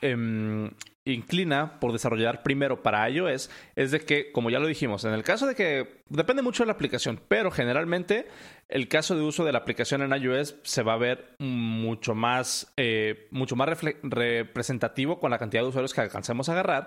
em, 0.00 0.70
inclina 1.04 1.80
por 1.80 1.92
desarrollar 1.92 2.42
primero 2.42 2.82
para 2.82 3.08
iOS 3.08 3.50
es 3.74 3.90
de 3.90 4.00
que, 4.00 4.32
como 4.32 4.50
ya 4.50 4.58
lo 4.58 4.66
dijimos, 4.66 5.04
en 5.04 5.12
el 5.12 5.22
caso 5.22 5.46
de 5.46 5.54
que 5.54 6.02
depende 6.08 6.42
mucho 6.42 6.62
de 6.62 6.68
la 6.68 6.74
aplicación, 6.74 7.20
pero 7.28 7.50
generalmente 7.50 8.28
el 8.68 8.88
caso 8.88 9.16
de 9.16 9.22
uso 9.22 9.44
de 9.44 9.52
la 9.52 9.58
aplicación 9.58 10.02
en 10.02 10.22
iOS 10.22 10.56
se 10.62 10.82
va 10.82 10.94
a 10.94 10.98
ver 10.98 11.34
mucho 11.38 12.14
más, 12.14 12.72
eh, 12.76 13.28
mucho 13.30 13.56
más 13.56 13.68
representativo 14.02 15.18
con 15.18 15.30
la 15.30 15.38
cantidad 15.38 15.62
de 15.62 15.68
usuarios 15.68 15.94
que 15.94 16.02
alcancemos 16.02 16.48
a 16.48 16.52
agarrar, 16.52 16.86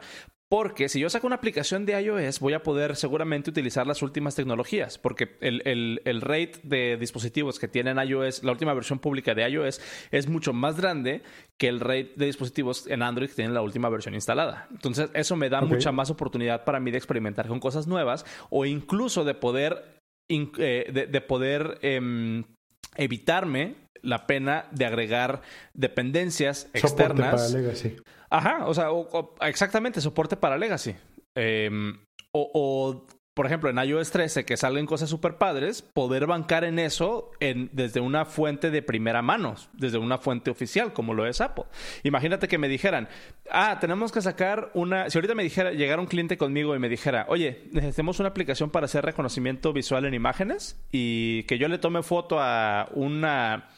porque 0.54 0.88
si 0.88 1.00
yo 1.00 1.10
saco 1.10 1.26
una 1.26 1.38
aplicación 1.38 1.84
de 1.84 2.00
iOS, 2.00 2.40
voy 2.40 2.54
a 2.54 2.62
poder 2.62 2.96
seguramente 2.96 3.50
utilizar 3.50 3.88
las 3.88 4.04
últimas 4.04 4.36
tecnologías, 4.36 5.00
porque 5.00 5.36
el, 5.42 6.00
el, 6.06 6.22
rate 6.22 6.60
de 6.62 6.96
dispositivos 6.96 7.58
que 7.58 7.68
tienen 7.68 7.98
iOS, 7.98 8.44
la 8.44 8.52
última 8.52 8.72
versión 8.76 9.00
pública 9.00 9.34
de 9.34 9.50
iOS, 9.50 9.82
es 10.12 10.28
mucho 10.28 10.54
más 10.54 10.80
grande 10.80 11.24
que 11.58 11.70
el 11.70 11.80
rate 11.80 12.12
de 12.18 12.28
dispositivos 12.28 12.86
en 12.86 13.02
Android 13.02 13.30
que 13.30 13.34
tienen 13.34 13.56
la 13.56 13.64
última 13.64 13.90
versión 13.90 14.14
instalada. 14.14 14.68
Entonces, 14.70 15.10
eso 15.16 15.36
me 15.36 15.50
da 15.50 15.62
mucha 15.62 15.92
más 15.92 16.12
oportunidad 16.12 16.66
para 16.66 16.80
mí 16.80 16.92
de 16.92 17.00
experimentar 17.00 17.48
con 17.48 17.60
cosas 17.60 17.88
nuevas 17.88 18.24
o 18.52 18.68
incluso 18.68 19.24
de 19.24 19.34
poder, 19.34 20.02
eh, 20.30 21.08
de, 21.10 21.22
poder 21.22 21.80
em, 21.82 22.44
evitarme 22.96 23.74
la 24.04 24.28
pena 24.28 24.66
de 24.72 24.86
agregar 24.86 25.42
dependencias 25.74 26.70
externas. 26.74 27.50
Para 27.52 27.62
Legacy. 27.62 27.96
Ajá, 28.30 28.68
o 28.68 28.74
sea, 28.74 28.90
exactamente, 29.48 30.02
soporte 30.02 30.38
para 30.38 30.58
Legacy. 30.58 30.96
Em, 31.36 31.98
o, 32.32 33.06
por 33.34 33.48
ejemplo, 33.48 33.70
en 33.70 33.78
iOS 33.78 34.12
13, 34.12 34.46
que 34.46 34.58
salen 34.58 34.86
cosas 34.86 35.10
súper 35.10 35.38
padres, 35.38 35.82
poder 35.82 36.28
bancar 36.28 36.64
en 36.64 36.78
eso 36.78 37.32
en, 37.40 37.70
desde 37.74 38.00
una 38.00 38.26
fuente 38.26 38.70
de 38.70 38.82
primera 38.82 39.22
mano, 39.22 39.56
desde 39.74 39.98
una 39.98 40.20
fuente 40.20 40.52
oficial, 40.52 40.94
como 40.94 41.14
lo 41.14 41.26
es 41.26 41.42
Apple. 41.42 41.66
Imagínate 42.04 42.48
que 42.48 42.60
me 42.60 42.68
dijeran, 42.68 43.10
ah, 43.50 43.78
tenemos 43.80 44.12
que 44.12 44.22
sacar 44.22 44.70
una. 44.76 45.10
Si 45.10 45.18
ahorita 45.18 45.34
me 45.34 45.44
dijera, 45.44 45.72
llegara 45.72 46.02
un 46.02 46.08
cliente 46.08 46.38
conmigo 46.38 46.76
y 46.76 46.80
me 46.80 46.90
dijera, 46.90 47.26
oye, 47.28 47.64
necesitamos 47.72 48.20
una 48.20 48.30
aplicación 48.30 48.70
para 48.70 48.86
hacer 48.86 49.04
reconocimiento 49.04 49.74
visual 49.74 50.06
en 50.06 50.14
imágenes 50.14 50.80
y 50.92 51.44
que 51.44 51.58
yo 51.58 51.68
le 51.68 51.80
tome 51.80 52.04
foto 52.04 52.40
a 52.40 52.90
una 52.94 53.70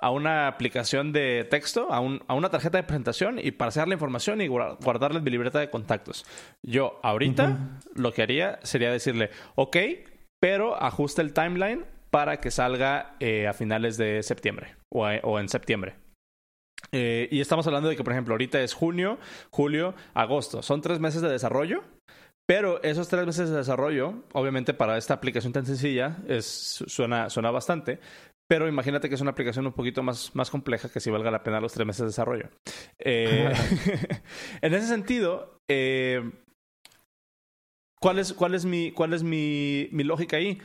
a 0.00 0.10
una 0.10 0.46
aplicación 0.46 1.12
de 1.12 1.46
texto, 1.50 1.92
a, 1.92 2.00
un, 2.00 2.22
a, 2.28 2.34
una 2.34 2.50
tarjeta 2.50 2.78
de 2.78 2.84
presentación 2.84 3.38
y 3.42 3.50
para 3.50 3.70
hacer 3.70 3.88
la 3.88 3.94
información 3.94 4.40
y 4.40 4.46
guardarle 4.46 5.18
en 5.18 5.24
mi 5.24 5.30
libreta 5.30 5.58
de 5.58 5.70
contactos. 5.70 6.24
Yo 6.62 7.00
ahorita 7.02 7.80
lo 7.94 8.12
que 8.12 8.22
haría 8.22 8.60
sería 8.62 8.92
decirle, 8.92 9.30
ok, 9.56 9.76
pero 10.40 10.80
ajuste 10.80 11.22
el 11.22 11.32
timeline 11.32 11.84
para 12.10 12.38
que 12.38 12.50
salga 12.50 13.16
eh, 13.20 13.48
a 13.48 13.52
finales 13.52 13.96
de 13.96 14.22
septiembre 14.22 14.76
o, 14.88 15.06
o 15.06 15.40
en 15.40 15.48
septiembre. 15.48 15.96
Eh, 16.92 17.28
y 17.30 17.40
estamos 17.40 17.66
hablando 17.66 17.88
de 17.88 17.96
que, 17.96 18.04
por 18.04 18.12
ejemplo, 18.12 18.34
ahorita 18.34 18.60
es 18.60 18.72
junio, 18.72 19.18
julio, 19.50 19.94
agosto. 20.14 20.62
Son 20.62 20.80
tres 20.80 21.00
meses 21.00 21.22
de 21.22 21.28
desarrollo. 21.28 21.82
Pero 22.46 22.82
esos 22.82 23.08
tres 23.08 23.26
meses 23.26 23.50
de 23.50 23.58
desarrollo, 23.58 24.22
obviamente 24.32 24.72
para 24.72 24.96
esta 24.96 25.12
aplicación 25.12 25.52
tan 25.52 25.66
sencilla, 25.66 26.16
es, 26.28 26.46
suena, 26.86 27.28
suena 27.28 27.50
bastante. 27.50 28.00
Pero 28.48 28.66
imagínate 28.66 29.08
que 29.08 29.14
es 29.14 29.20
una 29.20 29.32
aplicación 29.32 29.66
un 29.66 29.74
poquito 29.74 30.02
más, 30.02 30.34
más 30.34 30.50
compleja 30.50 30.88
que 30.88 31.00
si 31.00 31.10
valga 31.10 31.30
la 31.30 31.42
pena 31.42 31.60
los 31.60 31.74
tres 31.74 31.86
meses 31.86 32.00
de 32.00 32.06
desarrollo. 32.06 32.48
Eh, 32.98 33.52
en 34.62 34.74
ese 34.74 34.86
sentido, 34.86 35.58
eh, 35.68 36.22
¿cuál 38.00 38.18
es, 38.18 38.32
cuál 38.32 38.54
es, 38.54 38.64
mi, 38.64 38.90
cuál 38.92 39.12
es 39.12 39.22
mi, 39.22 39.88
mi, 39.92 40.02
lógica 40.02 40.38
ahí? 40.38 40.58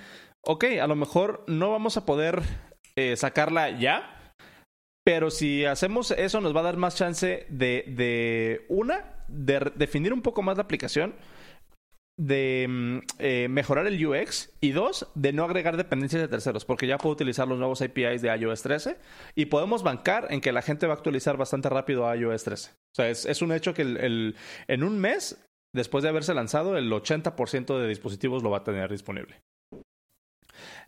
Ok, 0.46 0.64
a 0.82 0.88
lo 0.88 0.96
mejor 0.96 1.44
no 1.48 1.72
vamos 1.72 1.98
a 1.98 2.06
poder 2.06 2.42
eh, 2.96 3.18
sacarla 3.18 3.78
ya, 3.78 4.34
pero 5.04 5.30
si 5.30 5.66
hacemos 5.66 6.12
eso 6.12 6.40
nos 6.40 6.56
va 6.56 6.62
a 6.62 6.64
dar 6.64 6.78
más 6.78 6.96
chance 6.96 7.46
de, 7.50 7.84
de 7.88 8.66
una, 8.70 9.26
de 9.28 9.74
definir 9.76 10.14
un 10.14 10.22
poco 10.22 10.42
más 10.42 10.56
la 10.56 10.64
aplicación 10.64 11.16
de 12.18 12.68
mm, 12.70 12.98
eh, 13.20 13.48
mejorar 13.50 13.88
el 13.88 14.06
UX 14.06 14.52
y 14.62 14.72
dos, 14.72 15.08
de 15.16 15.34
no 15.34 15.44
agregar 15.44 15.78
dependencias 15.78 16.22
de 16.22 16.28
terceros, 16.28 16.66
porque 16.66 16.88
ya 16.88 16.98
puedo 16.98 17.14
utilizar 17.14 17.48
los 17.48 17.58
nuevos 17.58 17.82
APIs 17.82 18.22
de 18.22 18.36
iOS 18.36 18.62
13 18.62 18.98
y 19.36 19.46
podemos 19.46 19.84
bancar 19.84 20.28
en 20.30 20.42
que 20.42 20.52
la 20.52 20.62
gente 20.62 20.88
va 20.88 20.94
a 20.94 20.98
actualizar 20.98 21.38
bastante 21.38 21.70
rápido 21.70 22.08
a 22.08 22.16
iOS 22.16 22.44
13. 22.44 22.72
O 22.72 22.96
sea, 22.96 23.10
es, 23.10 23.42
un 23.42 23.52
hecho 23.52 23.74
que 23.74 23.82
el, 23.82 24.36
en 24.68 24.84
un 24.84 25.00
mes, 25.00 25.44
después 25.74 26.04
de 26.04 26.10
haberse 26.10 26.34
lanzado, 26.34 26.78
el 26.78 26.92
80% 26.92 27.80
de 27.80 27.88
dispositivos 27.88 28.44
lo 28.44 28.52
va 28.52 28.60
a 28.60 28.64
tener 28.64 28.92
disponible. 28.92 29.42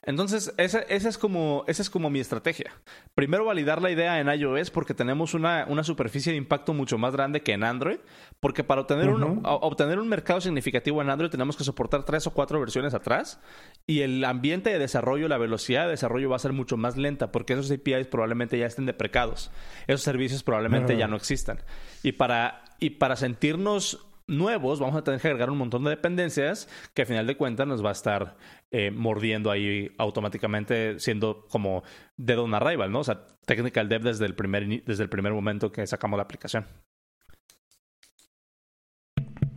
Entonces, 0.04 0.54
esa, 0.58 0.80
es 0.82 1.18
como, 1.18 1.64
esa 1.68 1.82
es 1.82 1.90
como 1.90 2.10
mi 2.10 2.20
estrategia. 2.20 2.72
Primero, 3.16 3.46
validar 3.46 3.82
la 3.82 3.92
idea 3.92 4.20
en 4.20 4.28
iOS 4.28 4.72
porque 4.72 4.94
tenemos 4.94 5.34
una, 5.34 5.66
una 5.68 5.84
superficie 5.84 6.32
de 6.32 6.38
impacto 6.38 6.74
mucho 6.74 6.98
más 6.98 7.14
grande 7.14 7.42
que 7.42 7.54
en 7.54 7.64
Android. 7.64 7.98
Porque 8.40 8.64
para 8.64 8.82
obtener, 8.82 9.10
un, 9.10 9.42
obtener 9.44 10.00
un 10.00 10.08
mercado 10.08 10.42
significativo 10.42 11.02
en 11.02 11.10
Android 11.10 11.30
tenemos 11.30 11.58
que 11.58 11.64
soportar 11.64 12.04
tres 12.04 12.28
o 12.28 12.32
cuatro 12.32 12.60
versiones 12.60 12.94
atrás. 12.94 13.40
Y 13.88 14.02
el 14.02 14.24
ambiente 14.24 14.70
de 14.70 14.80
desarrollo, 14.80 15.28
la 15.28 15.38
velocidad 15.38 15.86
de 15.86 15.92
desarrollo 15.92 16.30
va 16.30 16.36
a 16.36 16.40
ser 16.40 16.54
mucho 16.54 16.78
más 16.78 16.98
lenta 16.98 17.32
porque 17.32 17.54
esos 17.54 17.72
APIs 17.72 18.08
probablemente 18.08 18.58
ya 18.58 18.66
estén 18.66 18.86
deprecados. 18.86 19.52
Esos 19.88 20.02
servicios 20.02 20.44
probablemente 20.44 20.98
ya 20.98 21.08
no 21.08 21.16
existan. 21.16 21.60
Y 22.04 22.14
para, 22.14 22.64
y 22.80 22.92
para 22.92 23.16
sentirnos 23.16 24.06
nuevos, 24.28 24.80
vamos 24.80 24.96
a 24.96 25.04
tener 25.04 25.20
que 25.20 25.28
agregar 25.28 25.50
un 25.50 25.58
montón 25.58 25.84
de 25.84 25.92
dependencias 25.92 26.68
que 26.94 27.04
al 27.04 27.08
final 27.08 27.28
de 27.28 27.38
cuentas 27.38 27.68
nos 27.68 27.84
va 27.84 27.90
a 27.90 27.94
estar 27.94 28.38
eh, 28.72 28.92
mordiendo 28.92 29.52
ahí 29.52 29.92
automáticamente, 29.98 31.00
siendo 31.00 31.46
como 31.50 31.84
dead 32.18 32.40
on 32.40 32.54
arrival, 32.54 32.92
¿no? 32.92 33.00
O 33.00 33.04
sea, 33.04 33.26
technical 33.46 33.90
dev 33.90 34.04
desde 34.04 34.26
el 34.26 34.36
primer, 34.36 34.84
desde 34.84 35.04
el 35.04 35.10
primer 35.10 35.34
momento 35.34 35.72
que 35.72 35.86
sacamos 35.86 36.18
la 36.18 36.24
aplicación. 36.24 36.66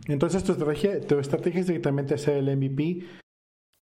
Entonces, 0.07 0.43
tu 0.43 0.53
estrategia, 0.53 1.01
tu 1.01 1.19
estrategia 1.19 1.61
es 1.61 1.67
directamente 1.67 2.15
hacer 2.15 2.37
el 2.37 2.57
MVP 2.57 3.05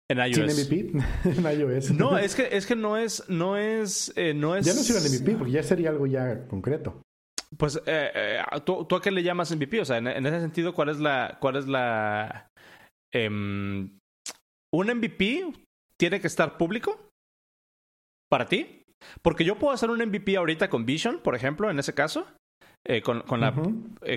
en 0.10 0.18
iOS. 0.18 0.54
¿Sin 0.54 0.66
MVP? 0.66 0.91
en 1.26 1.60
iOS. 1.60 1.91
No, 1.91 2.18
es 2.18 2.36
que, 2.36 2.50
es 2.52 2.66
que 2.66 2.76
no 2.76 2.98
es, 2.98 3.30
no 3.30 3.58
es, 3.58 4.12
eh, 4.16 4.34
no 4.34 4.56
es. 4.56 4.66
Ya 4.66 4.74
no 4.74 4.82
sirve 4.82 5.00
el 5.00 5.22
MVP, 5.22 5.36
porque 5.38 5.54
ya 5.54 5.64
sería 5.64 5.90
algo 5.90 6.08
ya 6.08 6.48
concreto. 6.48 7.02
Pues, 7.58 7.78
eh, 7.86 8.12
eh, 8.14 8.42
¿tú, 8.66 8.88
a 8.96 9.02
qué 9.02 9.12
le 9.12 9.24
llamas 9.24 9.56
MVP? 9.56 9.82
O 9.82 9.86
sea, 9.86 9.98
en, 9.98 10.08
ese 10.08 10.40
sentido, 10.40 10.74
¿cuál 10.74 10.90
es 10.90 11.00
la... 11.00 11.38
Cuál 11.40 11.56
es 11.56 11.68
la 11.68 12.50
em, 13.14 13.98
¿Un 14.72 14.88
MVP 14.88 15.52
tiene 16.00 16.22
que 16.22 16.28
estar 16.28 16.58
público 16.58 17.10
para 18.30 18.46
ti? 18.46 18.84
Porque 19.24 19.44
yo 19.44 19.58
puedo 19.58 19.74
hacer 19.74 19.90
un 19.90 20.00
MVP 20.00 20.38
ahorita 20.38 20.70
con 20.70 20.86
Vision, 20.86 21.20
por 21.24 21.36
ejemplo, 21.36 21.72
en 21.72 21.80
ese 21.80 21.96
caso, 21.96 22.28
eh, 22.86 23.02
con, 23.02 23.22
con, 23.22 23.40
la, 23.40 23.54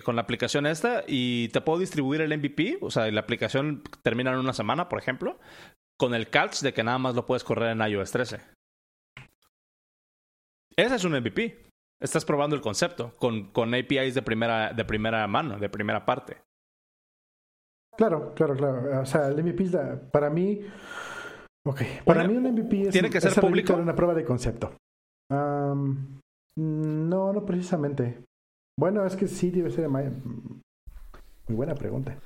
con 0.05 0.17
la 0.17 0.23
aplicación 0.23 0.67
esta, 0.67 1.05
y 1.07 1.49
te 1.49 1.63
puedo 1.63 1.79
distribuir 1.79 2.21
el 2.21 2.37
MVP, 2.37 2.79
o 2.83 2.91
sea, 2.91 3.11
la 3.11 3.21
aplicación 3.21 3.83
termina 4.03 4.33
en 4.33 4.39
una 4.39 4.53
semana, 4.53 4.91
por 4.91 4.99
ejemplo, 4.99 5.39
con 5.99 6.15
el 6.15 6.29
catch 6.29 6.61
de 6.61 6.75
que 6.75 6.85
nada 6.85 6.99
más 6.99 7.15
lo 7.15 7.25
puedes 7.25 7.45
correr 7.45 7.71
en 7.71 7.81
iOS 7.81 8.11
13. 8.11 8.41
Ese 10.77 10.95
es 10.95 11.05
un 11.05 11.13
MVP. 11.13 11.72
Estás 12.03 12.25
probando 12.25 12.57
el 12.57 12.63
concepto 12.63 13.15
con, 13.17 13.53
con 13.53 13.73
APIs 13.75 14.15
de 14.15 14.23
primera, 14.23 14.73
de 14.73 14.85
primera 14.85 15.27
mano, 15.29 15.59
de 15.59 15.69
primera 15.69 16.05
parte. 16.05 16.37
Claro, 17.97 18.33
claro, 18.35 18.57
claro. 18.57 19.01
O 19.01 19.07
sea, 19.07 19.29
el 19.29 19.43
MVP 19.43 19.71
para 20.11 20.29
mí. 20.29 20.63
Ok. 21.65 21.83
Para 22.05 22.27
mí 22.27 22.37
un 22.37 22.53
MVP 22.53 22.83
es, 22.83 22.91
¿tiene 22.91 23.09
que 23.09 23.21
ser 23.21 23.41
público? 23.41 23.75
una 23.75 23.95
prueba 23.95 24.15
de 24.15 24.25
concepto. 24.25 24.75
no, 25.31 25.77
no 26.57 27.47
precisamente. 27.47 28.25
Bueno, 28.77 29.07
es 29.07 29.15
que 29.15 29.29
sí 29.29 29.51
debe 29.51 29.71
ser 29.71 29.89
muy 29.89 30.05
buena 31.49 31.75
pregunta. 31.75 32.17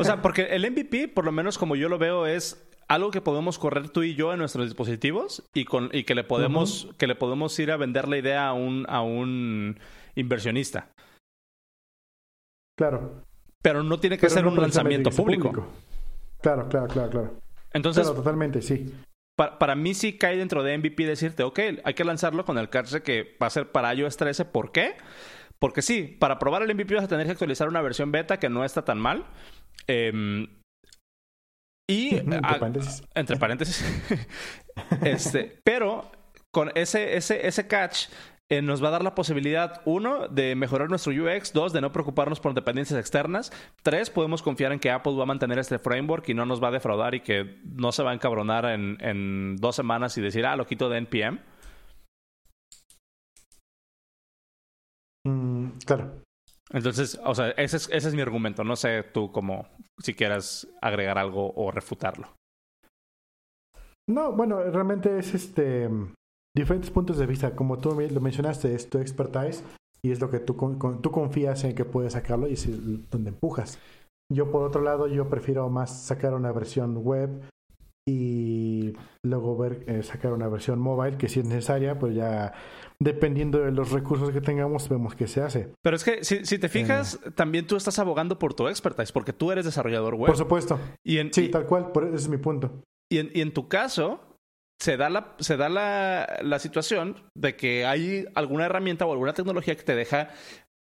O 0.00 0.02
sea, 0.04 0.22
porque 0.22 0.46
el 0.46 0.68
MVP, 0.70 1.08
por 1.08 1.24
lo 1.24 1.30
menos 1.30 1.56
como 1.56 1.76
yo 1.76 1.88
lo 1.88 1.98
veo, 1.98 2.26
es 2.26 2.68
algo 2.88 3.10
que 3.10 3.20
podemos 3.20 3.58
correr 3.58 3.88
tú 3.88 4.02
y 4.02 4.14
yo 4.14 4.32
en 4.32 4.38
nuestros 4.38 4.66
dispositivos 4.66 5.44
y, 5.54 5.64
con, 5.64 5.90
y 5.92 6.04
que, 6.04 6.14
le 6.14 6.24
podemos, 6.24 6.88
que 6.98 7.06
le 7.06 7.14
podemos 7.14 7.58
ir 7.58 7.70
a 7.70 7.76
vender 7.76 8.08
la 8.08 8.18
idea 8.18 8.48
a 8.48 8.52
un, 8.52 8.86
a 8.88 9.02
un 9.02 9.78
inversionista. 10.14 10.90
Claro. 12.76 13.22
Pero 13.62 13.82
no 13.82 13.98
tiene 13.98 14.18
que 14.18 14.28
ser 14.28 14.46
un 14.46 14.60
lanzamiento 14.60 15.10
público. 15.10 15.68
Claro, 16.42 16.68
claro, 16.68 16.88
claro, 16.88 17.10
claro. 17.10 17.40
Entonces, 17.72 18.06
totalmente, 18.06 18.60
sí. 18.60 18.92
Para, 19.36 19.74
mí 19.74 19.94
sí 19.94 20.16
cae 20.16 20.36
dentro 20.36 20.62
de 20.62 20.78
MVP 20.78 21.06
decirte, 21.06 21.42
ok, 21.42 21.58
hay 21.82 21.94
que 21.94 22.04
lanzarlo 22.04 22.44
con 22.44 22.58
el 22.58 22.68
cárcel 22.68 23.02
que 23.02 23.36
va 23.42 23.48
a 23.48 23.50
ser 23.50 23.72
para 23.72 23.92
iOS 23.94 24.16
13. 24.16 24.44
¿Por 24.44 24.70
qué? 24.70 24.96
Porque 25.58 25.82
sí, 25.82 26.16
para 26.20 26.38
probar 26.38 26.62
el 26.62 26.74
MVP 26.74 26.94
vas 26.94 27.04
a 27.04 27.08
tener 27.08 27.26
que 27.26 27.32
actualizar 27.32 27.68
una 27.68 27.82
versión 27.82 28.12
beta 28.12 28.38
que 28.38 28.48
no 28.48 28.64
está 28.64 28.84
tan 28.84 28.98
mal. 28.98 29.26
Eh, 29.88 30.46
y 31.88 32.16
entre 33.14 33.36
paréntesis. 33.36 33.84
este, 35.04 35.60
pero 35.64 36.10
con 36.50 36.70
ese, 36.74 37.16
ese, 37.16 37.46
ese 37.46 37.66
catch 37.66 38.06
eh, 38.50 38.62
nos 38.62 38.82
va 38.82 38.88
a 38.88 38.92
dar 38.92 39.02
la 39.02 39.14
posibilidad, 39.14 39.80
uno, 39.86 40.28
de 40.28 40.54
mejorar 40.54 40.90
nuestro 40.90 41.12
UX, 41.12 41.52
dos, 41.52 41.72
de 41.72 41.80
no 41.80 41.92
preocuparnos 41.92 42.40
por 42.40 42.52
dependencias 42.52 43.00
externas, 43.00 43.50
tres, 43.82 44.10
podemos 44.10 44.42
confiar 44.42 44.72
en 44.72 44.78
que 44.78 44.90
Apple 44.90 45.14
va 45.14 45.22
a 45.22 45.26
mantener 45.26 45.58
este 45.58 45.78
framework 45.78 46.28
y 46.28 46.34
no 46.34 46.44
nos 46.44 46.62
va 46.62 46.68
a 46.68 46.72
defraudar 46.72 47.14
y 47.14 47.20
que 47.20 47.60
no 47.64 47.90
se 47.90 48.02
va 48.02 48.10
a 48.10 48.14
encabronar 48.14 48.66
en, 48.66 48.98
en 49.00 49.56
dos 49.56 49.76
semanas 49.76 50.16
y 50.18 50.20
decir, 50.20 50.44
ah, 50.46 50.56
lo 50.56 50.66
quito 50.66 50.88
de 50.88 50.98
NPM. 50.98 51.40
Mm, 55.26 55.78
claro. 55.86 56.22
Entonces, 56.70 57.20
o 57.24 57.34
sea, 57.34 57.50
ese 57.50 57.76
es, 57.76 57.88
ese 57.92 58.08
es 58.08 58.14
mi 58.14 58.22
argumento. 58.22 58.64
No 58.64 58.76
sé 58.76 59.02
tú 59.02 59.30
cómo, 59.32 59.66
si 59.98 60.14
quieras 60.14 60.66
agregar 60.80 61.18
algo 61.18 61.52
o 61.54 61.70
refutarlo. 61.70 62.28
No, 64.08 64.32
bueno, 64.32 64.62
realmente 64.62 65.18
es 65.18 65.34
este 65.34 65.88
diferentes 66.54 66.90
puntos 66.90 67.18
de 67.18 67.26
vista. 67.26 67.54
Como 67.54 67.78
tú 67.78 67.90
lo 67.90 68.20
mencionaste, 68.20 68.74
es 68.74 68.88
tu 68.88 68.98
expertise 68.98 69.64
y 70.02 70.10
es 70.10 70.20
lo 70.20 70.30
que 70.30 70.40
tú, 70.40 70.54
tú 71.02 71.10
confías 71.10 71.64
en 71.64 71.74
que 71.74 71.84
puedes 71.84 72.12
sacarlo 72.12 72.48
y 72.48 72.54
es 72.54 73.10
donde 73.10 73.30
empujas. 73.30 73.78
Yo, 74.32 74.50
por 74.50 74.62
otro 74.62 74.82
lado, 74.82 75.06
yo 75.06 75.28
prefiero 75.28 75.68
más 75.68 76.04
sacar 76.04 76.34
una 76.34 76.52
versión 76.52 76.96
web 76.96 77.42
y 78.06 78.92
luego 79.22 79.56
ver 79.56 79.84
eh, 79.86 80.02
sacar 80.02 80.32
una 80.32 80.48
versión 80.48 80.78
mobile 80.78 81.16
que 81.16 81.28
si 81.28 81.40
es 81.40 81.46
necesaria, 81.46 81.98
pues 81.98 82.14
ya 82.14 82.52
dependiendo 83.00 83.60
de 83.60 83.72
los 83.72 83.92
recursos 83.92 84.30
que 84.30 84.40
tengamos, 84.40 84.88
vemos 84.88 85.14
qué 85.14 85.26
se 85.26 85.42
hace. 85.42 85.72
Pero 85.82 85.96
es 85.96 86.04
que 86.04 86.22
si, 86.24 86.58
te 86.58 86.68
fijas, 86.68 87.20
eh. 87.24 87.30
también 87.30 87.66
tú 87.66 87.76
estás 87.76 87.98
abogando 87.98 88.38
por 88.38 88.54
tu 88.54 88.68
expertise, 88.68 89.12
porque 89.12 89.32
tú 89.32 89.52
eres 89.52 89.64
desarrollador 89.64 90.14
web. 90.14 90.26
Por 90.26 90.36
supuesto. 90.36 90.78
Y 91.02 91.18
en, 91.18 91.32
sí, 91.32 91.48
tal 91.48 91.66
cual, 91.66 91.90
ese 92.08 92.16
es 92.16 92.28
mi 92.28 92.36
punto. 92.36 92.82
Y 93.10 93.18
en, 93.18 93.30
y 93.32 93.40
en 93.40 93.52
tu 93.52 93.68
caso, 93.68 94.20
se 94.80 94.96
da, 94.96 95.08
la, 95.08 95.34
se 95.38 95.56
da 95.56 95.68
la, 95.68 96.40
la 96.42 96.58
situación 96.58 97.16
de 97.34 97.56
que 97.56 97.86
hay 97.86 98.26
alguna 98.34 98.66
herramienta 98.66 99.06
o 99.06 99.12
alguna 99.12 99.32
tecnología 99.32 99.76
que 99.76 99.82
te 99.82 99.94
deja 99.94 100.28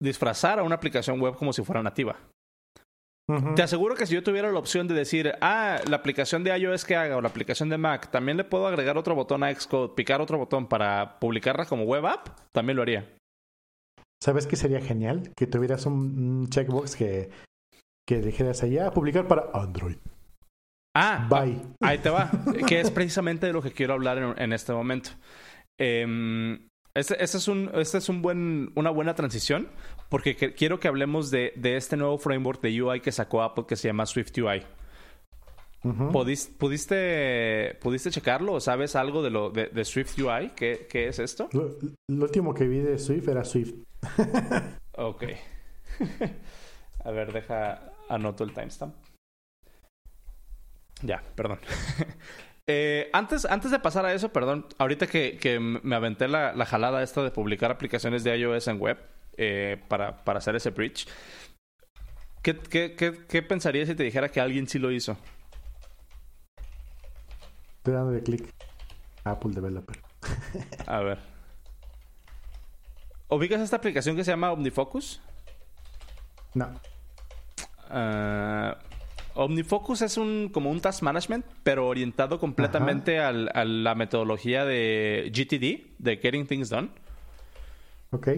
disfrazar 0.02 0.60
a 0.60 0.64
una 0.64 0.76
aplicación 0.76 1.20
web 1.22 1.36
como 1.36 1.54
si 1.54 1.64
fuera 1.64 1.82
nativa. 1.82 2.18
Te 3.56 3.62
aseguro 3.62 3.96
que 3.96 4.06
si 4.06 4.14
yo 4.14 4.24
tuviera 4.24 4.50
la 4.50 4.58
opción 4.58 4.88
de 4.88 4.96
decir, 4.96 5.34
ah, 5.42 5.82
la 5.90 5.98
aplicación 5.98 6.46
de 6.46 6.58
iOS 6.58 6.86
que 6.86 6.96
haga 6.96 7.18
o 7.18 7.22
la 7.22 7.28
aplicación 7.28 7.68
de 7.68 7.78
Mac, 7.78 8.10
también 8.10 8.38
le 8.38 8.46
puedo 8.46 8.66
agregar 8.68 8.98
otro 8.98 9.16
botón 9.16 9.44
a 9.44 9.54
Xcode, 9.54 9.96
picar 9.96 10.22
otro 10.22 10.38
botón 10.38 10.68
para 10.68 11.20
publicarla 11.20 11.66
como 11.66 11.84
web 11.84 12.06
app, 12.06 12.30
también 12.54 12.78
lo 12.78 12.84
haría. 12.84 13.18
¿Sabes 14.24 14.48
qué 14.48 14.56
sería 14.56 14.80
genial? 14.80 15.34
Que 15.36 15.46
tuvieras 15.46 15.86
un 15.86 16.48
checkbox 16.48 16.96
que, 16.96 17.30
que 18.08 18.22
dijeras 18.22 18.64
allá, 18.64 18.88
ah, 18.88 18.92
publicar 18.92 19.28
para 19.28 19.50
Android. 19.54 19.98
Ah, 20.96 21.28
Bye. 21.30 21.62
ahí 21.82 21.98
te 21.98 22.10
va. 22.10 22.32
que 22.66 22.80
es 22.80 22.92
precisamente 22.92 23.46
de 23.46 23.54
lo 23.54 23.62
que 23.62 23.74
quiero 23.74 23.94
hablar 23.94 24.20
en, 24.20 24.42
en 24.42 24.54
este 24.54 24.72
momento. 24.72 25.10
Eh, 25.78 26.58
este, 26.98 27.24
este, 27.24 27.38
es, 27.38 27.48
un, 27.48 27.70
este 27.74 27.98
es 27.98 28.10
un 28.10 28.22
buen, 28.22 28.72
una 28.76 28.90
buena 28.90 29.16
transición 29.16 29.70
porque 30.10 30.36
quiero 30.36 30.80
que 30.80 30.88
hablemos 30.88 31.32
de, 31.32 31.54
de, 31.56 31.78
este 31.78 31.98
nuevo 31.98 32.18
framework 32.18 32.62
de 32.62 32.82
UI 32.82 33.02
que 33.02 33.12
sacó 33.12 33.42
Apple 33.42 33.66
que 33.68 33.76
se 33.76 33.88
llama 33.88 34.06
Swift 34.06 34.38
UI. 34.38 34.64
¿Pudiste, 36.12 37.78
¿Pudiste 37.82 38.12
checarlo 38.12 38.54
o 38.54 38.60
sabes 38.60 38.96
algo 38.96 39.22
de, 39.24 39.30
lo, 39.30 39.52
de, 39.52 39.86
Swift 39.86 40.18
UI? 40.20 40.52
¿Qué, 40.56 40.88
¿Qué, 40.90 41.08
es 41.08 41.20
esto? 41.20 41.50
Lo, 41.54 41.78
último 42.08 42.54
que 42.54 42.68
vi 42.68 42.80
de 42.80 42.98
Swift 42.98 43.28
era 43.28 43.46
Swift. 43.46 43.74
ok. 44.94 45.24
A 47.06 47.12
ver, 47.12 47.32
deja, 47.32 47.94
anoto 48.10 48.44
el 48.44 48.54
timestamp. 48.54 48.96
Ya, 51.04 51.24
perdón. 51.36 51.60
Eh, 52.70 53.10
antes, 53.14 53.46
antes 53.46 53.72
de 53.72 53.80
pasar 53.80 54.06
a 54.06 54.14
eso, 54.14 54.34
perdón, 54.34 54.66
ahorita 54.78 55.08
que, 55.08 55.38
que 55.38 55.58
me 55.60 55.96
aventé 55.96 56.28
la, 56.28 56.54
la, 56.54 56.66
jalada 56.66 57.02
esta 57.02 57.24
de 57.24 57.32
publicar 57.32 57.72
aplicaciones 57.72 58.26
de 58.26 58.38
iOS 58.38 58.68
en 58.68 58.80
web 58.80 58.98
eh, 59.38 59.82
para, 59.88 60.26
para 60.26 60.40
hacer 60.40 60.56
ese 60.58 60.72
bridge, 60.72 61.08
¿qué, 62.42 62.58
qué, 62.58 62.94
qué, 62.96 63.26
qué 63.26 63.42
pensarías 63.42 63.88
si 63.88 63.96
te 63.96 64.04
dijera 64.04 64.30
que 64.30 64.42
alguien 64.42 64.68
sí 64.68 64.80
lo 64.80 64.92
hizo? 64.92 65.18
Estoy 67.78 67.94
dando 67.94 68.12
de 68.12 68.22
clic. 68.22 68.54
Apple 69.24 69.52
Developer. 69.54 69.98
a 70.88 71.00
ver. 71.00 71.20
¿Ubicas 73.30 73.62
esta 73.62 73.78
aplicación 73.78 74.18
que 74.18 74.26
se 74.26 74.32
llama 74.32 74.52
OmniFocus? 74.52 75.22
No. 76.54 76.68
Uh, 77.90 78.76
OmniFocus 79.38 80.02
es 80.02 80.18
un 80.18 80.50
como 80.52 80.72
un 80.72 80.82
task 80.82 81.04
management, 81.04 81.46
pero 81.64 81.88
orientado 81.88 82.40
completamente 82.40 83.20
al, 83.20 83.50
a 83.54 83.66
la 83.66 83.96
metodología 83.96 84.66
de 84.66 85.32
GTD, 85.34 85.96
de 86.00 86.18
Getting 86.18 86.48
Things 86.48 86.70
Done. 86.70 86.90
Ok. 88.12 88.30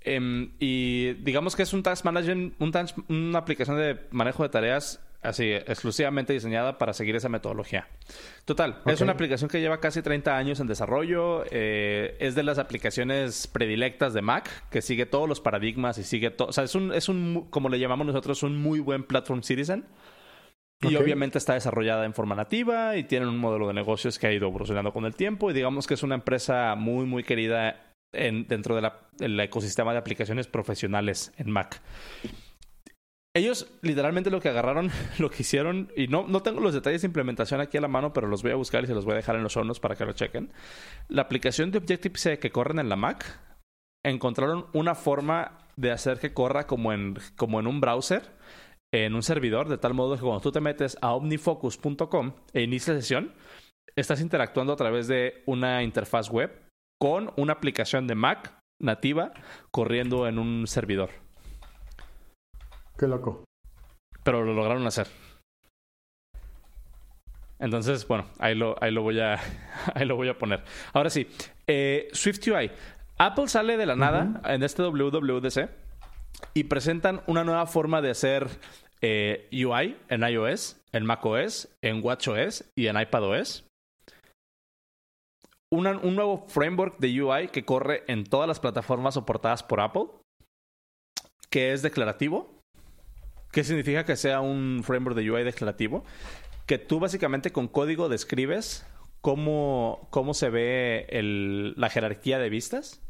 Em, 0.00 0.52
y 0.58 1.14
digamos 1.14 1.54
que 1.54 1.62
es 1.62 1.72
un 1.72 1.82
task 1.82 2.04
management, 2.04 2.54
un 2.58 2.72
una 3.08 3.38
aplicación 3.38 3.76
de 3.76 3.98
manejo 4.10 4.42
de 4.42 4.48
tareas 4.48 5.00
así, 5.22 5.52
exclusivamente 5.52 6.32
diseñada 6.32 6.78
para 6.78 6.92
seguir 6.92 7.16
esa 7.16 7.28
metodología. 7.28 7.88
Total, 8.44 8.80
es 8.86 9.00
una 9.00 9.12
aplicación 9.12 9.50
que 9.50 9.60
lleva 9.60 9.80
casi 9.80 10.02
30 10.02 10.36
años 10.36 10.60
en 10.60 10.66
desarrollo, 10.66 11.44
eh, 11.50 12.16
es 12.20 12.34
de 12.34 12.42
las 12.42 12.58
aplicaciones 12.58 13.46
predilectas 13.46 14.14
de 14.14 14.22
Mac, 14.22 14.48
que 14.70 14.80
sigue 14.80 15.06
todos 15.06 15.28
los 15.28 15.40
paradigmas 15.40 15.98
y 15.98 16.04
sigue 16.04 16.30
todo, 16.30 16.48
o 16.48 16.52
sea, 16.52 16.64
es 16.64 16.74
un, 16.74 16.92
es 16.94 17.08
un, 17.08 17.46
como 17.50 17.68
le 17.68 17.78
llamamos 17.78 18.06
nosotros, 18.06 18.42
un 18.42 18.56
muy 18.60 18.80
buen 18.80 19.04
platform 19.04 19.42
citizen. 19.42 19.84
Y 20.80 20.94
obviamente 20.94 21.38
está 21.38 21.54
desarrollada 21.54 22.04
en 22.04 22.14
forma 22.14 22.36
nativa 22.36 22.96
y 22.96 23.04
tienen 23.04 23.28
un 23.28 23.38
modelo 23.38 23.66
de 23.66 23.74
negocios 23.74 24.18
que 24.18 24.28
ha 24.28 24.32
ido 24.32 24.46
evolucionando 24.46 24.92
con 24.92 25.04
el 25.06 25.14
tiempo 25.16 25.50
y 25.50 25.54
digamos 25.54 25.88
que 25.88 25.94
es 25.94 26.02
una 26.04 26.14
empresa 26.14 26.74
muy, 26.76 27.04
muy 27.04 27.24
querida 27.24 27.94
dentro 28.12 28.80
del 29.18 29.40
ecosistema 29.40 29.92
de 29.92 29.98
aplicaciones 29.98 30.46
profesionales 30.46 31.32
en 31.36 31.50
Mac. 31.50 31.82
Ellos 33.34 33.70
literalmente 33.82 34.30
lo 34.30 34.40
que 34.40 34.48
agarraron, 34.48 34.90
lo 35.18 35.30
que 35.30 35.42
hicieron, 35.42 35.92
y 35.96 36.08
no, 36.08 36.26
no 36.26 36.42
tengo 36.42 36.60
los 36.60 36.74
detalles 36.74 37.02
de 37.02 37.06
implementación 37.06 37.60
aquí 37.60 37.76
a 37.76 37.80
la 37.80 37.88
mano, 37.88 38.12
pero 38.12 38.26
los 38.26 38.42
voy 38.42 38.52
a 38.52 38.56
buscar 38.56 38.84
y 38.84 38.86
se 38.86 38.94
los 38.94 39.04
voy 39.04 39.12
a 39.14 39.16
dejar 39.16 39.36
en 39.36 39.42
los 39.42 39.56
hornos 39.56 39.80
para 39.80 39.96
que 39.96 40.04
lo 40.04 40.12
chequen. 40.12 40.52
La 41.08 41.22
aplicación 41.22 41.70
de 41.70 41.78
Objective-C 41.78 42.38
que 42.38 42.50
corren 42.50 42.78
en 42.78 42.88
la 42.88 42.96
Mac 42.96 43.40
encontraron 44.04 44.66
una 44.72 44.94
forma 44.94 45.58
de 45.76 45.90
hacer 45.90 46.18
que 46.18 46.32
corra 46.32 46.66
como 46.66 46.92
en, 46.92 47.18
como 47.36 47.60
en 47.60 47.66
un 47.66 47.80
browser, 47.80 48.37
en 48.92 49.14
un 49.14 49.22
servidor, 49.22 49.68
de 49.68 49.78
tal 49.78 49.94
modo 49.94 50.16
que 50.16 50.22
cuando 50.22 50.40
tú 50.40 50.52
te 50.52 50.60
metes 50.60 50.96
a 51.02 51.12
omnifocus.com 51.14 52.32
e 52.52 52.62
inicias 52.62 52.96
sesión, 52.96 53.34
estás 53.96 54.20
interactuando 54.20 54.72
a 54.72 54.76
través 54.76 55.08
de 55.08 55.42
una 55.46 55.82
interfaz 55.82 56.30
web 56.30 56.68
con 57.00 57.32
una 57.36 57.54
aplicación 57.54 58.06
de 58.06 58.14
Mac 58.14 58.58
nativa 58.80 59.32
corriendo 59.70 60.26
en 60.26 60.38
un 60.38 60.66
servidor. 60.66 61.10
Qué 62.96 63.06
loco. 63.06 63.44
Pero 64.24 64.44
lo 64.44 64.54
lograron 64.54 64.86
hacer. 64.86 65.06
Entonces, 67.60 68.06
bueno, 68.06 68.26
ahí 68.38 68.54
lo, 68.54 68.76
ahí 68.80 68.92
lo, 68.92 69.02
voy, 69.02 69.20
a, 69.20 69.38
ahí 69.94 70.06
lo 70.06 70.16
voy 70.16 70.28
a 70.28 70.38
poner. 70.38 70.62
Ahora 70.92 71.10
sí, 71.10 71.26
eh, 71.66 72.08
SwiftUI. 72.12 72.70
Apple 73.18 73.48
sale 73.48 73.76
de 73.76 73.86
la 73.86 73.96
nada 73.96 74.40
en 74.44 74.62
este 74.62 74.82
WWDC 74.82 75.68
y 76.54 76.64
presentan 76.64 77.22
una 77.26 77.44
nueva 77.44 77.66
forma 77.66 78.00
de 78.02 78.10
hacer 78.10 78.48
eh, 79.00 79.48
UI 79.52 79.96
en 80.08 80.22
iOS, 80.22 80.80
en 80.92 81.04
macOS, 81.04 81.68
en 81.82 82.04
WatchOS 82.04 82.64
y 82.76 82.86
en 82.86 83.00
iPadOS 83.00 83.68
un 85.70 86.16
nuevo 86.16 86.46
framework 86.48 86.98
de 86.98 87.22
UI 87.22 87.48
que 87.48 87.64
corre 87.64 88.02
en 88.06 88.24
todas 88.24 88.48
las 88.48 88.60
plataformas 88.60 89.14
soportadas 89.14 89.62
por 89.62 89.80
Apple, 89.80 90.06
que 91.50 91.72
es 91.72 91.82
declarativo. 91.82 92.58
¿Qué 93.52 93.64
significa 93.64 94.04
que 94.04 94.16
sea 94.16 94.40
un 94.40 94.82
framework 94.84 95.16
de 95.16 95.30
UI 95.30 95.44
declarativo? 95.44 96.04
Que 96.66 96.78
tú 96.78 97.00
básicamente 97.00 97.50
con 97.50 97.68
código 97.68 98.08
describes 98.08 98.86
cómo, 99.20 100.06
cómo 100.10 100.34
se 100.34 100.50
ve 100.50 101.06
la 101.76 101.90
jerarquía 101.90 102.38
de 102.38 102.50
vistas. 102.50 103.00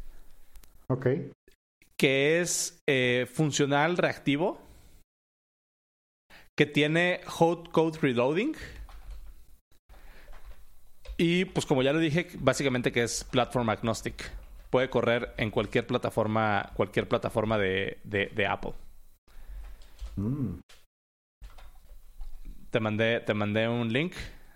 Ok. 0.87 1.07
Que 1.99 2.39
es 2.39 2.81
eh, 2.87 3.27
funcional 3.31 3.97
reactivo. 3.97 4.59
Que 6.57 6.65
tiene 6.65 7.21
hot 7.25 7.71
code 7.71 7.99
reloading 8.01 8.55
y 11.21 11.43
pues 11.43 11.65
como 11.65 11.83
ya 11.83 11.91
lo 11.91 11.99
dije, 11.99 12.27
básicamente 12.39 12.93
que 12.93 13.03
es 13.03 13.25
platform 13.25 13.69
agnostic. 13.69 14.31
Puede 14.69 14.89
correr 14.89 15.33
en 15.35 15.51
cualquier 15.51 15.85
plataforma, 15.85 16.71
cualquier 16.75 17.09
plataforma 17.09 17.57
de, 17.57 17.99
de, 18.05 18.47
Apple. 18.47 18.71
Mm. 20.15 20.59
Te 22.71 22.79
mandé, 22.79 23.19
te 23.19 23.33
mandé 23.33 23.67
un 23.67 23.91
link. 23.91 24.13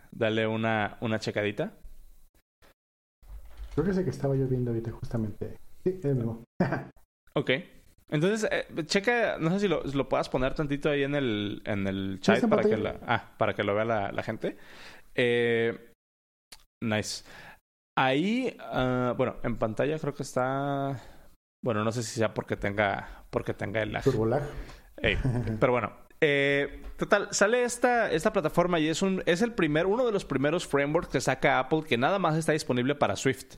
Dale 0.10 0.48
una, 0.48 0.98
una 1.02 1.20
checadita. 1.20 1.74
Creo 3.74 3.86
que 3.86 3.94
sé 3.94 4.06
que 4.06 4.12
estaba 4.12 4.34
yo 4.38 4.48
viendo 4.48 4.72
ahorita 4.72 4.92
justamente. 4.92 5.58
Sí, 5.84 6.00
es 6.02 6.16
mismo. 6.16 6.46
ok. 7.36 7.52
Entonces, 8.10 8.50
eh, 8.52 8.68
checa, 8.86 9.38
no 9.40 9.50
sé 9.52 9.62
si 9.62 9.68
lo, 9.68 9.84
lo, 9.84 10.08
puedas 10.08 10.30
poner 10.30 10.54
tantito 10.54 10.90
ahí 10.90 11.04
en 11.04 11.16
el, 11.16 11.62
en 11.66 11.88
el 11.88 12.20
chat 12.22 12.48
para 12.48 12.62
que, 12.62 12.78
la, 12.78 13.00
ah, 13.08 13.34
para 13.38 13.54
que 13.56 13.64
lo 13.64 13.74
vea 13.74 13.86
la, 13.86 14.12
la 14.12 14.24
gente. 14.24 14.58
Eh, 15.16 15.94
Nice. 16.84 17.24
Ahí, 17.98 18.58
uh, 18.60 19.14
bueno, 19.16 19.38
en 19.44 19.58
pantalla 19.58 19.98
creo 20.00 20.14
que 20.14 20.24
está. 20.24 21.00
Bueno, 21.64 21.84
no 21.84 21.92
sé 21.92 22.04
si 22.04 22.18
sea 22.18 22.34
porque 22.34 22.58
tenga, 22.58 23.26
porque 23.30 23.54
tenga 23.54 23.82
el 23.82 23.94
lag. 23.94 24.04
lag. 24.06 24.44
pero 25.60 25.72
bueno, 25.72 25.94
eh, 26.20 26.84
total, 26.98 27.30
sale 27.32 27.64
esta, 27.64 28.12
esta 28.12 28.34
plataforma 28.34 28.80
y 28.80 28.90
es 28.90 29.02
un, 29.02 29.24
es 29.26 29.42
el 29.42 29.54
primer, 29.54 29.86
uno 29.86 30.06
de 30.06 30.12
los 30.12 30.26
primeros 30.26 30.68
frameworks 30.68 31.10
que 31.10 31.22
saca 31.22 31.60
Apple 31.60 31.84
que 31.88 31.98
nada 31.98 32.20
más 32.20 32.36
está 32.36 32.52
disponible 32.52 32.96
para 32.96 33.16
Swift. 33.16 33.56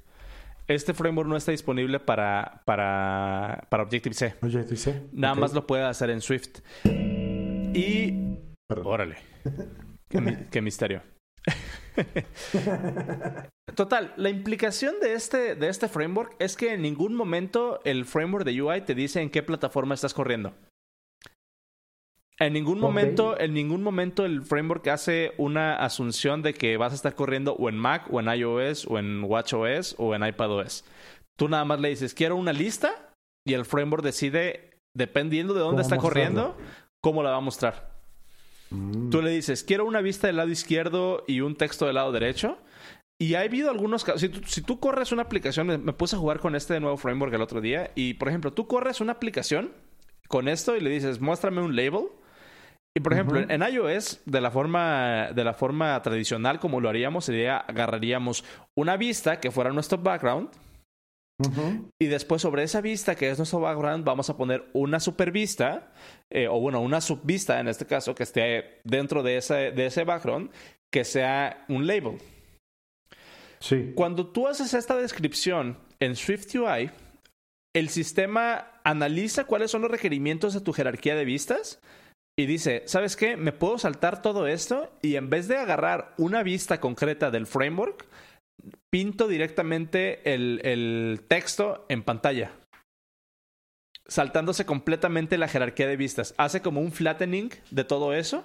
Este 0.68 0.94
framework 0.94 1.30
no 1.30 1.38
está 1.38 1.52
disponible 1.52 2.00
para, 2.00 2.64
para, 2.66 3.68
para 3.70 3.84
Objective-C. 3.84 4.36
Objective-C. 4.42 5.10
Nada 5.12 5.36
más 5.36 5.54
lo 5.54 5.68
puede 5.68 5.84
hacer 5.84 6.10
en 6.10 6.22
Swift. 6.22 6.60
Y. 6.86 8.40
Órale. 8.84 9.18
qué 10.50 10.62
misterio. 10.62 11.04
Total, 13.76 14.14
la 14.16 14.30
implicación 14.30 14.96
de 15.02 15.14
este, 15.14 15.56
de 15.56 15.70
este 15.70 15.88
framework 15.88 16.36
es 16.40 16.56
que 16.56 16.74
en 16.74 16.82
ningún 16.82 17.16
momento 17.16 17.82
el 17.84 18.06
framework 18.06 18.46
de 18.46 18.62
UI 18.62 18.82
te 18.82 18.96
dice 18.96 19.22
en 19.22 19.30
qué 19.30 19.44
plataforma 19.44 19.94
estás 19.94 20.14
corriendo. 20.14 20.54
En 22.38 22.54
ningún 22.54 22.80
momento, 22.80 23.40
en 23.40 23.54
ningún 23.54 23.82
momento 23.82 24.26
el 24.26 24.42
framework 24.42 24.88
hace 24.90 25.34
una 25.38 25.76
asunción 25.76 26.42
de 26.42 26.54
que 26.54 26.76
vas 26.76 26.92
a 26.92 26.96
estar 26.96 27.16
corriendo 27.16 27.54
o 27.54 27.70
en 27.70 27.78
Mac, 27.78 28.08
o 28.12 28.20
en 28.20 28.28
iOS, 28.28 28.88
o 28.88 29.00
en 29.00 29.24
WatchOS, 29.24 29.96
o 29.98 30.14
en 30.16 30.26
iPadOS. 30.26 30.84
Tú 31.38 31.48
nada 31.48 31.64
más 31.64 31.80
le 31.80 31.90
dices, 31.90 32.14
quiero 32.14 32.36
una 32.36 32.52
lista, 32.52 33.14
y 33.48 33.54
el 33.54 33.66
framework 33.66 34.04
decide, 34.04 34.72
dependiendo 34.96 35.54
de 35.54 35.62
dónde 35.62 35.82
está 35.82 35.98
corriendo, 35.98 36.58
cómo 37.02 37.24
la 37.24 37.32
va 37.32 37.38
a 37.38 37.42
mostrar. 37.42 37.96
Mm. 38.72 39.10
Tú 39.12 39.22
le 39.22 39.30
dices, 39.30 39.64
quiero 39.64 39.86
una 39.86 40.02
vista 40.02 40.28
del 40.28 40.38
lado 40.38 40.50
izquierdo 40.50 41.24
y 41.28 41.42
un 41.42 41.56
texto 41.56 41.86
del 41.86 41.96
lado 41.96 42.12
derecho. 42.12 42.58
Y 43.20 43.36
ha 43.36 43.42
habido 43.42 43.70
algunos 43.70 44.04
casos. 44.04 44.30
Si 44.46 44.62
tú, 44.62 44.80
corres 44.80 45.12
una 45.12 45.22
aplicación, 45.22 45.68
me, 45.68 45.94
puse 45.94 46.16
a 46.16 46.20
jugar 46.20 46.40
con 46.40 46.56
este 46.56 46.80
nuevo 46.82 46.98
framework 46.98 47.34
el 47.34 47.42
otro 47.42 47.62
día. 47.62 47.92
Y 47.96 48.16
por 48.16 48.28
ejemplo, 48.28 48.52
tú 48.52 48.68
corres 48.68 49.00
una 49.00 49.14
aplicación 49.14 49.72
con 50.28 50.50
esto 50.50 50.76
y 50.76 50.82
le 50.82 50.90
dices, 50.90 51.22
muéstrame 51.22 51.62
un 51.62 51.76
label. 51.76 52.08
Y 52.98 53.02
por 53.02 53.12
ejemplo, 53.12 53.40
en 53.40 53.62
iOS, 53.62 54.22
de 54.26 54.40
la 54.40 54.52
forma, 54.52 55.30
de 55.34 55.44
la 55.44 55.54
forma 55.54 56.02
tradicional, 56.02 56.60
como 56.60 56.80
lo 56.80 56.88
haríamos, 56.88 57.26
sería 57.26 57.58
agarraríamos 57.58 58.46
una 58.74 58.96
vista 58.96 59.42
que 59.42 59.52
fuera 59.52 59.72
nuestro 59.72 59.98
background 59.98 60.50
y 62.00 62.06
después 62.06 62.42
sobre 62.42 62.64
esa 62.64 62.80
vista, 62.80 63.16
que 63.16 63.30
es 63.30 63.38
nuestro 63.38 63.60
background, 63.60 64.06
vamos 64.06 64.30
a 64.30 64.38
poner 64.38 64.70
una 64.72 65.02
supervista, 65.02 65.92
eh, 66.32 66.48
o 66.48 66.60
bueno, 66.62 66.80
una 66.80 67.02
subvista 67.02 67.60
en 67.60 67.68
este 67.68 67.86
caso, 67.86 68.16
que 68.16 68.24
esté 68.24 68.80
dentro 68.86 69.22
de 69.22 69.38
ese, 69.38 69.72
de 69.72 69.88
ese 69.88 70.06
background, 70.06 70.50
que 70.90 71.04
sea 71.04 71.66
un 71.68 71.88
label. 71.88 72.18
Sí. 73.60 73.92
Cuando 73.96 74.28
tú 74.28 74.48
haces 74.48 74.74
esta 74.74 74.96
descripción 74.96 75.78
en 76.00 76.16
SwiftUI, 76.16 76.92
el 77.76 77.90
sistema 77.90 78.72
analiza 78.86 79.44
cuáles 79.44 79.72
son 79.72 79.82
los 79.82 79.92
requerimientos 79.92 80.54
de 80.54 80.62
tu 80.62 80.72
jerarquía 80.72 81.16
de 81.16 81.26
vistas 81.26 81.82
y 82.38 82.46
dice, 82.48 82.84
¿sabes 82.86 83.16
qué? 83.16 83.38
Me 83.38 83.54
puedo 83.54 83.78
saltar 83.78 84.22
todo 84.22 84.48
esto 84.48 84.92
y 85.02 85.16
en 85.16 85.30
vez 85.30 85.48
de 85.48 85.58
agarrar 85.58 86.14
una 86.18 86.44
vista 86.44 86.82
concreta 86.82 87.32
del 87.32 87.48
framework, 87.48 88.06
pinto 88.92 89.28
directamente 89.28 90.34
el, 90.34 91.22
texto 91.28 91.86
en 91.88 92.04
pantalla. 92.04 92.52
Saltándose 94.08 94.66
completamente 94.66 95.38
la 95.38 95.48
jerarquía 95.48 95.88
de 95.88 95.98
vistas. 95.98 96.36
Hace 96.38 96.62
como 96.62 96.82
un 96.82 96.92
flattening 96.92 97.52
de 97.72 97.84
todo 97.86 98.14
eso. 98.14 98.44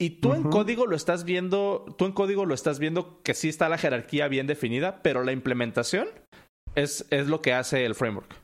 Y 0.00 0.20
tú 0.20 0.32
en 0.32 0.44
código 0.44 0.86
lo 0.86 0.96
estás 0.96 1.24
viendo, 1.24 1.84
tú 1.98 2.06
en 2.06 2.12
código 2.12 2.46
lo 2.46 2.54
estás 2.54 2.78
viendo 2.78 3.20
que 3.22 3.34
sí 3.34 3.50
está 3.50 3.68
la 3.68 3.76
jerarquía 3.76 4.28
bien 4.28 4.46
definida, 4.46 5.02
pero 5.02 5.24
la 5.24 5.32
implementación 5.32 6.08
es, 6.74 7.06
es 7.10 7.28
lo 7.28 7.42
que 7.42 7.52
hace 7.52 7.84
el 7.84 7.94
framework. 7.94 8.34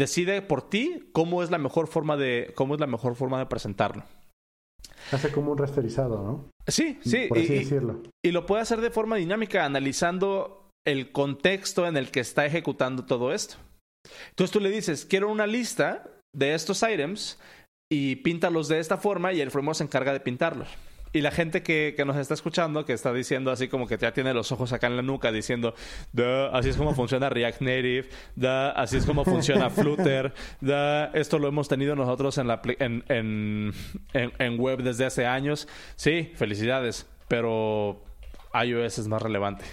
Decide 0.00 0.40
por 0.40 0.62
ti 0.62 1.10
cómo 1.12 1.42
es 1.42 1.50
la 1.50 1.58
mejor 1.58 1.86
forma 1.86 2.16
de, 2.16 2.54
cómo 2.54 2.72
es 2.72 2.80
la 2.80 2.86
mejor 2.86 3.16
forma 3.16 3.38
de 3.38 3.44
presentarlo. 3.44 4.02
Hace 5.12 5.30
como 5.30 5.52
un 5.52 5.58
rasterizado, 5.58 6.22
¿no? 6.22 6.48
Sí, 6.66 6.98
sí. 7.02 7.26
Por 7.28 7.36
así 7.36 7.52
y, 7.52 7.58
decirlo. 7.58 8.00
Y 8.24 8.30
lo 8.30 8.46
puede 8.46 8.62
hacer 8.62 8.80
de 8.80 8.90
forma 8.90 9.16
dinámica, 9.16 9.66
analizando 9.66 10.70
el 10.86 11.12
contexto 11.12 11.86
en 11.86 11.98
el 11.98 12.10
que 12.10 12.20
está 12.20 12.46
ejecutando 12.46 13.04
todo 13.04 13.34
esto. 13.34 13.56
Entonces 14.30 14.50
tú 14.50 14.60
le 14.60 14.70
dices, 14.70 15.04
quiero 15.04 15.30
una 15.30 15.46
lista 15.46 16.08
de 16.34 16.54
estos 16.54 16.82
items 16.82 17.38
y 17.92 18.16
píntalos 18.16 18.68
de 18.68 18.78
esta 18.78 18.96
forma 18.96 19.34
y 19.34 19.42
el 19.42 19.50
framework 19.50 19.76
se 19.76 19.84
encarga 19.84 20.14
de 20.14 20.20
pintarlos. 20.20 20.70
Y 21.12 21.22
la 21.22 21.32
gente 21.32 21.62
que, 21.62 21.94
que, 21.96 22.04
nos 22.04 22.16
está 22.16 22.34
escuchando, 22.34 22.84
que 22.84 22.92
está 22.92 23.12
diciendo 23.12 23.50
así 23.50 23.66
como 23.66 23.88
que 23.88 23.98
ya 23.98 24.12
tiene 24.12 24.32
los 24.32 24.52
ojos 24.52 24.72
acá 24.72 24.86
en 24.86 24.96
la 24.96 25.02
nuca, 25.02 25.32
diciendo, 25.32 25.74
así 26.52 26.68
es 26.68 26.76
como 26.76 26.94
funciona 26.94 27.28
React 27.28 27.62
Native, 27.62 28.08
así 28.76 28.96
es 28.96 29.06
como 29.06 29.24
funciona 29.24 29.70
Flutter, 29.70 30.32
esto 31.12 31.40
lo 31.40 31.48
hemos 31.48 31.68
tenido 31.68 31.96
nosotros 31.96 32.38
en, 32.38 32.46
la, 32.46 32.60
en, 32.64 33.04
en, 33.08 33.72
en, 34.12 34.60
web 34.60 34.82
desde 34.82 35.04
hace 35.04 35.26
años. 35.26 35.66
Sí, 35.96 36.30
felicidades, 36.36 37.06
pero 37.26 38.04
iOS 38.54 38.98
es 38.98 39.08
más 39.08 39.20
relevante. 39.20 39.64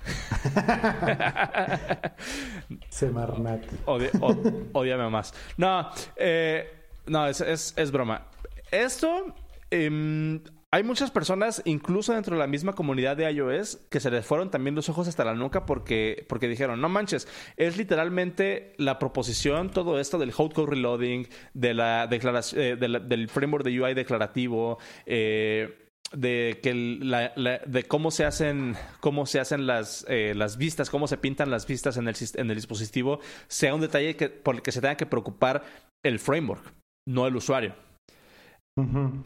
Semarnat. 2.88 3.62
odiame 3.86 5.08
más. 5.08 5.32
No, 5.56 5.88
eh, 6.16 6.68
no, 7.06 7.28
es, 7.28 7.40
es, 7.40 7.74
es, 7.76 7.92
broma. 7.92 8.26
Esto 8.70 9.34
eh, 9.70 10.40
hay 10.72 10.84
muchas 10.84 11.10
personas, 11.10 11.62
incluso 11.64 12.12
dentro 12.12 12.36
de 12.36 12.40
la 12.40 12.46
misma 12.46 12.74
comunidad 12.74 13.16
de 13.16 13.30
iOS, 13.30 13.80
que 13.90 13.98
se 13.98 14.10
les 14.10 14.24
fueron 14.24 14.50
también 14.50 14.76
los 14.76 14.88
ojos 14.88 15.08
hasta 15.08 15.24
la 15.24 15.34
nuca 15.34 15.66
porque, 15.66 16.24
porque 16.28 16.46
dijeron, 16.46 16.80
no 16.80 16.88
manches, 16.88 17.26
es 17.56 17.76
literalmente 17.76 18.74
la 18.76 19.00
proposición, 19.00 19.70
todo 19.70 19.98
esto 19.98 20.16
del 20.18 20.32
code 20.32 20.66
reloading, 20.66 21.26
de 21.54 21.74
la 21.74 22.06
declaración, 22.06 22.62
eh, 22.62 22.76
del 22.76 23.28
framework 23.28 23.64
de 23.64 23.80
UI 23.80 23.94
declarativo, 23.94 24.78
eh, 25.06 25.76
de 26.12 26.60
que 26.62 26.72
de 26.72 27.84
cómo 27.84 28.10
se 28.10 28.24
hacen 28.24 28.74
cómo 28.98 29.26
se 29.26 29.38
hacen 29.38 29.66
las, 29.66 30.04
eh, 30.08 30.34
las 30.36 30.56
vistas, 30.56 30.90
cómo 30.90 31.06
se 31.06 31.18
pintan 31.18 31.50
las 31.50 31.66
vistas 31.66 31.96
en 31.96 32.08
el, 32.08 32.16
en 32.34 32.50
el 32.50 32.56
dispositivo, 32.56 33.20
sea 33.48 33.74
un 33.74 33.80
detalle 33.80 34.16
que, 34.16 34.28
por 34.28 34.56
el 34.56 34.62
que 34.62 34.72
se 34.72 34.80
tenga 34.80 34.96
que 34.96 35.06
preocupar 35.06 35.62
el 36.04 36.18
framework, 36.18 36.72
no 37.08 37.26
el 37.26 37.36
usuario. 37.36 37.74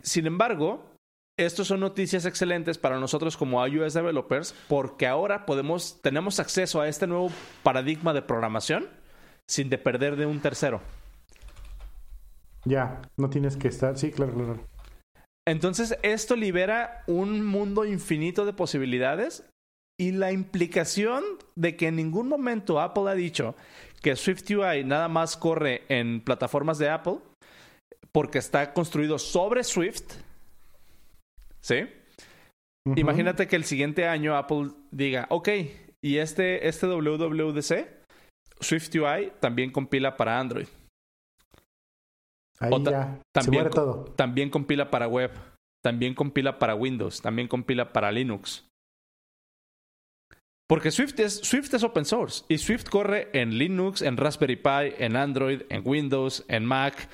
Sin 0.03 0.27
embargo, 0.27 0.94
estos 1.37 1.67
son 1.67 1.81
noticias 1.81 2.27
excelentes 2.27 2.79
para 2.79 3.01
nosotros 3.01 3.37
como 3.37 3.65
iOS 3.67 3.95
developers 3.95 4.55
porque 4.69 5.07
ahora 5.07 5.47
podemos, 5.47 6.01
tenemos 6.01 6.39
acceso 6.39 6.81
a 6.81 6.89
este 6.89 7.07
nuevo 7.07 7.31
paradigma 7.63 8.13
de 8.13 8.23
programación 8.23 8.89
sin 9.49 9.69
depender 9.69 10.17
de 10.17 10.27
un 10.27 10.41
tercero. 10.41 10.81
Ya, 12.65 13.03
no 13.17 13.29
tienes 13.29 13.57
que 13.57 13.69
estar, 13.69 13.99
sí, 13.99 14.11
claro, 14.11 14.33
claro. 14.33 14.61
Entonces, 15.47 15.99
esto 16.03 16.37
libera 16.37 17.03
un 17.07 17.45
mundo 17.45 17.85
infinito 17.85 18.47
de 18.47 18.55
posibilidades 18.55 19.45
y 20.01 20.13
la 20.13 20.33
implicación 20.33 21.23
de 21.55 21.77
que 21.77 21.89
en 21.89 21.97
ningún 21.97 22.29
momento 22.29 22.81
Apple 22.81 23.11
ha 23.11 23.15
dicho 23.15 23.55
que 24.01 24.17
SwiftUI 24.17 24.85
nada 24.85 25.09
más 25.09 25.37
corre 25.37 25.83
en 25.89 26.23
plataformas 26.23 26.79
de 26.79 26.89
Apple 26.89 27.19
porque 28.13 28.39
está 28.39 28.73
construido 28.73 29.19
sobre 29.19 29.63
Swift 29.65 30.24
¿Sí? 31.65 31.87
Imagínate 32.97 33.49
que 33.49 33.57
el 33.57 33.65
siguiente 33.65 34.07
año 34.07 34.37
Apple 34.37 34.73
diga, 34.91 35.27
ok, 35.31 35.49
y 36.05 36.19
este, 36.19 36.69
este 36.69 36.87
WWDC, 36.87 37.89
SwiftUI 38.61 39.33
también 39.41 39.73
compila 39.73 40.15
para 40.15 40.39
Android. 40.39 40.67
Ahí 42.61 42.71
ya, 42.85 43.19
también, 43.33 43.71
todo. 43.71 44.05
También 44.15 44.51
compila 44.51 44.91
para 44.91 45.09
web, 45.09 45.31
también 45.83 46.15
compila 46.15 46.59
para 46.59 46.75
Windows, 46.75 47.23
también 47.23 47.49
compila 47.49 47.95
para 47.95 48.13
Linux. 48.13 48.67
Porque 50.69 50.91
Swift 50.91 51.19
es, 51.21 51.37
Swift 51.37 51.73
es 51.73 51.83
open 51.83 52.05
source 52.05 52.45
y 52.49 52.59
Swift 52.59 52.89
corre 52.91 53.29
en 53.33 53.57
Linux, 53.57 54.03
en 54.03 54.19
Raspberry 54.19 54.57
Pi, 54.57 54.95
en 54.99 55.17
Android, 55.17 55.63
en 55.71 55.83
Windows, 55.85 56.45
en 56.49 56.65
Mac, 56.65 57.09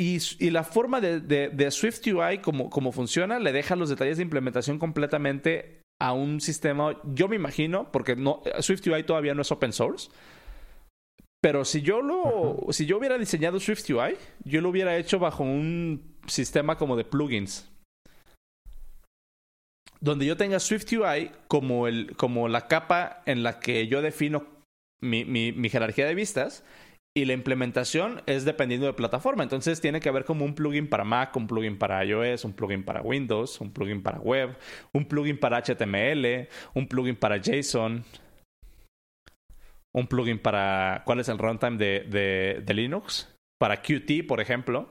y, 0.00 0.50
la 0.50 0.62
forma 0.62 1.00
de, 1.00 1.20
de, 1.20 1.70
Swift 1.72 2.06
UI, 2.06 2.38
como, 2.38 2.70
como 2.70 2.92
funciona, 2.92 3.40
le 3.40 3.50
deja 3.50 3.74
los 3.74 3.88
detalles 3.88 4.18
de 4.18 4.22
implementación 4.22 4.78
completamente 4.78 5.82
a 6.00 6.12
un 6.12 6.40
sistema. 6.40 7.00
Yo 7.02 7.26
me 7.26 7.34
imagino, 7.34 7.90
porque 7.90 8.14
no, 8.14 8.40
Swift 8.60 8.86
UI 8.86 9.02
todavía 9.02 9.34
no 9.34 9.42
es 9.42 9.50
open 9.50 9.72
source. 9.72 10.08
Pero 11.40 11.64
si 11.64 11.82
yo 11.82 12.00
lo, 12.00 12.68
si 12.70 12.86
yo 12.86 12.96
hubiera 12.96 13.18
diseñado 13.18 13.58
Swift 13.58 13.90
UI, 13.90 14.16
yo 14.44 14.60
lo 14.60 14.68
hubiera 14.68 14.96
hecho 14.96 15.18
bajo 15.18 15.42
un 15.42 16.16
sistema 16.28 16.78
como 16.78 16.94
de 16.94 17.04
plugins. 17.04 17.68
Donde 20.00 20.26
yo 20.26 20.36
tenga 20.36 20.60
Swift 20.60 20.92
UI 20.92 21.32
como, 21.48 21.88
el, 21.88 22.14
como 22.14 22.46
la 22.46 22.68
capa 22.68 23.24
en 23.26 23.42
la 23.42 23.58
que 23.58 23.88
yo 23.88 24.00
defino 24.00 24.46
mi, 25.00 25.24
mi, 25.24 25.50
mi 25.50 25.68
jerarquía 25.68 26.06
de 26.06 26.14
vistas 26.14 26.62
y 27.18 27.24
la 27.24 27.32
implementación 27.32 28.22
es 28.26 28.44
dependiendo 28.44 28.86
de 28.86 28.92
plataforma. 28.92 29.42
Entonces 29.42 29.80
tiene 29.80 30.00
que 30.00 30.08
haber 30.08 30.24
como 30.24 30.44
un 30.44 30.54
plugin 30.54 30.88
para 30.88 31.04
Mac, 31.04 31.34
un 31.36 31.46
plugin 31.46 31.76
para 31.76 32.04
iOS, 32.04 32.44
un 32.44 32.52
plugin 32.52 32.84
para 32.84 33.02
Windows, 33.02 33.60
un 33.60 33.72
plugin 33.72 34.02
para 34.02 34.20
web, 34.20 34.56
un 34.92 35.04
plugin 35.04 35.38
para 35.38 35.58
HTML, 35.58 36.48
un 36.74 36.86
plugin 36.86 37.16
para 37.16 37.38
JSON, 37.38 38.04
un 39.92 40.06
plugin 40.06 40.38
para... 40.38 41.02
¿Cuál 41.04 41.20
es 41.20 41.28
el 41.28 41.38
runtime 41.38 41.76
de, 41.76 42.62
de, 42.64 42.74
Linux? 42.74 43.34
Para 43.58 43.82
Qt, 43.82 44.26
por 44.26 44.40
ejemplo. 44.40 44.88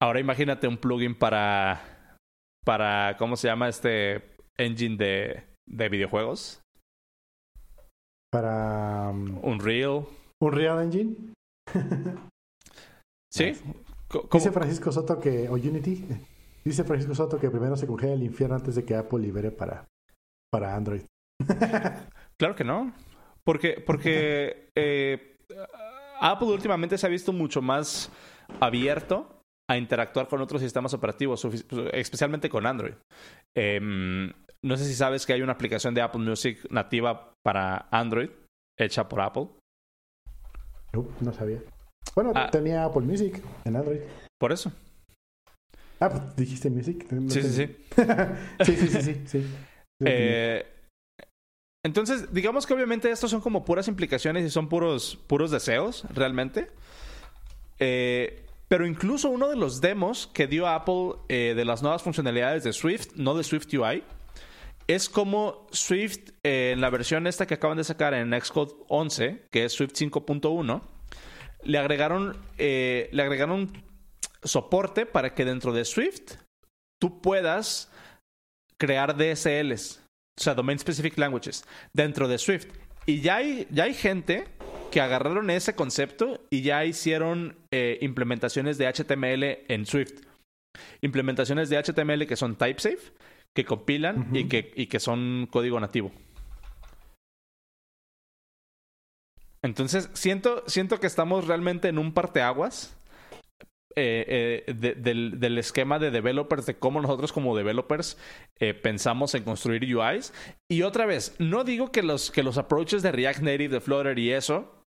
Ahora 0.00 0.18
imagínate 0.20 0.66
un 0.66 0.78
plugin 0.78 1.14
para... 1.14 2.16
para 2.64 3.16
¿Cómo 3.18 3.36
se 3.36 3.46
llama 3.46 3.68
este 3.68 4.36
engine 4.58 4.96
de, 4.96 5.44
de 5.68 5.88
videojuegos? 5.88 6.60
Para... 8.32 9.10
Um, 9.10 9.38
Unreal. 9.44 10.06
¿Un 10.42 10.52
Real 10.52 10.82
Engine? 10.82 11.16
sí. 13.32 13.52
Dice 14.32 14.52
Francisco 14.52 14.92
Soto 14.92 15.18
que, 15.18 15.48
o 15.48 15.54
Unity, 15.54 16.04
dice 16.64 16.84
Francisco 16.84 17.14
Soto 17.14 17.38
que 17.38 17.50
primero 17.50 17.76
se 17.76 17.86
congela 17.86 18.14
el 18.14 18.22
infierno 18.22 18.56
antes 18.56 18.74
de 18.74 18.84
que 18.84 18.94
Apple 18.94 19.20
libere 19.20 19.50
para, 19.50 19.86
para 20.52 20.74
Android. 20.74 21.02
claro 22.38 22.54
que 22.54 22.64
no. 22.64 22.92
Porque, 23.44 23.82
porque 23.84 24.70
eh, 24.74 25.36
Apple 26.20 26.48
últimamente 26.48 26.96
se 26.96 27.06
ha 27.06 27.10
visto 27.10 27.32
mucho 27.32 27.60
más 27.60 28.10
abierto 28.60 29.40
a 29.68 29.76
interactuar 29.76 30.28
con 30.28 30.40
otros 30.40 30.60
sistemas 30.60 30.94
operativos, 30.94 31.44
especialmente 31.92 32.48
con 32.48 32.66
Android. 32.66 32.94
Em, 33.56 34.32
no 34.62 34.76
sé 34.76 34.84
si 34.84 34.94
sabes 34.94 35.26
que 35.26 35.32
hay 35.32 35.42
una 35.42 35.52
aplicación 35.52 35.94
de 35.94 36.02
Apple 36.02 36.22
Music 36.22 36.66
nativa 36.70 37.32
para 37.44 37.88
Android, 37.90 38.30
hecha 38.78 39.08
por 39.08 39.20
Apple. 39.20 39.48
No, 41.20 41.32
sabía. 41.32 41.60
Bueno, 42.14 42.32
ah. 42.34 42.48
tenía 42.50 42.84
Apple 42.84 43.02
Music 43.02 43.42
en 43.64 43.76
Android. 43.76 44.00
Por 44.38 44.52
eso. 44.52 44.72
Ah, 46.00 46.08
pues 46.10 46.36
dijiste 46.36 46.70
Music. 46.70 47.06
sí, 47.28 47.42
sí, 47.42 47.50
sí. 47.50 47.76
sí, 48.64 48.76
sí, 48.76 49.02
sí, 49.02 49.22
sí, 49.26 49.46
eh, 50.04 50.66
entonces, 51.84 52.32
digamos 52.32 52.66
que 52.66 52.74
obviamente 52.74 53.10
estos 53.10 53.30
son 53.30 53.40
como 53.40 53.64
puras 53.64 53.88
implicaciones 53.88 54.44
y 54.44 54.50
son 54.50 54.68
puros, 54.68 55.18
puros 55.26 55.50
deseos, 55.50 56.04
realmente. 56.14 56.70
Eh, 57.78 58.44
pero 58.68 58.86
incluso 58.86 59.28
uno 59.28 59.48
de 59.48 59.56
los 59.56 59.80
demos 59.80 60.26
que 60.26 60.46
dio 60.46 60.66
Apple 60.66 61.16
eh, 61.28 61.52
de 61.54 61.64
las 61.64 61.82
nuevas 61.82 62.02
funcionalidades 62.02 62.64
de 62.64 62.72
Swift, 62.72 63.08
no 63.16 63.34
de 63.34 63.44
Swift 63.44 63.66
UI, 63.72 64.02
es 64.86 65.08
como 65.08 65.66
Swift 65.70 66.30
eh, 66.42 66.72
en 66.72 66.80
la 66.80 66.90
versión 66.90 67.26
esta 67.26 67.46
que 67.46 67.54
acaban 67.54 67.76
de 67.76 67.84
sacar 67.84 68.14
en 68.14 68.38
Xcode 68.38 68.74
11, 68.88 69.46
que 69.50 69.64
es 69.64 69.72
Swift 69.72 69.92
5.1, 69.92 70.82
le 71.62 71.78
agregaron, 71.78 72.36
eh, 72.58 73.08
le 73.12 73.22
agregaron 73.22 73.72
soporte 74.42 75.06
para 75.06 75.34
que 75.34 75.44
dentro 75.44 75.72
de 75.72 75.84
Swift 75.84 76.34
tú 77.00 77.20
puedas 77.22 77.90
crear 78.78 79.16
DSLs, 79.16 80.02
o 80.38 80.42
sea, 80.42 80.54
Domain 80.54 80.78
Specific 80.78 81.16
Languages, 81.16 81.64
dentro 81.92 82.28
de 82.28 82.38
Swift. 82.38 82.66
Y 83.06 83.20
ya 83.20 83.36
hay, 83.36 83.66
ya 83.70 83.84
hay 83.84 83.94
gente 83.94 84.44
que 84.90 85.00
agarraron 85.00 85.50
ese 85.50 85.74
concepto 85.74 86.46
y 86.50 86.62
ya 86.62 86.84
hicieron 86.84 87.56
eh, 87.70 87.98
implementaciones 88.00 88.78
de 88.78 88.86
HTML 88.86 89.64
en 89.68 89.86
Swift. 89.86 90.22
Implementaciones 91.00 91.68
de 91.68 91.82
HTML 91.82 92.26
que 92.26 92.36
son 92.36 92.56
type-safe 92.56 93.12
que 93.54 93.64
compilan 93.64 94.30
y, 94.34 94.48
que, 94.48 94.72
y 94.74 94.86
que 94.86 95.00
son 95.00 95.48
código 95.50 95.78
nativo. 95.80 96.10
Entonces, 99.62 100.10
siento, 100.12 100.62
siento 100.66 101.00
que 101.00 101.06
estamos 101.06 101.46
realmente 101.46 101.88
en 101.88 101.98
un 101.98 102.12
parteaguas 102.12 102.94
eh, 103.96 104.64
eh, 104.66 104.74
del, 104.74 105.38
del, 105.38 105.56
esquema 105.56 106.00
de 106.00 106.10
developers, 106.10 106.66
de 106.66 106.74
cómo 106.74 107.00
nosotros 107.00 107.32
como 107.32 107.56
developers 107.56 108.18
eh, 108.58 108.74
pensamos 108.74 109.34
en 109.36 109.44
construir 109.44 109.84
UIs. 109.84 110.34
Y 110.68 110.82
otra 110.82 111.06
vez, 111.06 111.36
no 111.38 111.62
digo 111.62 111.92
que 111.92 112.02
los, 112.02 112.32
que 112.32 112.42
los 112.42 112.58
approaches 112.58 113.02
de 113.02 113.12
React 113.12 113.40
Native, 113.40 113.68
de 113.68 113.80
Flutter 113.80 114.18
y 114.18 114.32
eso 114.32 114.82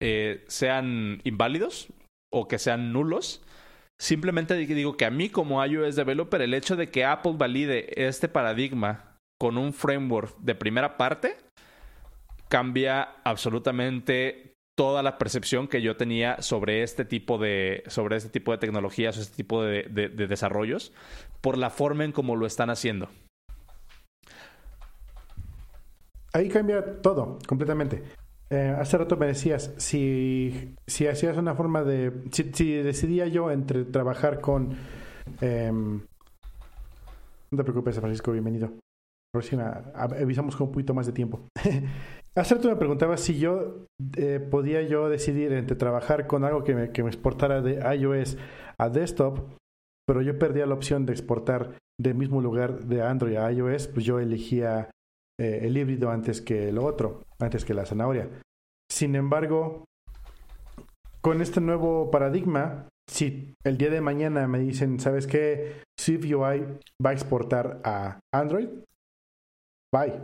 sean 0.48 1.22
inválidos 1.24 1.88
o 2.34 2.50
que 2.50 2.60
sean 2.60 2.92
nulos. 2.92 3.42
Simplemente 4.00 4.56
digo 4.56 4.96
que 4.96 5.06
a 5.06 5.12
mí 5.12 5.30
como 5.30 5.64
iOS 5.64 5.96
developer 5.96 6.42
el 6.42 6.54
hecho 6.54 6.76
de 6.76 6.90
que 6.90 7.04
Apple 7.04 7.34
valide 7.36 8.08
este 8.08 8.28
paradigma 8.28 9.18
con 9.40 9.58
un 9.58 9.74
framework 9.74 10.38
de 10.40 10.56
primera 10.56 10.98
parte 10.98 11.38
cambia 12.48 13.16
absolutamente 13.24 14.54
toda 14.78 15.02
la 15.02 15.18
percepción 15.18 15.68
que 15.68 15.82
yo 15.82 15.98
tenía 15.98 16.42
sobre 16.44 16.84
este 16.84 17.04
tipo 17.04 17.40
de, 17.40 17.84
sobre 17.88 18.18
este 18.18 18.30
tipo 18.30 18.52
de 18.52 18.60
tecnologías 18.60 19.18
o 19.18 19.22
este 19.22 19.36
tipo 19.36 19.64
de, 19.64 19.84
de 19.90 20.28
desarrollos 20.28 20.94
por 21.42 21.58
la 21.58 21.72
forma 21.72 22.06
en 22.06 22.12
cómo 22.12 22.36
lo 22.36 22.46
están 22.46 22.70
haciendo. 22.70 23.10
Ahí 26.34 26.50
cambia 26.50 27.02
todo, 27.02 27.40
completamente. 27.48 28.04
Eh, 28.50 28.74
hace 28.78 28.98
rato 28.98 29.18
me 29.18 29.28
decías, 29.28 29.74
si, 29.78 30.76
si 30.86 31.08
hacías 31.08 31.38
una 31.38 31.56
forma 31.56 31.84
de... 31.84 32.14
Si, 32.32 32.76
decidía 32.76 33.28
yo 33.28 33.52
entre 33.52 33.84
trabajar 33.86 34.40
con... 34.40 34.76
Em, 35.42 36.02
no 37.52 37.58
te 37.58 37.64
preocupes, 37.64 38.00
Francisco, 38.00 38.32
bienvenido. 38.32 38.72
avisamos 39.94 40.56
con 40.56 40.68
un 40.68 40.74
poquito 40.74 40.94
más 40.94 41.08
de 41.08 41.14
tiempo. 41.14 41.42
hace 42.36 42.56
rato 42.56 42.70
me 42.70 42.78
preguntaba 42.78 43.18
si 43.18 43.38
yo 43.38 43.86
eh, 44.16 44.40
podía 44.40 44.82
yo 44.84 45.10
decidir 45.10 45.52
entre 45.52 45.76
trabajar 45.76 46.28
con 46.28 46.46
algo 46.46 46.64
que 46.64 46.92
que 46.92 47.04
me 47.04 47.10
exportara 47.10 47.62
de 47.62 47.80
iOS 47.96 48.38
a 48.78 48.90
desktop, 48.90 49.40
pero 50.06 50.22
yo 50.22 50.40
perdía 50.40 50.66
la 50.66 50.76
opción 50.76 51.06
de 51.06 51.12
exportar 51.12 51.78
del 52.00 52.16
mismo 52.16 52.42
lugar 52.42 52.86
de 52.86 53.02
Android 53.02 53.36
a 53.36 53.52
iOS, 53.52 53.88
pues 53.88 54.06
yo 54.06 54.20
elegía 54.20 54.90
eh, 55.40 55.60
el 55.64 55.78
híbrido 55.78 56.10
antes 56.10 56.42
que 56.42 56.72
lo 56.72 56.86
otro, 56.86 57.24
antes 57.40 57.66
que 57.66 57.74
la 57.74 57.86
zanahoria. 57.86 58.30
Sin 58.92 59.16
embargo, 59.16 59.86
con 61.22 61.42
este 61.42 61.62
nuevo 61.62 62.10
paradigma, 62.10 62.88
si 63.10 63.54
el 63.64 63.78
día 63.78 63.90
de 63.90 64.02
mañana 64.02 64.48
me 64.48 64.60
dicen, 64.60 65.00
¿sabes 65.00 65.28
qué? 65.28 65.84
SwiftUI 66.00 66.40
va 67.04 67.10
a 67.10 67.14
exportar 67.14 67.82
a 67.84 68.20
Android, 68.34 68.70
bye. 69.94 70.22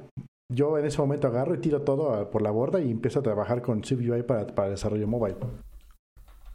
Yo 0.53 0.77
en 0.77 0.85
ese 0.85 0.99
momento 0.99 1.27
agarro 1.27 1.56
y 1.56 1.60
tiro 1.60 1.81
todo 1.81 2.30
por 2.30 2.41
la 2.41 2.52
borda 2.52 2.80
y 2.80 2.91
empiezo 2.91 3.19
a 3.19 3.23
trabajar 3.23 3.61
con 3.61 3.84
SwiftUI 3.84 4.23
para, 4.23 4.48
para 4.48 4.69
desarrollo 4.69 5.07
mobile. 5.07 5.38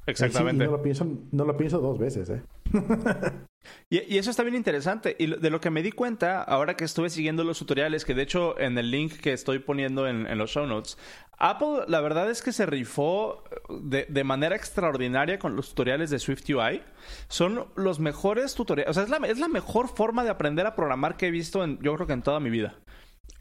Exactamente. 0.06 0.64
no 0.64 0.70
lo 0.70 0.82
pienso, 0.82 1.06
no 1.32 1.44
lo 1.44 1.56
pienso 1.56 1.80
dos 1.80 1.98
veces, 1.98 2.30
¿eh? 2.30 2.42
y, 3.90 4.18
eso 4.18 4.30
está 4.30 4.42
bien 4.42 4.54
interesante. 4.54 5.16
Y 5.18 5.26
de 5.26 5.50
lo 5.50 5.60
que 5.60 5.70
me 5.70 5.82
di 5.82 5.92
cuenta, 5.92 6.42
ahora 6.42 6.76
que 6.76 6.84
estuve 6.84 7.10
siguiendo 7.10 7.44
los 7.44 7.58
tutoriales, 7.58 8.04
que 8.04 8.14
de 8.14 8.22
hecho 8.22 8.58
en 8.58 8.76
el 8.78 8.90
link 8.90 9.14
que 9.14 9.32
estoy 9.32 9.58
poniendo 9.58 10.06
en, 10.06 10.38
los 10.38 10.50
show 10.50 10.66
notes, 10.66 10.98
Apple 11.38 11.84
la 11.86 12.00
verdad 12.00 12.30
es 12.30 12.42
que 12.42 12.52
se 12.52 12.66
rifó 12.66 13.44
de, 13.68 14.24
manera 14.24 14.56
extraordinaria 14.56 15.38
con 15.38 15.56
los 15.56 15.70
tutoriales 15.70 16.10
de 16.10 16.18
SwiftUI. 16.18 16.82
Son 17.28 17.68
los 17.76 17.98
mejores 18.00 18.54
tutoriales. 18.54 18.90
O 18.90 18.94
sea, 18.94 19.04
es 19.04 19.08
la, 19.08 19.26
es 19.26 19.38
la 19.38 19.48
mejor 19.48 19.88
forma 19.88 20.24
de 20.24 20.30
aprender 20.30 20.66
a 20.66 20.74
programar 20.74 21.16
que 21.16 21.28
he 21.28 21.30
visto 21.30 21.64
en, 21.64 21.78
yo 21.80 21.94
creo 21.94 22.06
que 22.06 22.12
en 22.12 22.22
toda 22.22 22.40
mi 22.40 22.50
vida. 22.50 22.76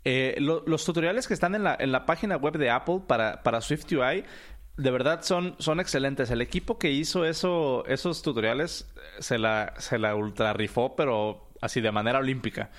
Eh, 0.10 0.38
los 0.39 0.85
tutoriales 0.85 1.27
que 1.27 1.34
están 1.34 1.53
en 1.53 1.64
la, 1.65 1.76
en 1.77 1.91
la 1.91 2.06
página 2.06 2.38
web 2.38 2.57
de 2.57 2.69
Apple 2.69 3.02
para, 3.06 3.44
para 3.44 3.60
SwiftUI 3.60 4.23
de 4.78 4.91
verdad 4.91 5.24
son, 5.24 5.56
son 5.60 5.80
excelentes. 5.80 6.30
El 6.30 6.41
equipo 6.41 6.78
que 6.78 6.91
hizo 6.91 7.26
eso, 7.26 7.84
esos 7.88 8.22
tutoriales 8.22 8.88
eh, 8.95 8.99
se 9.20 9.38
la, 9.40 9.74
se 9.78 9.98
la 9.98 10.16
ultra 10.16 10.54
rifó, 10.54 10.95
pero 10.95 11.49
así 11.62 11.82
de 11.82 11.91
manera 11.91 12.20
olímpica. 12.20 12.70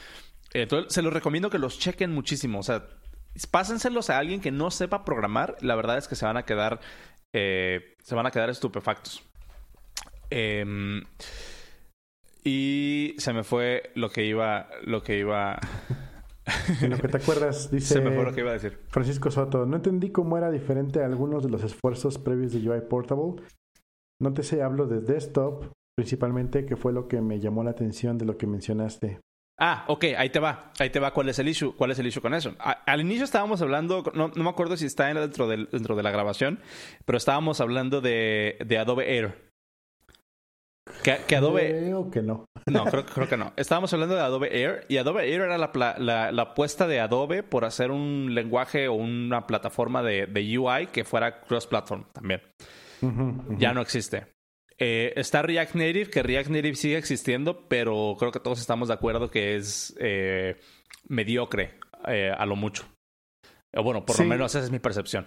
Entonces, 0.55 0.95
se 0.95 1.03
los 1.03 1.12
recomiendo 1.12 1.51
que 1.51 1.59
los 1.59 1.79
chequen 1.79 2.12
muchísimo. 2.12 2.61
O 2.61 2.62
sea, 2.62 2.87
pásenselos 3.51 4.11
a 4.11 4.19
alguien 4.19 4.41
que 4.41 4.53
no 4.53 4.70
sepa 4.70 5.05
programar. 5.05 5.57
La 5.61 5.75
verdad 5.75 5.99
es 5.99 6.07
que 6.07 6.15
se 6.15 6.25
van 6.25 6.37
a 6.37 6.45
quedar, 6.45 6.81
eh, 7.33 7.97
se 8.03 8.15
van 8.15 8.27
a 8.27 8.31
quedar 8.31 8.49
estupefactos. 8.49 9.23
Em, 10.31 11.03
y 12.45 13.15
se 13.19 13.33
me 13.33 13.43
fue 13.43 13.91
lo 13.95 14.11
que 14.11 14.25
iba, 14.25 14.69
lo 14.85 15.03
que 15.03 15.19
iba 15.19 15.59
En 16.83 16.91
lo 16.91 16.99
que 16.99 17.09
te 17.09 17.16
acuerdas, 17.16 17.70
dice 17.70 17.95
Se 17.95 18.01
me 18.01 18.11
fue 18.12 18.25
lo 18.25 18.33
que 18.33 18.41
iba 18.41 18.51
a 18.51 18.55
decir. 18.55 18.79
Francisco 18.89 19.31
Soto. 19.31 19.66
No 19.66 19.77
entendí 19.77 20.11
cómo 20.11 20.39
era 20.39 20.51
diferente 20.51 21.03
a 21.03 21.07
algunos 21.07 21.43
de 21.43 21.51
los 21.51 21.62
esfuerzos 21.65 22.19
previos 22.19 22.53
de 22.53 22.69
UI 22.69 22.81
Portable. 22.83 23.43
No 24.20 24.33
te 24.33 24.43
sé, 24.43 24.62
hablo 24.62 24.87
de 24.87 25.01
desktop, 25.01 25.66
principalmente, 25.97 26.66
que 26.66 26.77
fue 26.77 26.93
lo 26.93 27.07
que 27.09 27.20
me 27.20 27.39
llamó 27.39 27.62
la 27.62 27.70
atención 27.70 28.19
de 28.19 28.25
lo 28.25 28.37
que 28.37 28.47
mencionaste. 28.47 29.20
Ah, 29.61 29.85
ok, 29.89 30.05
ahí 30.16 30.31
te 30.31 30.39
va. 30.39 30.73
Ahí 30.79 30.91
te 30.91 31.01
va 31.01 31.12
cuál 31.12 31.29
es 31.29 31.39
el 31.41 31.49
issue. 31.49 31.75
¿Cuál 31.75 31.91
es 31.91 31.99
el 31.99 32.07
issue 32.07 32.23
con 32.23 32.35
eso? 32.35 32.55
al 32.59 33.01
inicio 33.01 33.25
estábamos 33.25 33.61
hablando, 33.61 34.05
no, 34.15 34.31
me 34.35 34.49
acuerdo 34.49 34.77
si 34.77 34.87
está 34.87 35.12
dentro, 35.12 35.49
del, 35.49 35.69
dentro 35.70 35.97
de 35.97 36.03
la 36.03 36.12
grabación, 36.12 36.61
pero 37.05 37.19
estábamos 37.19 37.61
hablando 37.61 38.01
de, 38.01 38.57
de 38.65 38.79
Adobe 38.79 39.16
Air. 39.16 39.48
Que, 41.02 41.36
Adobe. 41.36 41.69
Creo 41.69 42.10
que 42.10 42.23
no. 42.23 42.44
No, 42.66 42.85
creo, 42.85 43.06
creo, 43.06 43.28
que 43.28 43.36
no. 43.36 43.52
Estábamos 43.56 43.93
hablando 43.93 44.15
de 44.15 44.20
Adobe 44.20 44.48
Air 44.52 44.85
y 44.89 44.98
Adobe 44.98 45.32
Air 45.32 45.43
era 45.43 45.59
la, 45.59 46.31
la, 46.32 46.43
apuesta 46.43 46.86
de 46.86 47.01
Adobe 47.01 47.43
por 47.43 47.65
hacer 47.65 47.90
un 47.90 48.35
lenguaje 48.35 48.89
o 48.89 48.94
una 48.94 49.47
plataforma 49.47 50.02
de, 50.02 50.27
de 50.27 50.59
UI 50.59 50.89
que 50.89 51.05
fuera 51.05 51.40
cross-platform 51.40 52.05
también. 52.12 52.43
Ya 53.59 53.73
no 53.73 53.81
existe. 53.81 54.27
Eh, 54.78 55.12
está 55.16 55.43
React 55.43 55.74
Native, 55.74 56.10
que 56.10 56.23
React 56.23 56.51
Native 56.51 56.74
sigue 56.77 56.98
existiendo, 56.98 57.69
pero 57.69 58.15
creo 58.19 58.31
que 58.31 58.40
todos 58.40 58.60
estamos 58.60 58.89
de 58.89 58.94
acuerdo 58.94 59.31
que 59.31 59.56
es 59.56 59.94
eh, 59.98 60.56
mediocre 61.09 61.74
eh, 62.06 62.31
a 62.36 62.47
lo 62.47 62.55
mucho. 62.55 62.85
O 63.77 63.82
bueno, 63.82 64.05
por 64.05 64.19
lo 64.19 64.24
menos 64.24 64.55
esa 64.55 64.65
es 64.65 64.70
mi 64.70 64.78
percepción. 64.78 65.27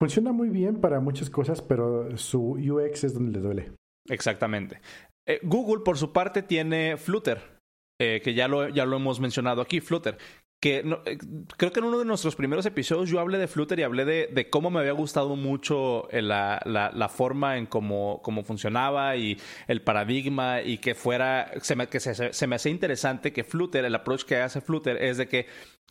Funciona 0.00 0.32
muy 0.32 0.48
bien 0.50 0.80
para 0.80 1.00
muchas 1.00 1.30
cosas, 1.30 1.62
pero 1.62 2.16
su 2.16 2.52
UX 2.52 3.04
es 3.04 3.14
donde 3.14 3.32
le 3.32 3.40
duele. 3.40 3.72
Exactamente. 4.08 4.80
Eh, 5.26 5.40
Google, 5.42 5.82
por 5.84 5.98
su 5.98 6.12
parte, 6.12 6.42
tiene 6.42 6.96
Flutter, 6.96 7.60
eh, 7.98 8.20
que 8.22 8.34
ya 8.34 8.48
lo, 8.48 8.68
ya 8.68 8.84
lo 8.84 8.96
hemos 8.96 9.20
mencionado 9.20 9.62
aquí, 9.62 9.80
Flutter. 9.80 10.18
Que 10.60 10.78
eh, 10.78 11.18
creo 11.56 11.72
que 11.72 11.80
en 11.80 11.86
uno 11.86 11.98
de 11.98 12.04
nuestros 12.04 12.36
primeros 12.36 12.64
episodios 12.66 13.10
yo 13.10 13.20
hablé 13.20 13.38
de 13.38 13.48
Flutter 13.48 13.78
y 13.78 13.82
hablé 13.82 14.04
de, 14.04 14.50
cómo 14.50 14.70
me 14.70 14.80
había 14.80 14.92
gustado 14.92 15.36
mucho 15.36 16.08
la, 16.12 16.60
la, 16.64 17.08
forma 17.08 17.58
en 17.58 17.66
cómo, 17.66 18.20
cómo, 18.22 18.44
funcionaba 18.44 19.16
y 19.16 19.38
el 19.66 19.82
paradigma 19.82 20.62
y 20.62 20.78
que 20.78 20.94
fuera, 20.94 21.50
se 21.60 21.76
me, 21.76 21.86
que 21.88 22.00
se, 22.00 22.32
se 22.32 22.46
me 22.46 22.56
hacía 22.56 22.72
interesante 22.72 23.32
que 23.32 23.44
Flutter, 23.44 23.84
el 23.84 23.94
approach 23.94 24.24
que 24.24 24.36
hace 24.36 24.60
Flutter 24.60 25.02
es 25.02 25.18
de 25.18 25.28
que 25.28 25.46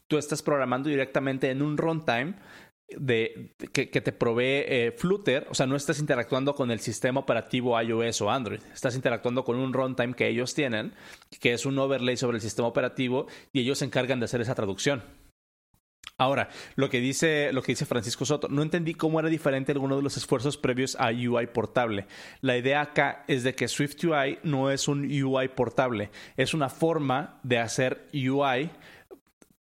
tú 0.07 0.17
estás 0.17 0.41
programando 0.41 0.89
directamente 0.89 1.51
en 1.51 1.61
un 1.61 1.77
runtime 1.77 2.35
de, 2.97 3.55
que, 3.71 3.85
te 3.87 4.11
provee 4.11 4.65
eh, 4.67 4.93
Flutter, 4.97 5.47
o 5.49 5.53
sea, 5.53 5.65
no 5.65 5.75
estás 5.75 5.99
interactuando 5.99 6.55
con 6.55 6.71
el 6.71 6.79
sistema 6.79 7.19
operativo 7.19 7.79
iOS 7.79 8.21
o 8.21 8.31
Android, 8.31 8.61
estás 8.73 8.95
interactuando 8.95 9.43
con 9.43 9.57
un 9.57 9.73
runtime 9.73 10.13
que 10.13 10.27
ellos 10.27 10.53
tienen, 10.53 10.93
que 11.39 11.53
es 11.53 11.65
un 11.65 11.77
overlay 11.79 12.17
sobre 12.17 12.37
el 12.37 12.41
sistema 12.41 12.67
operativo 12.67 13.27
y 13.51 13.61
ellos 13.61 13.79
se 13.79 13.85
encargan 13.85 14.19
de 14.19 14.25
hacer 14.25 14.41
esa 14.41 14.55
traducción. 14.55 15.03
Ahora, 16.17 16.49
lo 16.75 16.89
que 16.89 16.99
dice, 16.99 17.51
lo 17.53 17.63
que 17.63 17.71
dice 17.71 17.87
Francisco 17.87 18.23
Soto, 18.23 18.47
no 18.47 18.61
entendí 18.61 18.93
cómo 18.93 19.19
era 19.19 19.29
diferente 19.29 19.71
alguno 19.71 19.95
de 19.95 20.03
los 20.03 20.15
esfuerzos 20.15 20.57
previos 20.57 20.95
a 20.99 21.09
UI 21.09 21.47
portable. 21.47 22.05
La 22.41 22.55
idea 22.55 22.81
acá 22.81 23.25
es 23.27 23.43
de 23.43 23.55
que 23.55 23.67
SwiftUI 23.67 24.39
no 24.43 24.69
es 24.69 24.87
un 24.87 25.05
UI 25.05 25.47
portable, 25.49 26.11
es 26.37 26.53
una 26.53 26.69
forma 26.69 27.39
de 27.41 27.57
hacer 27.57 28.07
UI 28.13 28.69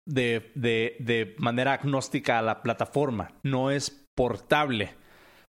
de, 0.07 0.53
de, 0.55 0.97
de 1.01 1.35
manera 1.39 1.75
agnóstica 1.75 2.39
a 2.39 2.43
la 2.43 2.63
plataforma, 2.63 3.35
no 3.43 3.71
es 3.71 3.91
portable. 4.15 4.95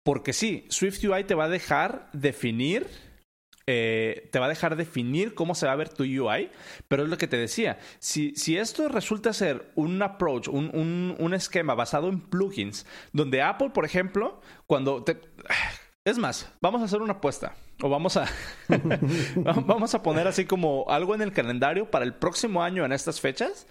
Porque 0.05 0.33
sí, 0.33 0.67
SwiftUI 0.69 1.25
te 1.25 1.35
va 1.35 1.45
a 1.45 1.49
dejar 1.49 2.11
definir, 2.13 2.89
eh, 3.67 4.29
te 4.33 4.39
va 4.41 4.47
a 4.47 4.49
dejar 4.49 4.75
definir 4.75 5.35
cómo 5.35 5.55
se 5.55 5.67
va 5.67 5.73
a 5.73 5.77
ver 5.77 5.89
tu 5.89 6.03
UI, 6.03 6.51
pero 6.89 7.05
es 7.05 7.09
lo 7.09 7.19
que 7.19 7.29
te 7.29 7.37
decía, 7.37 7.79
si, 8.01 8.35
si 8.35 8.57
esto 8.57 8.89
resulta 8.89 9.33
ser 9.33 9.71
un 9.77 10.03
approach, 10.03 10.49
un, 10.49 10.71
un, 10.75 11.15
un, 11.19 11.35
esquema 11.35 11.75
basado 11.75 12.09
en 12.09 12.21
plugins, 12.21 12.85
donde 13.13 13.43
Apple, 13.43 13.71
por 13.71 13.85
ejemplo, 13.85 14.41
cuando 14.67 15.05
te... 15.05 15.21
Es 16.05 16.19
más, 16.19 16.53
vamos 16.61 16.83
a 16.83 16.87
hacer 16.87 17.01
una 17.01 17.13
apuesta. 17.13 17.55
O 17.81 17.89
vamos 17.89 18.17
a. 18.17 18.27
vamos 19.37 19.95
a 19.95 20.03
poner 20.03 20.27
así 20.27 20.47
como 20.47 20.85
algo 20.89 21.15
en 21.15 21.23
el 21.23 21.33
calendario 21.33 21.91
para 21.93 22.05
el 22.05 22.15
próximo 22.15 22.63
año 22.63 22.85
en 22.85 22.91
estas 22.91 23.21
fechas 23.21 23.69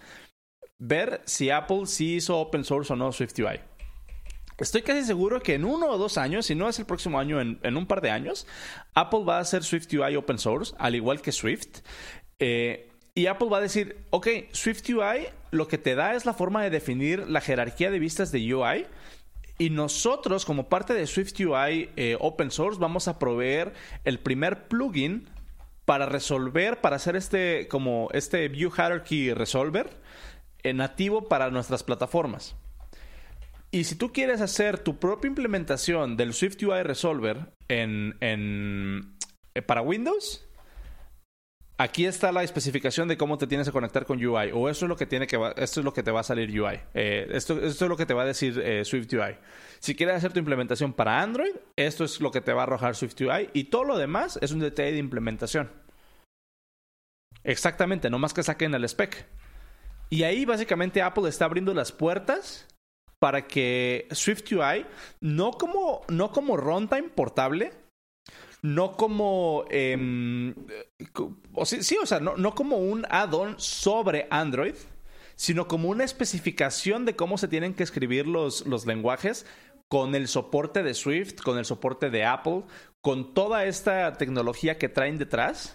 ver 0.82 1.22
si 1.26 1.50
Apple 1.50 1.86
sí 1.86 2.16
hizo 2.16 2.38
open 2.38 2.64
source 2.64 2.92
o 2.92 2.96
no 2.96 3.12
SwiftUI. 3.12 3.60
Estoy 4.58 4.82
casi 4.82 5.04
seguro 5.04 5.40
que 5.40 5.54
en 5.54 5.64
uno 5.64 5.86
o 5.86 5.98
dos 5.98 6.18
años, 6.18 6.46
si 6.46 6.54
no 6.54 6.68
es 6.68 6.78
el 6.78 6.86
próximo 6.86 7.20
año, 7.20 7.40
en, 7.40 7.76
un 7.76 7.86
par 7.86 8.00
de 8.00 8.10
años, 8.10 8.46
Apple 8.94 9.20
va 9.26 9.38
a 9.38 9.40
hacer 9.40 9.62
SwiftUI 9.62 10.16
open 10.16 10.38
source, 10.38 10.74
al 10.78 10.94
igual 10.94 11.22
que 11.22 11.30
Swift. 11.30 11.80
Eh, 12.40 12.90
y 13.14 13.26
Apple 13.26 13.48
va 13.48 13.58
a 13.58 13.60
decir, 13.60 14.04
ok, 14.10 14.26
SwiftUI 14.52 15.28
lo 15.52 15.68
que 15.68 15.78
te 15.78 15.94
da 15.94 16.14
es 16.14 16.26
la 16.26 16.34
forma 16.34 16.62
de 16.64 16.70
definir 16.70 17.28
la 17.28 17.40
jerarquía 17.40 17.90
de 17.90 17.98
vistas 18.00 18.32
de 18.32 18.52
UI. 18.52 18.86
Y 19.58 19.70
nosotros, 19.70 20.44
como 20.44 20.68
parte 20.68 20.94
de 20.94 21.06
SwiftUI 21.06 21.90
eh, 21.94 22.16
Open 22.18 22.50
Source, 22.50 22.80
vamos 22.80 23.06
a 23.06 23.20
proveer 23.20 23.72
el 24.04 24.18
primer 24.18 24.66
plugin 24.66 25.28
para 25.84 26.06
resolver, 26.06 26.80
para 26.80 26.96
hacer 26.96 27.14
este, 27.14 27.68
como 27.68 28.08
este 28.12 28.48
View 28.48 28.70
Hierarchy 28.70 29.32
Resolver 29.32 30.02
nativo 30.74 31.28
para 31.28 31.50
nuestras 31.50 31.82
plataformas. 31.82 32.54
Y 33.74 33.84
si 33.84 33.94
tú 33.94 34.12
quieres 34.12 34.42
hacer 34.42 34.78
tu 34.78 34.98
propia 34.98 35.28
implementación 35.28 36.18
del 36.18 36.34
SwiftUI 36.34 36.82
Resolver 36.82 37.54
en, 37.68 38.16
en, 38.20 39.16
eh, 39.54 39.62
para 39.62 39.80
Windows, 39.80 40.46
aquí 41.78 42.04
está 42.04 42.32
la 42.32 42.42
especificación 42.42 43.08
de 43.08 43.16
cómo 43.16 43.38
te 43.38 43.46
tienes 43.46 43.66
que 43.66 43.72
conectar 43.72 44.04
con 44.04 44.22
UI, 44.22 44.50
o 44.52 44.68
eso 44.68 44.84
es 44.84 44.88
lo 44.90 44.96
que 44.96 45.06
tiene 45.06 45.26
que 45.26 45.36
esto 45.56 45.80
es 45.80 45.84
lo 45.84 45.94
que 45.94 46.02
te 46.02 46.10
va 46.10 46.20
a 46.20 46.22
salir 46.22 46.50
UI. 46.50 46.80
Eh, 46.92 47.26
esto, 47.30 47.54
esto, 47.54 47.86
es 47.86 47.88
lo 47.88 47.96
que 47.96 48.04
te 48.04 48.12
va 48.12 48.24
a 48.24 48.26
decir 48.26 48.60
eh, 48.62 48.84
Swift 48.84 49.10
UI. 49.10 49.38
Si 49.78 49.94
quieres 49.94 50.16
hacer 50.16 50.34
tu 50.34 50.38
implementación 50.38 50.92
para 50.92 51.22
Android, 51.22 51.54
esto 51.76 52.04
es 52.04 52.20
lo 52.20 52.30
que 52.30 52.42
te 52.42 52.52
va 52.52 52.60
a 52.60 52.64
arrojar 52.64 52.94
Swift 52.94 53.18
UI, 53.22 53.48
y 53.54 53.64
todo 53.64 53.84
lo 53.84 53.96
demás 53.96 54.38
es 54.42 54.52
un 54.52 54.60
detalle 54.60 54.92
de 54.92 54.98
implementación. 54.98 55.70
Exactamente, 57.42 58.10
no 58.10 58.18
más 58.18 58.34
que 58.34 58.42
saquen 58.42 58.74
el 58.74 58.84
spec. 58.84 59.26
Y 60.12 60.24
ahí 60.24 60.44
básicamente 60.44 61.00
Apple 61.00 61.26
está 61.26 61.46
abriendo 61.46 61.72
las 61.72 61.90
puertas 61.90 62.68
para 63.18 63.46
que 63.46 64.08
Swift 64.10 64.52
UI, 64.52 64.84
no 65.22 65.52
como, 65.52 66.02
no 66.08 66.30
como 66.32 66.58
runtime 66.58 67.08
portable, 67.08 67.72
no 68.60 68.92
como. 68.92 69.64
Em, 69.70 70.54
o 71.54 71.64
sí, 71.64 71.96
o 71.96 72.04
sea, 72.04 72.20
no, 72.20 72.36
no 72.36 72.54
como 72.54 72.76
un 72.76 73.06
add-on 73.08 73.54
sobre 73.58 74.26
Android, 74.28 74.74
sino 75.34 75.66
como 75.66 75.88
una 75.88 76.04
especificación 76.04 77.06
de 77.06 77.16
cómo 77.16 77.38
se 77.38 77.48
tienen 77.48 77.72
que 77.72 77.82
escribir 77.82 78.26
los, 78.26 78.66
los 78.66 78.84
lenguajes 78.84 79.46
con 79.88 80.14
el 80.14 80.28
soporte 80.28 80.82
de 80.82 80.92
Swift, 80.92 81.40
con 81.40 81.56
el 81.56 81.64
soporte 81.64 82.10
de 82.10 82.26
Apple, 82.26 82.64
con 83.00 83.32
toda 83.32 83.64
esta 83.64 84.12
tecnología 84.18 84.76
que 84.76 84.90
traen 84.90 85.16
detrás. 85.16 85.74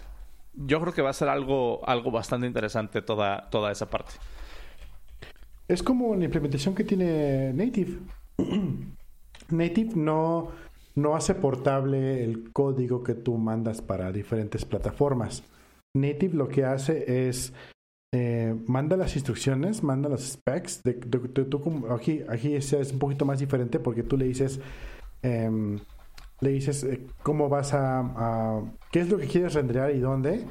Yo 0.66 0.80
creo 0.80 0.92
que 0.92 1.02
va 1.02 1.10
a 1.10 1.14
ser 1.14 1.28
algo, 1.28 1.86
algo 1.88 2.10
bastante 2.10 2.46
interesante 2.46 3.02
toda, 3.02 3.48
toda 3.50 3.70
esa 3.70 3.88
parte. 3.88 4.12
Es 5.68 5.82
como 5.82 6.14
la 6.14 6.24
implementación 6.24 6.74
que 6.74 6.84
tiene 6.84 7.52
Native. 7.52 7.98
Native 9.50 9.92
no 9.94 10.50
no 10.98 11.14
hace 11.14 11.34
portable 11.34 12.24
el 12.24 12.52
código 12.52 13.02
que 13.02 13.14
tú 13.14 13.38
mandas 13.38 13.80
para 13.80 14.12
diferentes 14.12 14.64
plataformas. 14.64 15.44
Native 15.96 16.34
lo 16.34 16.48
que 16.48 16.64
hace 16.64 17.28
es 17.28 17.52
eh, 18.12 18.54
manda 18.66 18.96
las 18.96 19.14
instrucciones, 19.14 19.82
manda 19.82 20.08
los 20.08 20.32
specs. 20.32 20.82
Aquí, 21.90 22.24
aquí 22.28 22.54
es, 22.54 22.72
un 22.92 22.98
poquito 22.98 23.24
más 23.24 23.38
diferente 23.38 23.78
porque 23.78 24.02
tú 24.02 24.16
le 24.16 24.24
dices, 24.24 24.60
em, 25.22 25.78
le 26.40 26.50
dices 26.50 26.84
eh, 26.84 27.06
cómo 27.22 27.48
vas 27.48 27.74
a, 27.74 28.62
qué 28.90 29.00
es 29.00 29.10
lo 29.10 29.18
que 29.18 29.26
quieres 29.26 29.54
renderar 29.54 29.94
y 29.94 29.98
dónde. 29.98 30.44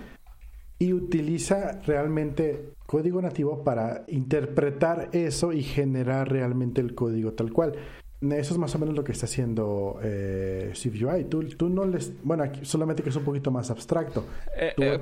Y 0.80 0.93
utiliza 0.93 1.80
realmente 1.88 2.73
código 2.85 3.19
nativo 3.22 3.64
para 3.64 4.03
interpretar 4.07 5.09
eso 5.11 5.51
y 5.51 5.64
generar 5.64 6.31
realmente 6.31 6.81
el 6.81 6.93
código 6.93 7.34
tal 7.34 7.51
cual. 7.51 7.73
Eso 8.22 8.53
es 8.53 8.57
más 8.57 8.73
o 8.73 8.80
menos 8.80 8.95
lo 8.95 9.03
que 9.03 9.11
está 9.11 9.26
haciendo 9.27 9.99
eh, 10.01 10.72
SwiftUI. 10.73 11.26
Tú, 11.26 11.47
tú 11.49 11.69
no 11.69 11.85
les. 11.85 12.19
Bueno, 12.23 12.43
aquí 12.43 12.65
solamente 12.65 13.03
que 13.03 13.09
es 13.09 13.15
un 13.15 13.23
poquito 13.23 13.51
más 13.51 13.69
abstracto. 13.69 14.26
Eh, 14.55 14.73
eh, 14.77 14.99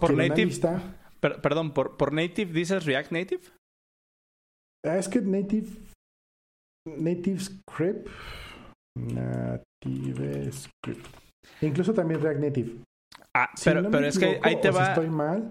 por, 0.00 0.14
native. 0.14 0.52
perdón, 1.20 1.74
por, 1.74 1.98
por 1.98 2.12
native 2.14 2.52
dices 2.52 2.86
React 2.86 3.12
Native? 3.12 3.42
Ah, 4.82 4.96
es 4.96 5.08
que 5.08 5.20
Native. 5.20 5.68
Native 6.86 7.38
Script. 7.38 8.08
Native 8.96 10.52
Script. 10.52 11.06
Incluso 11.60 11.92
también 11.92 12.20
React 12.20 12.40
Native. 12.40 12.70
Ah, 13.36 13.50
pero, 13.64 13.90
pero 13.90 14.06
es 14.06 14.18
que 14.18 14.40
ahí 14.42 14.60
te 14.60 14.70
va. 14.70 14.84
Si 14.84 14.90
estoy 14.92 15.10
mal. 15.10 15.50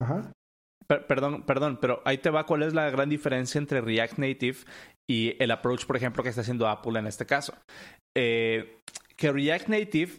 Ajá. 0.00 0.32
perdón, 0.86 1.42
perdón, 1.44 1.78
pero 1.80 2.02
ahí 2.04 2.18
te 2.18 2.30
va 2.30 2.46
cuál 2.46 2.62
es 2.62 2.74
la 2.74 2.90
gran 2.90 3.08
diferencia 3.08 3.58
entre 3.58 3.80
React 3.80 4.18
Native 4.18 4.58
y 5.08 5.36
el 5.42 5.50
approach, 5.50 5.86
por 5.86 5.96
ejemplo, 5.96 6.22
que 6.22 6.28
está 6.28 6.42
haciendo 6.42 6.68
Apple 6.68 6.98
en 6.98 7.06
este 7.06 7.26
caso. 7.26 7.54
Eh, 8.16 8.80
que 9.16 9.32
React 9.32 9.68
Native, 9.68 10.12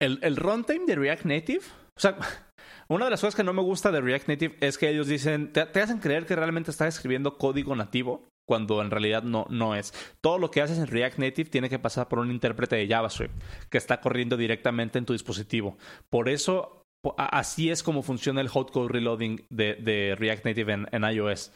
el, 0.00 0.18
el 0.22 0.36
runtime 0.36 0.86
de 0.86 0.96
React 0.96 1.24
Native, 1.24 1.64
o 1.96 2.00
sea, 2.00 2.18
una 2.88 3.06
de 3.06 3.10
las 3.10 3.20
cosas 3.20 3.34
que 3.34 3.44
no 3.44 3.52
me 3.52 3.62
gusta 3.62 3.90
de 3.90 4.00
React 4.00 4.28
Native 4.28 4.56
es 4.60 4.78
que 4.78 4.88
ellos 4.88 5.08
dicen, 5.08 5.52
te, 5.52 5.60
hacen 5.60 5.98
creer 5.98 6.26
que 6.26 6.36
realmente 6.36 6.70
estás 6.70 6.94
escribiendo 6.94 7.38
código 7.38 7.74
nativo 7.74 8.28
cuando 8.46 8.80
en 8.80 8.90
realidad 8.90 9.22
no, 9.22 9.46
no 9.50 9.74
es. 9.74 9.92
Todo 10.20 10.38
lo 10.38 10.50
que 10.50 10.62
haces 10.62 10.78
en 10.78 10.86
React 10.86 11.18
Native 11.18 11.50
tiene 11.50 11.68
que 11.68 11.78
pasar 11.78 12.08
por 12.08 12.20
un 12.20 12.30
intérprete 12.30 12.76
de 12.76 12.88
JavaScript 12.88 13.34
que 13.68 13.78
está 13.78 14.00
corriendo 14.00 14.36
directamente 14.36 14.98
en 14.98 15.04
tu 15.04 15.12
dispositivo. 15.12 15.76
Por 16.08 16.28
eso, 16.28 16.82
así 17.16 17.70
es 17.70 17.82
como 17.82 18.02
funciona 18.02 18.40
el 18.40 18.48
hot 18.48 18.70
code 18.70 18.88
reloading 18.88 19.44
de, 19.50 20.16
React 20.18 20.44
Native 20.46 20.72
en, 20.72 20.86
en 20.92 21.04
iOS. 21.04 21.52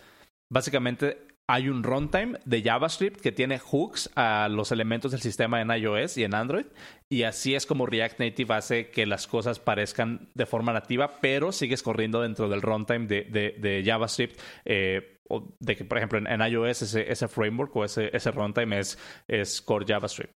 Básicamente, 0.52 1.30
hay 1.50 1.68
un 1.68 1.82
runtime 1.82 2.38
de 2.44 2.62
JavaScript 2.62 3.20
que 3.20 3.32
tiene 3.32 3.58
hooks 3.58 4.08
a 4.14 4.48
los 4.48 4.70
elementos 4.70 5.10
del 5.10 5.20
sistema 5.20 5.60
en 5.60 5.70
iOS 5.70 6.16
y 6.16 6.22
en 6.22 6.32
Android. 6.32 6.66
Y 7.08 7.24
así 7.24 7.56
es 7.56 7.66
como 7.66 7.86
React 7.86 8.20
Native 8.20 8.54
hace 8.54 8.90
que 8.90 9.04
las 9.04 9.26
cosas 9.26 9.58
parezcan 9.58 10.28
de 10.34 10.46
forma 10.46 10.72
nativa, 10.72 11.18
pero 11.20 11.50
sigues 11.50 11.82
corriendo 11.82 12.22
dentro 12.22 12.48
del 12.48 12.62
runtime 12.62 13.08
de, 13.08 13.82
JavaScript. 13.84 14.40
Eh, 14.64 15.19
o 15.30 15.54
de 15.60 15.76
que, 15.76 15.84
por 15.84 15.98
ejemplo, 15.98 16.18
en, 16.18 16.40
iOS 16.40 16.82
ese, 16.82 17.28
framework 17.28 17.74
o 17.76 17.84
ese, 17.84 18.14
ese 18.14 18.30
runtime 18.30 18.78
es, 18.78 18.98
es 19.28 19.62
core 19.62 19.86
JavaScript. 19.86 20.32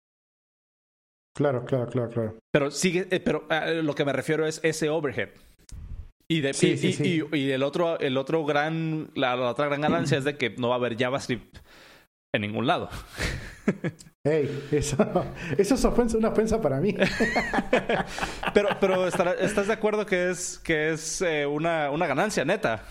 Claro, 1.37 1.65
claro, 1.65 1.87
claro, 1.89 2.11
claro. 2.11 2.39
Pero 2.53 2.71
sigue, 2.71 3.09
eh, 3.11 3.21
pero 3.21 3.47
eh, 3.51 3.83
lo 3.83 3.95
que 3.95 4.05
me 4.05 4.13
refiero 4.13 4.47
es 4.47 4.61
ese 4.63 4.89
overhead. 4.89 5.31
Y, 6.29 6.41
de, 6.41 6.53
y, 7.33 7.51
el 7.51 7.63
otro, 7.63 7.99
el 7.99 8.17
otro 8.17 8.45
gran, 8.47 9.11
la, 9.15 9.37
otra 9.51 9.67
gran 9.67 9.83
ganancia 9.83 10.17
es 10.17 10.25
de 10.25 10.39
que 10.39 10.51
no 10.51 10.69
va 10.69 10.77
a 10.77 10.79
haber 10.79 10.97
JavaScript 10.97 11.59
en 12.33 12.43
ningún 12.43 12.67
lado. 12.67 12.89
Hey, 14.27 14.69
eso, 14.73 14.97
eso 15.59 15.75
es 15.75 15.85
ofensa, 15.85 16.17
una 16.17 16.31
ofensa 16.31 16.59
para 16.59 16.81
mí. 16.81 16.97
pero 18.55 18.71
pero 18.81 19.07
¿estás 19.07 19.67
de 19.67 19.73
acuerdo 19.75 20.07
que 20.07 20.31
es, 20.31 20.59
que 20.65 20.93
es 20.93 21.21
eh, 21.21 21.45
una, 21.45 21.91
una 21.91 22.07
ganancia 22.07 22.43
neta? 22.43 22.85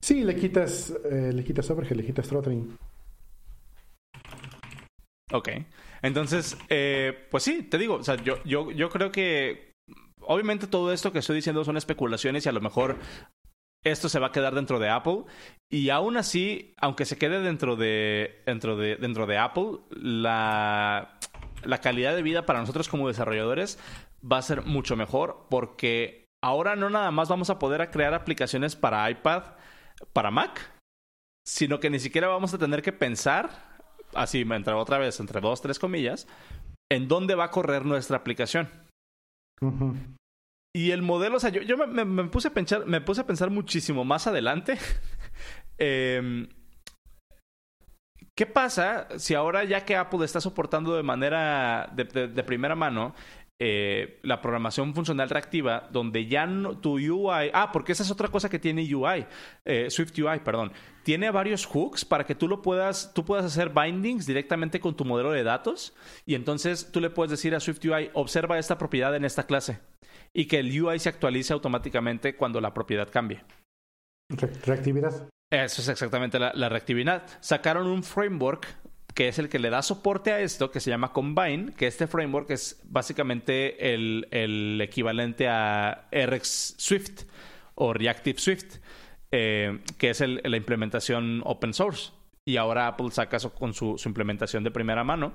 Sí, 0.00 0.24
le 0.24 0.34
quitas, 0.34 0.94
eh, 1.04 1.32
le 1.32 1.44
quitas 1.44 1.70
overhead, 1.70 1.96
le 1.96 2.04
quitas 2.04 2.28
throttling. 2.28 2.76
Ok. 5.32 5.48
Entonces, 6.02 6.56
eh, 6.68 7.26
pues 7.30 7.42
sí, 7.42 7.62
te 7.62 7.78
digo, 7.78 7.96
o 7.96 8.02
sea, 8.02 8.16
yo, 8.16 8.42
yo, 8.44 8.70
yo 8.70 8.88
creo 8.88 9.12
que 9.12 9.74
obviamente 10.20 10.66
todo 10.66 10.92
esto 10.92 11.12
que 11.12 11.18
estoy 11.18 11.36
diciendo 11.36 11.64
son 11.64 11.76
especulaciones 11.76 12.46
y 12.46 12.48
a 12.48 12.52
lo 12.52 12.60
mejor 12.60 12.96
esto 13.84 14.08
se 14.08 14.18
va 14.18 14.28
a 14.28 14.32
quedar 14.32 14.54
dentro 14.54 14.78
de 14.78 14.88
Apple. 14.88 15.24
Y 15.70 15.90
aún 15.90 16.16
así, 16.16 16.74
aunque 16.78 17.04
se 17.04 17.18
quede 17.18 17.40
dentro 17.40 17.76
de, 17.76 18.42
dentro 18.46 18.76
de, 18.76 18.96
dentro 18.96 19.26
de 19.26 19.38
Apple, 19.38 19.78
la, 19.90 21.18
la 21.62 21.78
calidad 21.80 22.14
de 22.14 22.22
vida 22.22 22.46
para 22.46 22.60
nosotros 22.60 22.88
como 22.88 23.08
desarrolladores 23.08 23.78
va 24.20 24.38
a 24.38 24.42
ser 24.42 24.62
mucho 24.62 24.96
mejor 24.96 25.46
porque 25.48 26.26
ahora 26.42 26.76
no 26.76 26.90
nada 26.90 27.10
más 27.10 27.28
vamos 27.28 27.50
a 27.50 27.58
poder 27.58 27.90
crear 27.90 28.14
aplicaciones 28.14 28.76
para 28.76 29.10
iPad, 29.10 29.42
para 30.12 30.30
Mac, 30.30 30.60
sino 31.46 31.80
que 31.80 31.90
ni 31.90 31.98
siquiera 31.98 32.28
vamos 32.28 32.54
a 32.54 32.58
tener 32.58 32.82
que 32.82 32.92
pensar, 32.92 33.50
así, 34.14 34.40
entre 34.40 34.74
otra 34.74 34.98
vez, 34.98 35.20
entre 35.20 35.40
dos, 35.40 35.60
tres 35.60 35.78
comillas, 35.78 36.26
en 36.90 37.08
dónde 37.08 37.34
va 37.34 37.44
a 37.44 37.50
correr 37.50 37.84
nuestra 37.84 38.16
aplicación. 38.16 38.68
Y 40.74 40.92
el 40.92 41.02
modelo, 41.02 41.36
o 41.36 41.40
sea, 41.40 41.50
yo, 41.50 41.62
yo 41.62 41.76
me, 41.76 42.24
puse 42.26 42.48
a 42.48 42.54
pensar, 42.54 42.86
me 42.86 43.00
puse 43.00 43.20
a 43.20 43.26
pensar 43.26 43.50
muchísimo 43.50 44.04
más 44.04 44.26
adelante. 44.26 44.78
Em, 45.82 46.46
¿Qué 48.36 48.44
pasa 48.44 49.08
si 49.18 49.34
ahora 49.34 49.64
ya 49.64 49.84
que 49.84 49.96
Apple 49.96 50.24
está 50.24 50.40
soportando 50.40 50.94
de 50.94 51.02
manera 51.02 51.90
de, 51.94 52.04
primera 52.42 52.74
mano 52.74 53.14
eh, 53.62 54.18
la 54.22 54.40
programación 54.40 54.94
funcional 54.94 55.28
reactiva, 55.28 55.86
donde 55.92 56.26
ya 56.26 56.46
no, 56.46 56.78
tu 56.78 56.94
UI, 56.94 57.50
ah, 57.52 57.70
porque 57.70 57.92
esa 57.92 58.02
es 58.02 58.10
otra 58.10 58.28
cosa 58.28 58.48
que 58.48 58.58
tiene 58.58 58.82
UI, 58.94 59.26
eh, 59.66 59.90
Swift 59.90 60.18
UI, 60.18 60.38
perdón, 60.40 60.72
tiene 61.02 61.30
varios 61.30 61.66
hooks 61.66 62.06
para 62.06 62.24
que 62.24 62.34
tú 62.34 62.48
lo 62.48 62.62
puedas, 62.62 63.12
tú 63.12 63.22
puedas 63.22 63.44
hacer 63.44 63.68
bindings 63.68 64.24
directamente 64.24 64.80
con 64.80 64.96
tu 64.96 65.04
modelo 65.04 65.30
de 65.30 65.42
datos 65.42 65.94
y 66.24 66.36
entonces 66.36 66.90
tú 66.90 67.02
le 67.02 67.10
puedes 67.10 67.32
decir 67.32 67.54
a 67.54 67.60
Swift 67.60 67.84
UI, 67.84 68.10
observa 68.14 68.58
esta 68.58 68.78
propiedad 68.78 69.14
en 69.14 69.26
esta 69.26 69.42
clase 69.42 69.80
y 70.32 70.46
que 70.46 70.60
el 70.60 70.80
UI 70.80 70.98
se 70.98 71.10
actualice 71.10 71.52
automáticamente 71.52 72.36
cuando 72.36 72.62
la 72.62 72.72
propiedad 72.72 73.10
cambie. 73.10 73.44
reactividad. 74.64 75.28
Eso 75.52 75.82
es 75.82 75.88
exactamente 75.88 76.38
la, 76.38 76.52
la 76.54 76.70
reactividad. 76.70 77.26
Sacaron 77.40 77.88
un 77.88 78.04
framework 78.04 78.68
que 79.14 79.28
es 79.28 79.38
el 79.38 79.48
que 79.48 79.58
le 79.58 79.70
da 79.70 79.82
soporte 79.82 80.32
a 80.32 80.40
esto, 80.40 80.70
que 80.70 80.80
se 80.80 80.90
llama 80.90 81.12
Combine, 81.12 81.72
que 81.72 81.86
este 81.86 82.06
framework 82.06 82.50
es 82.50 82.80
básicamente 82.84 83.94
el, 83.94 84.28
el 84.30 84.80
equivalente 84.80 85.48
a 85.48 86.08
RX 86.12 86.74
Swift 86.78 87.24
o 87.74 87.92
Reactive 87.92 88.38
Swift, 88.38 88.76
eh, 89.30 89.80
que 89.98 90.10
es 90.10 90.20
la 90.20 90.56
implementación 90.56 91.42
open 91.44 91.74
source. 91.74 92.12
Y 92.44 92.56
ahora 92.56 92.88
Apple 92.88 93.10
saca 93.10 93.36
eso 93.36 93.54
con 93.54 93.74
su, 93.74 93.98
su 93.98 94.08
implementación 94.08 94.64
de 94.64 94.70
primera 94.70 95.04
mano. 95.04 95.34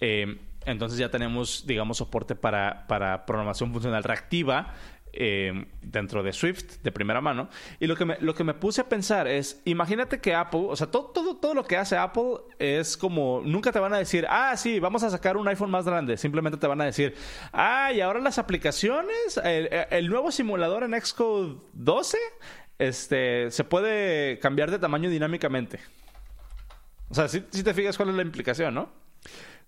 Eh, 0.00 0.38
entonces 0.66 0.98
ya 0.98 1.10
tenemos, 1.10 1.66
digamos, 1.66 1.98
soporte 1.98 2.34
para, 2.34 2.86
para 2.86 3.26
programación 3.26 3.72
funcional 3.72 4.02
reactiva 4.02 4.72
eh, 5.16 5.66
dentro 5.82 6.22
de 6.22 6.32
Swift 6.32 6.82
de 6.82 6.92
primera 6.92 7.20
mano. 7.20 7.48
Y 7.80 7.86
lo 7.86 7.96
que, 7.96 8.04
me, 8.04 8.16
lo 8.20 8.34
que 8.34 8.44
me 8.44 8.54
puse 8.54 8.80
a 8.80 8.88
pensar 8.88 9.28
es, 9.28 9.60
imagínate 9.64 10.20
que 10.20 10.34
Apple, 10.34 10.66
o 10.68 10.76
sea, 10.76 10.90
todo, 10.90 11.06
todo, 11.06 11.36
todo 11.36 11.54
lo 11.54 11.64
que 11.64 11.76
hace 11.76 11.96
Apple 11.96 12.36
es 12.58 12.96
como, 12.96 13.42
nunca 13.44 13.72
te 13.72 13.78
van 13.78 13.94
a 13.94 13.98
decir, 13.98 14.26
ah, 14.28 14.56
sí, 14.56 14.80
vamos 14.80 15.02
a 15.02 15.10
sacar 15.10 15.36
un 15.36 15.48
iPhone 15.48 15.70
más 15.70 15.84
grande. 15.84 16.16
Simplemente 16.16 16.58
te 16.58 16.66
van 16.66 16.80
a 16.80 16.84
decir, 16.84 17.14
ah, 17.52 17.92
y 17.92 18.00
ahora 18.00 18.20
las 18.20 18.38
aplicaciones, 18.38 19.40
el, 19.44 20.08
nuevo 20.08 20.30
simulador 20.30 20.84
en 20.84 21.00
Xcode 21.00 21.56
12 21.72 22.18
este, 22.78 23.50
se 23.50 23.64
puede 23.64 24.38
cambiar 24.38 24.70
de 24.70 24.78
tamaño 24.78 25.08
dinámicamente. 25.10 25.80
O 27.08 27.14
sea, 27.14 27.28
si, 27.28 27.40
te 27.40 27.74
fijas 27.74 27.96
cuál 27.96 28.10
es 28.10 28.14
la 28.16 28.22
implicación, 28.22 28.74
¿no? 28.74 28.88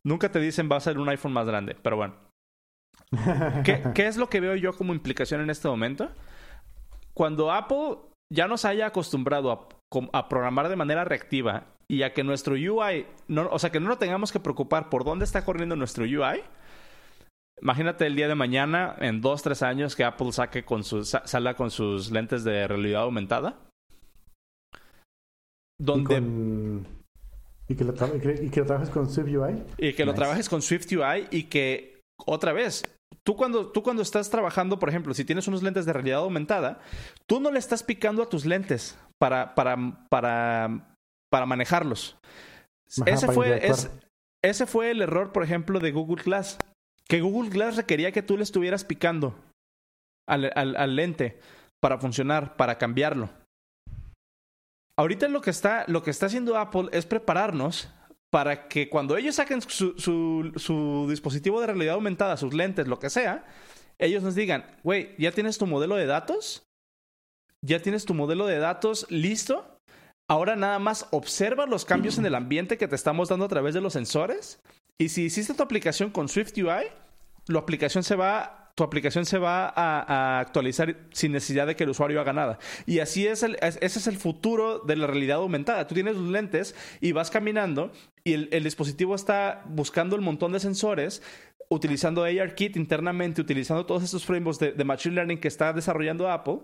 Nunca 0.02 0.31
te 0.31 0.40
dicen 0.40 0.68
va 0.70 0.77
a 0.77 0.81
ser 0.81 0.98
un 0.98 1.09
iPhone 1.09 1.32
más 1.32 1.47
grande, 1.47 1.77
pero 1.81 1.97
bueno. 1.97 2.14
¿Qué, 3.65 3.83
¿Qué, 3.95 4.07
es 4.07 4.16
lo 4.16 4.28
que 4.28 4.41
veo 4.41 4.57
yo 4.57 4.73
como 4.77 4.95
implicación 4.95 5.41
en 5.41 5.51
este 5.51 5.69
momento? 5.69 6.11
Cuando 7.15 7.53
Apple 7.53 7.99
ya 8.33 8.49
nos 8.49 8.65
haya 8.65 8.87
acostumbrado 8.87 9.53
a, 9.53 9.69
a 10.12 10.28
programar 10.28 10.69
de 10.69 10.77
manera 10.77 11.05
reactiva 11.05 11.65
y 11.89 12.03
a 12.03 12.12
que 12.12 12.24
nuestro 12.24 12.55
UI, 12.55 13.07
no, 13.28 13.49
o 13.51 13.59
sea, 13.59 13.70
que 13.70 13.81
no 13.81 13.89
nos 13.89 13.99
tengamos 13.99 14.33
que 14.33 14.41
preocupar 14.41 14.91
por 14.91 15.05
dónde 15.05 15.24
está 15.24 15.45
corriendo 15.45 15.77
nuestro 15.77 16.05
UI, 16.05 16.43
Imagínate 17.62 18.07
el 18.07 18.16
día 18.16 18.28
de 18.28 18.35
mañana, 18.35 18.97
en 19.01 19.20
dos, 19.23 19.43
tres 19.43 19.62
años, 19.62 19.97
que 19.97 20.05
Apple 20.05 20.31
saque 20.33 20.65
con 20.65 20.85
sus, 20.85 21.16
salga 21.24 21.55
con 21.55 21.70
sus 21.70 22.11
lentes 22.11 22.45
de 22.45 22.69
realidad 22.69 23.03
aumentada. 23.03 23.59
Donde... 25.81 26.85
¿Y, 27.69 27.74
que 27.74 27.85
lo 27.85 27.95
trabajes 27.95 28.91
con 28.91 29.09
Swift 29.09 29.28
UI. 29.28 29.62
Y 29.78 29.95
que 29.95 30.05
lo 30.05 30.15
trabajes 30.15 30.49
con 30.49 30.62
Swift 30.62 30.87
UI 30.93 31.28
y 31.31 31.45
que, 31.45 32.01
otra 32.27 32.53
vez, 32.53 32.85
tú 33.27 33.36
cuando, 33.36 33.66
tú 33.66 33.82
cuando 33.82 34.03
estás 34.03 34.31
trabajando, 34.31 34.78
por 34.78 34.89
ejemplo, 34.89 35.12
si 35.12 35.24
tienes 35.24 35.48
unos 35.48 35.62
lentes 35.62 35.85
de 35.85 35.93
realidad 35.93 36.20
aumentada, 36.20 36.78
tú 37.27 37.40
no 37.40 37.51
le 37.51 37.59
estás 37.59 37.82
picando 37.82 38.23
a 38.23 38.28
tus 38.28 38.47
lentes 38.47 38.97
para, 39.19 39.57
para, 39.57 39.77
para, 40.09 40.97
para 41.28 41.47
manejarlos. 41.47 42.16
ese, 43.05 43.27
fue, 43.32 43.61
ese 44.43 44.66
fue 44.66 44.93
el 44.93 45.03
error, 45.03 45.32
por 45.32 45.43
ejemplo, 45.43 45.81
de 45.81 45.90
Google 45.90 46.23
Glass 46.23 46.57
que 47.09 47.20
Google 47.20 47.51
Glass 47.51 47.77
requería 47.77 48.12
que 48.12 48.23
tú 48.23 48.36
le 48.36 48.43
estuvieras 48.43 48.85
picando 48.85 49.36
al, 50.28 50.51
al, 50.55 50.97
lente 50.97 51.39
para 51.81 51.98
funcionar, 51.98 52.57
para 52.57 52.78
cambiarlo. 52.78 53.31
Ahorita 54.97 55.28
lo 55.28 55.40
que, 55.40 55.51
está, 55.51 55.85
lo 55.89 56.03
que 56.03 56.11
está 56.11 56.27
haciendo 56.27 56.57
Apple 56.57 56.89
es 56.93 57.07
prepararnos 57.07 57.90
para 58.31 58.69
que 58.69 58.89
cuando 58.89 59.16
ellos 59.16 59.36
saquen 59.36 59.61
su, 59.62 61.07
dispositivo 61.09 61.61
de 61.61 61.66
realidad 61.66 61.94
aumentada, 61.94 62.36
sus 62.36 62.55
lentes, 62.55 62.89
lo 62.89 62.98
que 62.98 63.11
sea, 63.11 63.44
ellos 63.98 64.23
nos 64.23 64.35
digan, 64.35 64.65
güey, 64.82 65.15
¿ya 65.19 65.32
tienes 65.32 65.59
tu 65.59 65.66
modelo 65.66 65.97
de 65.97 66.07
datos? 66.07 66.66
¿Ya 67.62 67.81
tienes 67.81 68.05
tu 68.05 68.15
modelo 68.15 68.47
de 68.47 68.59
datos 68.59 69.07
listo? 69.11 69.78
Ahora 70.28 70.57
nada 70.57 70.78
más 70.78 71.07
observa 71.12 71.66
los 71.66 71.85
cambios 71.85 72.19
en 72.19 72.27
el 72.27 72.35
ambiente 72.35 72.78
que 72.78 72.89
te 72.89 72.97
estamos 72.97 73.28
dando 73.28 73.44
a 73.44 73.48
través 73.48 73.74
de 73.74 73.81
los 73.81 73.93
sensores 73.93 74.61
y 74.98 75.11
si 75.11 75.24
hiciste 75.24 75.55
tu 75.55 75.62
aplicación 75.62 76.11
con 76.11 76.28
Swift 76.28 76.57
UI, 76.57 76.89
la 77.47 77.59
aplicación 77.59 78.03
se 78.03 78.16
va, 78.16 78.65
tu 78.77 78.85
aplicación 78.85 79.24
se 79.24 79.39
va 79.39 79.73
a, 79.74 80.39
actualizar 80.39 80.97
sin 81.11 81.32
necesidad 81.32 81.66
de 81.66 81.74
que 81.74 81.85
el 81.85 81.90
usuario 81.90 82.20
haga 82.20 82.35
nada. 82.35 82.59
Y 82.85 83.01
así 83.01 83.27
es, 83.27 83.43
el, 83.43 83.57
ese 83.61 83.85
es 83.85 84.07
el 84.07 84.19
futuro 84.19 84.81
de 84.81 84.97
la 84.97 85.07
realidad 85.07 85.39
aumentada. 85.39 85.86
Tú 85.86 85.94
tienes 85.94 86.15
tus 86.15 86.28
lentes 86.28 86.77
y 87.01 87.12
vas 87.12 87.31
caminando 87.31 87.90
y 88.23 88.35
el, 88.35 88.62
dispositivo 88.62 89.15
está 89.15 89.65
buscando 89.66 90.15
el 90.15 90.23
montón 90.23 90.53
de 90.53 90.61
sensores 90.61 91.23
utilizando 91.69 92.23
ARKit 92.23 92.77
internamente, 92.77 93.40
utilizando 93.40 93.86
todos 93.86 94.05
estos 94.05 94.24
frameworks 94.24 94.61
de, 94.61 94.73
de, 94.73 94.85
Machine 94.85 95.15
Learning 95.16 95.40
que 95.40 95.48
está 95.48 95.73
desarrollando 95.73 96.31
Apple, 96.31 96.61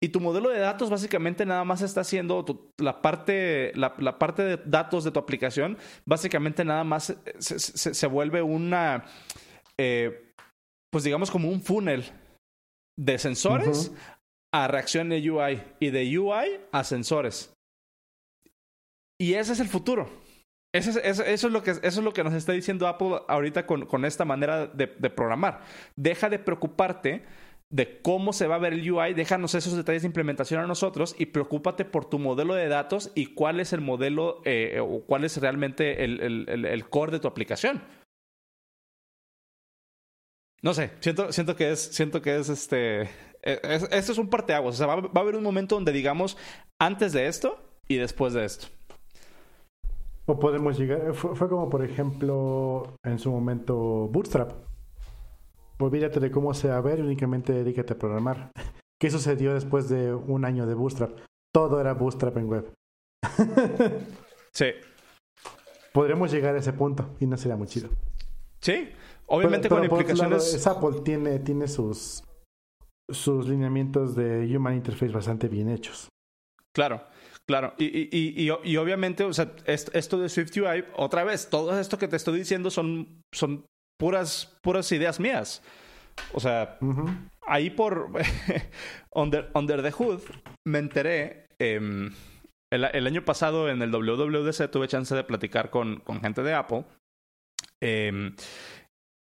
y 0.00 0.08
tu 0.08 0.20
modelo 0.20 0.48
de 0.50 0.60
datos 0.60 0.88
básicamente 0.88 1.44
nada 1.44 1.64
más 1.64 1.82
está 1.82 2.02
haciendo 2.02 2.44
la, 2.78 3.02
parte, 3.02 3.72
la, 3.74 4.18
parte 4.18 4.42
de 4.42 4.56
datos 4.64 5.04
de 5.04 5.10
tu 5.10 5.18
aplicación, 5.18 5.76
básicamente 6.04 6.64
nada 6.64 6.84
más 6.84 7.14
se, 7.38 8.06
vuelve 8.06 8.40
una, 8.40 9.04
eh, 9.76 10.25
pues 10.92 11.04
digamos 11.04 11.30
como 11.30 11.48
un 11.48 11.60
funnel 11.60 12.04
de 12.98 13.18
sensores 13.18 13.92
a 14.54 14.68
reacción 14.68 15.08
de 15.08 15.30
UI 15.30 15.62
y 15.80 15.90
de 15.90 16.18
UI 16.18 16.60
a 16.72 16.84
sensores. 16.84 17.52
Y 19.20 19.34
ese 19.34 19.52
es 19.52 19.60
el 19.60 19.68
futuro. 19.68 20.08
Eso 20.74 21.00
es, 21.00 21.42
lo 21.44 21.62
que, 21.62 21.70
eso 21.70 21.80
es 21.82 21.96
lo 21.96 22.12
que 22.12 22.22
nos 22.22 22.34
está 22.34 22.52
diciendo 22.52 22.86
Apple 22.86 23.20
ahorita 23.28 23.66
con, 23.66 23.86
con 23.86 24.04
esta 24.04 24.26
manera 24.26 24.66
de, 24.66 24.86
de 24.86 25.10
programar. 25.10 25.62
Deja 25.96 26.28
de 26.28 26.38
preocuparte 26.38 27.24
de 27.70 28.00
cómo 28.00 28.32
se 28.32 28.46
va 28.46 28.56
a 28.56 28.58
ver 28.58 28.74
el 28.74 28.90
UI, 28.90 29.14
déjanos 29.14 29.54
esos 29.54 29.76
detalles 29.76 30.02
de 30.02 30.06
implementación 30.06 30.62
a 30.62 30.66
nosotros 30.66 31.16
y 31.18 31.26
preocúpate 31.26 31.84
por 31.84 32.08
tu 32.08 32.18
modelo 32.18 32.54
de 32.54 32.68
datos 32.68 33.10
y 33.14 33.34
cuál 33.34 33.58
es 33.58 33.72
el 33.72 33.80
modelo 33.80 34.40
eh, 34.44 34.78
o 34.80 35.00
cuál 35.00 35.24
es 35.24 35.36
realmente 35.38 36.04
el, 36.04 36.84
core 36.88 37.12
de 37.12 37.20
tu 37.20 37.28
aplicación. 37.28 37.82
No 40.66 40.74
sé, 40.74 40.90
siento, 40.98 41.30
siento 41.30 41.54
que 41.54 41.70
es, 41.70 41.80
siento 41.80 42.20
que 42.20 42.34
es 42.34 42.48
este. 42.48 43.02
E, 43.40 43.60
esto 43.92 44.10
es 44.10 44.18
un 44.18 44.28
parteaguas. 44.28 44.74
O 44.74 44.78
sea, 44.78 44.88
va, 44.88 44.96
va, 44.96 45.10
a 45.14 45.20
haber 45.20 45.36
un 45.36 45.44
momento 45.44 45.76
donde 45.76 45.92
digamos 45.92 46.36
antes 46.80 47.12
de 47.12 47.28
esto 47.28 47.56
y 47.86 47.98
después 47.98 48.32
de 48.32 48.44
esto. 48.44 48.66
O 50.24 50.40
podemos 50.40 50.76
llegar. 50.76 51.14
fue 51.14 51.48
como, 51.48 51.70
por 51.70 51.84
ejemplo, 51.84 52.96
en 53.04 53.20
su 53.20 53.30
momento 53.30 53.76
Bootstrap 54.08 54.54
olvídate 55.78 56.18
de 56.18 56.32
cómo 56.32 56.52
se 56.52 56.72
a 56.72 56.80
ver 56.80 56.98
y 56.98 57.02
únicamente 57.02 57.52
dedícate 57.52 57.92
a 57.92 57.98
programar. 57.98 58.50
¿Qué 59.00 59.08
sucedió 59.08 59.54
después 59.54 59.88
de 59.88 60.12
un 60.12 60.44
año 60.44 60.66
de 60.66 60.74
Bootstrap? 60.74 61.16
Todo 61.54 61.80
era 61.80 61.94
Bootstrap 61.94 62.36
en 62.38 62.48
web. 62.48 62.72
sí. 64.52 64.72
Podríamos 65.92 66.32
llegar 66.32 66.56
a 66.56 66.58
ese 66.58 66.72
punto 66.72 67.14
y 67.20 67.26
no 67.26 67.36
sería 67.36 67.56
muy 67.56 67.68
chido. 67.68 67.88
Sí, 68.60 68.90
obviamente 69.26 69.68
con 69.68 69.84
implicaciones. 69.84 70.66
Apple 70.66 71.00
tiene, 71.04 71.38
tiene 71.38 71.68
sus, 71.68 72.24
sus 73.10 73.48
lineamientos 73.48 74.14
de 74.16 74.56
Human 74.56 74.74
Interface 74.74 75.12
bastante 75.12 75.48
bien 75.48 75.68
hechos. 75.68 76.08
Claro. 76.74 77.02
Claro, 77.48 77.74
y, 77.78 77.84
y, 77.84 78.08
y, 78.10 78.50
y, 78.64 78.76
obviamente, 78.76 79.22
o 79.22 79.32
sea, 79.32 79.54
esto 79.66 80.18
de 80.18 80.28
SwiftUI, 80.28 80.84
otra 80.96 81.22
vez, 81.22 81.48
todo 81.48 81.78
esto 81.78 81.96
que 81.96 82.08
te 82.08 82.16
estoy 82.16 82.40
diciendo 82.40 82.70
son, 82.70 83.22
son 83.32 83.64
puras, 84.00 84.58
puras 84.62 84.90
ideas 84.90 85.20
mías. 85.20 85.62
O 86.32 86.40
sea, 86.40 86.78
ahí 87.46 87.70
por 87.70 88.10
under, 89.14 89.50
under, 89.54 89.82
the 89.82 89.92
Hood 89.92 90.22
me 90.66 90.78
enteré. 90.80 91.46
Em, 91.60 92.12
el, 92.72 92.84
el, 92.84 93.06
año 93.06 93.24
pasado 93.24 93.70
en 93.70 93.80
el 93.80 93.92
WWDC 93.92 94.68
tuve 94.70 94.88
chance 94.88 95.14
de 95.14 95.22
platicar 95.22 95.70
con, 95.70 96.00
con 96.00 96.20
gente 96.20 96.42
de 96.42 96.52
Apple. 96.52 96.84
Em, 97.80 98.34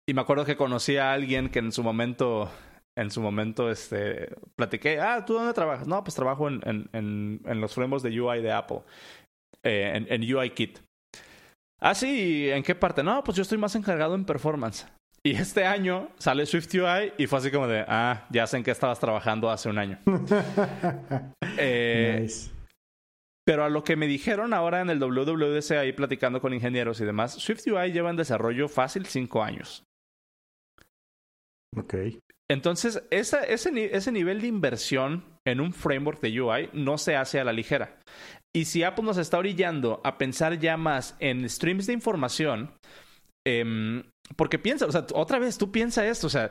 y 0.06 0.14
me 0.14 0.20
acuerdo 0.20 0.44
que 0.44 0.56
conocí 0.56 0.96
a 0.96 1.12
alguien 1.12 1.48
que 1.48 1.58
en 1.60 1.72
su 1.72 1.82
momento, 1.82 2.50
en 2.96 3.10
su 3.10 3.20
momento, 3.20 3.70
este, 3.70 4.34
platiqué, 4.56 5.00
ah, 5.00 5.24
¿tú 5.24 5.34
dónde 5.34 5.52
trabajas? 5.52 5.86
No, 5.86 6.02
pues 6.04 6.14
trabajo 6.14 6.48
en, 6.48 6.60
en, 6.92 7.40
en, 7.44 7.60
los 7.60 7.74
frameworks 7.74 8.02
de 8.02 8.20
UI 8.20 8.42
de 8.42 8.52
Apple, 8.52 8.82
eh, 9.62 9.92
en, 9.94 10.06
en 10.10 10.34
UIKit. 10.34 10.80
Ah, 11.80 11.94
sí, 11.94 12.50
¿en 12.50 12.62
qué 12.62 12.74
parte? 12.74 13.02
No, 13.02 13.22
pues 13.24 13.36
yo 13.36 13.42
estoy 13.42 13.58
más 13.58 13.74
encargado 13.74 14.14
en 14.14 14.24
performance. 14.24 14.86
Y 15.26 15.36
este 15.36 15.64
año 15.64 16.10
sale 16.18 16.44
SwiftUI 16.44 17.14
y 17.16 17.26
fue 17.26 17.38
así 17.38 17.50
como 17.50 17.66
de, 17.66 17.82
ah, 17.88 18.26
ya 18.30 18.46
sé 18.46 18.58
en 18.58 18.62
qué 18.62 18.70
estabas 18.70 19.00
trabajando 19.00 19.50
hace 19.50 19.70
un 19.70 19.78
año. 19.78 19.98
eh, 21.58 22.18
nice. 22.20 22.50
Pero 23.46 23.64
a 23.64 23.70
lo 23.70 23.84
que 23.84 23.96
me 23.96 24.06
dijeron 24.06 24.52
ahora 24.52 24.82
en 24.82 24.90
el 24.90 24.98
WWDC, 24.98 25.72
ahí 25.72 25.92
platicando 25.92 26.42
con 26.42 26.52
ingenieros 26.52 27.00
y 27.00 27.06
demás, 27.06 27.32
SwiftUI 27.34 27.92
lleva 27.92 28.10
en 28.10 28.16
desarrollo 28.16 28.68
fácil 28.68 29.06
cinco 29.06 29.42
años. 29.42 29.84
Ok. 31.76 31.94
Entonces, 32.50 33.02
ese, 33.10 33.38
ese 33.48 34.12
nivel 34.12 34.40
de 34.40 34.46
inversión 34.46 35.24
en 35.46 35.60
un 35.60 35.72
framework 35.72 36.20
de 36.20 36.40
UI 36.40 36.70
no 36.72 36.98
se 36.98 37.16
hace 37.16 37.40
a 37.40 37.44
la 37.44 37.52
ligera. 37.52 37.98
Y 38.54 38.66
si 38.66 38.82
Apple 38.82 39.04
nos 39.04 39.18
está 39.18 39.38
orillando 39.38 40.00
a 40.04 40.16
pensar 40.16 40.58
ya 40.58 40.76
más 40.76 41.16
en 41.18 41.48
streams 41.48 41.86
de 41.86 41.92
información, 41.92 42.72
em, 43.46 44.04
porque 44.36 44.58
piensa, 44.58 44.86
o 44.86 44.92
sea, 44.92 45.06
otra 45.14 45.38
vez 45.38 45.58
tú 45.58 45.72
piensa 45.72 46.06
esto, 46.06 46.28
o 46.28 46.30
sea, 46.30 46.50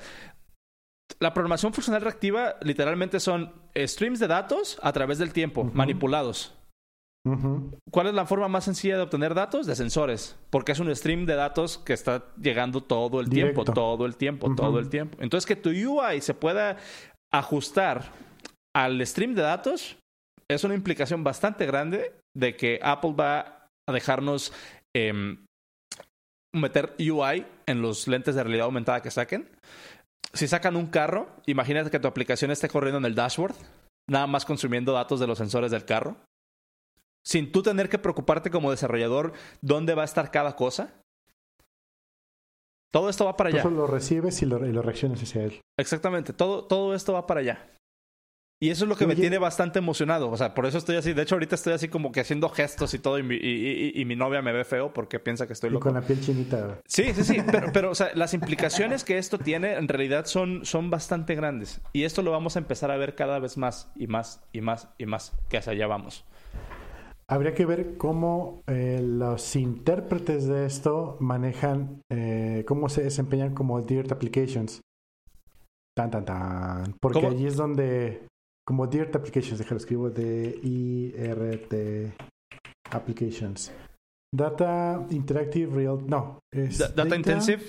la 1.20 1.34
programación 1.34 1.74
funcional 1.74 2.02
reactiva 2.02 2.56
literalmente 2.62 3.20
son 3.20 3.54
streams 3.76 4.20
de 4.20 4.28
datos 4.28 4.80
a 4.82 4.91
través 4.91 5.18
del 5.18 5.32
tiempo, 5.32 5.64
manipulados. 5.64 6.56
¿Cuál 7.90 8.08
es 8.08 8.14
la 8.14 8.26
forma 8.26 8.50
más 8.50 8.66
sencilla 8.66 8.98
de 8.98 9.04
obtener 9.04 9.34
datos? 9.34 9.66
De 9.66 9.76
sensores, 9.76 10.36
porque 10.50 10.74
es 10.74 10.80
un 10.80 10.94
stream 10.94 11.26
de 11.26 11.36
datos 11.36 11.78
que 11.78 11.94
está 11.94 12.26
llegando 12.41 12.84
todo 12.84 13.22
el 13.22 13.30
tiempo, 13.30 13.64
todo 13.64 14.06
el 14.06 14.18
tiempo, 14.18 14.54
todo 14.56 14.80
el 14.80 14.90
tiempo. 14.90 15.18
Entonces, 15.22 15.45
que 15.45 15.56
tu 15.56 15.70
UI 15.70 16.20
se 16.20 16.34
pueda 16.34 16.78
ajustar 17.32 18.12
al 18.76 19.06
stream 19.06 19.36
de 19.36 19.41
datos 19.41 19.98
es 20.50 20.64
una 20.64 20.76
implicación 20.76 21.24
bastante 21.24 21.66
grande 21.66 22.14
de 22.36 22.56
que 22.56 22.80
Apple 22.82 23.14
va 23.14 23.70
a 23.88 23.94
dejarnos 23.94 24.52
em, 24.95 25.45
meter 26.54 26.94
UI 27.00 27.45
en 27.66 27.82
los 27.82 28.08
lentes 28.08 28.36
de 28.36 28.44
realidad 28.44 28.66
aumentada 28.66 29.02
que 29.02 29.12
saquen. 29.12 29.50
si 30.34 30.48
sacan 30.48 30.76
un 30.76 30.88
carro, 30.88 31.30
imagínate 31.45 31.91
que 31.91 32.00
tu 32.00 32.08
aplicación 32.08 32.52
esté 32.52 32.68
corriendo 32.68 32.98
en 32.98 33.06
el 33.06 33.16
dashboard, 33.16 33.56
nada 34.10 34.28
más 34.28 34.45
consumiendo 34.45 34.91
datos 34.91 35.20
de 35.20 35.28
los 35.28 35.38
sensores 35.38 35.72
del 35.72 35.86
carro, 35.86 36.18
sin 37.24 37.52
tú 37.52 37.64
tener 37.64 37.90
que 37.90 38.00
preocuparte 38.00 38.52
como 38.52 38.72
desarrollador 38.72 39.34
dónde 39.62 39.95
va 39.95 40.02
a 40.04 40.06
estar 40.06 40.32
cada 40.32 40.56
cosa. 40.56 40.94
Todo 42.91 43.10
esto 43.10 43.26
va 43.26 43.36
para 43.36 43.50
allá. 43.50 43.60
Eso 43.60 43.72
lo 43.72 43.88
recibes 43.88 44.41
y 44.44 44.45
lo, 44.45 44.64
y 44.66 44.72
lo 44.72 44.84
reaccionas 44.84 45.22
hacia 45.24 45.44
él. 45.44 45.62
Exactamente, 45.80 46.32
todo, 46.32 46.66
todo 46.66 46.94
esto 46.94 47.14
va 47.14 47.26
para 47.26 47.40
allá. 47.40 47.74
Y 48.64 48.70
eso 48.70 48.86
es 48.86 48.90
lo 48.90 48.95
que 48.95 49.06
me 49.06 49.18
tiene 49.18 49.38
bastante 49.40 49.80
emocionado. 49.80 50.30
O 50.30 50.38
sea, 50.38 50.54
por 50.54 50.66
eso 50.66 50.78
estoy 50.78 50.95
así. 50.95 51.12
De 51.12 51.24
hecho, 51.24 51.36
ahorita 51.36 51.56
estoy 51.56 51.74
así 51.74 51.90
como 51.90 52.14
que 52.14 52.22
haciendo 52.22 52.48
gestos 52.48 52.94
y 52.94 53.00
todo. 53.00 53.20
Y 53.20 53.24
mi, 53.24 53.36
y, 53.36 54.06
mi 54.06 54.16
novia 54.16 54.41
me 54.41 54.54
ve 54.54 54.64
feo 54.64 54.94
porque 54.94 55.20
piensa 55.20 55.48
que 55.48 55.52
estoy 55.52 55.70
loco. 55.70 55.90
Y 55.90 55.91
con 55.91 56.00
la 56.00 56.08
piel 56.08 56.22
chinita. 56.22 56.80
Sí, 56.88 57.14
sí, 57.14 57.26
sí. 57.26 57.38
Pero, 57.52 57.74
pero 57.74 57.91
o 57.91 57.95
sea, 57.95 58.12
las 58.16 58.34
implicaciones 58.34 59.04
que 59.04 59.18
esto 59.18 59.38
tiene 59.38 59.74
en 59.74 59.90
realidad 59.90 60.28
son, 60.28 60.64
son 60.64 60.90
bastante 60.90 61.36
grandes. 61.36 61.82
Y 61.91 62.04
esto 62.04 62.22
lo 62.22 62.32
vamos 62.32 62.56
a 62.56 62.60
empezar 62.60 62.90
a 62.90 62.95
ver 62.95 63.16
cada 63.16 63.38
vez 63.40 63.58
más 63.58 63.91
y 63.98 64.08
más 64.08 64.41
y 64.54 64.62
más 64.62 64.88
y 64.98 65.08
más. 65.08 65.34
Que 65.50 65.58
hacia 65.58 65.74
allá 65.74 65.88
vamos. 65.88 66.24
Habría 67.34 67.55
que 67.55 67.65
ver 67.65 67.97
cómo 67.97 68.61
eh, 68.68 69.01
los 69.01 69.55
intérpretes 69.55 70.45
de 70.45 70.68
esto 70.68 71.18
manejan, 71.19 72.03
eh, 72.11 72.64
cómo 72.68 72.89
se 72.89 73.01
desempeñan 73.01 73.55
como 73.55 73.81
Dirt 73.81 74.11
Applications. 74.11 74.81
Tan, 75.97 76.11
tan, 76.11 76.26
tan. 76.26 76.93
Porque 77.01 77.26
allí 77.26 77.47
es 77.47 77.57
donde 77.57 78.27
como 78.64 78.85
Dirt 78.85 79.15
Applications, 79.15 79.57
déjalo 79.57 79.77
escribo 79.77 80.11
de 80.11 80.60
IRT 80.61 82.14
Applications. 82.91 83.73
Data 84.31 85.03
Interactive 85.10 85.76
Real. 85.76 86.05
No. 86.05 86.38
data, 86.95 87.15
Intensive. 87.15 87.64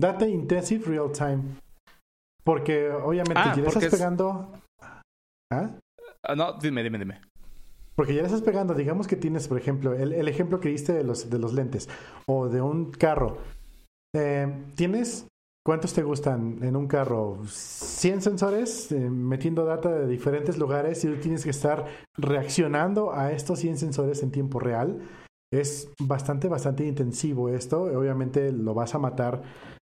Data 0.00 0.28
Intensive 0.28 0.84
Real 0.86 1.10
Time. 1.10 1.42
Porque 2.44 2.88
obviamente 2.88 3.34
ah, 3.34 3.52
ya 3.56 3.62
le 3.62 3.66
estás 3.66 3.86
pegando. 3.88 4.48
¿Ah? 5.52 5.76
¿Ah? 6.22 6.36
No, 6.36 6.52
dime, 6.52 6.84
dime, 6.84 6.98
dime. 7.00 7.20
Porque 7.96 8.14
ya 8.14 8.20
le 8.20 8.26
estás 8.26 8.42
pegando, 8.42 8.74
digamos 8.74 9.08
que 9.08 9.16
tienes, 9.16 9.48
por 9.48 9.58
ejemplo, 9.58 9.94
el, 9.94 10.12
el 10.12 10.28
ejemplo 10.28 10.60
que 10.60 10.68
diste 10.68 10.92
de 10.92 11.02
los, 11.02 11.28
de 11.28 11.38
los 11.38 11.54
lentes 11.54 11.88
o 12.26 12.48
de 12.48 12.60
un 12.60 12.92
carro. 12.92 13.38
Eh, 14.14 14.46
tienes 14.76 15.26
¿Cuántos 15.66 15.94
te 15.94 16.04
gustan 16.04 16.62
en 16.62 16.76
un 16.76 16.86
carro? 16.86 17.40
100 17.44 18.22
sensores 18.22 18.92
eh, 18.92 19.10
metiendo 19.10 19.64
data 19.64 19.90
de 19.90 20.06
diferentes 20.06 20.58
lugares 20.58 21.04
y 21.04 21.08
tú 21.08 21.16
tienes 21.16 21.42
que 21.42 21.50
estar 21.50 21.86
reaccionando 22.16 23.12
a 23.12 23.32
estos 23.32 23.58
100 23.58 23.78
sensores 23.78 24.22
en 24.22 24.30
tiempo 24.30 24.60
real. 24.60 25.00
Es 25.52 25.90
bastante, 26.00 26.46
bastante 26.46 26.86
intensivo 26.86 27.48
esto. 27.48 27.82
Obviamente 27.82 28.52
lo 28.52 28.74
vas 28.74 28.94
a 28.94 29.00
matar 29.00 29.42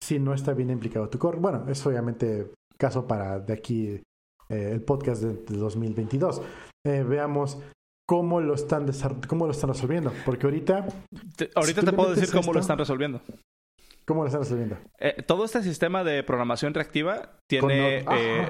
si 0.01 0.17
no 0.17 0.33
está 0.33 0.53
bien 0.53 0.69
implicado 0.69 1.09
tu 1.09 1.19
core. 1.19 1.39
Bueno, 1.39 1.65
es 1.67 1.85
obviamente 1.85 2.53
caso 2.77 3.05
para 3.05 3.41
de 3.41 3.51
aquí 3.51 4.01
eh, 4.47 4.69
el 4.71 4.81
podcast 4.81 5.23
de, 5.23 5.57
2022. 5.57 6.41
Eh, 6.85 7.03
veamos 7.03 7.57
cómo 8.05 8.41
lo 8.41 8.53
están 8.53 8.87
cómo 9.27 9.45
lo 9.45 9.51
están 9.51 9.69
resolviendo. 9.69 10.13
Porque 10.25 10.45
ahorita. 10.45 10.87
ahorita 11.55 11.81
te 11.81 11.93
puedo 11.93 12.13
decir 12.13 12.31
cómo 12.31 12.53
lo 12.53 12.59
están 12.59 12.77
resolviendo. 12.77 13.21
¿Cómo 14.05 14.21
lo 14.21 14.27
están 14.27 14.43
resolviendo? 14.43 14.77
Eh, 14.99 15.23
todo 15.23 15.45
este 15.45 15.63
sistema 15.63 16.03
de 16.03 16.23
programación 16.23 16.73
reactiva 16.73 17.39
tiene, 17.47 18.05
eh, 18.11 18.49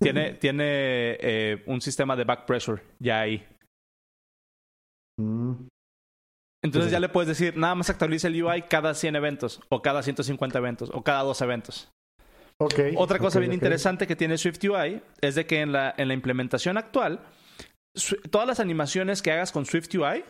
tiene, 0.00 0.34
tiene 0.34 0.64
eh, 0.64 1.62
un 1.66 1.80
sistema 1.80 2.14
de 2.14 2.24
back 2.24 2.46
pressure 2.46 2.82
ya 3.00 3.20
ahí. 3.20 3.44
Mm. 5.18 5.66
Entonces 6.62 6.92
ya 6.92 7.00
le 7.00 7.08
puedes 7.08 7.28
decir, 7.28 7.56
nada 7.56 7.74
más 7.74 7.90
actualiza 7.90 8.28
el 8.28 8.42
UI 8.42 8.62
cada 8.62 8.94
100 8.94 9.16
eventos, 9.16 9.60
o 9.70 9.80
cada 9.80 10.02
150 10.02 10.58
eventos, 10.58 10.90
o 10.92 11.02
cada 11.02 11.22
dos 11.22 11.40
eventos. 11.40 11.90
Okay, 12.58 12.94
Otra 12.98 13.18
cosa 13.18 13.40
bien 13.40 13.54
interesante 13.54 14.06
que 14.06 14.14
tiene 14.14 14.36
Swift 14.36 14.62
UI 14.62 15.02
es 15.22 15.34
de 15.34 15.46
que 15.46 15.62
en 15.62 15.72
la, 15.72 15.94
en 15.96 16.08
la 16.08 16.14
implementación 16.14 16.76
actual, 16.76 17.20
todas 18.30 18.46
las 18.46 18.60
animaciones 18.60 19.22
que 19.22 19.32
hagas 19.32 19.52
con 19.52 19.66
Swift 19.66 19.94
UI 19.94 20.24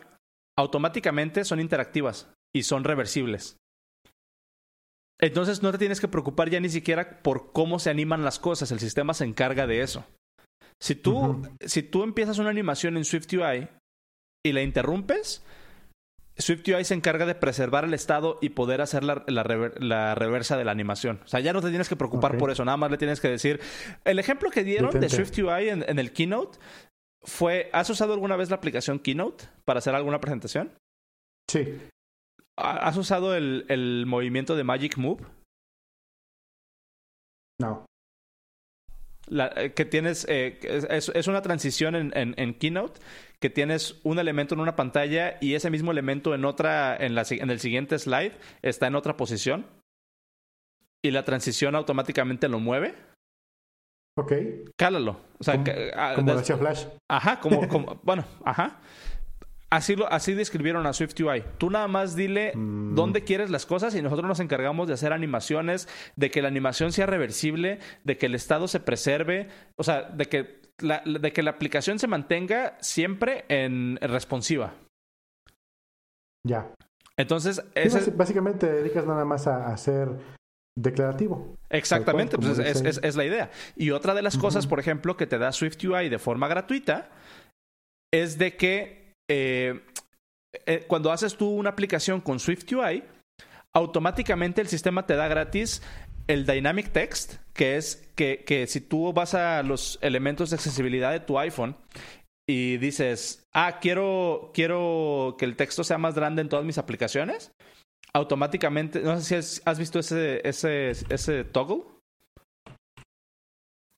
automáticamente 0.57 1.43
son 1.45 1.59
interactivas 1.59 2.29
y 2.53 2.63
son 2.63 2.83
reversibles. 2.83 3.57
Entonces 5.19 5.61
no 5.61 5.71
te 5.71 5.77
tienes 5.77 6.01
que 6.01 6.07
preocupar 6.07 6.49
ya 6.49 6.59
ni 6.59 6.69
siquiera 6.69 7.21
por 7.21 7.51
cómo 7.51 7.77
se 7.79 7.91
animan 7.91 8.23
las 8.23 8.39
cosas, 8.39 8.71
el 8.71 8.79
sistema 8.79 9.13
se 9.13 9.25
encarga 9.25 9.67
de 9.67 9.81
eso. 9.81 10.05
Si 10.79 10.95
tú, 10.95 11.47
si 11.63 11.83
tú 11.83 12.03
empiezas 12.03 12.39
una 12.39 12.49
animación 12.49 12.97
en 12.97 13.05
SwiftUI 13.05 13.67
y 14.43 14.51
la 14.51 14.63
interrumpes, 14.63 15.43
SwiftUI 16.39 16.83
se 16.85 16.95
encarga 16.95 17.27
de 17.27 17.35
preservar 17.35 17.85
el 17.85 17.93
estado 17.93 18.39
y 18.41 18.49
poder 18.49 18.81
hacer 18.81 19.03
la, 19.03 20.15
reversa 20.15 20.57
de 20.57 20.65
la 20.65 20.71
animación. 20.71 21.19
O 21.23 21.27
sea, 21.27 21.39
ya 21.39 21.53
no 21.53 21.61
te 21.61 21.69
tienes 21.69 21.87
que 21.87 21.95
preocupar 21.95 22.39
por 22.39 22.49
eso, 22.49 22.65
nada 22.65 22.77
más 22.77 22.89
le 22.89 22.97
tienes 22.97 23.21
que 23.21 23.29
decir. 23.29 23.59
El 24.05 24.17
ejemplo 24.17 24.49
que 24.49 24.63
dieron 24.63 24.99
de 24.99 25.07
SwiftUI 25.07 25.69
en, 25.69 25.85
en 25.87 25.99
el 25.99 26.13
Keynote 26.13 26.57
fue, 27.23 27.69
¿has 27.73 27.89
usado 27.89 28.13
alguna 28.13 28.35
vez 28.35 28.49
la 28.49 28.55
aplicación 28.55 28.99
Keynote 28.99 29.45
para 29.65 29.79
hacer 29.79 29.95
alguna 29.95 30.19
presentación? 30.19 30.71
Sí. 31.49 31.79
¿Has 32.57 32.97
usado 32.97 33.35
el, 33.35 33.65
el 33.69 34.05
movimiento 34.05 34.55
de 34.55 34.63
Magic 34.63 34.97
Move? 34.97 35.25
No. 37.59 37.85
La, 39.27 39.53
eh, 39.55 39.73
que 39.73 39.85
tienes, 39.85 40.25
eh, 40.27 40.59
es, 40.63 41.09
es, 41.09 41.27
una 41.27 41.41
transición 41.41 41.95
en, 41.95 42.11
en, 42.17 42.33
en, 42.37 42.53
Keynote, 42.55 42.99
que 43.39 43.49
tienes 43.49 43.99
un 44.03 44.19
elemento 44.19 44.55
en 44.55 44.61
una 44.61 44.75
pantalla 44.75 45.37
y 45.39 45.53
ese 45.53 45.69
mismo 45.69 45.91
elemento 45.91 46.33
en 46.33 46.43
otra, 46.43 46.97
en, 46.97 47.15
la, 47.15 47.23
en 47.29 47.49
el 47.49 47.59
siguiente 47.59 47.97
slide 47.99 48.33
está 48.61 48.87
en 48.87 48.95
otra 48.95 49.15
posición. 49.15 49.65
Y 51.03 51.11
la 51.11 51.23
transición 51.23 51.75
automáticamente 51.75 52.47
lo 52.47 52.59
mueve. 52.59 52.95
Ok. 54.17 54.33
Cálalo. 54.77 55.17
O 55.39 55.43
sea, 55.43 55.55
como, 55.55 55.71
ah, 55.95 56.13
como 56.15 56.39
Flash. 56.39 56.85
Ajá, 57.09 57.39
como, 57.39 57.67
como 57.69 57.99
bueno, 58.03 58.25
ajá. 58.43 58.79
Así, 59.71 59.95
lo, 59.95 60.11
así 60.11 60.33
describieron 60.33 60.85
a 60.85 60.91
SwiftUI. 60.91 61.45
Tú 61.57 61.69
nada 61.69 61.87
más 61.87 62.13
dile 62.13 62.51
mm. 62.53 62.93
dónde 62.93 63.23
quieres 63.23 63.49
las 63.49 63.65
cosas 63.65 63.95
y 63.95 64.01
nosotros 64.01 64.27
nos 64.27 64.41
encargamos 64.41 64.89
de 64.89 64.95
hacer 64.95 65.13
animaciones, 65.13 65.87
de 66.17 66.29
que 66.29 66.41
la 66.41 66.49
animación 66.49 66.91
sea 66.91 67.05
reversible, 67.05 67.79
de 68.03 68.17
que 68.17 68.25
el 68.25 68.35
estado 68.35 68.67
se 68.67 68.81
preserve, 68.81 69.47
o 69.77 69.83
sea, 69.83 70.01
de 70.01 70.25
que 70.25 70.61
la, 70.79 71.01
de 71.05 71.31
que 71.31 71.41
la 71.41 71.51
aplicación 71.51 71.99
se 71.99 72.07
mantenga 72.07 72.77
siempre 72.81 73.45
en, 73.47 73.97
responsiva. 74.01 74.73
Ya. 76.45 76.73
Entonces, 77.15 77.63
básicamente 78.15 78.67
te 78.67 78.73
dedicas 78.73 79.05
nada 79.05 79.23
más 79.23 79.47
a, 79.47 79.67
hacer 79.67 80.09
declarativo. 80.75 81.57
Exactamente, 81.69 82.37
pues 82.37 82.59
es, 82.59 83.15
la 83.15 83.25
idea. 83.25 83.51
Y 83.75 83.91
otra 83.91 84.13
de 84.13 84.21
las 84.21 84.37
cosas, 84.37 84.67
por 84.67 84.79
ejemplo, 84.79 85.17
que 85.17 85.27
te 85.27 85.37
da 85.37 85.51
SwiftUI 85.51 86.09
de 86.09 86.19
forma 86.19 86.47
gratuita 86.47 87.09
es 88.13 88.37
de 88.37 88.55
que 88.55 89.13
eh, 89.29 89.81
eh, 90.65 90.85
cuando 90.87 91.11
haces 91.11 91.37
tú 91.37 91.49
una 91.49 91.69
aplicación 91.69 92.21
con 92.21 92.39
SwiftUI, 92.39 93.03
automáticamente 93.73 94.61
el 94.61 94.67
sistema 94.67 95.05
te 95.05 95.15
da 95.15 95.27
gratis 95.27 95.81
el 96.27 96.45
Dynamic 96.45 96.91
Text, 96.91 97.35
que 97.53 97.77
es 97.77 98.09
que, 98.15 98.43
que, 98.45 98.67
si 98.67 98.81
tú 98.81 99.13
vas 99.13 99.33
a 99.33 99.63
los 99.63 99.97
elementos 100.01 100.49
de 100.49 100.55
accesibilidad 100.55 101.11
de 101.11 101.19
tu 101.19 101.39
iPhone 101.39 101.75
y 102.47 102.77
dices, 102.77 103.47
ah, 103.53 103.79
quiero, 103.79 104.51
quiero 104.53 105.35
que 105.37 105.45
el 105.45 105.55
texto 105.55 105.83
sea 105.83 105.97
más 105.97 106.15
grande 106.15 106.41
en 106.41 106.49
todas 106.49 106.65
mis 106.65 106.77
aplicaciones, 106.77 107.51
automáticamente, 108.13 109.01
no 109.01 109.19
sé 109.19 109.41
si 109.41 109.61
has, 109.65 109.79
visto 109.79 109.99
ese, 109.99 110.47
ese, 110.47 110.91
ese 110.91 111.43
toggle. 111.45 111.83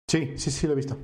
Sí, 0.10 0.38
sí, 0.38 0.52
sí 0.52 0.68
lo 0.68 0.74
he 0.74 0.76
visto. 0.76 0.98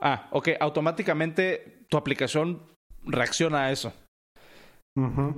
Ah, 0.00 0.28
ok, 0.32 0.48
automáticamente 0.60 1.86
tu 1.88 1.96
aplicación 1.96 2.62
reacciona 3.02 3.64
a 3.64 3.72
eso. 3.72 3.92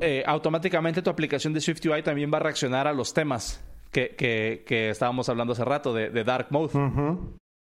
Eh, 0.01 0.23
automáticamente 0.25 1.03
tu 1.03 1.11
aplicación 1.11 1.53
de 1.53 1.61
SwiftUI 1.61 2.05
también 2.05 2.33
va 2.33 2.37
a 2.37 2.43
reaccionar 2.43 2.87
a 2.87 2.93
los 2.93 3.13
temas 3.13 3.61
que, 3.91 4.15
que, 4.15 4.63
que 4.65 4.91
estábamos 4.91 5.29
hablando 5.29 5.53
hace 5.53 5.65
rato 5.65 5.93
de, 5.93 6.11
de 6.11 6.23
Dark 6.23 6.47
Mode. 6.51 6.73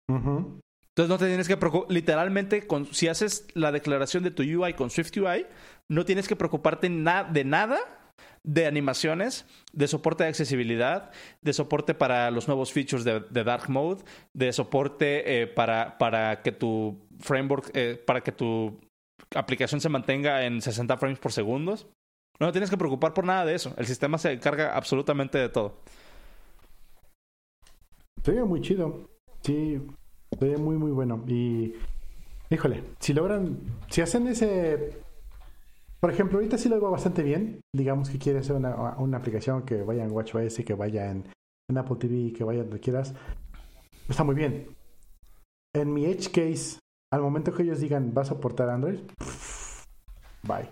Entonces 0.08 1.10
no 1.10 1.18
te 1.18 1.28
tienes 1.28 1.48
que 1.48 1.58
preocupar, 1.58 1.92
literalmente, 1.92 2.66
con, 2.66 2.88
si 2.94 3.08
haces 3.08 3.48
la 3.54 3.72
declaración 3.72 4.24
de 4.24 4.32
tu 4.32 4.42
UI 4.42 4.74
con 4.74 4.90
SwiftUI, 4.90 5.46
no 5.90 6.06
tienes 6.06 6.28
que 6.28 6.36
preocuparte 6.36 6.90
de 6.90 7.44
nada 7.44 7.80
de 8.46 8.68
animaciones, 8.68 9.46
de 9.74 9.88
soporte 9.88 10.24
de 10.24 10.30
accesibilidad, 10.30 11.12
de 11.42 11.54
soporte 11.54 11.94
para 11.94 12.30
los 12.32 12.48
nuevos 12.48 12.72
features 12.72 13.04
de, 13.04 13.44
Dark 13.44 13.70
Mode, 13.70 14.04
de 14.34 14.54
soporte 14.54 15.42
eh, 15.42 15.48
para, 15.48 15.98
para 15.98 16.42
que 16.42 16.52
tu 16.52 17.00
framework, 17.20 17.72
eh, 17.74 18.02
para 18.06 18.22
que 18.22 18.32
tu 18.32 18.80
aplicación 19.36 19.82
se 19.82 19.90
mantenga 19.90 20.46
en 20.46 20.62
60 20.62 20.96
frames 20.98 21.20
por 21.20 21.32
segundo. 21.32 21.76
No 22.40 22.52
tienes 22.52 22.70
que 22.70 22.78
preocupar 22.78 23.14
por 23.14 23.26
nada 23.26 23.46
de 23.46 23.56
eso. 23.56 23.74
El 23.78 23.88
sistema 23.88 24.18
se 24.18 24.34
encarga 24.34 24.76
absolutamente 24.76 25.38
de 25.38 25.50
todo. 25.50 25.80
Se 28.24 28.44
muy 28.44 28.62
chido. 28.62 29.10
Sí, 29.42 29.82
se 30.40 30.58
muy, 30.58 30.76
muy 30.78 30.92
bueno. 30.92 31.24
Y, 31.28 31.74
híjole, 32.50 32.84
si 33.00 33.14
logran, 33.14 33.58
si 33.90 34.02
hacen 34.02 34.28
ese 34.28 35.05
por 36.00 36.12
ejemplo, 36.12 36.38
ahorita 36.38 36.58
sí 36.58 36.70
lo 36.70 36.80
veo 36.80 36.92
bastante 36.92 37.24
bien. 37.24 37.62
Digamos 37.74 38.10
que 38.10 38.20
quiere 38.20 38.40
hacer 38.40 38.56
una, 38.56 38.98
una 38.98 39.18
aplicación 39.18 39.64
que 39.64 39.82
vaya 39.84 40.04
en 40.04 40.12
WatchOS 40.12 40.60
y 40.60 40.64
que 40.64 40.74
vaya 40.74 41.12
en, 41.12 41.28
en 41.70 41.78
Apple 41.78 41.98
TV, 41.98 42.34
que 42.34 42.44
vaya 42.44 42.64
donde 42.64 42.80
quieras, 42.80 43.14
está 44.08 44.24
muy 44.24 44.36
bien. 44.36 44.68
En 45.76 45.94
mi 45.94 46.06
Edge 46.06 46.30
case, 46.32 46.80
al 47.12 47.22
momento 47.22 47.54
que 47.54 47.64
ellos 47.64 47.80
digan 47.80 48.14
va 48.16 48.22
a 48.22 48.26
soportar 48.26 48.70
Android, 48.70 49.00
bye. 50.44 50.70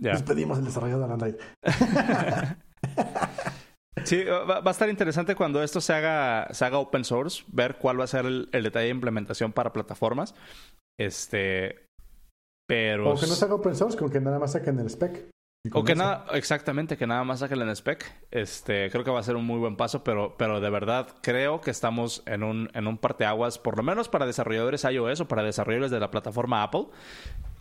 Ya. 0.00 0.12
Despedimos 0.12 0.58
el 0.58 0.64
desarrollador 0.64 1.08
de 1.08 1.12
Android. 1.12 1.34
Sí, 4.04 4.24
va, 4.24 4.62
a 4.64 4.70
estar 4.70 4.88
interesante 4.88 5.34
cuando 5.34 5.62
esto 5.62 5.80
se 5.80 5.92
haga, 5.92 6.48
se 6.52 6.64
haga 6.64 6.78
open 6.78 7.04
source, 7.04 7.44
ver 7.48 7.76
cuál 7.78 7.98
va 8.00 8.04
a 8.04 8.06
ser 8.06 8.24
el, 8.26 8.48
detalle 8.50 8.86
de 8.86 8.90
implementación 8.92 9.52
para 9.52 9.72
plataformas. 9.72 10.34
Este. 10.98 11.87
Pero. 12.68 13.10
O 13.10 13.18
que 13.18 13.26
no 13.26 13.34
se 13.34 13.44
haga 13.46 13.54
open 13.54 13.74
source, 13.74 13.96
con 13.96 14.10
que 14.10 14.20
nada 14.20 14.38
más 14.38 14.52
saquen 14.52 14.78
el 14.78 14.90
spec. 14.90 15.30
O 15.72 15.84
que 15.84 15.94
nada, 15.94 16.26
exactamente, 16.34 16.96
que 16.96 17.06
nada 17.06 17.24
más 17.24 17.40
saquen 17.40 17.60
el 17.62 17.70
spec. 17.74 18.04
Este, 18.30 18.90
creo 18.90 19.04
que 19.04 19.10
va 19.10 19.20
a 19.20 19.22
ser 19.22 19.36
un 19.36 19.46
muy 19.46 19.58
buen 19.58 19.76
paso, 19.76 20.04
pero, 20.04 20.36
pero 20.36 20.60
de 20.60 20.70
verdad 20.70 21.08
creo 21.22 21.62
que 21.62 21.70
estamos 21.70 22.22
en 22.26 22.42
un, 22.42 22.70
en 22.74 22.86
un 22.86 22.98
parteaguas, 22.98 23.58
por 23.58 23.76
lo 23.76 23.82
menos 23.82 24.08
para 24.08 24.26
desarrolladores 24.26 24.84
iOS 24.84 25.22
o 25.22 25.28
para 25.28 25.42
desarrolladores 25.42 25.90
de 25.90 25.98
la 25.98 26.10
plataforma 26.10 26.62
Apple. 26.62 26.86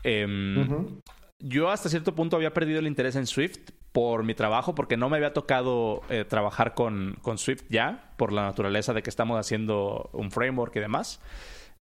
Em, 0.03 0.99
yo 1.39 1.69
hasta 1.69 1.89
cierto 1.89 2.13
punto 2.13 2.35
había 2.35 2.53
perdido 2.53 2.79
el 2.79 2.87
interés 2.87 3.15
en 3.15 3.27
Swift 3.27 3.71
por 3.93 4.23
mi 4.23 4.35
trabajo, 4.35 4.75
porque 4.75 4.97
no 4.97 5.09
me 5.09 5.17
había 5.17 5.33
tocado 5.33 6.01
eh, 6.09 6.25
trabajar 6.25 6.73
con, 6.73 7.17
con, 7.21 7.37
Swift 7.37 7.63
ya, 7.69 8.13
por 8.17 8.33
la 8.33 8.43
naturaleza 8.43 8.93
de 8.93 9.03
que 9.03 9.09
estamos 9.09 9.39
haciendo 9.39 10.09
un 10.11 10.31
framework 10.31 10.75
y 10.75 10.81
demás. 10.81 11.21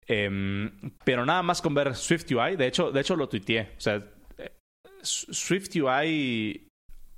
Em, 0.09 0.71
pero 1.05 1.27
nada 1.27 1.43
más 1.43 1.61
con 1.61 1.75
ver 1.75 1.95
Swift 1.95 2.31
UI, 2.33 2.57
de 2.57 2.67
hecho, 2.67 2.91
de 2.91 3.01
hecho 3.01 3.15
lo 3.17 3.29
tuiteé. 3.29 3.73
O 3.77 3.81
sea, 3.81 4.03
Swift 5.03 5.77
UI, 5.77 6.69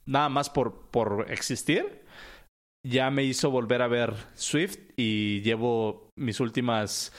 nada 0.07 0.29
más 0.29 0.51
por, 0.51 0.91
por 0.91 1.27
existir, 1.31 2.03
ya 2.87 3.11
me 3.11 3.25
hizo 3.25 3.51
volver 3.51 3.83
a 3.83 3.89
ver 3.89 4.15
Swift 4.35 4.79
y 4.97 5.41
llevo 5.43 6.11
mis 6.17 6.41
últimas, 6.41 7.13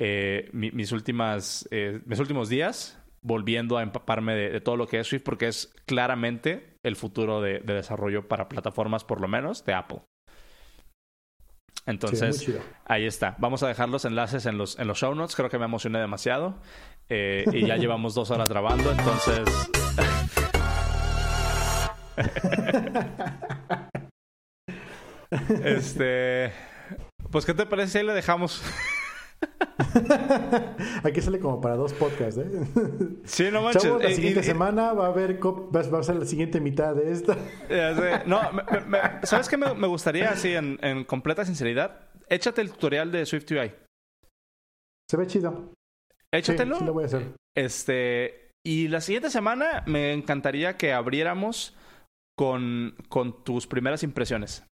eh, 0.00 0.48
mis 0.52 0.92
últimas, 0.92 1.68
eh, 1.70 2.00
mis 2.06 2.18
últimos 2.20 2.48
días 2.48 2.98
volviendo 3.20 3.76
a 3.76 3.82
empaparme 3.82 4.34
de, 4.34 4.60
todo 4.60 4.76
lo 4.76 4.86
que 4.86 5.00
es 5.00 5.06
Swift 5.06 5.24
porque 5.24 5.48
es 5.48 5.74
claramente 5.86 6.76
el 6.84 6.96
futuro 6.96 7.40
de, 7.40 7.60
desarrollo 7.60 8.28
para 8.28 8.48
plataformas, 8.48 9.04
por 9.04 9.20
lo 9.20 9.28
menos, 9.28 9.64
de 9.64 9.74
Apple. 9.74 10.02
Entonces, 11.88 12.46
ahí 12.84 13.06
está. 13.06 13.34
Vamos 13.38 13.62
a 13.62 13.68
dejar 13.68 13.88
los 13.88 14.04
enlaces 14.04 14.44
en 14.44 14.58
los, 14.58 14.78
en 14.78 14.86
los 14.86 14.98
show 14.98 15.14
notes. 15.14 15.34
Creo 15.34 15.48
que 15.48 15.58
me 15.58 15.64
emocioné 15.64 15.98
demasiado. 15.98 16.58
Eh, 17.08 17.46
y 17.52 17.66
ya 17.66 17.76
llevamos 17.78 18.14
dos 18.14 18.30
horas 18.30 18.48
grabando, 18.48 18.92
entonces... 18.92 19.48
este... 25.64 26.52
Pues, 27.30 27.46
¿qué 27.46 27.54
te 27.54 27.64
parece 27.64 27.92
si 27.92 27.98
ahí 27.98 28.04
le 28.04 28.12
dejamos? 28.12 28.60
Aquí 31.04 31.20
sale 31.20 31.38
como 31.38 31.60
para 31.60 31.76
dos 31.76 31.92
podcasts, 31.92 32.38
¿eh? 32.38 32.48
Sí, 33.24 33.48
no 33.52 33.62
manches. 33.62 33.84
la 33.84 34.10
siguiente 34.10 34.42
semana 34.42 34.92
va 34.92 35.06
a 35.06 35.08
haber 35.08 35.38
va 35.44 35.98
a 35.98 36.02
ser 36.02 36.16
la 36.16 36.24
siguiente 36.24 36.60
mitad 36.60 36.94
de 36.94 37.12
esta. 37.12 37.36
No, 38.26 38.40
¿sabes 39.22 39.48
qué 39.48 39.56
me, 39.56 39.86
gustaría 39.86 40.30
así 40.30 40.54
en, 40.54 41.04
completa 41.04 41.44
sinceridad? 41.44 42.08
Échate 42.28 42.60
el 42.60 42.70
tutorial 42.70 43.10
de 43.12 43.24
Swift 43.24 43.50
UI. 43.50 43.72
Se 45.08 45.16
ve 45.16 45.26
chido. 45.26 45.72
Échatelo. 46.32 46.78
Sí, 46.78 46.84
lo 46.84 46.92
voy 46.92 47.04
a 47.04 47.06
hacer. 47.06 47.22
Este, 47.56 48.52
y 48.64 48.88
la 48.88 49.00
siguiente 49.00 49.30
semana 49.30 49.82
me 49.86 50.12
encantaría 50.12 50.76
que 50.76 50.92
abriéramos 50.92 51.76
con, 52.36 52.94
con 53.08 53.44
tus 53.44 53.66
primeras 53.66 54.02
impresiones. 54.02 54.67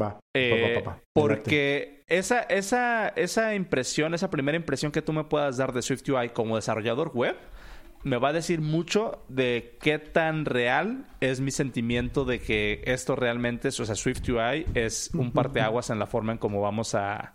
Va. 0.00 0.18
Eh, 0.34 0.82
porque 1.12 2.04
esa, 2.08 2.40
esa, 2.40 3.08
esa 3.08 3.54
impresión, 3.54 4.14
esa 4.14 4.30
primera 4.30 4.56
impresión 4.56 4.92
que 4.92 5.02
tú 5.02 5.12
me 5.12 5.24
puedas 5.24 5.56
dar 5.56 5.72
de 5.72 5.82
Swift 5.82 6.08
UI 6.08 6.30
como 6.30 6.56
desarrollador 6.56 7.12
web, 7.14 7.36
me 8.04 8.16
va 8.16 8.30
a 8.30 8.32
decir 8.32 8.60
mucho 8.60 9.22
de 9.28 9.76
qué 9.80 9.98
tan 9.98 10.44
real 10.44 11.06
es 11.20 11.40
mi 11.40 11.50
sentimiento 11.50 12.24
de 12.24 12.40
que 12.40 12.82
esto 12.84 13.16
realmente, 13.16 13.68
o 13.68 13.72
sea, 13.72 13.94
Swift 13.94 14.28
UI 14.28 14.66
es 14.74 15.10
un 15.14 15.30
parteaguas 15.32 15.90
en 15.90 15.98
la 15.98 16.06
forma 16.06 16.32
en 16.32 16.38
cómo 16.38 16.60
vamos 16.60 16.94
a, 16.94 17.34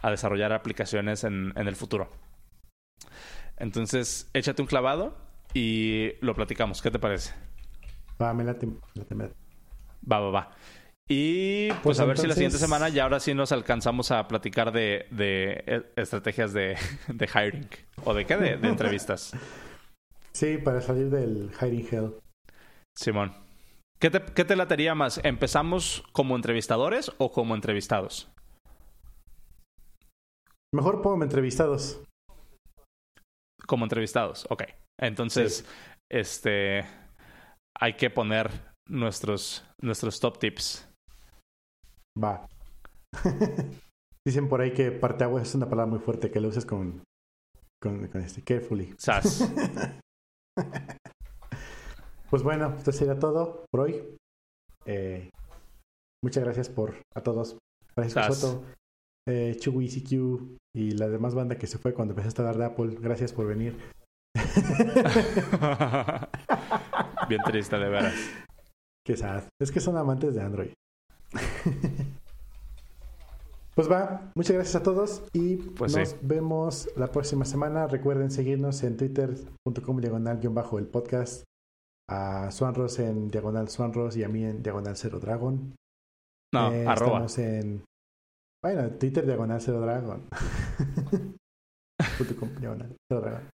a 0.00 0.10
desarrollar 0.10 0.52
aplicaciones 0.52 1.24
en, 1.24 1.52
en, 1.56 1.68
el 1.68 1.76
futuro. 1.76 2.10
Entonces, 3.58 4.28
échate 4.34 4.62
un 4.62 4.68
clavado 4.68 5.16
y 5.54 6.12
lo 6.20 6.34
platicamos. 6.34 6.82
¿Qué 6.82 6.90
te 6.90 6.98
parece? 6.98 7.34
Va, 8.20 8.34
me 8.34 8.44
late, 8.44 8.68
Va, 10.10 10.20
va, 10.20 10.30
va. 10.30 10.50
Y 11.10 11.68
pues, 11.68 11.80
pues, 11.82 12.00
a 12.00 12.04
ver 12.04 12.18
si 12.18 12.26
la 12.26 12.34
siguiente 12.34 12.58
semana 12.58 12.90
ya 12.90 13.04
ahora 13.04 13.18
sí 13.18 13.32
nos 13.32 13.50
alcanzamos 13.50 14.10
a 14.10 14.28
platicar 14.28 14.72
de, 14.72 15.06
de 15.10 15.64
eh, 15.66 15.92
estrategias 15.96 16.52
de, 16.52 16.76
de, 17.08 17.26
hiring. 17.26 17.68
¿O 18.04 18.12
de 18.12 18.26
qué? 18.26 18.36
De, 18.36 18.68
entrevistas. 18.68 19.32
Sí, 20.30 20.56
para 20.56 20.80
salir 20.80 21.10
del 21.10 21.50
hiring 21.60 21.88
hell. 21.90 22.14
Simón. 22.96 23.32
¿Qué 23.98 24.08
te, 24.08 24.20
¿Qué 24.20 24.44
te 24.44 24.54
latería 24.54 24.94
más? 24.94 25.18
¿Empezamos 25.24 26.04
como 26.12 26.36
entrevistadores 26.36 27.10
o 27.18 27.32
como 27.32 27.56
entrevistados? 27.56 28.30
Mejor 30.72 31.02
como 31.02 31.24
entrevistados. 31.24 32.04
Como 33.66 33.84
entrevistados, 33.84 34.46
ok. 34.48 34.62
Entonces, 35.00 35.64
este 36.08 36.84
hay 37.80 37.94
que 37.94 38.10
poner 38.10 38.50
nuestros, 38.88 39.64
nuestros 39.80 40.20
top 40.20 40.38
tips. 40.38 40.87
Va. 42.22 42.46
Dicen 44.26 44.48
por 44.48 44.60
ahí 44.60 44.72
que 44.72 44.90
parteaguas 44.90 45.48
es 45.48 45.54
una 45.54 45.68
palabra 45.68 45.90
muy 45.90 46.00
fuerte 46.00 46.30
que 46.30 46.40
lo 46.40 46.48
uses 46.48 46.66
con, 46.66 47.02
con, 47.80 48.04
este 48.16 48.42
carefully. 48.42 48.94
Sas. 48.98 49.48
pues 52.30 52.42
bueno, 52.42 52.74
esto 52.76 52.92
sería 52.92 53.18
todo 53.18 53.64
por 53.70 53.82
hoy. 53.82 54.16
Eh, 54.84 55.30
muchas 56.22 56.44
gracias 56.44 56.68
por 56.68 56.96
a 57.14 57.22
todos. 57.22 57.56
Francisco 57.94 58.34
Soto, 58.34 58.64
eh, 59.28 59.56
Chewy 59.58 59.88
CQ 59.88 60.58
y 60.76 60.90
la 60.92 61.08
demás 61.08 61.34
banda 61.34 61.56
que 61.56 61.66
se 61.66 61.78
fue 61.78 61.94
cuando 61.94 62.12
empezaste 62.12 62.42
a 62.42 62.44
hablar 62.44 62.58
de 62.58 62.66
Apple. 62.66 62.98
Gracias 63.00 63.32
por 63.32 63.46
venir. 63.46 63.78
Bien 67.28 67.40
triste, 67.44 67.78
de 67.78 67.88
veras. 67.88 68.14
Qué 69.04 69.16
sad. 69.16 69.44
Es 69.60 69.72
que 69.72 69.80
son 69.80 69.96
amantes 69.96 70.34
de 70.34 70.42
Android. 70.42 70.72
pues 73.74 73.90
va, 73.90 74.30
muchas 74.34 74.54
gracias 74.54 74.76
a 74.76 74.82
todos 74.82 75.22
y 75.32 75.56
pues 75.56 75.96
nos 75.96 76.16
vemos 76.22 76.88
la 76.96 77.10
próxima 77.10 77.44
semana. 77.44 77.86
Recuerden 77.86 78.30
seguirnos 78.30 78.82
en 78.82 78.96
twitter.com 78.96 80.00
diagonal 80.00 80.38
bajo 80.50 80.78
el 80.78 80.86
podcast, 80.86 81.44
a 82.08 82.50
Swanros 82.50 82.98
en 82.98 83.30
diagonal 83.30 83.68
Swanros 83.68 84.16
y 84.16 84.24
a 84.24 84.28
mí 84.28 84.44
en 84.44 84.62
diagonal 84.62 84.96
Cero 84.96 85.20
Dragon. 85.20 85.74
No, 86.52 86.72
eh, 86.72 86.86
arroba. 86.86 87.26
Estamos 87.26 87.38
en, 87.38 87.84
bueno, 88.62 88.90
Twitter 88.92 89.26
diagonal 89.26 89.60
Cero 89.60 89.80
Dragon. 89.80 90.22
diagonal 92.60 92.96
Cero 93.08 93.20
Dragon. 93.20 93.50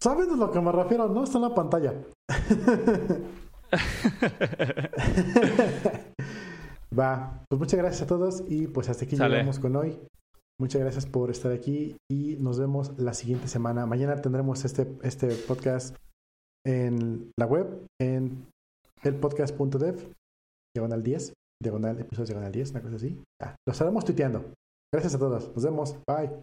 ¿Saben 0.00 0.28
de 0.28 0.36
lo 0.36 0.50
que 0.50 0.60
me 0.60 0.72
refiero? 0.72 1.08
No 1.08 1.22
está 1.22 1.38
en 1.38 1.42
la 1.42 1.54
pantalla. 1.54 1.94
Va, 6.98 7.42
pues 7.48 7.58
muchas 7.58 7.78
gracias 7.78 8.02
a 8.02 8.06
todos 8.06 8.44
y 8.48 8.66
pues 8.66 8.88
hasta 8.88 9.06
aquí 9.06 9.16
llegamos 9.16 9.58
con 9.58 9.76
hoy. 9.76 9.98
Muchas 10.60 10.82
gracias 10.82 11.06
por 11.06 11.30
estar 11.30 11.50
aquí 11.50 11.96
y 12.10 12.36
nos 12.36 12.58
vemos 12.58 12.98
la 12.98 13.14
siguiente 13.14 13.48
semana. 13.48 13.86
Mañana 13.86 14.20
tendremos 14.20 14.64
este, 14.64 14.86
este 15.02 15.28
podcast 15.28 15.96
en 16.64 17.32
la 17.38 17.46
web, 17.46 17.86
en 18.00 18.46
elpodcast.dev, 19.02 20.12
diagonal 20.76 21.02
10, 21.02 21.32
diagonal, 21.62 22.00
episodios 22.00 22.28
diagonal 22.28 22.52
10, 22.52 22.70
una 22.72 22.82
cosa 22.82 22.96
así. 22.96 23.22
Ah, 23.40 23.56
los 23.66 23.74
estaremos 23.74 24.04
tuiteando. 24.04 24.52
Gracias 24.92 25.14
a 25.14 25.18
todos. 25.18 25.50
Nos 25.54 25.64
vemos. 25.64 25.96
Bye. 26.06 26.42